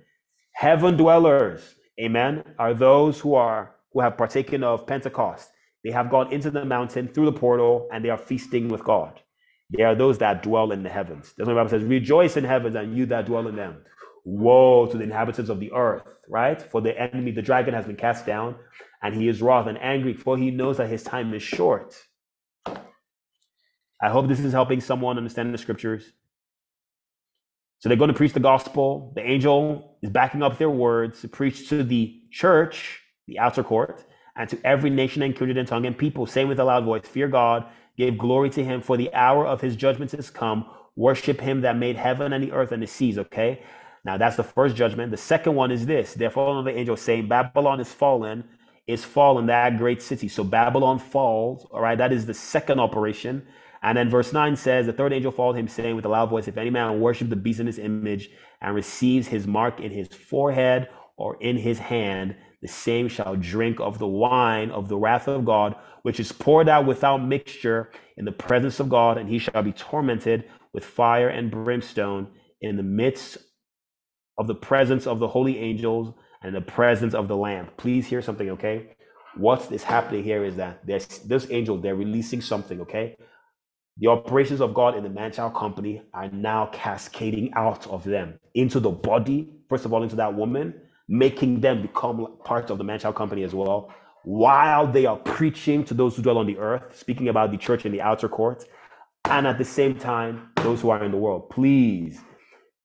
Heaven 0.53 0.97
dwellers, 0.97 1.75
amen, 2.01 2.43
are 2.59 2.73
those 2.73 3.21
who 3.21 3.35
are 3.35 3.75
who 3.93 4.01
have 4.01 4.17
partaken 4.17 4.63
of 4.63 4.87
Pentecost. 4.87 5.51
They 5.85 5.91
have 5.91 6.11
gone 6.11 6.33
into 6.33 6.51
the 6.51 6.65
mountain 6.65 7.09
through 7.09 7.27
the 7.27 7.33
portal 7.33 7.89
and 7.93 8.05
they 8.05 8.11
are 8.11 8.19
feasting 8.19 8.69
with 8.69 8.85
God. 8.85 9.21
They 9.77 9.83
are 9.83 9.95
those 9.95 10.19
that 10.19 10.43
dwell 10.43 10.73
in 10.73 10.83
the 10.83 10.89
heavens. 10.89 11.35
That's 11.37 11.47
what 11.47 11.55
the 11.55 11.61
Bible 11.61 11.71
says, 11.71 11.83
rejoice 11.83 12.37
in 12.37 12.45
heavens 12.45 12.75
and 12.75 12.97
you 12.97 13.07
that 13.07 13.27
dwell 13.27 13.49
in 13.49 13.57
them. 13.57 13.83
Woe 14.25 14.87
to 14.87 14.97
the 14.97 15.05
inhabitants 15.05 15.51
of 15.51 15.61
the 15.61 15.73
earth, 15.73 16.03
right? 16.29 16.61
For 16.61 16.81
the 16.81 16.99
enemy, 17.01 17.33
the 17.33 17.43
dragon 17.43 17.75
has 17.75 17.87
been 17.87 17.97
cast 17.97 18.27
down, 18.27 18.57
and 19.03 19.15
he 19.15 19.29
is 19.29 19.41
wroth 19.41 19.69
and 19.69 19.79
angry, 19.79 20.15
for 20.15 20.37
he 20.37 20.51
knows 20.51 20.79
that 20.79 20.89
his 20.89 21.05
time 21.05 21.33
is 21.33 21.43
short. 21.43 21.95
I 24.01 24.10
hope 24.10 24.28
this 24.28 24.40
is 24.40 24.52
helping 24.52 24.81
someone 24.81 25.16
understand 25.16 25.52
the 25.55 25.59
scriptures. 25.59 26.12
So 27.78 27.89
they're 27.89 27.98
going 27.98 28.09
to 28.09 28.14
preach 28.14 28.32
the 28.32 28.40
gospel. 28.40 29.12
The 29.14 29.23
angel 29.23 29.98
is 30.02 30.10
backing 30.10 30.43
up 30.43 30.59
their 30.59 30.70
words 30.70 31.20
to 31.20 31.28
preach 31.28 31.68
to 31.68 31.82
the 31.82 32.20
church, 32.31 33.01
the 33.27 33.39
outer 33.39 33.62
court, 33.62 34.05
and 34.36 34.48
to 34.51 34.59
every 34.64 34.90
nation 34.90 35.23
and 35.23 35.35
kindred 35.36 35.56
and 35.56 35.68
tongue 35.68 35.86
and 35.86 35.97
people, 35.97 36.27
saying 36.27 36.48
with 36.48 36.59
a 36.59 36.64
loud 36.64 36.85
voice, 36.85 37.06
Fear 37.06 37.28
God, 37.28 37.66
give 37.97 38.18
glory 38.18 38.51
to 38.51 38.64
him, 38.64 38.81
for 38.81 38.97
the 38.97 39.12
hour 39.14 39.47
of 39.47 39.60
his 39.60 39.77
judgment 39.77 40.14
is 40.14 40.31
come. 40.31 40.66
Worship 40.94 41.40
him 41.40 41.60
that 41.62 41.77
made 41.77 41.97
heaven 41.97 42.32
and 42.32 42.43
the 42.43 42.52
earth 42.52 42.73
and 42.73 42.82
the 42.82 42.86
seas. 42.86 43.18
Okay. 43.18 43.62
Now 44.05 44.16
that's 44.16 44.36
the 44.36 44.44
first 44.44 44.77
judgment. 44.77 45.10
The 45.10 45.16
second 45.18 45.55
one 45.55 45.70
is 45.70 45.85
this. 45.85 46.14
Therefore, 46.14 46.62
the 46.62 46.77
angel 46.77 46.97
saying, 46.97 47.28
Babylon 47.28 47.81
is 47.81 47.93
fallen, 47.93 48.44
is 48.86 49.05
fallen, 49.05 49.47
that 49.47 49.77
great 49.77 50.01
city. 50.01 50.28
So 50.28 50.44
Babylon 50.44 50.98
falls. 50.98 51.66
All 51.70 51.81
right. 51.82 51.98
That 51.98 52.12
is 52.12 52.24
the 52.24 52.35
second 52.35 52.81
operation. 52.81 53.47
And 53.82 53.97
then 53.98 54.11
verse 54.11 54.32
9 54.32 54.57
says, 54.57 54.86
The 54.86 54.93
third 54.93 55.12
angel 55.12 55.32
followed 55.32 55.57
him, 55.57 55.69
saying 55.69 55.97
with 55.97 56.05
a 56.05 56.09
loud 56.09 56.31
voice, 56.31 56.48
If 56.48 56.57
any 56.57 56.70
man 56.70 57.01
worship 57.01 57.28
the 57.28 57.36
beast 57.36 57.61
in 57.61 57.66
his 57.66 57.78
image 57.78 58.31
and 58.61 58.74
receives 58.74 59.28
his 59.28 59.47
mark 59.47 59.81
in 59.81 59.90
his 59.90 60.09
forehead 60.09 60.89
or 61.16 61.36
in 61.40 61.57
his 61.57 61.78
hand, 61.78 62.36
the 62.62 62.69
same 62.69 63.09
shall 63.09 63.36
drink 63.36 63.81
of 63.81 63.98
the 63.98 64.07
wine 64.07 64.70
of 64.70 64.89
the 64.89 64.97
wrath 64.97 65.28
of 65.28 65.44
God, 65.44 65.77
which 66.03 66.19
is 66.19 66.32
poured 66.32 66.69
out 66.69 66.86
without 66.86 67.19
mixture 67.19 67.90
in 68.16 68.24
the 68.24 68.32
presence 68.32 68.81
of 68.81 68.89
God, 68.89 69.19
and 69.19 69.28
he 69.28 69.39
shall 69.39 69.62
be 69.62 69.73
tormented 69.73 70.44
with 70.73 70.85
fire 70.85 71.28
and 71.28 71.51
brimstone 71.51 72.28
in 72.61 72.77
the 72.77 72.82
midst 72.82 73.39
of 74.39 74.47
the 74.47 74.55
presence 74.55 75.07
of 75.07 75.19
the 75.19 75.28
holy 75.28 75.59
angels 75.59 76.15
and 76.43 76.55
the 76.55 76.61
presence 76.61 77.15
of 77.15 77.28
the 77.28 77.36
Lamb. 77.36 77.69
Please 77.77 78.07
hear 78.07 78.23
something, 78.23 78.51
okay? 78.51 78.97
What 79.36 79.62
is 79.62 79.69
this 79.69 79.82
happening 79.82 80.24
here 80.24 80.44
is 80.44 80.57
that 80.57 80.86
there's 80.86 81.07
this 81.20 81.47
angel, 81.51 81.78
they're 81.78 81.94
releasing 81.94 82.40
something, 82.40 82.81
okay? 82.82 83.16
The 83.98 84.09
operations 84.09 84.60
of 84.60 84.74
God 84.74 84.94
in 84.94 85.05
the 85.05 85.09
man 85.09 85.32
child 85.32 85.55
company 85.55 86.02
are 86.12 86.28
now 86.31 86.66
cascading 86.73 87.52
out 87.55 87.86
of 87.86 88.05
them 88.05 88.39
into 88.55 88.78
the 88.78 88.90
body, 88.90 89.55
first 89.70 89.86
of 89.86 89.93
all, 89.94 90.02
into 90.02 90.16
that 90.16 90.35
woman, 90.35 90.74
making 91.09 91.60
them 91.60 91.81
become 91.81 92.36
part 92.44 92.68
of 92.68 92.77
the 92.77 92.85
man 92.85 92.98
child 92.98 93.14
company 93.14 93.43
as 93.43 93.55
well, 93.55 93.90
while 94.24 94.86
they 94.86 95.06
are 95.06 95.16
preaching 95.16 95.82
to 95.85 95.94
those 95.94 96.14
who 96.14 96.23
dwell 96.23 96.36
on 96.36 96.47
the 96.47 96.59
earth, 96.59 96.94
speaking 96.94 97.28
about 97.28 97.51
the 97.51 97.56
church 97.56 97.86
in 97.86 97.93
the 97.93 98.02
outer 98.02 98.28
court, 98.28 98.64
and 99.24 99.47
at 99.47 99.56
the 99.56 99.64
same 99.64 99.98
time, 99.98 100.51
those 100.56 100.82
who 100.82 100.90
are 100.90 101.02
in 101.02 101.10
the 101.10 101.16
world. 101.16 101.48
Please, 101.48 102.20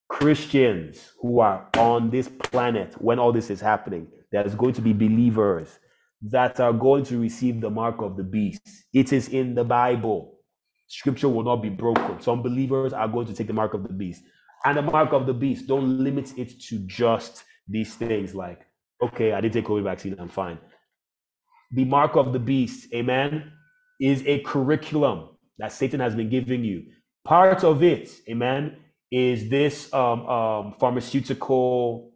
Christians 0.07 1.11
who 1.19 1.39
are 1.39 1.67
on 1.77 2.09
this 2.09 2.29
planet 2.29 2.93
when 3.01 3.19
all 3.19 3.33
this 3.33 3.49
is 3.49 3.59
happening, 3.59 4.07
there's 4.31 4.55
going 4.55 4.73
to 4.73 4.81
be 4.81 4.93
believers 4.93 5.79
that 6.21 6.59
are 6.59 6.73
going 6.73 7.03
to 7.05 7.19
receive 7.19 7.59
the 7.59 7.69
mark 7.69 8.01
of 8.01 8.15
the 8.15 8.23
beast. 8.23 8.61
It 8.93 9.11
is 9.11 9.27
in 9.27 9.55
the 9.55 9.63
Bible. 9.63 10.38
Scripture 10.91 11.30
will 11.30 11.43
not 11.43 11.61
be 11.61 11.69
broken. 11.69 12.19
Some 12.19 12.41
believers 12.41 12.91
are 12.91 13.07
going 13.07 13.26
to 13.27 13.34
take 13.34 13.47
the 13.47 13.53
mark 13.53 13.73
of 13.73 13.84
the 13.84 13.93
beast. 13.93 14.23
And 14.65 14.77
the 14.77 14.81
mark 14.81 15.13
of 15.13 15.26
the 15.26 15.34
beast, 15.34 15.65
don't 15.65 16.03
limit 16.03 16.38
it 16.38 16.59
to 16.63 16.80
just 16.80 17.45
these 17.65 17.95
things 17.95 18.35
like, 18.35 18.65
okay, 19.01 19.31
I 19.31 19.39
did 19.39 19.53
take 19.53 19.65
COVID 19.68 19.85
vaccine, 19.85 20.18
I'm 20.19 20.27
fine. 20.27 20.59
The 21.72 21.85
mark 21.85 22.18
of 22.18 22.34
the 22.34 22.39
beast, 22.39 22.93
amen, 22.93 23.53
is 24.01 24.22
a 24.26 24.39
curriculum 24.39 25.30
that 25.59 25.72
Satan 25.72 26.01
has 26.01 26.13
been 26.13 26.30
giving 26.30 26.65
you. 26.65 26.84
Part 27.23 27.63
of 27.63 27.84
it, 27.84 28.09
amen, 28.30 28.76
is 29.09 29.49
this 29.49 29.93
um, 29.93 30.26
um, 30.26 30.76
pharmaceutical, 30.77 32.11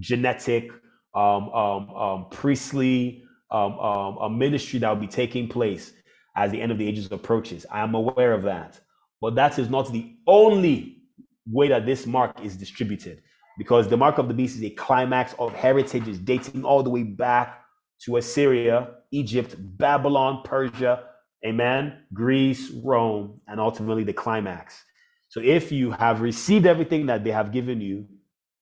genetic, 0.00 0.70
um, 1.14 1.50
um, 1.50 1.90
um, 1.90 2.26
priestly 2.30 3.22
um, 3.50 4.16
a 4.16 4.30
ministry 4.30 4.78
that 4.78 4.88
will 4.88 4.96
be 4.96 5.06
taking 5.06 5.46
place 5.46 5.92
as 6.36 6.50
the 6.50 6.60
end 6.60 6.72
of 6.72 6.78
the 6.78 6.86
ages 6.86 7.10
approaches. 7.10 7.66
I 7.70 7.80
am 7.80 7.94
aware 7.94 8.32
of 8.32 8.42
that. 8.42 8.80
But 9.20 9.34
that 9.36 9.58
is 9.58 9.70
not 9.70 9.92
the 9.92 10.14
only 10.26 11.02
way 11.46 11.68
that 11.68 11.86
this 11.86 12.06
mark 12.06 12.42
is 12.44 12.56
distributed 12.56 13.22
because 13.58 13.88
the 13.88 13.96
mark 13.96 14.18
of 14.18 14.28
the 14.28 14.34
beast 14.34 14.56
is 14.56 14.64
a 14.64 14.70
climax 14.70 15.34
of 15.38 15.52
heritages 15.52 16.18
dating 16.18 16.64
all 16.64 16.82
the 16.82 16.90
way 16.90 17.02
back 17.02 17.60
to 18.04 18.16
Assyria, 18.16 18.88
Egypt, 19.10 19.54
Babylon, 19.58 20.42
Persia, 20.44 21.04
amen, 21.46 22.04
Greece, 22.12 22.70
Rome, 22.70 23.40
and 23.46 23.60
ultimately 23.60 24.04
the 24.04 24.12
climax. 24.12 24.82
So 25.28 25.40
if 25.40 25.70
you 25.70 25.92
have 25.92 26.20
received 26.20 26.66
everything 26.66 27.06
that 27.06 27.24
they 27.24 27.30
have 27.30 27.52
given 27.52 27.80
you, 27.80 28.06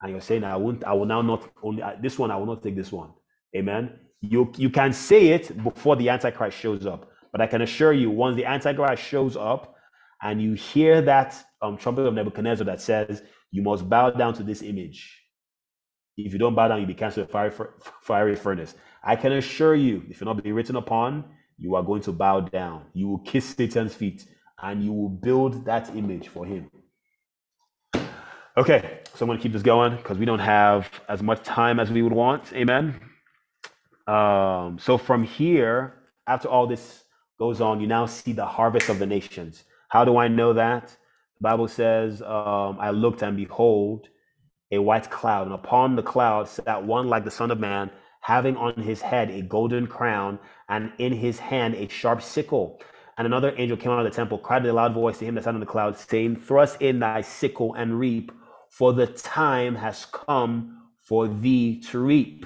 and 0.02 0.12
you're 0.12 0.20
saying, 0.20 0.44
I 0.44 0.56
won't, 0.56 0.84
I 0.84 0.92
will 0.92 1.06
now 1.06 1.22
not 1.22 1.48
only 1.62 1.82
this 2.00 2.18
one, 2.18 2.30
I 2.30 2.36
will 2.36 2.46
not 2.46 2.62
take 2.62 2.76
this 2.76 2.90
one. 2.92 3.10
Amen. 3.56 3.98
You 4.20 4.52
you 4.56 4.70
can 4.70 4.92
say 4.92 5.28
it 5.28 5.62
before 5.62 5.96
the 5.96 6.08
Antichrist 6.08 6.58
shows 6.58 6.86
up. 6.86 7.09
But 7.32 7.40
I 7.40 7.46
can 7.46 7.62
assure 7.62 7.92
you, 7.92 8.10
once 8.10 8.36
the 8.36 8.44
Antichrist 8.44 9.02
shows 9.02 9.36
up 9.36 9.76
and 10.22 10.40
you 10.42 10.54
hear 10.54 11.00
that 11.02 11.42
um, 11.62 11.76
trumpet 11.76 12.02
of 12.02 12.14
Nebuchadnezzar 12.14 12.64
that 12.66 12.80
says, 12.80 13.22
You 13.50 13.62
must 13.62 13.88
bow 13.88 14.10
down 14.10 14.34
to 14.34 14.42
this 14.42 14.62
image. 14.62 15.16
If 16.16 16.32
you 16.32 16.38
don't 16.38 16.54
bow 16.54 16.68
down, 16.68 16.78
you'll 16.78 16.88
be 16.88 16.94
cast 16.94 17.18
into 17.18 17.28
a 17.28 17.32
fiery, 17.32 17.52
fiery 18.02 18.36
furnace. 18.36 18.74
I 19.02 19.16
can 19.16 19.32
assure 19.32 19.74
you, 19.74 20.02
if 20.10 20.20
you're 20.20 20.26
not 20.26 20.42
be 20.42 20.52
written 20.52 20.76
upon, 20.76 21.24
you 21.56 21.74
are 21.74 21.82
going 21.82 22.02
to 22.02 22.12
bow 22.12 22.40
down. 22.40 22.86
You 22.94 23.08
will 23.08 23.18
kiss 23.20 23.46
Satan's 23.46 23.94
feet 23.94 24.26
and 24.62 24.84
you 24.84 24.92
will 24.92 25.08
build 25.08 25.64
that 25.66 25.94
image 25.96 26.28
for 26.28 26.44
him. 26.44 26.70
Okay, 28.56 29.00
so 29.14 29.24
I'm 29.24 29.26
going 29.28 29.38
to 29.38 29.42
keep 29.42 29.52
this 29.52 29.62
going 29.62 29.96
because 29.96 30.18
we 30.18 30.26
don't 30.26 30.40
have 30.40 30.90
as 31.08 31.22
much 31.22 31.42
time 31.42 31.78
as 31.78 31.90
we 31.90 32.02
would 32.02 32.12
want. 32.12 32.52
Amen. 32.52 33.00
Um, 34.06 34.78
so 34.80 34.98
from 34.98 35.22
here, 35.22 35.94
after 36.26 36.48
all 36.48 36.66
this 36.66 37.04
goes 37.40 37.60
on, 37.62 37.80
you 37.80 37.86
now 37.86 38.04
see 38.04 38.32
the 38.32 38.44
harvest 38.44 38.90
of 38.90 38.98
the 38.98 39.06
nations. 39.06 39.64
How 39.88 40.04
do 40.04 40.18
I 40.18 40.28
know 40.28 40.52
that? 40.52 40.88
The 41.38 41.42
Bible 41.42 41.68
says, 41.68 42.20
um, 42.20 42.76
I 42.78 42.90
looked 42.90 43.22
and 43.22 43.34
behold 43.34 44.08
a 44.70 44.78
white 44.78 45.10
cloud, 45.10 45.46
and 45.46 45.54
upon 45.54 45.96
the 45.96 46.02
cloud 46.02 46.46
sat 46.48 46.84
one 46.84 47.08
like 47.08 47.24
the 47.24 47.30
Son 47.30 47.50
of 47.50 47.58
Man, 47.58 47.90
having 48.20 48.56
on 48.58 48.74
his 48.74 49.00
head 49.00 49.30
a 49.30 49.40
golden 49.40 49.86
crown, 49.86 50.38
and 50.68 50.92
in 50.98 51.14
his 51.14 51.38
hand 51.38 51.74
a 51.74 51.88
sharp 51.88 52.22
sickle. 52.22 52.80
And 53.16 53.26
another 53.26 53.54
angel 53.56 53.78
came 53.78 53.90
out 53.90 54.04
of 54.04 54.12
the 54.12 54.14
temple, 54.14 54.38
cried 54.38 54.62
with 54.62 54.70
a 54.70 54.74
loud 54.74 54.92
voice 54.92 55.18
to 55.18 55.24
him 55.24 55.34
that 55.34 55.44
sat 55.44 55.54
on 55.54 55.60
the 55.60 55.66
cloud, 55.66 55.96
saying, 55.96 56.36
Thrust 56.36 56.80
in 56.82 57.00
thy 57.00 57.22
sickle 57.22 57.72
and 57.72 57.98
reap, 57.98 58.30
for 58.68 58.92
the 58.92 59.06
time 59.06 59.74
has 59.74 60.04
come 60.04 60.82
for 61.02 61.26
thee 61.26 61.80
to 61.88 61.98
reap, 61.98 62.44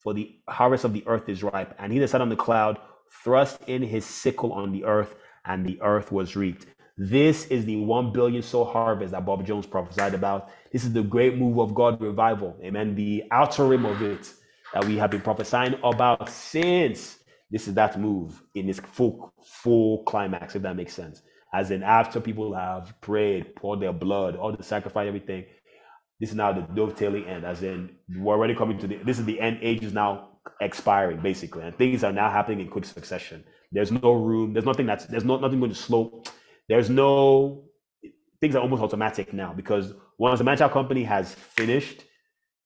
for 0.00 0.12
the 0.12 0.36
harvest 0.48 0.84
of 0.84 0.92
the 0.92 1.02
earth 1.06 1.30
is 1.30 1.42
ripe. 1.42 1.74
And 1.78 1.92
he 1.92 1.98
that 1.98 2.10
sat 2.10 2.20
on 2.20 2.28
the 2.28 2.36
cloud 2.36 2.78
thrust 3.22 3.60
in 3.66 3.82
his 3.82 4.04
sickle 4.04 4.52
on 4.52 4.72
the 4.72 4.84
earth, 4.84 5.14
and 5.44 5.64
the 5.64 5.80
earth 5.82 6.10
was 6.10 6.36
reaped. 6.36 6.66
This 6.96 7.46
is 7.46 7.64
the 7.64 7.76
1 7.76 8.12
billion 8.12 8.42
soul 8.42 8.64
harvest 8.64 9.12
that 9.12 9.26
Bob 9.26 9.44
Jones 9.44 9.66
prophesied 9.66 10.14
about. 10.14 10.50
This 10.72 10.84
is 10.84 10.92
the 10.92 11.02
great 11.02 11.36
move 11.36 11.58
of 11.58 11.74
God 11.74 12.00
revival. 12.00 12.56
Amen. 12.62 12.94
The 12.94 13.24
outer 13.32 13.66
rim 13.66 13.84
of 13.84 14.00
it 14.00 14.32
that 14.72 14.84
we 14.84 14.96
have 14.96 15.10
been 15.10 15.20
prophesying 15.20 15.74
about 15.82 16.28
since. 16.28 17.18
This 17.50 17.68
is 17.68 17.74
that 17.74 18.00
move 18.00 18.42
in 18.54 18.68
its 18.68 18.80
full 18.80 19.32
full 19.44 20.02
climax, 20.04 20.54
if 20.54 20.62
that 20.62 20.76
makes 20.76 20.92
sense. 20.92 21.22
As 21.52 21.70
in, 21.70 21.82
after 21.82 22.20
people 22.20 22.54
have 22.54 22.94
prayed, 23.00 23.54
poured 23.54 23.80
their 23.80 23.92
blood, 23.92 24.34
all 24.36 24.56
the 24.56 24.62
sacrifice, 24.62 25.06
everything, 25.06 25.44
this 26.20 26.30
is 26.30 26.36
now 26.36 26.52
the 26.52 26.62
dovetailing 26.62 27.26
end, 27.26 27.44
as 27.44 27.62
in 27.62 27.90
we're 28.18 28.34
already 28.34 28.54
coming 28.54 28.78
to 28.78 28.86
the 28.86 28.96
this 28.98 29.18
is 29.18 29.24
the 29.24 29.40
end 29.40 29.58
age 29.62 29.82
is 29.82 29.92
now 29.92 30.33
expiring 30.60 31.20
basically, 31.20 31.62
and 31.62 31.76
things 31.76 32.04
are 32.04 32.12
now 32.12 32.30
happening 32.30 32.60
in 32.60 32.68
quick 32.68 32.84
succession. 32.84 33.44
There's 33.72 33.90
no 33.90 34.12
room, 34.12 34.52
there's 34.52 34.66
nothing 34.66 34.86
that's 34.86 35.06
there's 35.06 35.24
not 35.24 35.40
nothing 35.40 35.58
going 35.58 35.72
to 35.72 35.76
slow. 35.76 36.22
There's 36.68 36.90
no 36.90 37.64
things 38.40 38.54
are 38.54 38.62
almost 38.62 38.82
automatic 38.82 39.32
now 39.32 39.52
because 39.52 39.94
once 40.18 40.38
the 40.38 40.44
manchild 40.44 40.72
company 40.72 41.02
has 41.04 41.34
finished, 41.34 42.04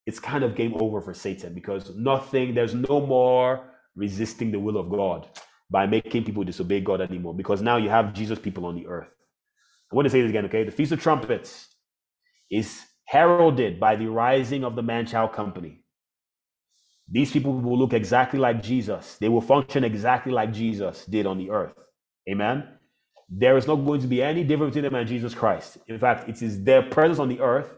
it's 0.07 0.19
kind 0.19 0.43
of 0.43 0.57
game 0.57 0.75
over 0.81 1.01
for 1.01 1.15
Satan 1.15 1.55
because 1.55 1.95
nothing, 1.95 2.55
there's 2.55 2.75
no 2.75 3.05
more 3.05 3.71
resisting 3.95 4.51
the 4.51 4.59
will 4.59 4.77
of 4.77 4.91
God 4.91 5.29
by 5.71 5.87
making 5.87 6.25
people 6.25 6.45
disobey 6.45 6.81
God 6.81 7.01
anymore 7.01 7.35
because 7.35 7.63
now 7.63 7.77
you 7.77 7.91
have 7.91 8.15
Jesus 8.15 8.39
people 8.39 8.67
on 8.67 8.75
the 8.75 8.87
earth. 8.87 9.09
I 9.93 9.97
want 9.97 10.07
to 10.07 10.11
say 10.11 10.21
this 10.21 10.31
again, 10.31 10.47
okay? 10.47 10.65
The 10.65 10.71
Feast 10.71 10.93
of 10.93 11.01
Trumpets 11.01 11.69
is 12.51 12.83
heralded 13.05 13.79
by 13.79 13.97
the 13.97 14.07
rising 14.07 14.65
of 14.65 14.77
the 14.77 14.83
man 14.83 15.07
child 15.07 15.33
company. 15.33 15.85
These 17.11 17.33
people 17.33 17.53
will 17.55 17.79
look 17.79 17.95
exactly 17.95 18.39
like 18.39 18.63
Jesus. 18.63 19.17
They 19.19 19.29
will 19.29 19.41
function 19.41 19.85
exactly 19.85 20.33
like 20.33 20.53
Jesus 20.53 21.07
did 21.07 21.27
on 21.27 21.39
the 21.39 21.51
earth. 21.51 21.75
Amen. 22.29 22.69
There 23.31 23.57
is 23.57 23.67
not 23.67 23.77
going 23.77 24.01
to 24.01 24.07
be 24.07 24.23
any 24.23 24.45
difference 24.45 24.75
between 24.75 24.91
them 24.91 25.01
and 25.01 25.09
Jesus 25.09 25.35
Christ. 25.35 25.79
In 25.89 25.99
fact, 25.99 26.29
it 26.29 26.43
is 26.43 26.63
their 26.63 26.83
presence 26.83 27.19
on 27.19 27.29
the 27.29 27.41
earth. 27.41 27.73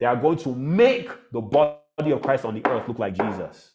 They 0.00 0.06
are 0.06 0.16
going 0.16 0.38
to 0.38 0.54
make 0.54 1.10
the 1.32 1.40
body 1.40 2.10
of 2.10 2.22
Christ 2.22 2.44
on 2.44 2.54
the 2.54 2.66
earth 2.68 2.88
look 2.88 2.98
like 2.98 3.14
Jesus. 3.14 3.72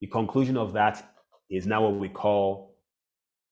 The 0.00 0.06
conclusion 0.06 0.56
of 0.56 0.72
that 0.74 1.14
is 1.50 1.66
now 1.66 1.82
what 1.82 1.98
we 1.98 2.08
call 2.08 2.76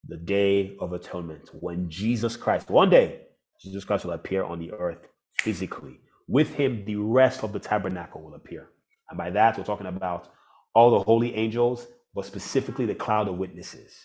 the 0.08 0.16
Day 0.16 0.76
of 0.80 0.92
Atonement, 0.92 1.50
when 1.52 1.90
Jesus 1.90 2.36
Christ, 2.36 2.70
one 2.70 2.88
day, 2.88 3.22
Jesus 3.60 3.84
Christ 3.84 4.04
will 4.04 4.12
appear 4.12 4.44
on 4.44 4.60
the 4.60 4.72
earth 4.72 5.08
physically. 5.38 5.98
With 6.28 6.54
him, 6.54 6.84
the 6.84 6.96
rest 6.96 7.42
of 7.42 7.52
the 7.52 7.58
tabernacle 7.58 8.22
will 8.22 8.34
appear. 8.34 8.68
And 9.10 9.18
by 9.18 9.30
that, 9.30 9.56
we're 9.58 9.64
talking 9.64 9.86
about 9.86 10.28
all 10.74 10.90
the 10.90 11.00
holy 11.00 11.34
angels, 11.34 11.86
but 12.14 12.24
specifically 12.24 12.86
the 12.86 12.94
cloud 12.94 13.28
of 13.28 13.38
witnesses. 13.38 13.96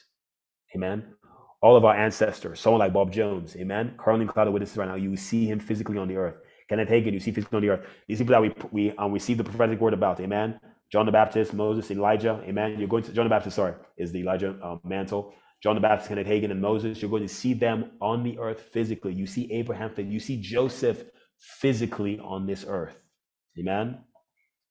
Amen. 0.76 1.16
All 1.62 1.76
of 1.76 1.86
our 1.86 1.96
ancestors, 1.96 2.60
someone 2.60 2.80
like 2.80 2.94
Bob 2.94 3.12
Jones, 3.12 3.56
amen. 3.56 3.96
Currently 3.98 4.26
cloud 4.28 4.48
of 4.48 4.54
witnesses 4.54 4.78
right 4.78 4.88
now, 4.88 4.96
you 4.96 5.16
see 5.16 5.46
him 5.46 5.60
physically 5.60 5.98
on 5.98 6.08
the 6.08 6.16
earth. 6.18 6.36
Kenneth 6.70 6.90
Hagin, 6.90 7.14
you 7.14 7.20
see 7.20 7.32
physically 7.32 7.58
on 7.58 7.62
the 7.62 7.70
earth. 7.70 7.86
These 8.08 8.20
people 8.20 8.32
that 8.34 8.42
we 8.42 8.54
we 8.72 8.96
um, 8.98 9.12
receive 9.12 9.38
the 9.38 9.44
prophetic 9.44 9.80
word 9.80 9.94
about, 9.94 10.20
amen. 10.20 10.60
John 10.92 11.06
the 11.06 11.12
Baptist, 11.12 11.54
Moses, 11.54 11.92
Elijah, 11.92 12.42
amen. 12.46 12.78
You're 12.80 12.88
going 12.88 13.04
to 13.04 13.14
John 13.14 13.26
the 13.26 13.30
Baptist, 13.30 13.56
sorry, 13.58 13.76
is 13.98 14.12
the 14.12 14.20
Elijah 14.22 14.58
um, 14.64 14.82
mantle. 14.84 15.34
John 15.62 15.76
the 15.76 15.82
Baptist, 15.82 16.10
Kenneth 16.10 16.28
Hagin, 16.28 16.52
and 16.52 16.62
Moses. 16.62 17.02
You're 17.02 17.12
going 17.12 17.28
to 17.28 17.34
see 17.34 17.54
them 17.54 17.92
on 18.02 18.24
the 18.24 18.40
earth 18.40 18.62
physically. 18.74 19.14
You 19.14 19.28
see 19.28 19.52
Abraham, 19.52 19.92
you 19.98 20.20
see 20.20 20.42
Joseph 20.42 21.04
physically 21.40 22.20
on 22.20 22.48
this 22.48 22.66
earth. 22.68 22.96
Amen. 23.60 24.00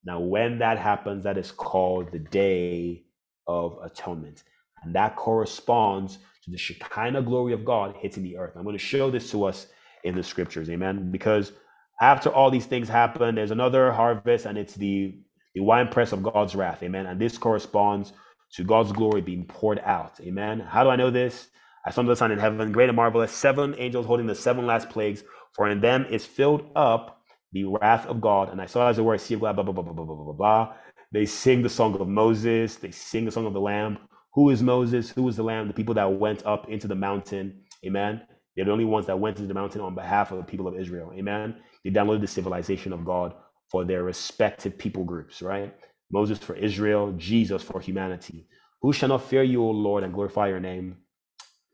Now, 0.05 0.20
when 0.20 0.59
that 0.59 0.78
happens, 0.78 1.24
that 1.24 1.39
is 1.39 1.52
called 1.52 2.10
the 2.12 2.18
Day 2.18 3.05
of 3.47 3.78
Atonement. 3.82 4.43
And 4.82 4.94
that 4.94 5.16
corresponds 5.16 6.18
to 6.44 6.51
the 6.51 6.56
Shekinah 6.56 7.22
glory 7.22 7.52
of 7.52 7.64
God 7.64 7.94
hitting 7.98 8.22
the 8.22 8.39
earth. 8.39 8.55
I'm 8.56 8.64
going 8.64 8.74
to 8.74 8.78
show 8.78 9.10
this 9.10 9.31
to 9.32 9.44
us 9.44 9.66
in 10.05 10.14
the 10.14 10.22
scriptures. 10.22 10.70
Amen. 10.70 11.10
Because 11.10 11.52
after 12.01 12.31
all 12.31 12.51
these 12.51 12.64
things 12.64 12.89
happen, 12.89 13.35
there's 13.35 13.51
another 13.51 13.93
harvest, 13.93 14.47
and 14.47 14.56
it's 14.56 14.74
the, 14.74 15.18
the 15.55 15.60
winepress 15.60 16.12
of 16.12 16.22
God's 16.22 16.55
wrath. 16.55 16.82
Amen. 16.82 17.05
And 17.05 17.20
this 17.20 17.36
corresponds 17.36 18.14
to 18.55 18.64
God's 18.64 18.93
glory 18.93 19.20
being 19.20 19.44
poured 19.44 19.81
out. 19.81 20.18
Amen. 20.20 20.60
How 20.60 20.82
do 20.82 20.90
I 20.90 20.97
know 20.97 21.10
this? 21.10 21.48
I 21.85 21.90
saw 21.90 22.02
the 22.02 22.16
sign 22.16 22.31
in 22.31 22.39
heaven, 22.39 22.72
great 22.72 22.89
and 22.89 22.97
marvelous, 22.97 23.32
seven 23.32 23.74
angels 23.78 24.06
holding 24.06 24.27
the 24.27 24.35
seven 24.35 24.66
last 24.66 24.89
plagues, 24.90 25.24
for 25.52 25.68
in 25.68 25.81
them 25.81 26.06
is 26.10 26.24
filled 26.24 26.70
up 26.74 27.19
the 27.52 27.64
wrath 27.64 28.06
of 28.06 28.20
God. 28.20 28.51
And 28.51 28.60
I 28.60 28.66
saw 28.66 28.89
as 28.89 28.98
it 28.98 29.02
were 29.02 29.14
a 29.14 29.18
sea 29.18 29.35
of 29.35 29.40
blah, 29.40 29.52
blah, 29.52 29.64
blah, 29.64 29.72
blah, 29.72 29.82
blah, 29.82 29.93
blah, 29.93 30.05
blah, 30.05 30.24
blah, 30.24 30.32
blah. 30.32 30.74
They 31.12 31.27
sing 31.27 31.62
the 31.62 31.68
song 31.68 32.01
of 32.01 32.09
Moses. 32.09 32.77
They 32.77 32.90
sing 32.90 33.24
the 33.24 33.32
song 33.32 33.47
of 33.47 33.52
the 33.52 33.60
Lamb. 33.60 33.98
Who 34.35 34.51
is 34.51 34.62
Moses? 34.62 35.10
Who 35.10 35.28
is 35.28 35.36
the 35.36 35.43
Lamb? 35.43 35.68
The 35.68 35.74
people 35.74 35.94
that 35.94 36.12
went 36.12 36.47
up 36.47 36.68
into 36.68 36.86
the 36.86 36.94
mountain. 36.94 37.62
Amen. 37.85 38.22
They're 38.55 38.64
the 38.64 38.72
only 38.72 38.85
ones 38.85 39.06
that 39.06 39.18
went 39.18 39.39
into 39.39 39.48
the 39.48 39.55
mountain 39.55 39.81
on 39.81 39.94
behalf 39.94 40.32
of 40.32 40.39
the 40.39 40.44
people 40.44 40.68
of 40.68 40.77
Israel. 40.78 41.12
Amen. 41.14 41.56
They 41.85 41.90
downloaded 41.90 42.20
the 42.20 42.27
civilization 42.27 42.93
of 42.93 43.05
God 43.05 43.35
for 43.70 43.85
their 43.85 44.02
respective 44.02 44.77
people 44.78 45.05
groups, 45.05 45.43
right? 45.43 45.74
Moses 46.12 46.39
for 46.39 46.55
Israel, 46.56 47.12
Jesus 47.16 47.62
for 47.62 47.81
humanity. 47.81 48.47
Who 48.82 48.93
shall 48.93 49.10
not 49.10 49.24
fear 49.24 49.43
you, 49.43 49.62
O 49.62 49.70
Lord, 49.70 50.05
and 50.05 50.12
glorify 50.12 50.48
your 50.48 50.60
name? 50.60 50.98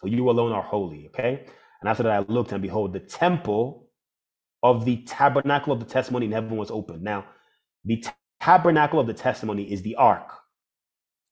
For 0.00 0.08
you 0.08 0.28
alone 0.28 0.52
are 0.52 0.62
holy. 0.62 1.08
Okay. 1.08 1.44
And 1.80 1.88
after 1.88 2.02
that, 2.04 2.12
I 2.12 2.32
looked, 2.32 2.52
and 2.52 2.62
behold, 2.62 2.92
the 2.92 3.00
temple 3.00 3.85
of 4.70 4.84
the 4.86 4.98
tabernacle 5.04 5.72
of 5.72 5.80
the 5.80 5.86
testimony 5.86 6.26
in 6.26 6.32
heaven 6.32 6.56
was 6.56 6.70
open. 6.70 7.02
Now, 7.04 7.26
the 7.84 8.04
tabernacle 8.42 9.00
of 9.00 9.06
the 9.08 9.14
testimony 9.14 9.64
is 9.72 9.82
the 9.82 9.96
ark. 9.96 10.30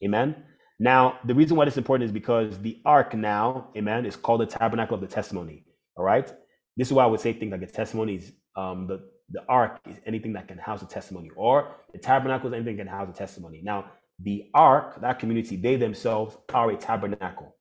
Amen. 0.05 0.37
Now, 0.81 1.19
the 1.27 1.35
reason 1.35 1.57
why 1.57 1.67
this 1.67 1.75
is 1.75 1.79
important 1.79 2.07
is 2.09 2.13
because 2.13 2.59
the 2.61 2.81
ark 2.87 3.15
now, 3.15 3.71
amen, 3.77 4.07
is 4.07 4.17
called 4.17 4.43
the 4.43 4.47
tabernacle 4.47 4.95
of 4.97 5.03
the 5.03 5.09
testimony. 5.09 5.65
All 5.97 6.05
right. 6.05 6.33
This 6.77 6.89
is 6.89 6.95
why 6.95 7.05
I 7.05 7.09
would 7.09 7.21
say 7.21 7.35
things 7.35 7.53
like 7.53 7.63
the 7.63 7.69
testimony 7.69 8.17
is 8.17 8.33
um, 8.57 8.87
the 8.89 9.11
the 9.31 9.43
ark 9.49 9.81
is 9.91 9.97
anything 10.07 10.33
that 10.35 10.49
can 10.49 10.59
house 10.59 10.83
a 10.83 10.87
testimony, 10.87 11.31
or 11.37 11.75
the 11.93 11.99
tabernacle 12.01 12.49
is 12.49 12.55
anything 12.55 12.79
that 12.79 12.85
can 12.85 12.93
house 12.93 13.11
a 13.11 13.19
testimony. 13.19 13.61
Now, 13.63 13.87
the 14.21 14.51
ark, 14.55 15.01
that 15.03 15.19
community, 15.21 15.57
they 15.57 15.77
themselves 15.77 16.37
are 16.55 16.71
a 16.71 16.77
tabernacle. 16.79 17.57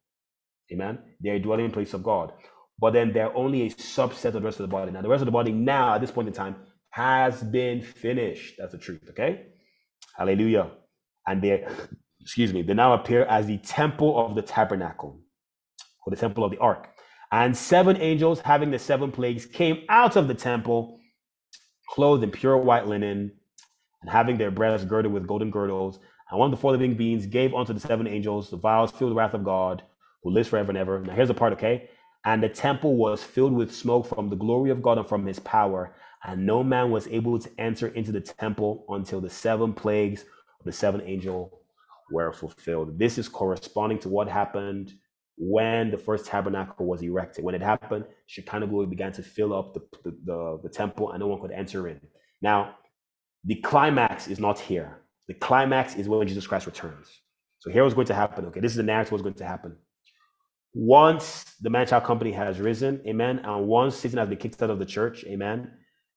Amen. 0.73 0.99
They're 1.21 1.35
a 1.35 1.39
dwelling 1.41 1.71
place 1.71 1.93
of 1.93 2.03
God. 2.03 2.33
But 2.79 2.93
then 2.93 3.13
they're 3.13 3.35
only 3.35 3.63
a 3.63 3.69
subset 3.69 4.25
of 4.25 4.33
the 4.33 4.41
rest 4.41 4.59
of 4.59 4.67
the 4.67 4.71
body. 4.71 4.91
Now, 4.91 5.01
the 5.01 5.09
rest 5.09 5.21
of 5.21 5.25
the 5.25 5.31
body 5.31 5.51
now, 5.51 5.95
at 5.95 6.01
this 6.01 6.11
point 6.11 6.27
in 6.27 6.33
time, 6.33 6.55
has 6.89 7.41
been 7.43 7.81
finished. 7.81 8.55
That's 8.57 8.71
the 8.71 8.77
truth. 8.77 9.05
Okay. 9.09 9.47
Hallelujah. 10.17 10.71
And 11.25 11.41
they 11.41 11.65
excuse 12.23 12.53
me, 12.53 12.61
they 12.61 12.73
now 12.73 12.93
appear 12.93 13.25
as 13.25 13.47
the 13.47 13.57
temple 13.57 14.17
of 14.25 14.35
the 14.35 14.41
tabernacle, 14.41 15.19
or 16.05 16.11
the 16.11 16.19
temple 16.19 16.43
of 16.43 16.51
the 16.51 16.57
ark. 16.57 16.89
And 17.31 17.55
seven 17.55 17.97
angels, 17.97 18.39
having 18.39 18.71
the 18.71 18.79
seven 18.79 19.11
plagues, 19.11 19.45
came 19.45 19.83
out 19.89 20.15
of 20.15 20.27
the 20.27 20.33
temple, 20.33 20.99
clothed 21.89 22.23
in 22.23 22.31
pure 22.31 22.57
white 22.57 22.87
linen, 22.87 23.31
and 24.01 24.11
having 24.11 24.37
their 24.37 24.51
breasts 24.51 24.85
girded 24.85 25.11
with 25.11 25.27
golden 25.27 25.51
girdles. 25.51 25.99
And 26.29 26.39
one 26.39 26.51
of 26.53 26.57
the 26.57 26.61
four 26.61 26.71
living 26.71 26.95
beings 26.95 27.25
gave 27.25 27.53
unto 27.53 27.73
the 27.73 27.79
seven 27.79 28.07
angels 28.07 28.49
the 28.49 28.57
vials 28.57 28.91
filled 28.91 29.09
with 29.09 29.11
the 29.11 29.15
wrath 29.15 29.33
of 29.33 29.43
God, 29.43 29.83
who 30.23 30.31
lives 30.31 30.47
forever 30.47 30.71
and 30.71 30.77
ever. 30.77 30.99
Now 31.01 31.13
here's 31.13 31.27
the 31.27 31.33
part, 31.33 31.53
okay? 31.53 31.89
And 32.25 32.41
the 32.41 32.49
temple 32.49 32.95
was 32.95 33.23
filled 33.23 33.53
with 33.53 33.73
smoke 33.73 34.07
from 34.07 34.29
the 34.29 34.35
glory 34.35 34.69
of 34.69 34.81
God 34.81 34.97
and 34.97 35.07
from 35.07 35.25
his 35.25 35.39
power. 35.39 35.95
And 36.23 36.45
no 36.45 36.63
man 36.63 36.89
was 36.89 37.07
able 37.07 37.37
to 37.37 37.49
enter 37.57 37.87
into 37.87 38.11
the 38.11 38.21
temple 38.21 38.85
until 38.89 39.19
the 39.19 39.29
seven 39.29 39.73
plagues 39.73 40.21
of 40.21 40.65
the 40.65 40.71
seven 40.71 41.01
angel 41.01 41.59
were 42.11 42.31
fulfilled. 42.31 42.97
This 42.97 43.17
is 43.17 43.27
corresponding 43.27 43.99
to 43.99 44.09
what 44.09 44.29
happened 44.29 44.93
when 45.37 45.91
the 45.91 45.97
first 45.97 46.25
tabernacle 46.25 46.85
was 46.85 47.01
erected. 47.01 47.43
When 47.43 47.55
it 47.55 47.61
happened, 47.61 48.05
Shekinah 48.27 48.67
glory 48.67 48.85
began 48.85 49.11
to 49.13 49.23
fill 49.23 49.53
up 49.53 49.73
the, 49.73 49.81
the, 50.03 50.17
the, 50.23 50.59
the 50.63 50.69
temple 50.69 51.11
and 51.11 51.19
no 51.19 51.27
one 51.27 51.41
could 51.41 51.51
enter 51.51 51.87
in. 51.87 51.99
Now, 52.41 52.75
the 53.43 53.55
climax 53.55 54.27
is 54.27 54.39
not 54.39 54.59
here. 54.59 55.01
The 55.27 55.33
climax 55.33 55.95
is 55.95 56.07
when 56.07 56.27
Jesus 56.27 56.47
Christ 56.47 56.65
returns. 56.65 57.07
So 57.59 57.71
here 57.71 57.83
what's 57.83 57.95
going 57.95 58.07
to 58.07 58.13
happen. 58.13 58.45
Okay, 58.45 58.59
this 58.59 58.71
is 58.71 58.77
the 58.77 58.83
narrative 58.83 59.11
what's 59.11 59.23
going 59.23 59.35
to 59.35 59.45
happen. 59.45 59.75
Once 60.73 61.55
the 61.61 61.69
man 61.69 61.85
child 61.85 62.03
company 62.03 62.31
has 62.31 62.59
risen, 62.59 63.01
amen, 63.07 63.39
and 63.43 63.67
once 63.67 63.95
Satan 63.95 64.17
has 64.17 64.27
been 64.27 64.37
kicked 64.37 64.61
out 64.63 64.69
of 64.69 64.79
the 64.79 64.85
church, 64.85 65.23
amen, 65.25 65.71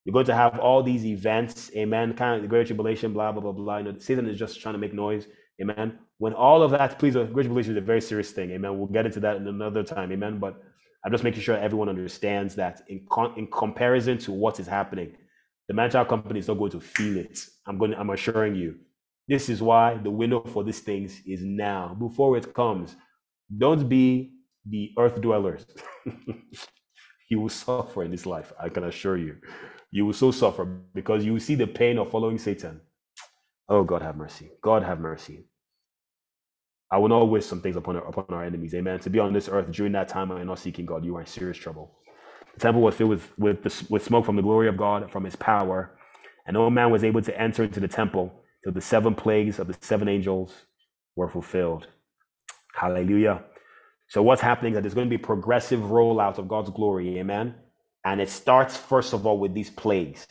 you're 0.05 0.13
going 0.13 0.25
to 0.27 0.35
have 0.35 0.59
all 0.59 0.83
these 0.83 1.05
events, 1.05 1.71
amen, 1.77 2.15
kind 2.15 2.37
of 2.37 2.43
the 2.43 2.49
great 2.49 2.67
tribulation, 2.67 3.13
blah, 3.13 3.33
blah, 3.33 3.43
blah, 3.43 3.53
blah. 3.53 3.79
You 3.79 3.85
know, 3.85 3.99
Satan 3.99 4.29
is 4.29 4.39
just 4.39 4.61
trying 4.61 4.75
to 4.75 4.79
make 4.79 4.95
noise. 4.95 5.27
Amen. 5.61 5.99
When 6.19 6.33
all 6.33 6.63
of 6.63 6.71
that, 6.71 6.99
please, 6.99 7.15
the 7.15 7.25
great 7.25 7.45
tribulation 7.45 7.73
is 7.73 7.79
a 7.79 7.81
very 7.81 8.01
serious 8.01 8.31
thing. 8.31 8.51
Amen. 8.53 8.79
We'll 8.79 8.87
get 8.87 9.05
into 9.05 9.21
that 9.21 9.37
in 9.37 9.47
another 9.49 9.83
time. 9.83 10.13
Amen. 10.13 10.39
But 10.39 10.63
I'm 11.05 11.13
just 11.13 11.25
making 11.25 11.41
sure 11.41 11.57
everyone 11.57 11.89
understands 11.89 12.55
that 12.55 12.83
in 12.89 13.07
con- 13.11 13.35
in 13.37 13.49
comparison 13.49 14.19
to 14.19 14.33
what 14.33 14.61
is 14.61 14.67
happening, 14.67 15.17
the 15.69 15.75
man-child 15.75 16.09
company 16.09 16.39
is 16.39 16.49
not 16.49 16.59
going 16.59 16.71
to 16.73 16.81
feel 16.81 17.17
it. 17.19 17.39
I'm 17.67 17.77
going. 17.79 17.91
to, 17.91 17.99
I'm 17.99 18.11
assuring 18.11 18.55
you. 18.55 18.77
This 19.29 19.49
is 19.49 19.61
why 19.61 19.97
the 19.97 20.11
window 20.11 20.43
for 20.45 20.63
these 20.63 20.81
things 20.81 21.21
is 21.27 21.43
now, 21.43 21.97
before 21.99 22.37
it 22.37 22.55
comes. 22.55 22.95
Don't 23.59 23.89
be 23.89 24.36
the 24.69 24.93
earth 24.99 25.21
dwellers. 25.21 25.67
you 27.29 27.41
will 27.41 27.49
suffer 27.49 28.03
in 28.05 28.11
this 28.11 28.27
life. 28.27 28.53
I 28.61 28.69
can 28.69 28.85
assure 28.85 29.17
you. 29.17 29.37
You 29.91 30.07
will 30.07 30.13
so 30.13 30.31
suffer 30.31 30.65
because 30.65 31.25
you 31.25 31.33
will 31.33 31.41
see 31.41 31.55
the 31.55 31.67
pain 31.67 31.99
of 31.99 32.11
following 32.11 32.39
Satan 32.39 32.81
Oh, 33.69 33.83
God 33.83 34.03
have 34.03 34.17
mercy. 34.17 34.51
God 34.63 34.83
have 34.85 35.01
mercy. 35.01 35.47
I 36.91 36.99
will 36.99 37.09
not 37.09 37.25
wish 37.25 37.45
some 37.45 37.61
things 37.61 37.77
upon 37.77 37.97
our, 37.97 38.07
upon 38.07 38.27
our 38.31 38.45
enemies. 38.45 38.75
Amen. 38.75 39.01
To 39.01 39.11
be 39.11 39.19
on 39.19 39.33
this 39.33 39.49
earth 39.49 39.73
during 39.73 39.93
that 39.93 40.09
time 40.09 40.31
and 40.31 40.47
not 40.47 40.61
seeking 40.61 40.87
God, 40.87 41.05
you 41.05 41.17
are 41.17 41.21
in 41.21 41.27
serious 41.27 41.57
trouble. 41.57 41.99
The 42.55 42.61
temple 42.61 42.83
was 42.83 42.95
filled 42.95 43.11
with, 43.11 43.33
with, 43.39 43.63
the, 43.65 43.87
with 43.91 44.05
smoke 44.05 44.25
from 44.25 44.37
the 44.37 44.43
glory 44.43 44.69
of 44.69 44.77
God, 44.77 45.11
from 45.11 45.25
his 45.25 45.35
power, 45.37 45.99
and 46.47 46.55
no 46.55 46.71
man 46.71 46.93
was 46.93 47.03
able 47.03 47.23
to 47.23 47.41
enter 47.41 47.65
into 47.65 47.81
the 47.81 47.89
temple 47.89 48.33
till 48.63 48.73
the 48.73 48.81
seven 48.81 49.15
plagues 49.15 49.59
of 49.59 49.67
the 49.67 49.77
seven 49.81 50.09
angels 50.09 50.55
were 51.17 51.29
fulfilled. 51.29 51.89
Hallelujah. 52.75 53.43
So, 54.09 54.23
what's 54.23 54.41
happening 54.41 54.73
is 54.73 54.77
that 54.77 54.83
there's 54.83 54.95
going 54.95 55.09
to 55.09 55.19
be 55.19 55.23
progressive 55.23 55.81
rollout 55.81 56.39
of 56.39 56.49
God's 56.49 56.71
glory. 56.71 57.19
Amen. 57.19 57.55
And 58.05 58.21
it 58.21 58.29
starts, 58.29 58.77
first 58.77 59.13
of 59.13 59.27
all, 59.27 59.39
with 59.39 59.53
these 59.53 59.71
plagues. 59.71 60.27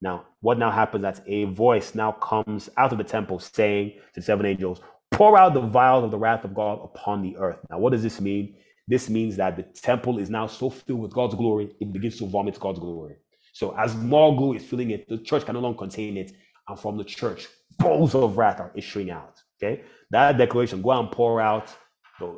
Now, 0.00 0.26
what 0.40 0.58
now 0.58 0.70
happens 0.70 1.02
that 1.02 1.20
a 1.26 1.44
voice 1.44 1.94
now 1.94 2.12
comes 2.12 2.70
out 2.76 2.92
of 2.92 2.98
the 2.98 3.04
temple 3.04 3.38
saying 3.40 3.94
to 4.14 4.22
seven 4.22 4.46
angels, 4.46 4.80
pour 5.10 5.36
out 5.36 5.54
the 5.54 5.60
vials 5.60 6.04
of 6.04 6.10
the 6.10 6.18
wrath 6.18 6.44
of 6.44 6.54
God 6.54 6.80
upon 6.82 7.20
the 7.22 7.36
earth. 7.36 7.58
Now, 7.68 7.78
what 7.78 7.90
does 7.90 8.02
this 8.02 8.20
mean? 8.20 8.54
This 8.86 9.10
means 9.10 9.36
that 9.36 9.56
the 9.56 9.64
temple 9.64 10.18
is 10.18 10.30
now 10.30 10.46
so 10.46 10.70
filled 10.70 11.00
with 11.00 11.12
God's 11.12 11.34
glory, 11.34 11.70
it 11.80 11.92
begins 11.92 12.16
to 12.18 12.26
vomit 12.26 12.58
God's 12.58 12.78
glory. 12.78 13.16
So, 13.52 13.76
as 13.76 13.94
more 13.96 14.34
glory 14.36 14.58
is 14.58 14.64
filling 14.64 14.90
it, 14.90 15.08
the 15.08 15.18
church 15.18 15.44
can 15.44 15.54
no 15.54 15.60
longer 15.60 15.78
contain 15.78 16.16
it. 16.16 16.32
And 16.68 16.78
from 16.78 16.96
the 16.96 17.04
church, 17.04 17.48
bowls 17.78 18.14
of 18.14 18.38
wrath 18.38 18.60
are 18.60 18.72
issuing 18.74 19.10
out. 19.10 19.42
Okay. 19.62 19.82
That 20.10 20.38
declaration, 20.38 20.80
go 20.80 20.92
and 20.92 21.10
pour 21.10 21.40
out 21.40 21.74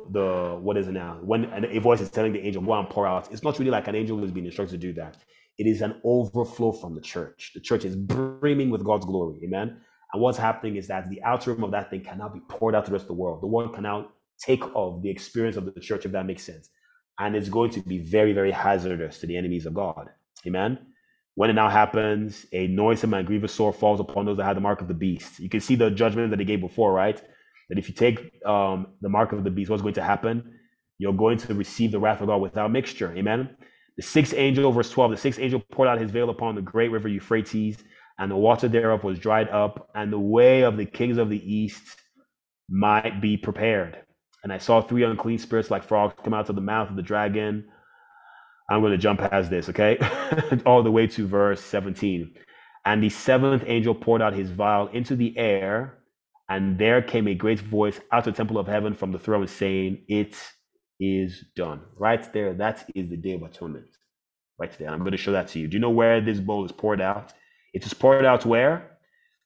the, 0.09 0.57
what 0.59 0.77
is 0.77 0.87
it 0.87 0.93
now? 0.93 1.19
When 1.21 1.45
a 1.65 1.79
voice 1.79 2.01
is 2.01 2.09
telling 2.09 2.33
the 2.33 2.39
angel, 2.39 2.61
go 2.61 2.73
and 2.73 2.89
pour 2.89 3.05
out, 3.05 3.31
it's 3.31 3.43
not 3.43 3.59
really 3.59 3.71
like 3.71 3.87
an 3.87 3.95
angel 3.95 4.17
who's 4.17 4.31
been 4.31 4.45
instructed 4.45 4.79
to 4.79 4.87
do 4.87 4.93
that. 4.93 5.17
It 5.57 5.67
is 5.67 5.81
an 5.81 6.01
overflow 6.03 6.71
from 6.71 6.95
the 6.95 7.01
church. 7.01 7.51
The 7.53 7.59
church 7.59 7.85
is 7.85 7.95
brimming 7.95 8.69
with 8.69 8.83
God's 8.83 9.05
glory. 9.05 9.39
Amen. 9.43 9.77
And 10.13 10.21
what's 10.21 10.37
happening 10.37 10.75
is 10.77 10.87
that 10.87 11.09
the 11.09 11.21
outer 11.23 11.53
rim 11.53 11.63
of 11.63 11.71
that 11.71 11.89
thing 11.89 12.01
cannot 12.01 12.33
be 12.33 12.39
poured 12.49 12.75
out 12.75 12.85
to 12.85 12.91
the 12.91 12.93
rest 12.93 13.03
of 13.03 13.09
the 13.09 13.13
world. 13.13 13.41
The 13.41 13.47
world 13.47 13.73
cannot 13.73 14.11
take 14.39 14.63
of 14.75 15.01
the 15.01 15.09
experience 15.09 15.57
of 15.57 15.65
the 15.65 15.79
church, 15.79 16.05
if 16.05 16.11
that 16.11 16.25
makes 16.25 16.43
sense. 16.43 16.69
And 17.19 17.35
it's 17.35 17.49
going 17.49 17.71
to 17.71 17.81
be 17.81 17.99
very, 17.99 18.33
very 18.33 18.51
hazardous 18.51 19.19
to 19.19 19.27
the 19.27 19.37
enemies 19.37 19.65
of 19.65 19.73
God. 19.73 20.09
Amen. 20.45 20.79
When 21.35 21.49
it 21.49 21.53
now 21.53 21.69
happens, 21.69 22.45
a 22.51 22.67
noisome 22.67 23.13
and 23.13 23.25
grievous 23.25 23.53
sore 23.53 23.73
falls 23.73 23.99
upon 23.99 24.25
those 24.25 24.37
that 24.37 24.43
have 24.43 24.55
the 24.55 24.61
mark 24.61 24.81
of 24.81 24.87
the 24.87 24.93
beast. 24.93 25.39
You 25.39 25.49
can 25.49 25.61
see 25.61 25.75
the 25.75 25.89
judgment 25.89 26.29
that 26.29 26.39
he 26.39 26.45
gave 26.45 26.61
before, 26.61 26.93
right? 26.93 27.21
That 27.69 27.77
if 27.77 27.87
you 27.87 27.95
take 27.95 28.45
um, 28.45 28.87
the 29.01 29.09
mark 29.09 29.31
of 29.31 29.43
the 29.43 29.49
beast, 29.49 29.69
what's 29.69 29.81
going 29.81 29.93
to 29.95 30.03
happen? 30.03 30.59
You're 30.97 31.13
going 31.13 31.37
to 31.39 31.53
receive 31.53 31.91
the 31.91 31.99
wrath 31.99 32.21
of 32.21 32.27
God 32.27 32.41
without 32.41 32.71
mixture. 32.71 33.13
Amen. 33.15 33.55
The 33.97 34.03
sixth 34.03 34.33
angel, 34.35 34.71
verse 34.71 34.89
12, 34.89 35.11
the 35.11 35.17
sixth 35.17 35.39
angel 35.39 35.61
poured 35.71 35.87
out 35.87 35.99
his 35.99 36.11
veil 36.11 36.29
upon 36.29 36.55
the 36.55 36.61
great 36.61 36.91
river 36.91 37.07
Euphrates, 37.07 37.77
and 38.17 38.31
the 38.31 38.35
water 38.35 38.67
thereof 38.67 39.03
was 39.03 39.19
dried 39.19 39.49
up, 39.49 39.89
and 39.95 40.11
the 40.11 40.19
way 40.19 40.61
of 40.61 40.77
the 40.77 40.85
kings 40.85 41.17
of 41.17 41.29
the 41.29 41.53
east 41.53 41.97
might 42.69 43.21
be 43.21 43.37
prepared. 43.37 43.99
And 44.43 44.51
I 44.51 44.57
saw 44.57 44.81
three 44.81 45.03
unclean 45.03 45.37
spirits 45.37 45.71
like 45.71 45.83
frogs 45.83 46.15
come 46.23 46.33
out 46.33 46.49
of 46.49 46.55
the 46.55 46.61
mouth 46.61 46.89
of 46.89 46.95
the 46.95 47.01
dragon. 47.01 47.65
I'm 48.69 48.81
going 48.81 48.91
to 48.91 48.97
jump 48.97 49.19
past 49.19 49.49
this, 49.49 49.69
okay? 49.69 49.97
All 50.65 50.83
the 50.83 50.91
way 50.91 51.07
to 51.07 51.27
verse 51.27 51.61
17. 51.61 52.33
And 52.85 53.01
the 53.01 53.09
seventh 53.09 53.63
angel 53.67 53.95
poured 53.95 54.21
out 54.21 54.33
his 54.33 54.49
vial 54.49 54.87
into 54.87 55.15
the 55.15 55.37
air, 55.37 55.99
and 56.49 56.77
there 56.77 57.01
came 57.01 57.27
a 57.27 57.35
great 57.35 57.59
voice 57.59 57.99
out 58.11 58.27
of 58.27 58.33
the 58.33 58.37
temple 58.37 58.57
of 58.57 58.67
heaven 58.67 58.93
from 58.93 59.11
the 59.11 59.19
throne 59.19 59.47
saying, 59.47 60.03
It 60.07 60.35
is 60.99 61.43
done. 61.55 61.81
Right 61.97 62.31
there, 62.33 62.53
that 62.55 62.89
is 62.95 63.09
the 63.09 63.17
day 63.17 63.33
of 63.33 63.43
atonement. 63.43 63.87
Right 64.59 64.77
there. 64.77 64.89
I'm 64.89 64.99
going 64.99 65.11
to 65.11 65.17
show 65.17 65.31
that 65.31 65.47
to 65.49 65.59
you. 65.59 65.67
Do 65.67 65.75
you 65.75 65.81
know 65.81 65.89
where 65.89 66.21
this 66.21 66.39
bowl 66.39 66.65
is 66.65 66.71
poured 66.71 67.01
out? 67.01 67.33
It 67.73 67.85
is 67.85 67.93
poured 67.93 68.25
out 68.25 68.45
where? 68.45 68.91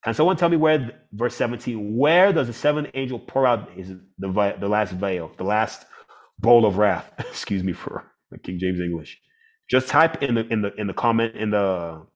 Can 0.04 0.14
someone 0.14 0.36
tell 0.36 0.48
me 0.48 0.56
where, 0.56 1.02
verse 1.12 1.34
17, 1.34 1.96
where 1.96 2.32
does 2.32 2.46
the 2.46 2.52
seventh 2.52 2.90
angel 2.94 3.18
pour 3.18 3.46
out 3.46 3.70
his, 3.72 3.88
the, 4.18 4.56
the 4.60 4.68
last 4.68 4.92
veil, 4.92 5.32
the 5.38 5.44
last 5.44 5.86
bowl 6.38 6.66
of 6.66 6.78
wrath? 6.78 7.10
Excuse 7.18 7.64
me 7.64 7.72
for 7.72 8.04
King 8.42 8.58
James 8.58 8.80
English. 8.80 9.20
Just 9.68 9.88
type 9.88 10.22
in 10.22 10.34
the 10.34 10.46
in 10.48 10.62
the 10.62 10.74
in 10.76 10.86
the 10.86 10.94
comment 10.94 11.34
in 11.36 11.50
the 11.50 12.06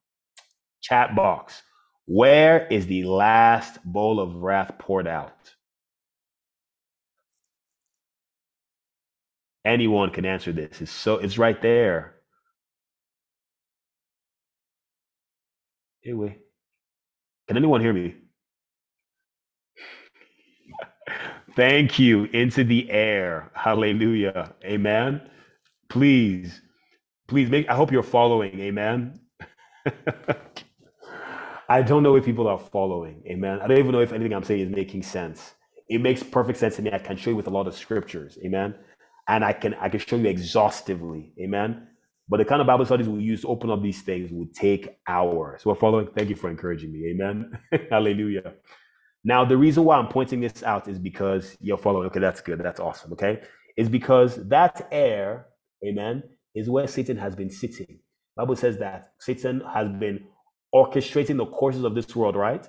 chat 0.80 1.14
box. 1.14 1.62
Where 2.06 2.66
is 2.68 2.86
the 2.86 3.04
last 3.04 3.82
bowl 3.84 4.20
of 4.20 4.36
wrath 4.36 4.78
poured 4.78 5.06
out? 5.08 5.54
Anyone 9.64 10.10
can 10.10 10.26
answer 10.26 10.52
this. 10.52 10.80
It's 10.82 10.92
so 10.92 11.16
it's 11.16 11.38
right 11.38 11.60
there. 11.62 12.16
Anyway, 16.04 16.38
can 17.48 17.56
anyone 17.56 17.80
hear 17.80 17.92
me? 17.92 18.16
Thank 21.56 21.98
you. 21.98 22.24
Into 22.26 22.64
the 22.64 22.90
air. 22.90 23.50
Hallelujah. 23.54 24.54
Amen. 24.64 25.22
Please, 25.90 26.62
please 27.28 27.50
make 27.50 27.68
I 27.70 27.74
hope 27.76 27.92
you're 27.92 28.02
following. 28.04 28.60
Amen. 28.60 29.20
I 31.72 31.82
don't 31.82 32.02
know 32.04 32.16
if 32.16 32.24
people 32.26 32.48
are 32.48 32.58
following. 32.58 33.22
Amen. 33.28 33.60
I 33.62 33.68
don't 33.68 33.78
even 33.78 33.92
know 33.92 34.00
if 34.02 34.12
anything 34.12 34.34
I'm 34.34 34.44
saying 34.44 34.60
is 34.62 34.70
making 34.70 35.04
sense. 35.04 35.54
It 35.88 36.00
makes 36.00 36.22
perfect 36.22 36.58
sense 36.60 36.76
to 36.76 36.82
me. 36.82 36.92
I 36.92 36.98
can 36.98 37.16
show 37.16 37.30
you 37.30 37.36
with 37.36 37.48
a 37.48 37.50
lot 37.50 37.68
of 37.68 37.76
scriptures. 37.76 38.38
Amen 38.44 38.76
and 39.28 39.44
I 39.44 39.52
can 39.52 39.74
I 39.74 39.88
can 39.88 40.00
show 40.00 40.16
you 40.16 40.28
exhaustively, 40.28 41.32
amen. 41.40 41.88
But 42.28 42.38
the 42.38 42.44
kind 42.46 42.60
of 42.60 42.66
Bible 42.66 42.86
studies 42.86 43.08
we 43.08 43.22
use 43.22 43.42
to 43.42 43.48
open 43.48 43.70
up 43.70 43.82
these 43.82 44.02
things 44.02 44.30
would 44.32 44.54
take 44.54 44.98
hours. 45.08 45.66
We're 45.66 45.74
following. 45.76 46.08
Thank 46.16 46.30
you 46.30 46.36
for 46.36 46.50
encouraging 46.50 46.92
me. 46.92 47.10
Amen. 47.10 47.52
Hallelujah. 47.90 48.54
Now, 49.24 49.44
the 49.44 49.56
reason 49.56 49.84
why 49.84 49.98
I'm 49.98 50.08
pointing 50.08 50.40
this 50.40 50.62
out 50.64 50.88
is 50.88 50.98
because 50.98 51.56
you're 51.60 51.78
following. 51.78 52.06
Okay, 52.08 52.20
that's 52.20 52.40
good. 52.40 52.60
That's 52.60 52.80
awesome. 52.80 53.12
Okay. 53.14 53.42
Is 53.76 53.88
because 53.88 54.36
that 54.48 54.88
air, 54.92 55.46
amen, 55.86 56.22
is 56.54 56.70
where 56.70 56.86
Satan 56.88 57.16
has 57.18 57.36
been 57.36 57.50
sitting. 57.50 58.00
Bible 58.36 58.56
says 58.56 58.78
that 58.78 59.12
Satan 59.20 59.62
has 59.72 59.88
been 60.00 60.24
orchestrating 60.74 61.36
the 61.36 61.46
courses 61.46 61.84
of 61.84 61.94
this 61.94 62.14
world, 62.16 62.36
right? 62.36 62.66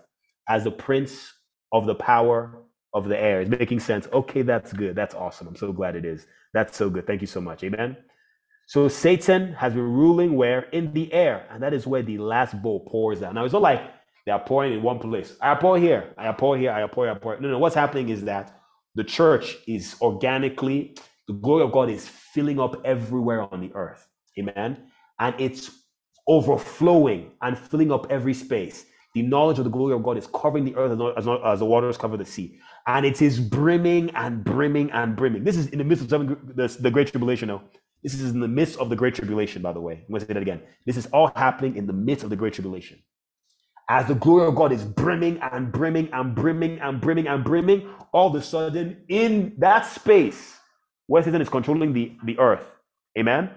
As 0.50 0.64
the 0.64 0.72
prince 0.72 1.32
of 1.72 1.86
the 1.86 1.96
power 1.96 2.64
of 2.94 3.08
the 3.08 3.20
air. 3.20 3.42
It's 3.42 3.50
making 3.50 3.80
sense. 3.80 4.08
Okay, 4.14 4.44
that's 4.44 4.72
good. 4.74 4.96
That's 4.96 5.16
awesome. 5.16 5.48
I'm 5.48 5.56
so 5.56 5.72
glad 5.74 5.96
it 5.96 6.06
is. 6.06 6.28
That's 6.54 6.78
so 6.78 6.90
good. 6.90 7.08
Thank 7.08 7.22
you 7.22 7.28
so 7.28 7.42
much. 7.42 7.64
Amen. 7.64 7.98
So 8.68 8.88
Satan 8.88 9.54
has 9.54 9.74
been 9.74 9.92
ruling 9.92 10.36
where? 10.36 10.62
In 10.72 10.94
the 10.94 11.12
air. 11.12 11.48
And 11.52 11.62
that 11.64 11.74
is 11.74 11.88
where 11.88 12.04
the 12.04 12.18
last 12.20 12.62
bowl 12.62 12.88
pours 12.90 13.24
out. 13.24 13.34
Now 13.34 13.46
it's 13.46 13.54
not 13.54 13.62
like 13.62 13.82
they 14.26 14.32
are 14.32 14.40
pouring 14.40 14.74
in 14.74 14.84
one 14.84 15.00
place. 15.00 15.36
I 15.42 15.56
pour 15.56 15.78
here, 15.78 16.14
I 16.18 16.32
pour 16.32 16.58
here, 16.58 16.72
I 16.72 16.86
pour, 16.88 17.10
I 17.10 17.16
pour. 17.16 17.40
No, 17.40 17.50
no. 17.50 17.60
What's 17.60 17.76
happening 17.76 18.10
is 18.10 18.24
that 18.26 18.60
the 18.96 19.04
church 19.04 19.58
is 19.68 19.96
organically, 20.02 20.96
the 21.28 21.34
glory 21.34 21.64
of 21.64 21.72
God 21.72 21.90
is 21.90 22.08
filling 22.08 22.60
up 22.60 22.82
everywhere 22.86 23.42
on 23.42 23.60
the 23.60 23.72
earth. 23.74 24.08
Amen. 24.40 24.84
And 25.20 25.36
it's 25.40 25.72
overflowing 26.28 27.32
and 27.42 27.58
filling 27.58 27.92
up 27.92 28.08
every 28.10 28.34
space. 28.34 28.86
The 29.14 29.22
knowledge 29.22 29.60
of 29.60 29.66
the 29.66 29.70
glory 29.70 29.94
of 29.94 30.02
God 30.04 30.18
is 30.18 30.28
covering 30.28 30.66
the 30.66 30.76
earth 30.76 31.00
as, 31.18 31.28
as, 31.46 31.60
the 31.60 31.66
waters 31.66 31.98
cover 31.98 32.18
the 32.18 32.26
sea. 32.26 32.60
And 32.88 33.06
it 33.06 33.22
is 33.22 33.40
brimming 33.40 34.10
and 34.16 34.44
brimming 34.44 34.90
and 34.92 35.16
brimming. 35.16 35.44
This 35.44 35.56
is 35.56 35.68
in 35.68 35.78
the 35.78 35.84
midst 35.84 36.12
of 36.12 36.28
the, 36.28 36.78
the 36.80 36.90
Great 36.90 37.10
Tribulation 37.10 37.50
now. 37.50 37.64
This 38.02 38.16
is 38.16 38.32
in 38.32 38.40
the 38.40 38.48
midst 38.48 38.80
of 38.80 38.90
the 38.90 38.96
Great 38.96 39.16
Tribulation, 39.16 39.62
by 39.62 39.72
the 39.72 39.80
way. 39.80 39.94
I'm 39.94 40.08
going 40.10 40.22
to 40.22 40.28
say 40.28 40.34
that 40.34 40.42
again. 40.42 40.62
This 40.86 40.98
is 40.98 41.06
all 41.08 41.32
happening 41.36 41.78
in 41.78 41.86
the 41.86 41.94
midst 41.94 42.24
of 42.24 42.32
the 42.32 42.36
Great 42.36 42.54
Tribulation. 42.54 43.00
As 43.90 44.08
the 44.08 44.16
glory 44.16 44.48
of 44.48 44.56
God 44.56 44.72
is 44.72 44.84
brimming 44.84 45.40
and 45.40 45.72
brimming 45.72 46.10
and 46.12 46.34
brimming 46.34 46.80
and 46.80 47.00
brimming 47.00 47.28
and 47.28 47.44
brimming, 47.44 47.90
all 48.14 48.30
of 48.30 48.36
a 48.36 48.42
sudden, 48.42 49.04
in 49.10 49.56
that 49.60 49.86
space 49.86 50.58
where 51.08 51.22
Satan 51.22 51.42
is 51.42 51.50
controlling 51.50 51.94
the, 51.94 52.14
the 52.24 52.40
earth, 52.40 52.66
amen, 53.18 53.52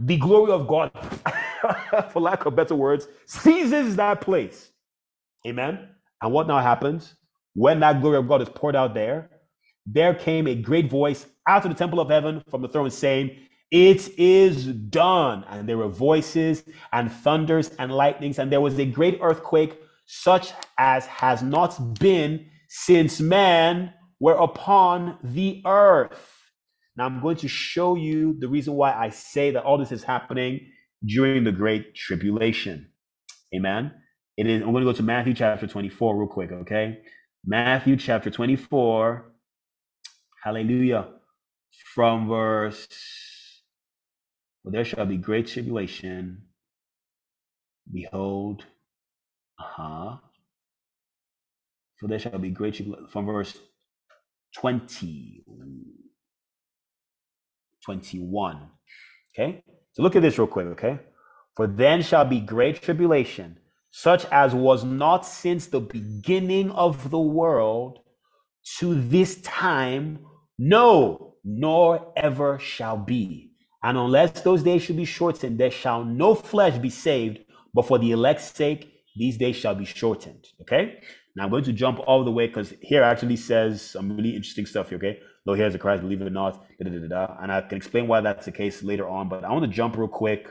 the 0.00 0.18
glory 0.18 0.52
of 0.52 0.68
God, 0.68 0.92
for 2.12 2.20
lack 2.20 2.46
of 2.46 2.56
better 2.56 2.76
words, 2.76 3.08
seizes 3.26 3.96
that 3.96 4.20
place. 4.20 4.70
Amen. 5.46 5.88
And 6.22 6.32
what 6.32 6.48
now 6.48 6.60
happens? 6.60 7.14
When 7.54 7.80
that 7.80 8.00
glory 8.00 8.18
of 8.18 8.28
God 8.28 8.42
is 8.42 8.48
poured 8.50 8.76
out 8.76 8.94
there, 8.94 9.30
there 9.86 10.14
came 10.14 10.46
a 10.46 10.54
great 10.54 10.90
voice 10.90 11.26
out 11.48 11.64
of 11.64 11.70
the 11.72 11.76
temple 11.78 12.00
of 12.00 12.10
heaven 12.10 12.42
from 12.50 12.62
the 12.62 12.68
throne 12.68 12.90
saying, 12.90 13.36
It 13.70 14.08
is 14.18 14.66
done. 14.66 15.44
And 15.48 15.68
there 15.68 15.78
were 15.78 15.88
voices 15.88 16.64
and 16.92 17.12
thunders 17.12 17.70
and 17.78 17.92
lightnings, 17.92 18.38
and 18.38 18.52
there 18.52 18.60
was 18.60 18.78
a 18.78 18.86
great 18.86 19.18
earthquake, 19.22 19.80
such 20.06 20.52
as 20.78 21.06
has 21.06 21.42
not 21.42 21.98
been 22.00 22.46
since 22.68 23.20
man 23.20 23.92
were 24.20 24.34
upon 24.36 25.18
the 25.24 25.62
earth. 25.66 26.39
Now, 27.00 27.06
I'm 27.06 27.22
going 27.22 27.38
to 27.38 27.48
show 27.48 27.94
you 27.94 28.36
the 28.40 28.48
reason 28.48 28.74
why 28.74 28.92
I 28.92 29.08
say 29.08 29.52
that 29.52 29.64
all 29.64 29.78
this 29.78 29.90
is 29.90 30.02
happening 30.02 30.60
during 31.02 31.44
the 31.44 31.50
Great 31.50 31.94
Tribulation. 31.94 32.90
Amen. 33.56 33.90
It 34.36 34.46
is, 34.46 34.60
I'm 34.60 34.72
going 34.72 34.84
to 34.84 34.90
go 34.90 34.94
to 34.94 35.02
Matthew 35.02 35.32
chapter 35.32 35.66
24 35.66 36.18
real 36.18 36.28
quick, 36.28 36.52
okay? 36.52 36.98
Matthew 37.42 37.96
chapter 37.96 38.30
24. 38.30 39.32
Hallelujah. 40.44 41.08
From 41.94 42.28
verse, 42.28 42.86
well, 44.62 44.72
there 44.72 44.84
shall 44.84 45.06
be 45.06 45.16
great 45.16 45.46
tribulation. 45.46 46.42
Behold, 47.90 48.66
uh 49.58 49.64
huh. 49.64 50.16
For 51.98 52.08
there 52.08 52.18
shall 52.18 52.38
be 52.38 52.50
great 52.50 52.74
tribulation. 52.74 53.06
From 53.10 53.24
verse 53.24 53.56
20, 54.56 55.44
21. 57.84 58.68
Okay? 59.34 59.62
So 59.92 60.02
look 60.02 60.16
at 60.16 60.22
this 60.22 60.38
real 60.38 60.46
quick, 60.46 60.66
okay? 60.68 60.98
For 61.56 61.66
then 61.66 62.02
shall 62.02 62.24
be 62.24 62.40
great 62.40 62.80
tribulation 62.80 63.58
such 63.90 64.24
as 64.26 64.54
was 64.54 64.84
not 64.84 65.26
since 65.26 65.66
the 65.66 65.80
beginning 65.80 66.70
of 66.70 67.10
the 67.10 67.18
world 67.18 67.98
to 68.78 68.94
this 68.94 69.40
time, 69.40 70.20
no, 70.58 71.34
nor 71.44 72.12
ever 72.16 72.58
shall 72.58 72.96
be. 72.96 73.52
And 73.82 73.96
unless 73.98 74.42
those 74.42 74.62
days 74.62 74.82
should 74.82 74.96
be 74.96 75.04
shortened, 75.04 75.58
there 75.58 75.70
shall 75.70 76.04
no 76.04 76.34
flesh 76.34 76.78
be 76.78 76.90
saved, 76.90 77.40
but 77.74 77.86
for 77.86 77.98
the 77.98 78.12
elect's 78.12 78.52
sake, 78.52 78.92
these 79.20 79.36
days 79.36 79.54
shall 79.54 79.74
be 79.74 79.84
shortened. 79.84 80.46
Okay? 80.62 80.98
Now 81.36 81.44
I'm 81.44 81.50
going 81.50 81.64
to 81.64 81.74
jump 81.74 82.00
all 82.06 82.24
the 82.24 82.30
way 82.32 82.46
because 82.46 82.72
here 82.80 83.02
actually 83.02 83.36
says 83.36 83.82
some 83.82 84.16
really 84.16 84.34
interesting 84.34 84.64
stuff 84.64 84.88
here, 84.88 84.96
okay? 84.96 85.18
Though 85.44 85.52
here's 85.52 85.74
a 85.74 85.78
Christ, 85.78 86.02
believe 86.02 86.22
it 86.22 86.26
or 86.26 86.30
not, 86.30 86.54
da, 86.78 86.88
da, 86.88 86.98
da, 86.98 87.06
da, 87.06 87.36
and 87.42 87.52
I 87.52 87.60
can 87.60 87.76
explain 87.76 88.08
why 88.08 88.22
that's 88.22 88.46
the 88.46 88.52
case 88.52 88.82
later 88.82 89.06
on, 89.06 89.28
but 89.28 89.44
I 89.44 89.52
want 89.52 89.64
to 89.66 89.70
jump 89.70 89.98
real 89.98 90.08
quick 90.08 90.48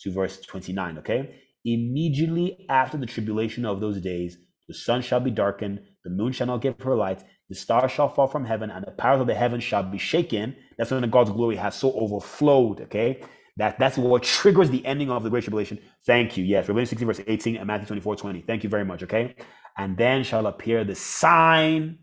to 0.00 0.12
verse 0.12 0.40
29, 0.40 0.98
okay? 0.98 1.36
Immediately 1.64 2.66
after 2.68 2.98
the 2.98 3.06
tribulation 3.06 3.64
of 3.64 3.80
those 3.80 4.00
days, 4.00 4.36
the 4.66 4.74
sun 4.74 5.00
shall 5.00 5.20
be 5.20 5.30
darkened, 5.30 5.80
the 6.04 6.10
moon 6.10 6.32
shall 6.32 6.48
not 6.48 6.60
give 6.60 6.80
her 6.80 6.96
light, 6.96 7.22
the 7.48 7.54
stars 7.54 7.92
shall 7.92 8.08
fall 8.08 8.26
from 8.26 8.44
heaven, 8.44 8.70
and 8.70 8.84
the 8.84 8.90
powers 8.90 9.20
of 9.20 9.28
the 9.28 9.34
heavens 9.34 9.62
shall 9.62 9.84
be 9.84 9.98
shaken. 9.98 10.56
That's 10.76 10.90
when 10.90 11.08
God's 11.08 11.30
glory 11.30 11.56
has 11.56 11.76
so 11.76 11.92
overflowed. 11.92 12.80
Okay. 12.82 13.22
That, 13.58 13.76
that's 13.78 13.98
what 13.98 14.22
triggers 14.22 14.70
the 14.70 14.86
ending 14.86 15.10
of 15.10 15.24
the 15.24 15.30
great 15.30 15.42
tribulation. 15.42 15.80
Thank 16.06 16.36
you. 16.36 16.44
Yes. 16.44 16.68
Revelation 16.68 16.90
16, 16.90 17.06
verse 17.06 17.20
18 17.26 17.56
and 17.56 17.66
Matthew 17.66 17.88
24, 17.88 18.16
20. 18.16 18.42
Thank 18.42 18.62
you 18.62 18.70
very 18.70 18.84
much. 18.84 19.02
Okay. 19.02 19.34
And 19.76 19.96
then 19.96 20.22
shall 20.22 20.46
appear 20.46 20.84
the 20.84 20.94
sign 20.94 21.98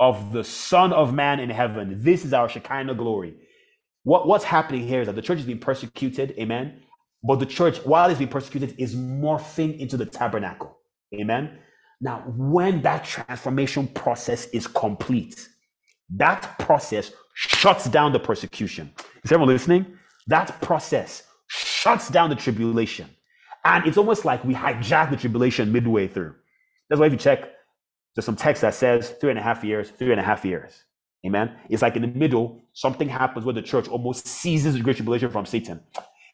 of 0.00 0.32
the 0.32 0.42
Son 0.42 0.92
of 0.94 1.12
Man 1.12 1.40
in 1.40 1.50
heaven. 1.50 1.98
This 2.02 2.24
is 2.24 2.32
our 2.32 2.48
Shekinah 2.48 2.94
glory. 2.94 3.34
What, 4.04 4.26
what's 4.26 4.44
happening 4.44 4.86
here 4.88 5.02
is 5.02 5.06
that 5.06 5.14
the 5.14 5.22
church 5.22 5.40
is 5.40 5.44
being 5.44 5.60
persecuted. 5.60 6.34
Amen. 6.38 6.80
But 7.22 7.38
the 7.38 7.46
church, 7.46 7.78
while 7.84 8.08
it's 8.08 8.18
being 8.18 8.30
persecuted, 8.30 8.74
is 8.78 8.96
morphing 8.96 9.78
into 9.78 9.98
the 9.98 10.06
tabernacle. 10.06 10.78
Amen. 11.14 11.58
Now, 12.00 12.24
when 12.26 12.80
that 12.82 13.04
transformation 13.04 13.86
process 13.88 14.46
is 14.46 14.66
complete, 14.66 15.48
that 16.16 16.58
process 16.58 17.12
shuts 17.34 17.88
down 17.88 18.12
the 18.12 18.18
persecution. 18.18 18.92
Is 19.22 19.30
everyone 19.30 19.54
listening? 19.54 19.98
That 20.26 20.60
process 20.60 21.24
shuts 21.48 22.08
down 22.08 22.30
the 22.30 22.36
tribulation. 22.36 23.08
And 23.64 23.86
it's 23.86 23.96
almost 23.96 24.24
like 24.24 24.44
we 24.44 24.54
hijack 24.54 25.10
the 25.10 25.16
tribulation 25.16 25.72
midway 25.72 26.08
through. 26.08 26.34
That's 26.88 27.00
why 27.00 27.06
if 27.06 27.12
you 27.12 27.18
check, 27.18 27.50
there's 28.14 28.24
some 28.24 28.36
text 28.36 28.62
that 28.62 28.74
says 28.74 29.10
three 29.20 29.30
and 29.30 29.38
a 29.38 29.42
half 29.42 29.64
years, 29.64 29.90
three 29.90 30.10
and 30.10 30.20
a 30.20 30.24
half 30.24 30.44
years. 30.44 30.84
Amen. 31.24 31.56
It's 31.68 31.82
like 31.82 31.94
in 31.94 32.02
the 32.02 32.08
middle, 32.08 32.60
something 32.72 33.08
happens 33.08 33.44
where 33.44 33.54
the 33.54 33.62
church 33.62 33.88
almost 33.88 34.26
seizes 34.26 34.74
the 34.74 34.80
great 34.80 34.96
tribulation 34.96 35.30
from 35.30 35.46
Satan 35.46 35.80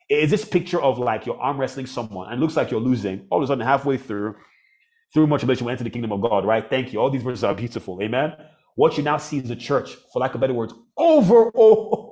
is 0.08 0.30
this 0.30 0.44
picture 0.44 0.80
of 0.80 0.98
like 0.98 1.26
you're 1.26 1.38
arm 1.38 1.58
wrestling 1.58 1.86
someone 1.86 2.32
and 2.32 2.40
looks 2.40 2.56
like 2.56 2.70
you're 2.70 2.80
losing. 2.80 3.26
All 3.30 3.38
of 3.38 3.44
a 3.44 3.46
sudden, 3.46 3.66
halfway 3.66 3.98
through, 3.98 4.36
through 5.12 5.26
much 5.26 5.40
tribulation, 5.40 5.66
we 5.66 5.72
enter 5.72 5.84
the 5.84 5.90
kingdom 5.90 6.12
of 6.12 6.22
God, 6.22 6.44
right? 6.44 6.68
Thank 6.68 6.92
you. 6.92 7.00
All 7.00 7.10
these 7.10 7.22
verses 7.22 7.44
are 7.44 7.54
beautiful. 7.54 8.00
Amen. 8.02 8.32
What 8.76 8.96
you 8.96 9.02
now 9.02 9.18
see 9.18 9.38
is 9.38 9.48
the 9.48 9.56
church, 9.56 9.96
for 10.12 10.20
lack 10.20 10.34
of 10.34 10.40
better 10.40 10.54
words, 10.54 10.72
over 10.96 11.50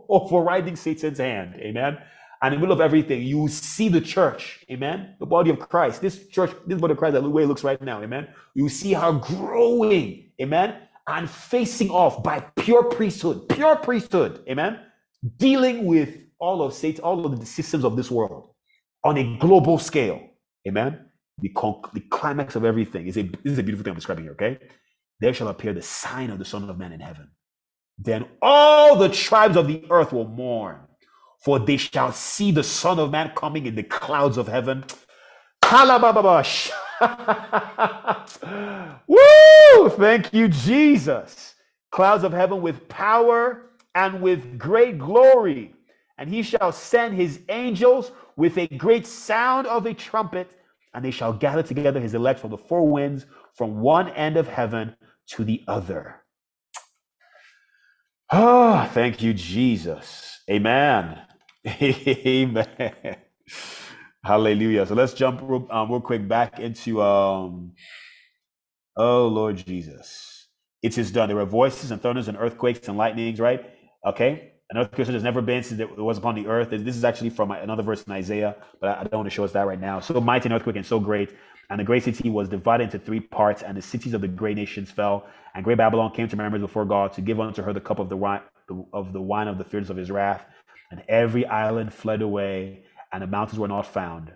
overriding 0.09 0.77
Satan's 0.77 1.19
hand. 1.19 1.55
Amen. 1.57 1.99
And 2.43 2.55
in 2.55 2.61
the 2.61 2.67
middle 2.67 2.75
of 2.75 2.81
everything, 2.81 3.23
you 3.23 3.49
see 3.49 3.89
the 3.89 4.01
church, 4.01 4.65
amen. 4.71 5.17
The 5.19 5.27
body 5.27 5.51
of 5.51 5.59
Christ. 5.59 6.03
This 6.03 6.29
church, 6.29 6.53
this 6.67 6.81
body 6.81 6.93
of 6.93 6.99
Christ, 6.99 7.15
the 7.15 7.29
way 7.29 7.45
it 7.45 7.47
looks 7.47 7.65
right 7.65 7.81
now, 7.81 8.03
amen. 8.03 8.29
You 8.55 8.69
see 8.69 8.93
her 8.93 9.13
growing, 9.13 10.31
amen, 10.41 10.77
and 11.09 11.31
facing 11.31 11.91
off 11.91 12.23
by 12.23 12.41
pure 12.57 12.85
priesthood, 12.85 13.49
pure 13.49 13.77
priesthood, 13.77 14.45
amen. 14.49 14.79
Dealing 15.39 15.87
with 15.87 16.11
all 16.39 16.63
of 16.63 16.75
Satan, 16.75 17.03
all 17.03 17.25
of 17.25 17.41
the 17.41 17.47
systems 17.47 17.85
of 17.85 17.97
this 17.97 18.11
world 18.11 18.51
on 19.03 19.17
a 19.17 19.39
global 19.39 19.79
scale. 19.79 20.21
Amen. 20.69 21.07
The, 21.39 21.53
the 21.95 22.01
climax 22.11 22.57
of 22.57 22.65
everything 22.65 23.07
is 23.07 23.17
a 23.17 23.23
this 23.23 23.53
is 23.53 23.59
a 23.59 23.63
beautiful 23.63 23.85
thing 23.85 23.93
I'm 23.93 23.97
describing 23.97 24.25
here, 24.25 24.33
okay? 24.33 24.59
There 25.21 25.33
shall 25.33 25.49
appear 25.49 25.73
the 25.73 25.83
sign 25.83 26.31
of 26.31 26.39
the 26.39 26.45
Son 26.45 26.69
of 26.69 26.79
Man 26.79 26.93
in 26.93 27.01
heaven. 27.01 27.31
Then 27.99 28.27
all 28.43 28.97
the 28.97 29.09
tribes 29.09 29.57
of 29.57 29.67
the 29.67 29.85
earth 29.91 30.13
will 30.13 30.29
mourn, 30.29 30.81
for 31.39 31.59
they 31.59 31.77
shall 31.77 32.13
see 32.13 32.53
the 32.53 32.63
Son 32.63 32.99
of 32.99 33.11
Man 33.11 33.33
coming 33.35 33.67
in 33.67 33.75
the 33.75 33.83
clouds 33.83 34.37
of 34.37 34.49
heaven. 34.49 34.85
Woo! 39.07 39.89
Thank 39.91 40.33
you, 40.33 40.49
Jesus. 40.49 41.55
Clouds 41.91 42.25
of 42.25 42.33
heaven 42.33 42.63
with 42.63 42.89
power 42.89 43.71
and 43.95 44.21
with 44.21 44.59
great 44.59 44.99
glory 44.99 45.75
and 46.19 46.31
he 46.31 46.43
shall 46.43 46.73
send 46.73 47.15
his 47.15 47.41
angels 47.49 48.13
with 48.37 48.57
a 48.59 48.67
great 48.69 49.07
sound 49.07 49.67
of 49.67 49.87
a 49.87 49.95
trumpet, 49.95 50.51
and 50.95 51.05
they 51.05 51.11
shall 51.11 51.33
gather 51.33 51.63
together 51.63 52.01
his 52.01 52.15
elect 52.15 52.41
from 52.41 52.51
the 52.51 52.59
four 52.59 52.89
winds, 52.89 53.27
from 53.55 53.81
one 53.81 54.09
end 54.11 54.37
of 54.37 54.49
heaven 54.49 54.95
to 55.27 55.45
the 55.45 55.63
other. 55.69 56.23
Oh, 58.31 58.91
thank 58.95 59.23
you, 59.23 59.35
Jesus. 59.35 60.41
Amen. 60.51 61.19
Amen. 61.83 63.17
Hallelujah. 64.25 64.87
So 64.87 64.95
let's 64.95 65.15
jump 65.15 65.41
real, 65.43 65.67
um, 65.71 65.91
real 65.91 66.03
quick 66.03 66.29
back 66.29 66.61
into 66.61 67.03
um, 67.03 67.73
oh 68.97 69.29
Lord 69.29 69.57
Jesus. 69.59 70.49
It 70.83 70.99
is 70.99 71.13
done. 71.13 71.29
There 71.29 71.37
were 71.37 71.47
voices 71.47 71.91
and 71.93 72.03
thunders 72.03 72.29
and 72.29 72.39
earthquakes 72.39 72.89
and 72.89 72.99
lightnings, 72.99 73.41
right? 73.41 73.71
Okay. 74.07 74.53
An 74.71 74.79
earthquake 74.79 75.09
has 75.09 75.23
never 75.23 75.43
been 75.43 75.63
since 75.63 75.81
it 75.81 75.99
was 75.99 76.19
upon 76.19 76.35
the 76.37 76.47
earth. 76.49 76.71
This 76.71 76.97
is 76.97 77.05
actually 77.05 77.31
from 77.31 77.53
another 77.53 77.83
verse 77.85 78.05
in 78.05 78.13
Isaiah, 78.13 78.57
but 78.81 78.91
I 78.99 79.05
don't 79.05 79.21
want 79.21 79.27
to 79.31 79.35
show 79.35 79.45
us 79.45 79.53
that 79.53 79.67
right 79.67 79.81
now. 79.81 80.01
So 80.01 80.21
mighty 80.21 80.49
an 80.49 80.55
earthquake 80.55 80.77
and 80.77 80.87
so 80.87 81.01
great. 81.01 81.31
And 81.71 81.81
the 81.81 81.85
great 81.85 82.05
city 82.05 82.31
was 82.31 82.49
divided 82.49 82.85
into 82.85 82.99
three 82.99 83.21
parts, 83.21 83.63
and 83.63 83.77
the 83.77 83.83
cities 83.83 84.15
of 84.15 84.21
the 84.21 84.29
great 84.29 84.57
nations 84.57 84.91
fell. 84.91 85.27
And 85.55 85.65
great 85.65 85.79
Babylon 85.79 86.13
came 86.13 86.29
to 86.29 86.37
remembrance 86.37 86.63
before 86.63 86.85
God 86.85 87.13
to 87.15 87.21
give 87.21 87.41
unto 87.41 87.63
her 87.63 87.73
the 87.73 87.81
cup 87.81 87.99
of 87.99 88.09
the 88.09 88.17
wine 88.17 88.41
of 88.93 89.13
the 89.13 89.21
wine 89.21 89.47
of 89.49 89.59
the 89.59 89.65
fierceness 89.65 89.91
of 89.91 89.97
his 89.97 90.11
wrath. 90.11 90.45
And 90.91 91.03
every 91.09 91.47
island 91.47 91.93
fled 91.93 92.23
away, 92.23 92.85
and 93.13 93.23
the 93.23 93.27
mountains 93.27 93.59
were 93.59 93.69
not 93.69 93.87
found. 93.87 94.33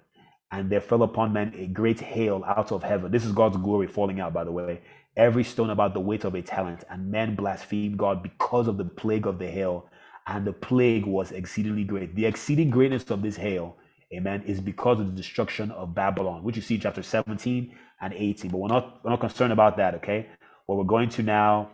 And 0.52 0.70
there 0.70 0.80
fell 0.80 1.02
upon 1.02 1.32
men 1.32 1.54
a 1.56 1.66
great 1.66 2.00
hail 2.00 2.42
out 2.44 2.72
of 2.72 2.82
heaven. 2.82 3.12
This 3.12 3.24
is 3.24 3.32
God's 3.32 3.56
glory 3.56 3.86
falling 3.86 4.20
out, 4.20 4.32
by 4.32 4.44
the 4.44 4.52
way. 4.52 4.80
Every 5.16 5.44
stone 5.44 5.70
about 5.70 5.94
the 5.94 6.00
weight 6.00 6.24
of 6.24 6.34
a 6.34 6.42
talent. 6.42 6.84
And 6.90 7.10
men 7.10 7.36
blasphemed 7.36 7.98
God 7.98 8.22
because 8.22 8.66
of 8.66 8.76
the 8.76 8.84
plague 8.84 9.26
of 9.26 9.38
the 9.38 9.46
hail 9.46 9.88
and 10.30 10.46
the 10.46 10.52
plague 10.52 11.06
was 11.06 11.32
exceedingly 11.32 11.84
great. 11.84 12.14
The 12.14 12.26
exceeding 12.26 12.70
greatness 12.70 13.10
of 13.10 13.22
this 13.22 13.36
hail, 13.36 13.76
amen, 14.12 14.44
is 14.46 14.60
because 14.60 15.00
of 15.00 15.06
the 15.06 15.16
destruction 15.16 15.70
of 15.70 15.94
Babylon, 15.94 16.42
which 16.42 16.56
you 16.56 16.62
see 16.62 16.78
chapter 16.78 17.02
17 17.02 17.74
and 18.00 18.12
18. 18.14 18.50
But 18.50 18.58
we're 18.58 18.68
not, 18.68 19.04
we're 19.04 19.10
not 19.10 19.20
concerned 19.20 19.52
about 19.52 19.76
that, 19.76 19.94
okay? 19.96 20.28
What 20.66 20.78
we're 20.78 20.84
going 20.84 21.08
to 21.10 21.22
now 21.22 21.70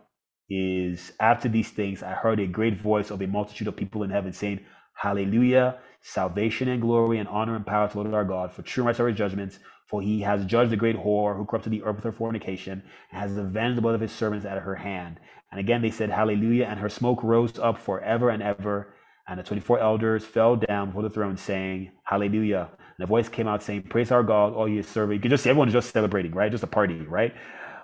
is 0.49 1.13
after 1.21 1.49
these 1.49 1.71
things, 1.71 2.03
I 2.03 2.13
heard 2.13 2.41
a 2.41 2.47
great 2.47 2.81
voice 2.81 3.11
of 3.11 3.21
a 3.21 3.27
multitude 3.27 3.69
of 3.69 3.77
people 3.77 4.03
in 4.03 4.11
heaven 4.11 4.33
saying, 4.33 4.61
Hallelujah, 4.95 5.79
salvation 6.01 6.69
and 6.69 6.81
glory 6.81 7.19
and 7.19 7.29
honor 7.29 7.57
and 7.57 7.67
power 7.67 7.89
to 7.89 8.01
Lord 8.01 8.15
our 8.15 8.25
God, 8.25 8.53
for 8.53 8.63
true 8.63 8.87
and 8.87 8.99
right 8.99 9.15
judgments. 9.15 9.59
For 9.87 10.03
he 10.03 10.23
has 10.23 10.45
judged 10.47 10.73
the 10.73 10.77
great 10.77 10.97
whore 10.97 11.37
who 11.37 11.45
corrupted 11.45 11.73
the 11.73 11.83
earth 11.83 11.97
with 11.97 12.05
her 12.05 12.13
fornication, 12.13 12.83
and 13.13 13.21
has 13.21 13.37
avenged 13.37 13.77
the 13.77 13.83
blood 13.83 13.95
of 13.95 14.01
his 14.01 14.13
servants 14.13 14.47
at 14.47 14.63
her 14.63 14.77
hand. 14.77 15.21
And 15.51 15.61
again 15.61 15.83
they 15.83 15.91
said, 15.91 16.11
Hallelujah. 16.11 16.65
And 16.65 16.81
her 16.81 16.89
smoke 16.89 17.23
rose 17.23 17.59
up 17.59 17.79
forever 17.79 18.31
and 18.31 18.43
ever. 18.43 18.95
And 19.29 19.39
the 19.39 19.43
24 19.43 19.81
elders 19.81 20.25
fell 20.25 20.57
down 20.57 20.89
before 20.89 21.03
the 21.03 21.11
throne, 21.11 21.37
saying, 21.37 21.91
Hallelujah. 22.05 22.69
And 22.99 23.05
a 23.05 23.07
voice 23.07 23.29
came 23.29 23.49
out 23.49 23.63
saying, 23.63 23.85
Praise 23.85 24.13
our 24.13 24.23
God, 24.23 24.55
all 24.55 24.69
you 24.69 24.83
servants. 24.83 25.17
You 25.17 25.21
can 25.21 25.31
just 25.31 25.45
see 25.45 25.51
everyone 25.51 25.69
is 25.69 25.75
just 25.75 25.93
celebrating, 25.93 26.33
right? 26.33 26.51
Just 26.51 26.65
a 26.65 26.69
party, 26.69 27.01
right? 27.03 27.35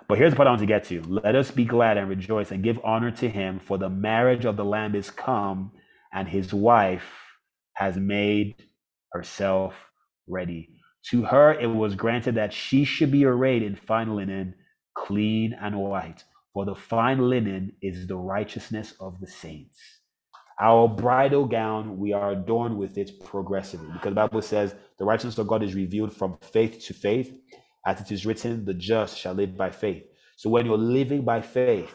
But 0.07 0.17
here's 0.17 0.31
the 0.31 0.37
part 0.37 0.47
I 0.47 0.51
want 0.51 0.61
to 0.61 0.67
get 0.67 0.85
to. 0.85 1.01
Let 1.03 1.35
us 1.35 1.51
be 1.51 1.65
glad 1.65 1.97
and 1.97 2.09
rejoice 2.09 2.51
and 2.51 2.63
give 2.63 2.79
honor 2.83 3.11
to 3.11 3.29
him, 3.29 3.59
for 3.59 3.77
the 3.77 3.89
marriage 3.89 4.45
of 4.45 4.57
the 4.57 4.65
Lamb 4.65 4.95
is 4.95 5.09
come, 5.09 5.71
and 6.13 6.27
his 6.27 6.53
wife 6.53 7.05
has 7.75 7.97
made 7.97 8.55
herself 9.11 9.89
ready. 10.27 10.69
To 11.11 11.23
her 11.23 11.53
it 11.59 11.67
was 11.67 11.95
granted 11.95 12.35
that 12.35 12.53
she 12.53 12.85
should 12.85 13.11
be 13.11 13.25
arrayed 13.25 13.63
in 13.63 13.75
fine 13.75 14.15
linen, 14.15 14.55
clean 14.95 15.53
and 15.59 15.77
white. 15.77 16.23
For 16.53 16.65
the 16.65 16.75
fine 16.75 17.29
linen 17.29 17.73
is 17.81 18.07
the 18.07 18.15
righteousness 18.15 18.93
of 18.99 19.19
the 19.19 19.27
saints. 19.27 19.77
Our 20.61 20.87
bridal 20.87 21.45
gown, 21.45 21.97
we 21.97 22.13
are 22.13 22.31
adorned 22.31 22.77
with 22.77 22.97
it 22.97 23.19
progressively. 23.23 23.87
Because 23.93 24.11
the 24.11 24.15
Bible 24.15 24.41
says 24.41 24.75
the 24.99 25.05
righteousness 25.05 25.37
of 25.37 25.47
God 25.47 25.63
is 25.63 25.73
revealed 25.73 26.15
from 26.15 26.37
faith 26.41 26.85
to 26.85 26.93
faith. 26.93 27.37
As 27.85 27.99
it 27.99 28.11
is 28.11 28.25
written, 28.25 28.63
the 28.63 28.73
just 28.73 29.17
shall 29.17 29.33
live 29.33 29.57
by 29.57 29.69
faith. 29.71 30.03
So 30.37 30.49
when 30.49 30.65
you're 30.65 30.77
living 30.77 31.23
by 31.23 31.41
faith, 31.41 31.93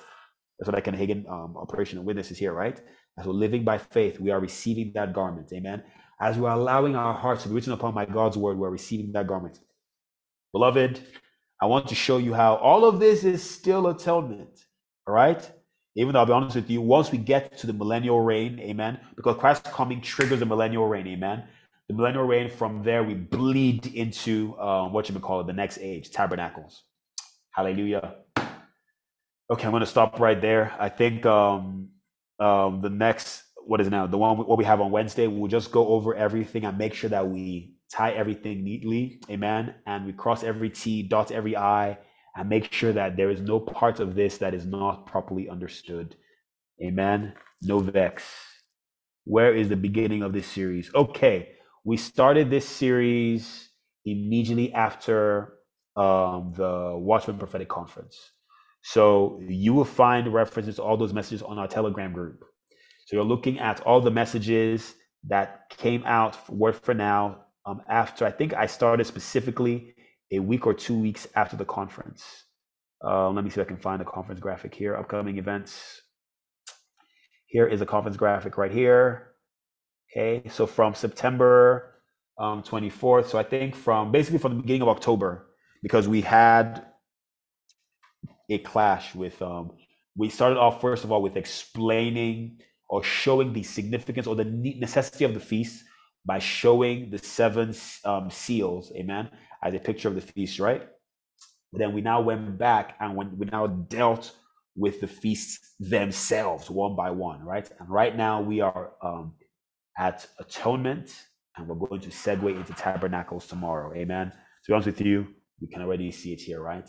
that's 0.59 0.71
what 0.71 0.85
Kenneth 0.85 1.01
Hagin 1.01 1.29
um, 1.31 1.57
operation 1.57 1.99
and 1.99 2.07
witnesses 2.07 2.37
here, 2.37 2.53
right? 2.53 2.81
As 3.19 3.27
we're 3.27 3.33
living 3.33 3.65
by 3.65 3.79
faith, 3.79 4.21
we 4.21 4.31
are 4.31 4.41
receiving 4.41 4.93
that 4.95 5.13
garment. 5.13 5.53
Amen. 5.53 5.83
As 6.21 6.37
we're 6.37 6.51
allowing 6.51 6.97
our 6.97 7.15
hearts 7.15 7.45
to 7.45 7.49
be 7.49 7.55
written 7.55 7.73
upon 7.73 7.95
my 7.95 8.05
God's 8.05 8.37
word, 8.37 8.59
we're 8.59 8.71
receiving 8.71 9.13
that 9.13 9.27
garment. 9.27 9.61
Beloved, 10.53 11.01
I 11.61 11.67
want 11.67 11.89
to 11.89 11.95
show 11.95 12.19
you 12.19 12.35
how 12.35 12.57
all 12.57 12.85
of 12.85 12.99
this 13.01 13.25
is 13.25 13.49
still 13.49 13.87
atonement. 13.89 14.65
All 15.07 15.15
right? 15.15 15.49
Even 15.99 16.13
though 16.13 16.21
I'll 16.21 16.27
be 16.27 16.33
honest 16.33 16.55
with 16.55 16.71
you, 16.71 16.81
once 16.81 17.11
we 17.11 17.19
get 17.19 17.59
to 17.59 17.67
the 17.67 17.73
millennial 17.73 18.21
reign, 18.21 18.61
amen, 18.61 19.01
because 19.17 19.37
Christ's 19.37 19.69
coming 19.69 20.01
triggers 20.01 20.39
the 20.39 20.47
millennial 20.47 20.87
reign, 20.87 21.09
amen. 21.09 21.43
The 21.89 21.95
millennial 21.95 22.25
reign, 22.25 22.49
from 22.49 22.85
there, 22.85 23.03
we 23.03 23.15
bleed 23.15 23.87
into 23.87 24.57
um, 24.61 24.93
what 24.93 25.09
you 25.09 25.15
would 25.15 25.25
call 25.25 25.41
it, 25.41 25.49
the 25.49 25.53
next 25.53 25.79
age, 25.79 26.13
tabernacles. 26.13 26.85
Hallelujah. 27.51 28.15
Okay, 29.51 29.65
I'm 29.65 29.73
going 29.73 29.81
to 29.81 29.87
stop 29.87 30.21
right 30.21 30.41
there. 30.41 30.73
I 30.79 30.89
think 30.89 31.27
um, 31.27 31.89
um, 32.39 32.81
the 32.81 32.91
next, 32.91 33.43
what 33.57 33.81
is 33.81 33.89
it 33.89 33.91
now? 33.91 34.07
The 34.07 34.19
one 34.19 34.37
what 34.37 34.57
we 34.57 34.65
have 34.65 34.81
on 34.81 34.93
Wednesday, 34.93 35.27
we'll 35.27 35.51
just 35.51 35.73
go 35.73 35.89
over 35.89 36.15
everything 36.15 36.65
and 36.65 36.79
make 36.79 36.95
sure 36.95 37.11
that 37.11 37.27
we 37.27 37.75
tie 37.91 38.13
everything 38.13 38.63
neatly, 38.63 39.21
amen, 39.29 39.75
and 39.85 40.07
we 40.07 40.13
cross 40.13 40.45
every 40.45 40.71
T, 40.71 41.03
dot 41.03 41.33
every 41.33 41.57
I, 41.57 41.99
and 42.39 42.49
make 42.49 42.73
sure 42.73 42.93
that 42.93 43.17
there 43.17 43.31
is 43.31 43.41
no 43.41 43.59
part 43.59 43.99
of 43.99 44.15
this 44.15 44.39
that 44.39 44.55
is 44.55 44.65
not 44.65 45.07
properly 45.07 45.49
understood. 45.49 46.15
Amen. 46.81 47.35
No 47.63 47.81
vex. 47.81 48.25
Where 49.25 49.53
is 49.55 49.69
the 49.69 49.77
beginning 49.77 50.23
of 50.23 50.33
this 50.33 50.47
series? 50.47 50.89
Okay, 50.95 51.51
we 51.85 51.97
started 51.97 52.49
this 52.49 52.67
series 52.67 53.71
immediately 54.05 54.73
after 54.73 55.55
um, 55.97 56.55
the 56.57 56.93
Watchman 56.95 57.39
Prophetic 57.39 57.69
Conference. 57.69 58.17
So 58.83 59.41
you 59.43 59.75
will 59.75 59.85
find 59.85 60.33
references 60.33 60.77
to 60.77 60.83
all 60.85 60.97
those 60.97 61.13
messages 61.13 61.43
on 61.43 61.59
our 61.59 61.67
Telegram 61.67 62.13
group. 62.13 62.45
So 63.07 63.17
you're 63.17 63.25
looking 63.25 63.59
at 63.59 63.81
all 63.81 64.01
the 64.01 64.13
messages 64.13 64.95
that 65.27 65.69
came 65.71 66.05
out 66.05 66.49
word 66.49 66.77
for 66.77 66.95
now 66.95 67.47
um, 67.67 67.83
after 67.89 68.25
I 68.25 68.31
think 68.31 68.55
I 68.55 68.67
started 68.67 69.07
specifically 69.07 69.95
a 70.33 70.39
week 70.39 70.67
or 70.67 70.75
two 70.75 70.99
weeks 70.99 71.27
after 71.35 71.57
the 71.57 71.65
conference. 71.65 72.45
Uh, 73.05 73.31
let 73.31 73.45
me 73.45 73.51
see 73.51 73.61
if 73.61 73.67
I 73.67 73.69
can 73.69 73.79
find 73.79 74.01
the 74.01 74.05
conference 74.05 74.41
graphic 74.41 74.75
here. 74.75 74.97
Upcoming 74.97 75.39
events. 75.39 76.03
Here 77.47 77.67
is 77.67 77.81
a 77.81 77.87
conference 77.87 78.17
graphic 78.17 78.59
right 78.59 78.73
here. 78.73 79.35
Okay, 80.11 80.49
so 80.49 80.67
from 80.67 80.95
September 80.95 81.95
um, 82.39 82.63
24th, 82.63 83.27
so 83.27 83.39
I 83.39 83.43
think 83.43 83.75
from 83.75 84.11
basically 84.11 84.39
from 84.39 84.57
the 84.57 84.63
beginning 84.63 84.83
of 84.83 84.89
October, 84.89 85.47
because 85.83 86.09
we 86.09 86.23
had 86.23 86.85
a 88.49 88.59
clash 88.59 89.15
with, 89.15 89.41
um, 89.43 89.73
we 90.17 90.29
started 90.29 90.59
off 90.59 90.81
first 90.81 91.05
of 91.05 91.13
all 91.13 91.23
with 91.23 91.37
explaining 91.37 92.59
or 92.89 93.03
showing 93.03 93.53
the 93.53 93.63
significance 93.63 94.27
or 94.27 94.35
the 94.35 94.45
necessity 94.45 95.25
of 95.25 95.35
the 95.35 95.41
feast 95.41 95.85
by 96.29 96.39
showing 96.39 97.09
the 97.09 97.17
seven 97.17 97.75
um, 98.05 98.31
seals, 98.31 98.93
amen, 98.95 99.31
as 99.65 99.73
a 99.73 99.79
picture 99.79 100.09
of 100.09 100.15
the 100.15 100.21
feast, 100.21 100.61
right? 100.61 100.87
But 101.73 101.79
then 101.79 101.95
we 101.95 102.03
now 102.03 102.21
went 102.21 102.59
back 102.59 102.97
and 103.01 103.17
when 103.17 103.39
we 103.39 103.47
now 103.47 103.67
dealt 103.67 104.33
with 104.77 105.01
the 105.01 105.07
feasts 105.09 105.75
themselves 105.81 106.69
one 106.71 106.95
by 106.95 107.11
one, 107.11 107.43
right? 107.43 107.69
And 107.81 107.89
right 107.89 108.15
now 108.15 108.43
we 108.43 108.61
are 108.61 108.93
um, 109.03 109.37
at 109.99 110.27
atonement 110.39 111.15
and 111.57 111.67
we're 111.67 111.89
going 111.89 112.03
to 112.03 112.11
segue 112.11 112.55
into 112.55 112.75
tabernacles 112.75 113.47
tomorrow, 113.47 113.95
amen. 113.97 114.31
To 114.31 114.69
be 114.69 114.75
honest 114.75 114.87
with 114.87 115.01
you, 115.01 115.29
we 115.63 115.67
can 115.67 115.81
already 115.81 116.13
see 116.13 116.35
it 116.35 116.43
here, 116.43 116.61
right? 116.61 116.89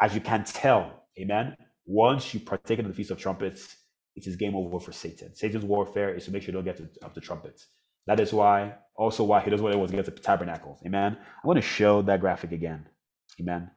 As 0.00 0.14
you 0.14 0.20
can 0.20 0.44
tell, 0.44 1.04
amen, 1.20 1.56
once 1.84 2.32
you 2.32 2.38
partake 2.38 2.78
in 2.78 2.86
the 2.86 2.94
Feast 2.94 3.10
of 3.10 3.18
Trumpets, 3.18 3.76
it 4.14 4.24
is 4.28 4.36
game 4.36 4.54
over 4.54 4.78
for 4.78 4.92
Satan. 4.92 5.34
Satan's 5.34 5.64
warfare 5.64 6.14
is 6.14 6.26
to 6.26 6.30
make 6.30 6.42
sure 6.42 6.54
you 6.54 6.62
don't 6.62 6.64
get 6.64 6.76
to, 6.76 7.04
up 7.04 7.12
the 7.12 7.20
trumpets. 7.20 7.66
That 8.06 8.20
is 8.20 8.32
why, 8.32 8.74
also 8.96 9.24
why 9.24 9.40
he 9.40 9.50
does 9.50 9.60
what 9.60 9.76
want 9.76 9.90
to 9.90 9.96
get 9.96 10.04
to 10.04 10.10
tabernacles. 10.10 10.80
Amen. 10.84 11.16
I'm 11.16 11.44
going 11.46 11.56
to 11.56 11.62
show 11.62 12.02
that 12.02 12.20
graphic 12.20 12.52
again. 12.52 12.86
Amen. 13.40 13.70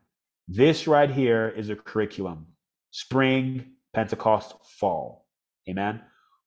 This 0.47 0.87
right 0.87 1.09
here 1.09 1.49
is 1.55 1.69
a 1.69 1.75
curriculum. 1.75 2.47
Spring, 2.91 3.73
Pentecost, 3.93 4.55
fall. 4.79 5.27
Amen. 5.69 6.01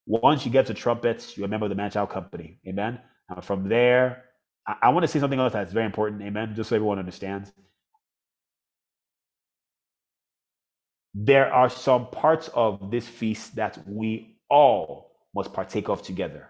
Once 0.06 0.44
you 0.44 0.50
get 0.50 0.66
to 0.66 0.74
trumpets, 0.74 1.36
you 1.36 1.42
remember 1.42 1.68
the 1.68 1.74
Man 1.74 1.90
Child 1.90 2.10
Company. 2.10 2.59
Amen. 2.66 3.00
And 3.28 3.44
from 3.44 3.68
there, 3.68 4.24
I, 4.66 4.76
I 4.82 4.88
want 4.90 5.05
to 5.05 5.09
say 5.09 5.20
something 5.20 5.38
else 5.38 5.52
that's 5.52 5.72
very 5.72 5.86
important. 5.86 6.22
Amen. 6.22 6.55
Just 6.55 6.70
so 6.70 6.76
everyone 6.76 6.98
understands. 6.98 7.52
There 11.14 11.52
are 11.52 11.68
some 11.68 12.06
parts 12.10 12.48
of 12.55 12.90
this 12.90 13.06
feast 13.06 13.56
that 13.56 13.78
we 13.86 14.38
all 14.48 15.12
must 15.34 15.52
partake 15.52 15.88
of 15.88 16.02
together. 16.02 16.48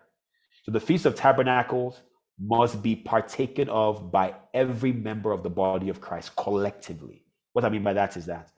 So 0.69 0.73
the 0.73 0.81
Feast 0.81 1.07
of 1.07 1.15
Tabernacles 1.15 1.99
must 2.39 2.83
be 2.83 2.95
partaken 2.95 3.71
of 3.71 4.13
by 4.13 4.35
every 4.53 4.93
member 4.93 5.33
of 5.33 5.43
the 5.43 5.49
body 5.49 5.89
of 5.89 5.99
Christ 5.99 6.37
collectively. 6.37 7.25
What 7.55 7.65
I 7.65 7.71
mean 7.71 7.83
by 7.83 7.95
that 7.95 8.19
is 8.19 8.27
that 8.27 8.51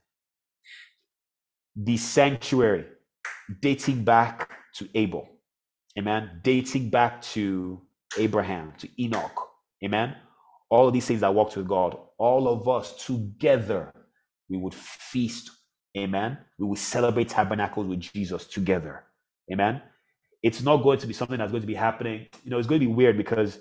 the 1.76 1.96
sanctuary 1.96 2.86
dating 3.60 4.02
back 4.02 4.50
to 4.74 4.88
Abel, 4.96 5.28
amen, 5.96 6.40
dating 6.42 6.90
back 6.90 7.22
to 7.22 7.80
Abraham, 8.18 8.72
to 8.78 8.88
Enoch, 9.00 9.48
amen, 9.84 10.16
all 10.68 10.88
of 10.88 10.92
these 10.92 11.06
things 11.06 11.20
that 11.20 11.32
walked 11.32 11.56
with 11.56 11.68
God, 11.68 11.96
all 12.18 12.48
of 12.48 12.68
us 12.68 13.06
together, 13.06 13.92
we 14.48 14.56
would 14.56 14.74
feast, 14.74 15.48
amen, 15.96 16.38
we 16.58 16.66
would 16.66 16.78
celebrate 16.78 17.28
tabernacles 17.28 17.86
with 17.86 18.00
Jesus 18.00 18.48
together, 18.48 19.04
amen. 19.52 19.80
It's 20.42 20.62
not 20.62 20.78
going 20.78 20.98
to 20.98 21.06
be 21.06 21.12
something 21.12 21.38
that's 21.38 21.50
going 21.50 21.62
to 21.62 21.66
be 21.66 21.74
happening. 21.74 22.26
You 22.44 22.50
know, 22.50 22.58
it's 22.58 22.68
going 22.68 22.80
to 22.80 22.86
be 22.86 22.92
weird 22.92 23.16
because 23.16 23.58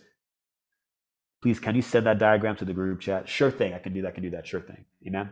please, 1.41 1.59
can 1.59 1.75
you 1.75 1.81
send 1.81 2.05
that 2.05 2.19
diagram 2.19 2.55
to 2.57 2.65
the 2.65 2.73
group 2.73 2.99
chat? 2.99 3.27
Sure 3.29 3.51
thing. 3.51 3.73
I 3.73 3.79
can 3.79 3.93
do 3.93 4.01
that. 4.01 4.09
I 4.09 4.11
can 4.11 4.23
do 4.23 4.29
that. 4.31 4.47
Sure 4.47 4.61
thing. 4.61 4.85
Amen. 5.07 5.29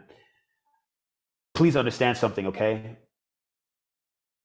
Please 1.53 1.76
understand 1.76 2.18
something, 2.18 2.48
okay? 2.48 2.98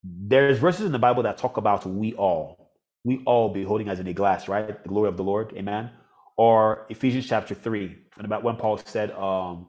There's 0.03 0.59
verses 0.59 0.87
in 0.87 0.93
the 0.93 0.99
Bible 0.99 1.23
that 1.25 1.39
talk 1.39 1.57
about 1.57 1.87
we 1.87 2.15
all, 2.15 2.73
we 3.05 3.23
all 3.27 3.49
beholding 3.51 3.89
as 3.89 4.01
in 4.01 4.07
a 4.09 4.13
glass, 4.13 4.49
right? 4.49 4.83
The 4.83 4.89
glory 4.89 5.09
of 5.09 5.17
the 5.17 5.23
Lord. 5.23 5.53
Amen. 5.57 5.91
Or 6.37 6.87
Ephesians 6.89 7.29
chapter 7.29 7.55
3, 7.55 7.97
and 8.17 8.25
about 8.25 8.43
when 8.43 8.57
Paul 8.57 8.79
said, 8.79 9.13
um, 9.13 9.67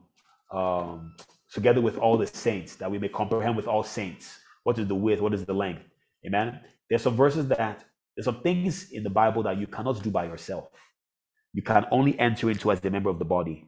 um, 0.50 1.14
together 1.52 1.80
with 1.80 1.98
all 1.98 2.16
the 2.16 2.26
saints, 2.26 2.76
that 2.76 2.90
we 2.90 2.98
may 2.98 3.08
comprehend 3.08 3.56
with 3.56 3.68
all 3.68 3.82
saints 3.84 4.38
what 4.64 4.78
is 4.78 4.88
the 4.88 4.94
width, 4.94 5.20
what 5.20 5.34
is 5.34 5.44
the 5.44 5.52
length. 5.52 5.82
Amen. 6.26 6.60
There's 6.88 7.02
some 7.02 7.16
verses 7.16 7.48
that 7.48 7.84
there's 8.16 8.26
some 8.26 8.42
things 8.42 8.90
in 8.92 9.02
the 9.02 9.10
Bible 9.10 9.42
that 9.44 9.58
you 9.58 9.66
cannot 9.66 10.02
do 10.02 10.10
by 10.10 10.26
yourself. 10.26 10.68
You 11.52 11.62
can 11.62 11.86
only 11.90 12.18
enter 12.18 12.50
into 12.50 12.70
as 12.70 12.84
a 12.84 12.90
member 12.90 13.10
of 13.10 13.18
the 13.18 13.24
body. 13.24 13.66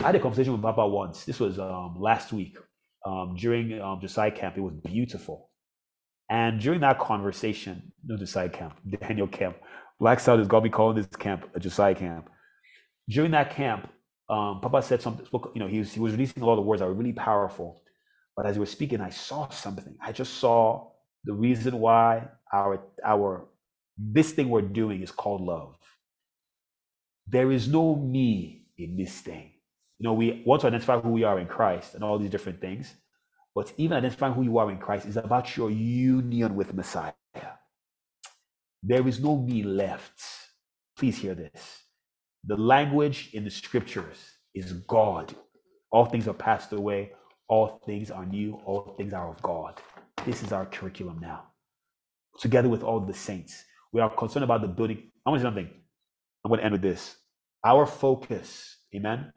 I 0.00 0.06
had 0.06 0.14
a 0.14 0.20
conversation 0.20 0.52
with 0.52 0.62
Papa 0.62 0.86
once. 0.86 1.24
This 1.24 1.40
was 1.40 1.58
um, 1.58 1.96
last 1.98 2.32
week 2.32 2.56
um, 3.04 3.36
during 3.36 3.80
um, 3.80 4.00
Josiah 4.00 4.30
camp. 4.30 4.56
It 4.56 4.60
was 4.60 4.74
beautiful. 4.74 5.50
And 6.28 6.60
during 6.60 6.80
that 6.80 6.98
conversation, 6.98 7.92
no 8.04 8.16
Josiah 8.16 8.48
camp, 8.48 8.76
Daniel 9.00 9.26
camp, 9.28 9.56
Black 9.98 10.20
South 10.20 10.38
has 10.38 10.48
got 10.48 10.62
me 10.62 10.70
calling 10.70 10.96
this 10.96 11.06
camp 11.06 11.48
a 11.54 11.60
Josiah 11.60 11.94
camp. 11.94 12.28
During 13.08 13.30
that 13.30 13.50
camp, 13.50 13.88
um, 14.28 14.60
Papa 14.60 14.82
said 14.82 15.00
something. 15.00 15.24
Spoke, 15.24 15.52
you 15.54 15.60
know, 15.60 15.68
he 15.68 15.78
was 15.78 15.92
he 15.92 16.00
was 16.00 16.12
releasing 16.12 16.42
a 16.42 16.46
lot 16.46 16.58
of 16.58 16.64
words 16.64 16.80
that 16.80 16.86
were 16.86 16.94
really 16.94 17.12
powerful. 17.12 17.82
But 18.36 18.46
as 18.46 18.56
he 18.56 18.60
was 18.60 18.70
speaking, 18.70 19.00
I 19.00 19.10
saw 19.10 19.48
something. 19.48 19.96
I 20.04 20.12
just 20.12 20.34
saw 20.34 20.90
the 21.24 21.32
reason 21.32 21.78
why 21.78 22.28
our 22.52 22.80
our 23.04 23.46
this 23.98 24.32
thing 24.32 24.50
we're 24.50 24.62
doing 24.62 25.02
is 25.02 25.10
called 25.10 25.40
love. 25.42 25.76
There 27.26 27.52
is 27.52 27.68
no 27.68 27.96
me 27.96 28.66
in 28.78 28.96
this 28.96 29.20
thing. 29.20 29.52
You 29.98 30.04
know, 30.04 30.12
we 30.14 30.42
want 30.46 30.60
to 30.62 30.68
identify 30.68 31.00
who 31.00 31.10
we 31.10 31.24
are 31.24 31.38
in 31.40 31.46
Christ 31.46 31.94
and 31.94 32.04
all 32.04 32.18
these 32.18 32.30
different 32.30 32.60
things. 32.60 32.94
But 33.54 33.72
even 33.78 33.96
identifying 33.96 34.34
who 34.34 34.42
you 34.42 34.58
are 34.58 34.70
in 34.70 34.78
Christ 34.78 35.06
is 35.06 35.16
about 35.16 35.56
your 35.56 35.70
union 35.70 36.56
with 36.56 36.74
Messiah. 36.74 37.12
There 38.82 39.08
is 39.08 39.20
no 39.20 39.36
me 39.36 39.62
left. 39.62 40.22
Please 40.98 41.18
hear 41.18 41.34
this. 41.34 41.82
The 42.44 42.56
language 42.56 43.30
in 43.32 43.44
the 43.44 43.50
scriptures 43.50 44.18
is 44.54 44.72
God. 44.72 45.34
All 45.90 46.06
things 46.06 46.28
are 46.28 46.34
passed 46.34 46.72
away, 46.72 47.12
all 47.48 47.82
things 47.86 48.10
are 48.10 48.26
new, 48.26 48.60
all 48.64 48.94
things 48.98 49.12
are 49.14 49.28
of 49.30 49.42
God. 49.42 49.80
This 50.24 50.42
is 50.42 50.52
our 50.52 50.66
curriculum 50.66 51.18
now. 51.20 51.44
Together 52.38 52.68
with 52.68 52.82
all 52.82 53.00
the 53.00 53.14
saints, 53.14 53.64
we 53.92 54.00
are 54.00 54.10
concerned 54.10 54.44
about 54.44 54.62
the 54.62 54.68
building. 54.68 55.10
I 55.26 55.30
want 55.30 55.40
to 55.40 55.44
say 55.44 55.46
something. 55.48 55.70
I'm 56.44 56.50
going 56.50 56.60
to 56.60 56.64
end 56.64 56.72
with 56.72 56.82
this. 56.82 57.16
Our 57.64 57.86
focus, 57.86 58.76
amen, 58.94 59.32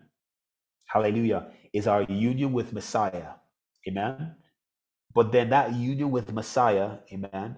hallelujah, 0.86 1.48
is 1.74 1.88
our 1.88 2.04
union 2.04 2.54
with 2.54 2.74
Messiah, 2.74 3.34
amen. 3.88 4.36
But 5.16 5.32
then 5.32 5.50
that 5.50 5.74
union 5.74 6.12
with 6.12 6.32
Messiah, 6.32 6.98
amen, 7.12 7.58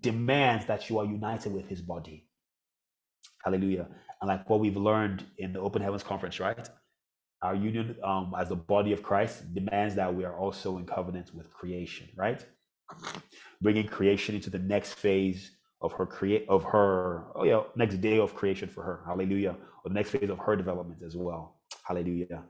demands 0.00 0.66
that 0.66 0.90
you 0.90 0.98
are 0.98 1.04
united 1.06 1.52
with 1.52 1.68
his 1.68 1.80
body. 1.80 2.28
Hallelujah. 3.44 3.88
And 4.20 4.28
like 4.28 4.48
what 4.50 4.60
we've 4.60 4.76
learned 4.76 5.24
in 5.38 5.52
the 5.54 5.60
Open 5.60 5.80
Heavens 5.82 6.02
Conference, 6.02 6.40
right? 6.40 6.68
Our 7.42 7.54
union 7.54 7.96
um, 8.04 8.34
as 8.38 8.50
the 8.50 8.56
body 8.56 8.92
of 8.92 9.02
Christ 9.02 9.54
demands 9.54 9.94
that 9.94 10.14
we 10.14 10.24
are 10.24 10.36
also 10.36 10.76
in 10.78 10.84
covenant 10.84 11.34
with 11.34 11.50
creation, 11.52 12.08
right? 12.16 12.44
Bringing 13.60 13.86
creation 13.86 14.34
into 14.34 14.50
the 14.50 14.58
next 14.58 14.94
phase 14.94 15.52
of 15.82 15.92
her 15.92 16.06
create 16.06 16.46
of 16.48 16.62
her 16.64 17.24
oh 17.34 17.44
yeah 17.44 17.62
next 17.74 17.96
day 18.00 18.18
of 18.18 18.34
creation 18.34 18.68
for 18.68 18.82
her. 18.82 19.02
Hallelujah. 19.06 19.56
Or 19.84 19.88
the 19.88 19.94
next 19.94 20.10
phase 20.10 20.30
of 20.30 20.38
her 20.38 20.56
development 20.56 21.02
as 21.04 21.16
well. 21.16 21.56
Hallelujah. 21.82 22.44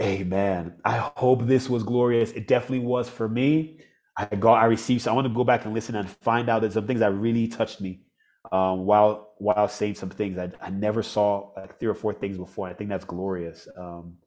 Amen. 0.00 0.80
I 0.84 1.12
hope 1.16 1.46
this 1.46 1.68
was 1.68 1.82
glorious. 1.82 2.32
It 2.32 2.48
definitely 2.48 2.86
was 2.86 3.08
for 3.08 3.28
me. 3.28 3.80
I 4.16 4.26
got 4.26 4.54
i 4.54 4.66
received 4.66 5.00
so 5.02 5.10
i 5.10 5.14
want 5.14 5.26
to 5.26 5.32
go 5.32 5.42
back 5.42 5.64
and 5.64 5.72
listen 5.72 5.94
and 5.94 6.06
find 6.08 6.50
out 6.50 6.60
that 6.60 6.74
some 6.74 6.86
things 6.86 7.00
that 7.00 7.14
really 7.14 7.48
touched 7.48 7.80
me 7.80 8.02
um, 8.50 8.84
while 8.84 9.34
while 9.38 9.68
saying 9.68 9.94
some 9.94 10.10
things. 10.10 10.38
I, 10.38 10.50
I 10.60 10.70
never 10.70 11.02
saw 11.02 11.50
like 11.56 11.78
three 11.78 11.88
or 11.88 11.94
four 11.94 12.14
things 12.14 12.36
before. 12.36 12.68
I 12.68 12.74
think 12.74 12.90
that's 12.90 13.04
glorious. 13.04 13.68
Um, 13.76 14.18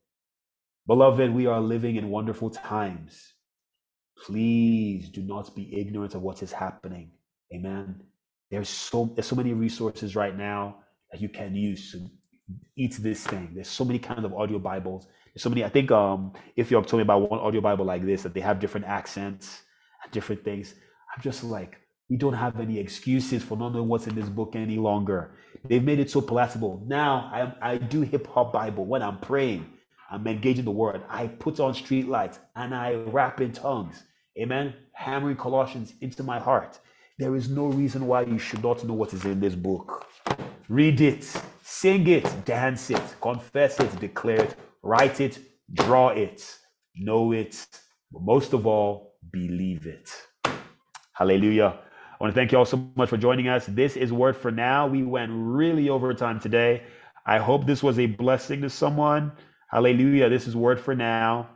beloved, 0.88 1.32
we 1.34 1.48
are 1.48 1.61
living 1.61 1.95
in 1.98 2.10
wonderful 2.10 2.49
times. 2.49 3.34
Please 4.17 5.09
do 5.09 5.21
not 5.21 5.55
be 5.55 5.77
ignorant 5.79 6.15
of 6.15 6.21
what 6.21 6.43
is 6.43 6.51
happening. 6.51 7.11
Amen. 7.53 8.01
There's 8.49 8.69
so 8.69 9.11
there's 9.15 9.27
so 9.27 9.35
many 9.35 9.53
resources 9.53 10.15
right 10.15 10.35
now 10.37 10.77
that 11.11 11.21
you 11.21 11.29
can 11.29 11.55
use 11.55 11.91
to 11.91 12.09
eat 12.77 12.97
this 13.01 13.25
thing. 13.25 13.51
There's 13.53 13.67
so 13.67 13.85
many 13.85 13.99
kinds 13.99 14.23
of 14.25 14.33
audio 14.33 14.59
Bibles. 14.59 15.07
There's 15.33 15.43
so 15.43 15.49
many. 15.49 15.63
I 15.63 15.69
think 15.69 15.91
um, 15.91 16.33
if 16.55 16.71
you're 16.71 16.83
telling 16.83 17.01
me 17.01 17.03
about 17.03 17.29
one 17.29 17.39
audio 17.39 17.61
Bible 17.61 17.85
like 17.85 18.05
this, 18.05 18.23
that 18.23 18.33
they 18.33 18.41
have 18.41 18.59
different 18.59 18.85
accents 18.87 19.63
and 20.03 20.11
different 20.11 20.43
things. 20.43 20.75
I'm 21.15 21.21
just 21.21 21.43
like, 21.43 21.77
we 22.09 22.17
don't 22.17 22.33
have 22.33 22.59
any 22.59 22.77
excuses 22.79 23.43
for 23.43 23.57
not 23.57 23.73
knowing 23.73 23.87
what's 23.87 24.07
in 24.07 24.15
this 24.15 24.29
book 24.29 24.55
any 24.55 24.77
longer. 24.77 25.31
They've 25.67 25.83
made 25.83 25.99
it 25.99 26.11
so 26.11 26.21
palatable. 26.21 26.83
Now 26.87 27.31
I, 27.61 27.73
I 27.73 27.77
do 27.77 28.01
hip 28.01 28.27
hop 28.27 28.53
Bible 28.53 28.85
when 28.85 29.01
I'm 29.01 29.19
praying. 29.19 29.65
I'm 30.11 30.27
engaging 30.27 30.65
the 30.65 30.72
word. 30.72 31.02
I 31.10 31.27
put 31.27 31.60
on 31.60 31.73
street 31.73 32.07
lights 32.07 32.40
and 32.56 32.76
I 32.76 32.94
rap 32.94 33.41
in 33.41 33.52
tongues. 33.52 34.03
Amen. 34.38 34.73
Hammering 34.94 35.38
Colossians 35.38 35.94
into 36.02 36.23
my 36.23 36.40
heart. 36.40 36.80
There 37.18 37.36
is 37.36 37.49
no 37.49 37.68
reason 37.68 38.07
why 38.07 38.22
you 38.23 38.38
should 38.38 38.61
not 38.61 38.84
know 38.84 38.94
what 38.94 39.14
is 39.14 39.26
in 39.26 39.40
this 39.40 39.56
book. 39.56 40.06
Read 40.68 40.99
it, 41.02 41.23
sing 41.64 42.07
it, 42.07 42.45
dance 42.45 42.90
it, 42.90 43.02
confess 43.22 43.80
it, 43.80 43.99
declare 43.99 44.44
it, 44.44 44.56
write 44.84 45.22
it, 45.22 45.40
draw 45.73 46.10
it, 46.10 46.44
know 46.95 47.32
it, 47.32 47.65
but 48.11 48.22
most 48.22 48.53
of 48.53 48.68
all, 48.68 49.15
believe 49.32 49.86
it. 49.86 50.11
Hallelujah. 51.14 51.80
I 52.11 52.23
want 52.23 52.34
to 52.34 52.40
thank 52.40 52.52
you 52.52 52.57
all 52.57 52.65
so 52.65 52.90
much 52.95 53.10
for 53.10 53.18
joining 53.18 53.48
us. 53.48 53.65
This 53.65 53.95
is 53.95 54.11
Word 54.11 54.36
for 54.36 54.52
Now. 54.52 54.88
We 54.88 55.03
went 55.03 55.32
really 55.34 55.90
over 55.90 56.14
time 56.14 56.40
today. 56.40 56.84
I 57.26 57.40
hope 57.40 57.65
this 57.65 57.82
was 57.82 57.99
a 57.99 58.06
blessing 58.06 58.61
to 58.61 58.69
someone. 58.69 59.32
Hallelujah. 59.71 60.29
This 60.29 60.47
is 60.47 60.55
Word 60.55 60.79
for 60.79 60.95
Now. 60.95 61.49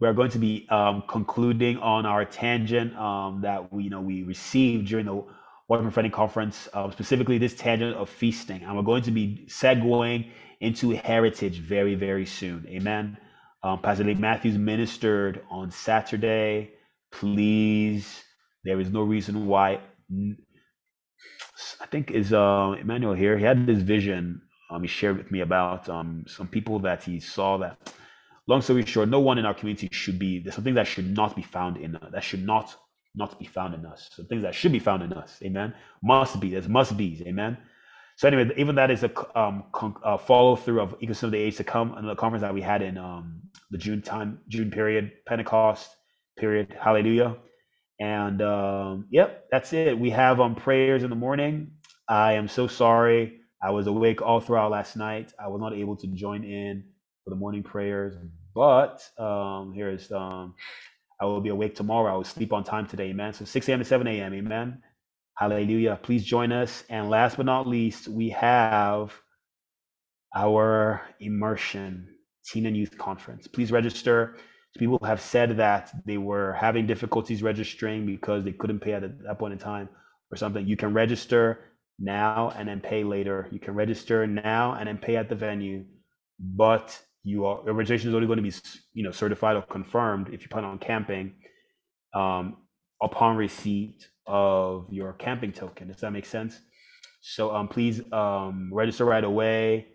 We're 0.00 0.12
going 0.12 0.30
to 0.32 0.38
be 0.38 0.66
um, 0.70 1.04
concluding 1.08 1.78
on 1.78 2.06
our 2.06 2.24
tangent 2.24 2.96
um, 2.96 3.42
that 3.42 3.72
we 3.72 3.84
you 3.84 3.90
know 3.90 4.00
we 4.00 4.24
received 4.24 4.88
during 4.88 5.06
the 5.06 5.24
Water 5.68 5.82
Prophetic 5.82 6.12
Conference, 6.12 6.68
uh, 6.74 6.90
specifically 6.90 7.38
this 7.38 7.54
tangent 7.54 7.96
of 7.96 8.08
feasting. 8.10 8.62
And 8.62 8.76
we're 8.76 8.82
going 8.82 9.04
to 9.04 9.10
be 9.10 9.46
segueing 9.48 10.30
into 10.60 10.90
heritage 10.90 11.58
very, 11.60 11.94
very 11.94 12.26
soon. 12.26 12.66
Amen. 12.68 13.16
Um, 13.62 13.80
Pastor 13.80 14.04
Lee 14.04 14.14
Matthews 14.14 14.58
ministered 14.58 15.42
on 15.50 15.70
Saturday. 15.70 16.72
Please 17.12 18.22
there 18.64 18.80
is 18.80 18.90
no 18.90 19.02
reason 19.02 19.46
why. 19.46 19.80
I 21.80 21.86
think 21.86 22.10
is 22.10 22.32
uh, 22.32 22.74
Emmanuel 22.80 23.14
here. 23.14 23.38
He 23.38 23.44
had 23.44 23.66
this 23.66 23.82
vision. 23.82 24.42
Um, 24.72 24.82
he 24.82 24.88
shared 24.88 25.18
with 25.18 25.30
me 25.30 25.40
about 25.40 25.88
um, 25.88 26.24
some 26.26 26.48
people 26.48 26.78
that 26.80 27.02
he 27.02 27.20
saw 27.20 27.58
that. 27.58 27.92
Long 28.48 28.62
story 28.62 28.84
short, 28.84 29.08
no 29.08 29.20
one 29.20 29.38
in 29.38 29.46
our 29.46 29.54
community 29.54 29.88
should 29.92 30.18
be. 30.18 30.40
There's 30.40 30.54
some 30.54 30.64
things 30.64 30.76
that 30.76 30.86
should 30.86 31.14
not 31.14 31.36
be 31.36 31.42
found 31.42 31.76
in 31.76 31.96
that 32.12 32.24
should 32.24 32.44
not 32.44 32.74
not 33.14 33.38
be 33.38 33.44
found 33.44 33.74
in 33.74 33.84
us. 33.86 34.08
Some 34.16 34.26
things 34.26 34.42
that 34.42 34.54
should 34.54 34.72
be 34.72 34.78
found 34.78 35.02
in 35.02 35.12
us. 35.12 35.38
Amen. 35.44 35.74
Must 36.02 36.40
be. 36.40 36.50
There's 36.50 36.68
must 36.68 36.96
be's. 36.96 37.20
Amen. 37.22 37.58
So 38.16 38.28
anyway, 38.28 38.50
even 38.56 38.74
that 38.76 38.90
is 38.90 39.04
a 39.04 39.38
um, 39.38 39.64
con- 39.72 39.96
uh, 40.04 40.16
follow 40.16 40.56
through 40.56 40.80
of 40.80 40.98
ecosystem 41.00 41.24
of 41.24 41.30
the 41.32 41.38
age 41.38 41.56
to 41.56 41.64
come, 41.64 41.94
and 41.94 42.08
the 42.08 42.16
conference 42.16 42.42
that 42.42 42.54
we 42.54 42.62
had 42.62 42.82
in 42.82 42.98
um, 42.98 43.42
the 43.70 43.78
June 43.78 44.02
time, 44.02 44.40
June 44.48 44.70
period, 44.70 45.12
Pentecost 45.26 45.90
period. 46.38 46.74
Hallelujah. 46.80 47.36
And 48.00 48.42
um, 48.42 49.06
yep, 49.10 49.44
that's 49.50 49.72
it. 49.72 49.98
We 49.98 50.10
have 50.10 50.40
um, 50.40 50.54
prayers 50.54 51.04
in 51.04 51.10
the 51.10 51.16
morning. 51.16 51.72
I 52.08 52.32
am 52.34 52.48
so 52.48 52.66
sorry. 52.66 53.41
I 53.62 53.70
was 53.70 53.86
awake 53.86 54.22
all 54.22 54.40
throughout 54.40 54.70
last 54.70 54.96
night. 54.96 55.32
I 55.38 55.48
was 55.48 55.60
not 55.60 55.72
able 55.74 55.96
to 55.96 56.06
join 56.08 56.44
in 56.44 56.84
for 57.24 57.30
the 57.30 57.36
morning 57.36 57.62
prayers, 57.62 58.16
but 58.54 59.02
um, 59.18 59.72
here 59.72 59.90
is 59.90 60.10
um, 60.10 60.54
I 61.20 61.26
will 61.26 61.40
be 61.40 61.50
awake 61.50 61.74
tomorrow. 61.74 62.12
I 62.12 62.16
will 62.16 62.24
sleep 62.24 62.52
on 62.52 62.64
time 62.64 62.86
today, 62.86 63.10
amen. 63.10 63.32
So 63.32 63.44
6 63.44 63.68
a.m. 63.68 63.78
to 63.78 63.84
7 63.84 64.06
a.m., 64.06 64.34
amen. 64.34 64.82
Hallelujah. 65.36 65.98
Please 66.02 66.24
join 66.24 66.50
us. 66.52 66.84
And 66.90 67.08
last 67.08 67.36
but 67.36 67.46
not 67.46 67.66
least, 67.66 68.08
we 68.08 68.30
have 68.30 69.12
our 70.34 71.02
immersion 71.20 72.08
teen 72.44 72.66
and 72.66 72.76
youth 72.76 72.98
conference. 72.98 73.46
Please 73.46 73.70
register 73.70 74.36
people 74.78 74.98
have 75.04 75.20
said 75.20 75.56
that 75.58 75.92
they 76.06 76.16
were 76.16 76.54
having 76.54 76.86
difficulties 76.86 77.42
registering 77.42 78.06
because 78.06 78.42
they 78.42 78.52
couldn't 78.52 78.80
pay 78.80 78.94
at 78.94 79.02
that 79.22 79.38
point 79.38 79.52
in 79.52 79.58
time 79.58 79.88
or 80.30 80.36
something. 80.36 80.66
You 80.66 80.76
can 80.76 80.94
register 80.94 81.71
now 81.98 82.52
and 82.56 82.68
then 82.68 82.80
pay 82.80 83.04
later. 83.04 83.48
You 83.50 83.58
can 83.58 83.74
register 83.74 84.26
now 84.26 84.74
and 84.74 84.88
then 84.88 84.98
pay 84.98 85.16
at 85.16 85.28
the 85.28 85.34
venue, 85.34 85.84
but 86.38 86.98
you 87.24 87.46
are 87.46 87.60
your 87.64 87.74
registration 87.74 88.08
is 88.08 88.14
only 88.14 88.26
going 88.26 88.38
to 88.38 88.42
be 88.42 88.52
you 88.94 89.04
know 89.04 89.12
certified 89.12 89.56
or 89.56 89.62
confirmed 89.62 90.30
if 90.32 90.42
you 90.42 90.48
plan 90.48 90.64
on 90.64 90.78
camping 90.78 91.34
um, 92.14 92.56
upon 93.02 93.36
receipt 93.36 94.08
of 94.26 94.86
your 94.90 95.12
camping 95.14 95.52
token. 95.52 95.88
Does 95.88 96.00
that 96.00 96.12
make 96.12 96.26
sense? 96.26 96.58
So 97.20 97.54
um, 97.54 97.68
please 97.68 98.00
um, 98.12 98.70
register 98.72 99.04
right 99.04 99.22
away. 99.22 99.86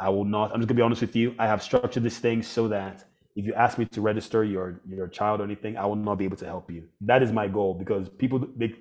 I 0.00 0.10
will 0.10 0.24
not. 0.24 0.52
I'm 0.52 0.60
just 0.60 0.68
gonna 0.68 0.76
be 0.76 0.82
honest 0.82 1.00
with 1.00 1.16
you. 1.16 1.34
I 1.38 1.46
have 1.46 1.62
structured 1.62 2.04
this 2.04 2.18
thing 2.18 2.42
so 2.42 2.68
that 2.68 3.04
if 3.34 3.46
you 3.46 3.54
ask 3.54 3.78
me 3.78 3.84
to 3.86 4.00
register 4.00 4.44
your 4.44 4.80
your 4.88 5.08
child 5.08 5.40
or 5.40 5.44
anything, 5.44 5.76
I 5.76 5.86
will 5.86 5.96
not 5.96 6.16
be 6.18 6.24
able 6.24 6.36
to 6.38 6.46
help 6.46 6.70
you. 6.70 6.84
That 7.00 7.22
is 7.22 7.32
my 7.32 7.48
goal 7.48 7.74
because 7.74 8.08
people 8.08 8.46
they 8.56 8.74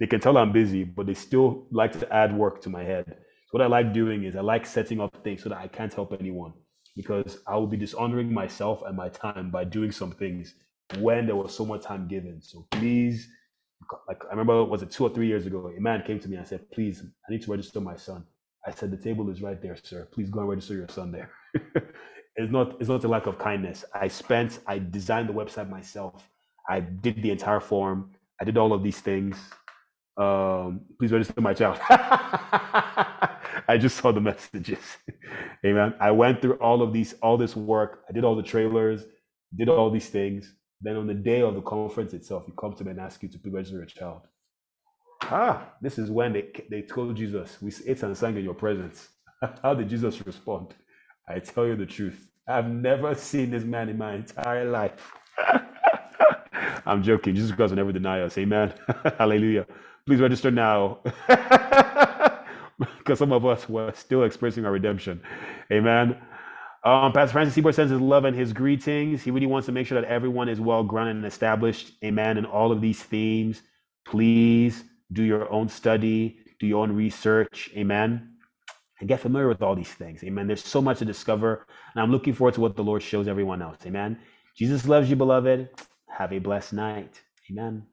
they 0.00 0.06
can 0.06 0.20
tell 0.20 0.36
I'm 0.36 0.52
busy, 0.52 0.84
but 0.84 1.06
they 1.06 1.14
still 1.14 1.66
like 1.70 1.92
to 1.98 2.12
add 2.12 2.36
work 2.36 2.60
to 2.62 2.70
my 2.70 2.82
head. 2.82 3.04
So 3.06 3.50
what 3.58 3.62
I 3.62 3.66
like 3.66 3.92
doing 3.92 4.24
is 4.24 4.36
I 4.36 4.40
like 4.40 4.66
setting 4.66 5.00
up 5.00 5.22
things 5.22 5.42
so 5.42 5.48
that 5.50 5.58
I 5.58 5.68
can't 5.68 5.92
help 5.92 6.12
anyone 6.18 6.52
because 6.96 7.38
I 7.46 7.56
will 7.56 7.66
be 7.66 7.76
dishonoring 7.76 8.32
myself 8.32 8.82
and 8.86 8.96
my 8.96 9.08
time 9.08 9.50
by 9.50 9.64
doing 9.64 9.92
some 9.92 10.12
things 10.12 10.54
when 10.98 11.26
there 11.26 11.36
was 11.36 11.54
so 11.54 11.64
much 11.64 11.82
time 11.82 12.08
given. 12.08 12.40
So 12.42 12.66
please, 12.70 13.28
like 14.08 14.22
I 14.26 14.30
remember, 14.30 14.64
was 14.64 14.82
it 14.82 14.90
two 14.90 15.04
or 15.04 15.10
three 15.10 15.26
years 15.26 15.46
ago? 15.46 15.70
A 15.76 15.80
man 15.80 16.02
came 16.06 16.18
to 16.20 16.28
me 16.28 16.36
and 16.36 16.46
said, 16.46 16.70
"Please, 16.70 17.02
I 17.28 17.32
need 17.32 17.42
to 17.42 17.50
register 17.50 17.80
my 17.80 17.96
son." 17.96 18.24
I 18.66 18.70
said, 18.70 18.90
"The 18.90 18.96
table 18.96 19.30
is 19.30 19.42
right 19.42 19.60
there, 19.60 19.76
sir. 19.76 20.08
Please 20.12 20.30
go 20.30 20.40
and 20.40 20.48
register 20.48 20.74
your 20.74 20.88
son 20.88 21.12
there." 21.12 21.30
it's 22.36 22.52
not 22.52 22.80
it's 22.80 22.88
not 22.88 23.04
a 23.04 23.08
lack 23.08 23.26
of 23.26 23.38
kindness. 23.38 23.84
I 23.94 24.08
spent, 24.08 24.60
I 24.66 24.78
designed 24.78 25.28
the 25.28 25.32
website 25.32 25.68
myself. 25.68 26.28
I 26.68 26.80
did 26.80 27.22
the 27.22 27.30
entire 27.30 27.60
form. 27.60 28.12
I 28.40 28.44
did 28.44 28.56
all 28.56 28.72
of 28.72 28.82
these 28.82 29.00
things. 29.00 29.36
Um, 30.16 30.82
please 30.98 31.12
register 31.12 31.40
my 31.40 31.54
child. 31.54 31.78
I 33.68 33.78
just 33.78 33.96
saw 33.96 34.12
the 34.12 34.20
messages. 34.20 34.80
Amen. 35.66 35.94
I 36.00 36.10
went 36.10 36.42
through 36.42 36.54
all 36.54 36.82
of 36.82 36.92
these, 36.92 37.14
all 37.22 37.36
this 37.38 37.56
work. 37.56 38.04
I 38.08 38.12
did 38.12 38.24
all 38.24 38.36
the 38.36 38.42
trailers, 38.42 39.04
did 39.56 39.68
all 39.68 39.90
these 39.90 40.08
things. 40.08 40.54
Then 40.80 40.96
on 40.96 41.06
the 41.06 41.14
day 41.14 41.42
of 41.42 41.54
the 41.54 41.62
conference 41.62 42.12
itself, 42.14 42.44
you 42.46 42.54
come 42.54 42.74
to 42.74 42.84
me 42.84 42.90
and 42.92 43.00
ask 43.00 43.22
you 43.22 43.28
to 43.30 43.38
register 43.50 43.82
a 43.82 43.86
child. 43.86 44.22
Ah, 45.22 45.72
this 45.80 45.98
is 45.98 46.10
when 46.10 46.32
they, 46.32 46.50
they 46.70 46.82
told 46.82 47.16
Jesus, 47.16 47.58
we 47.62 47.72
ate 47.86 48.02
and 48.02 48.16
sang 48.16 48.36
in 48.36 48.44
your 48.44 48.54
presence. 48.54 49.08
How 49.62 49.74
did 49.74 49.88
Jesus 49.88 50.24
respond? 50.26 50.74
I 51.28 51.38
tell 51.38 51.66
you 51.66 51.76
the 51.76 51.86
truth. 51.86 52.28
I've 52.48 52.68
never 52.68 53.14
seen 53.14 53.50
this 53.50 53.64
man 53.64 53.88
in 53.88 53.98
my 53.98 54.14
entire 54.14 54.68
life. 54.70 55.12
I'm 56.86 57.02
joking. 57.02 57.34
Jesus 57.34 57.52
Christ 57.52 57.70
will 57.70 57.76
never 57.76 57.92
deny 57.92 58.22
us. 58.22 58.36
Amen. 58.38 58.74
Hallelujah. 59.18 59.66
Please 60.06 60.20
register 60.20 60.50
now. 60.50 60.98
because 62.98 63.18
some 63.18 63.32
of 63.32 63.44
us 63.44 63.68
were 63.68 63.92
still 63.94 64.24
experiencing 64.24 64.64
our 64.64 64.72
redemption. 64.72 65.20
Amen. 65.70 66.16
Um, 66.84 67.12
Pastor 67.12 67.32
Francis 67.32 67.54
Seaboard 67.54 67.74
sends 67.74 67.92
his 67.92 68.00
love 68.00 68.24
and 68.24 68.36
his 68.36 68.52
greetings. 68.52 69.22
He 69.22 69.30
really 69.30 69.46
wants 69.46 69.66
to 69.66 69.72
make 69.72 69.86
sure 69.86 70.00
that 70.00 70.08
everyone 70.08 70.48
is 70.48 70.60
well 70.60 70.82
grounded 70.82 71.16
and 71.16 71.26
established. 71.26 71.92
Amen. 72.04 72.38
In 72.38 72.44
all 72.44 72.72
of 72.72 72.80
these 72.80 73.02
themes, 73.02 73.62
please 74.04 74.84
do 75.12 75.22
your 75.22 75.50
own 75.52 75.68
study, 75.68 76.38
do 76.58 76.66
your 76.66 76.82
own 76.82 76.92
research. 76.92 77.70
Amen. 77.76 78.36
And 79.00 79.08
get 79.08 79.20
familiar 79.20 79.48
with 79.48 79.62
all 79.62 79.74
these 79.76 79.92
things. 79.92 80.24
Amen. 80.24 80.46
There's 80.46 80.64
so 80.64 80.80
much 80.80 80.98
to 80.98 81.04
discover. 81.04 81.66
And 81.94 82.02
I'm 82.02 82.10
looking 82.10 82.34
forward 82.34 82.54
to 82.54 82.60
what 82.60 82.76
the 82.76 82.84
Lord 82.84 83.02
shows 83.02 83.28
everyone 83.28 83.62
else. 83.62 83.78
Amen. 83.86 84.18
Jesus 84.56 84.86
loves 84.86 85.08
you, 85.10 85.16
beloved. 85.16 85.68
Have 86.08 86.32
a 86.32 86.38
blessed 86.38 86.72
night. 86.72 87.20
Amen. 87.50 87.86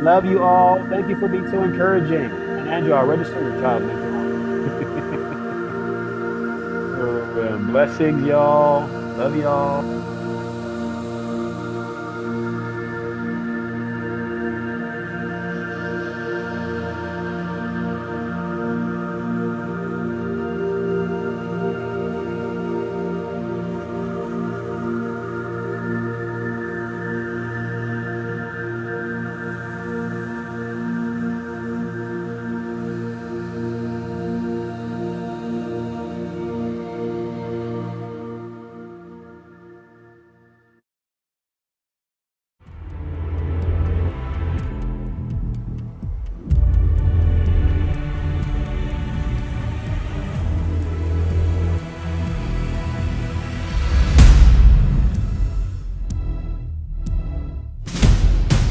Love 0.00 0.24
you 0.24 0.42
all. 0.42 0.84
Thank 0.88 1.08
you 1.08 1.18
for 1.18 1.28
being 1.28 1.50
so 1.50 1.62
encouraging. 1.64 2.30
And 2.30 2.68
Andrew, 2.68 2.92
I'll 2.94 3.06
register 3.06 3.40
your 3.40 3.60
child 3.60 3.82
later 3.82 4.16
on. 4.16 4.28
oh, 7.00 7.58
Blessings, 7.70 8.24
y'all. 8.24 8.86
Love 9.16 9.36
y'all. 9.36 9.97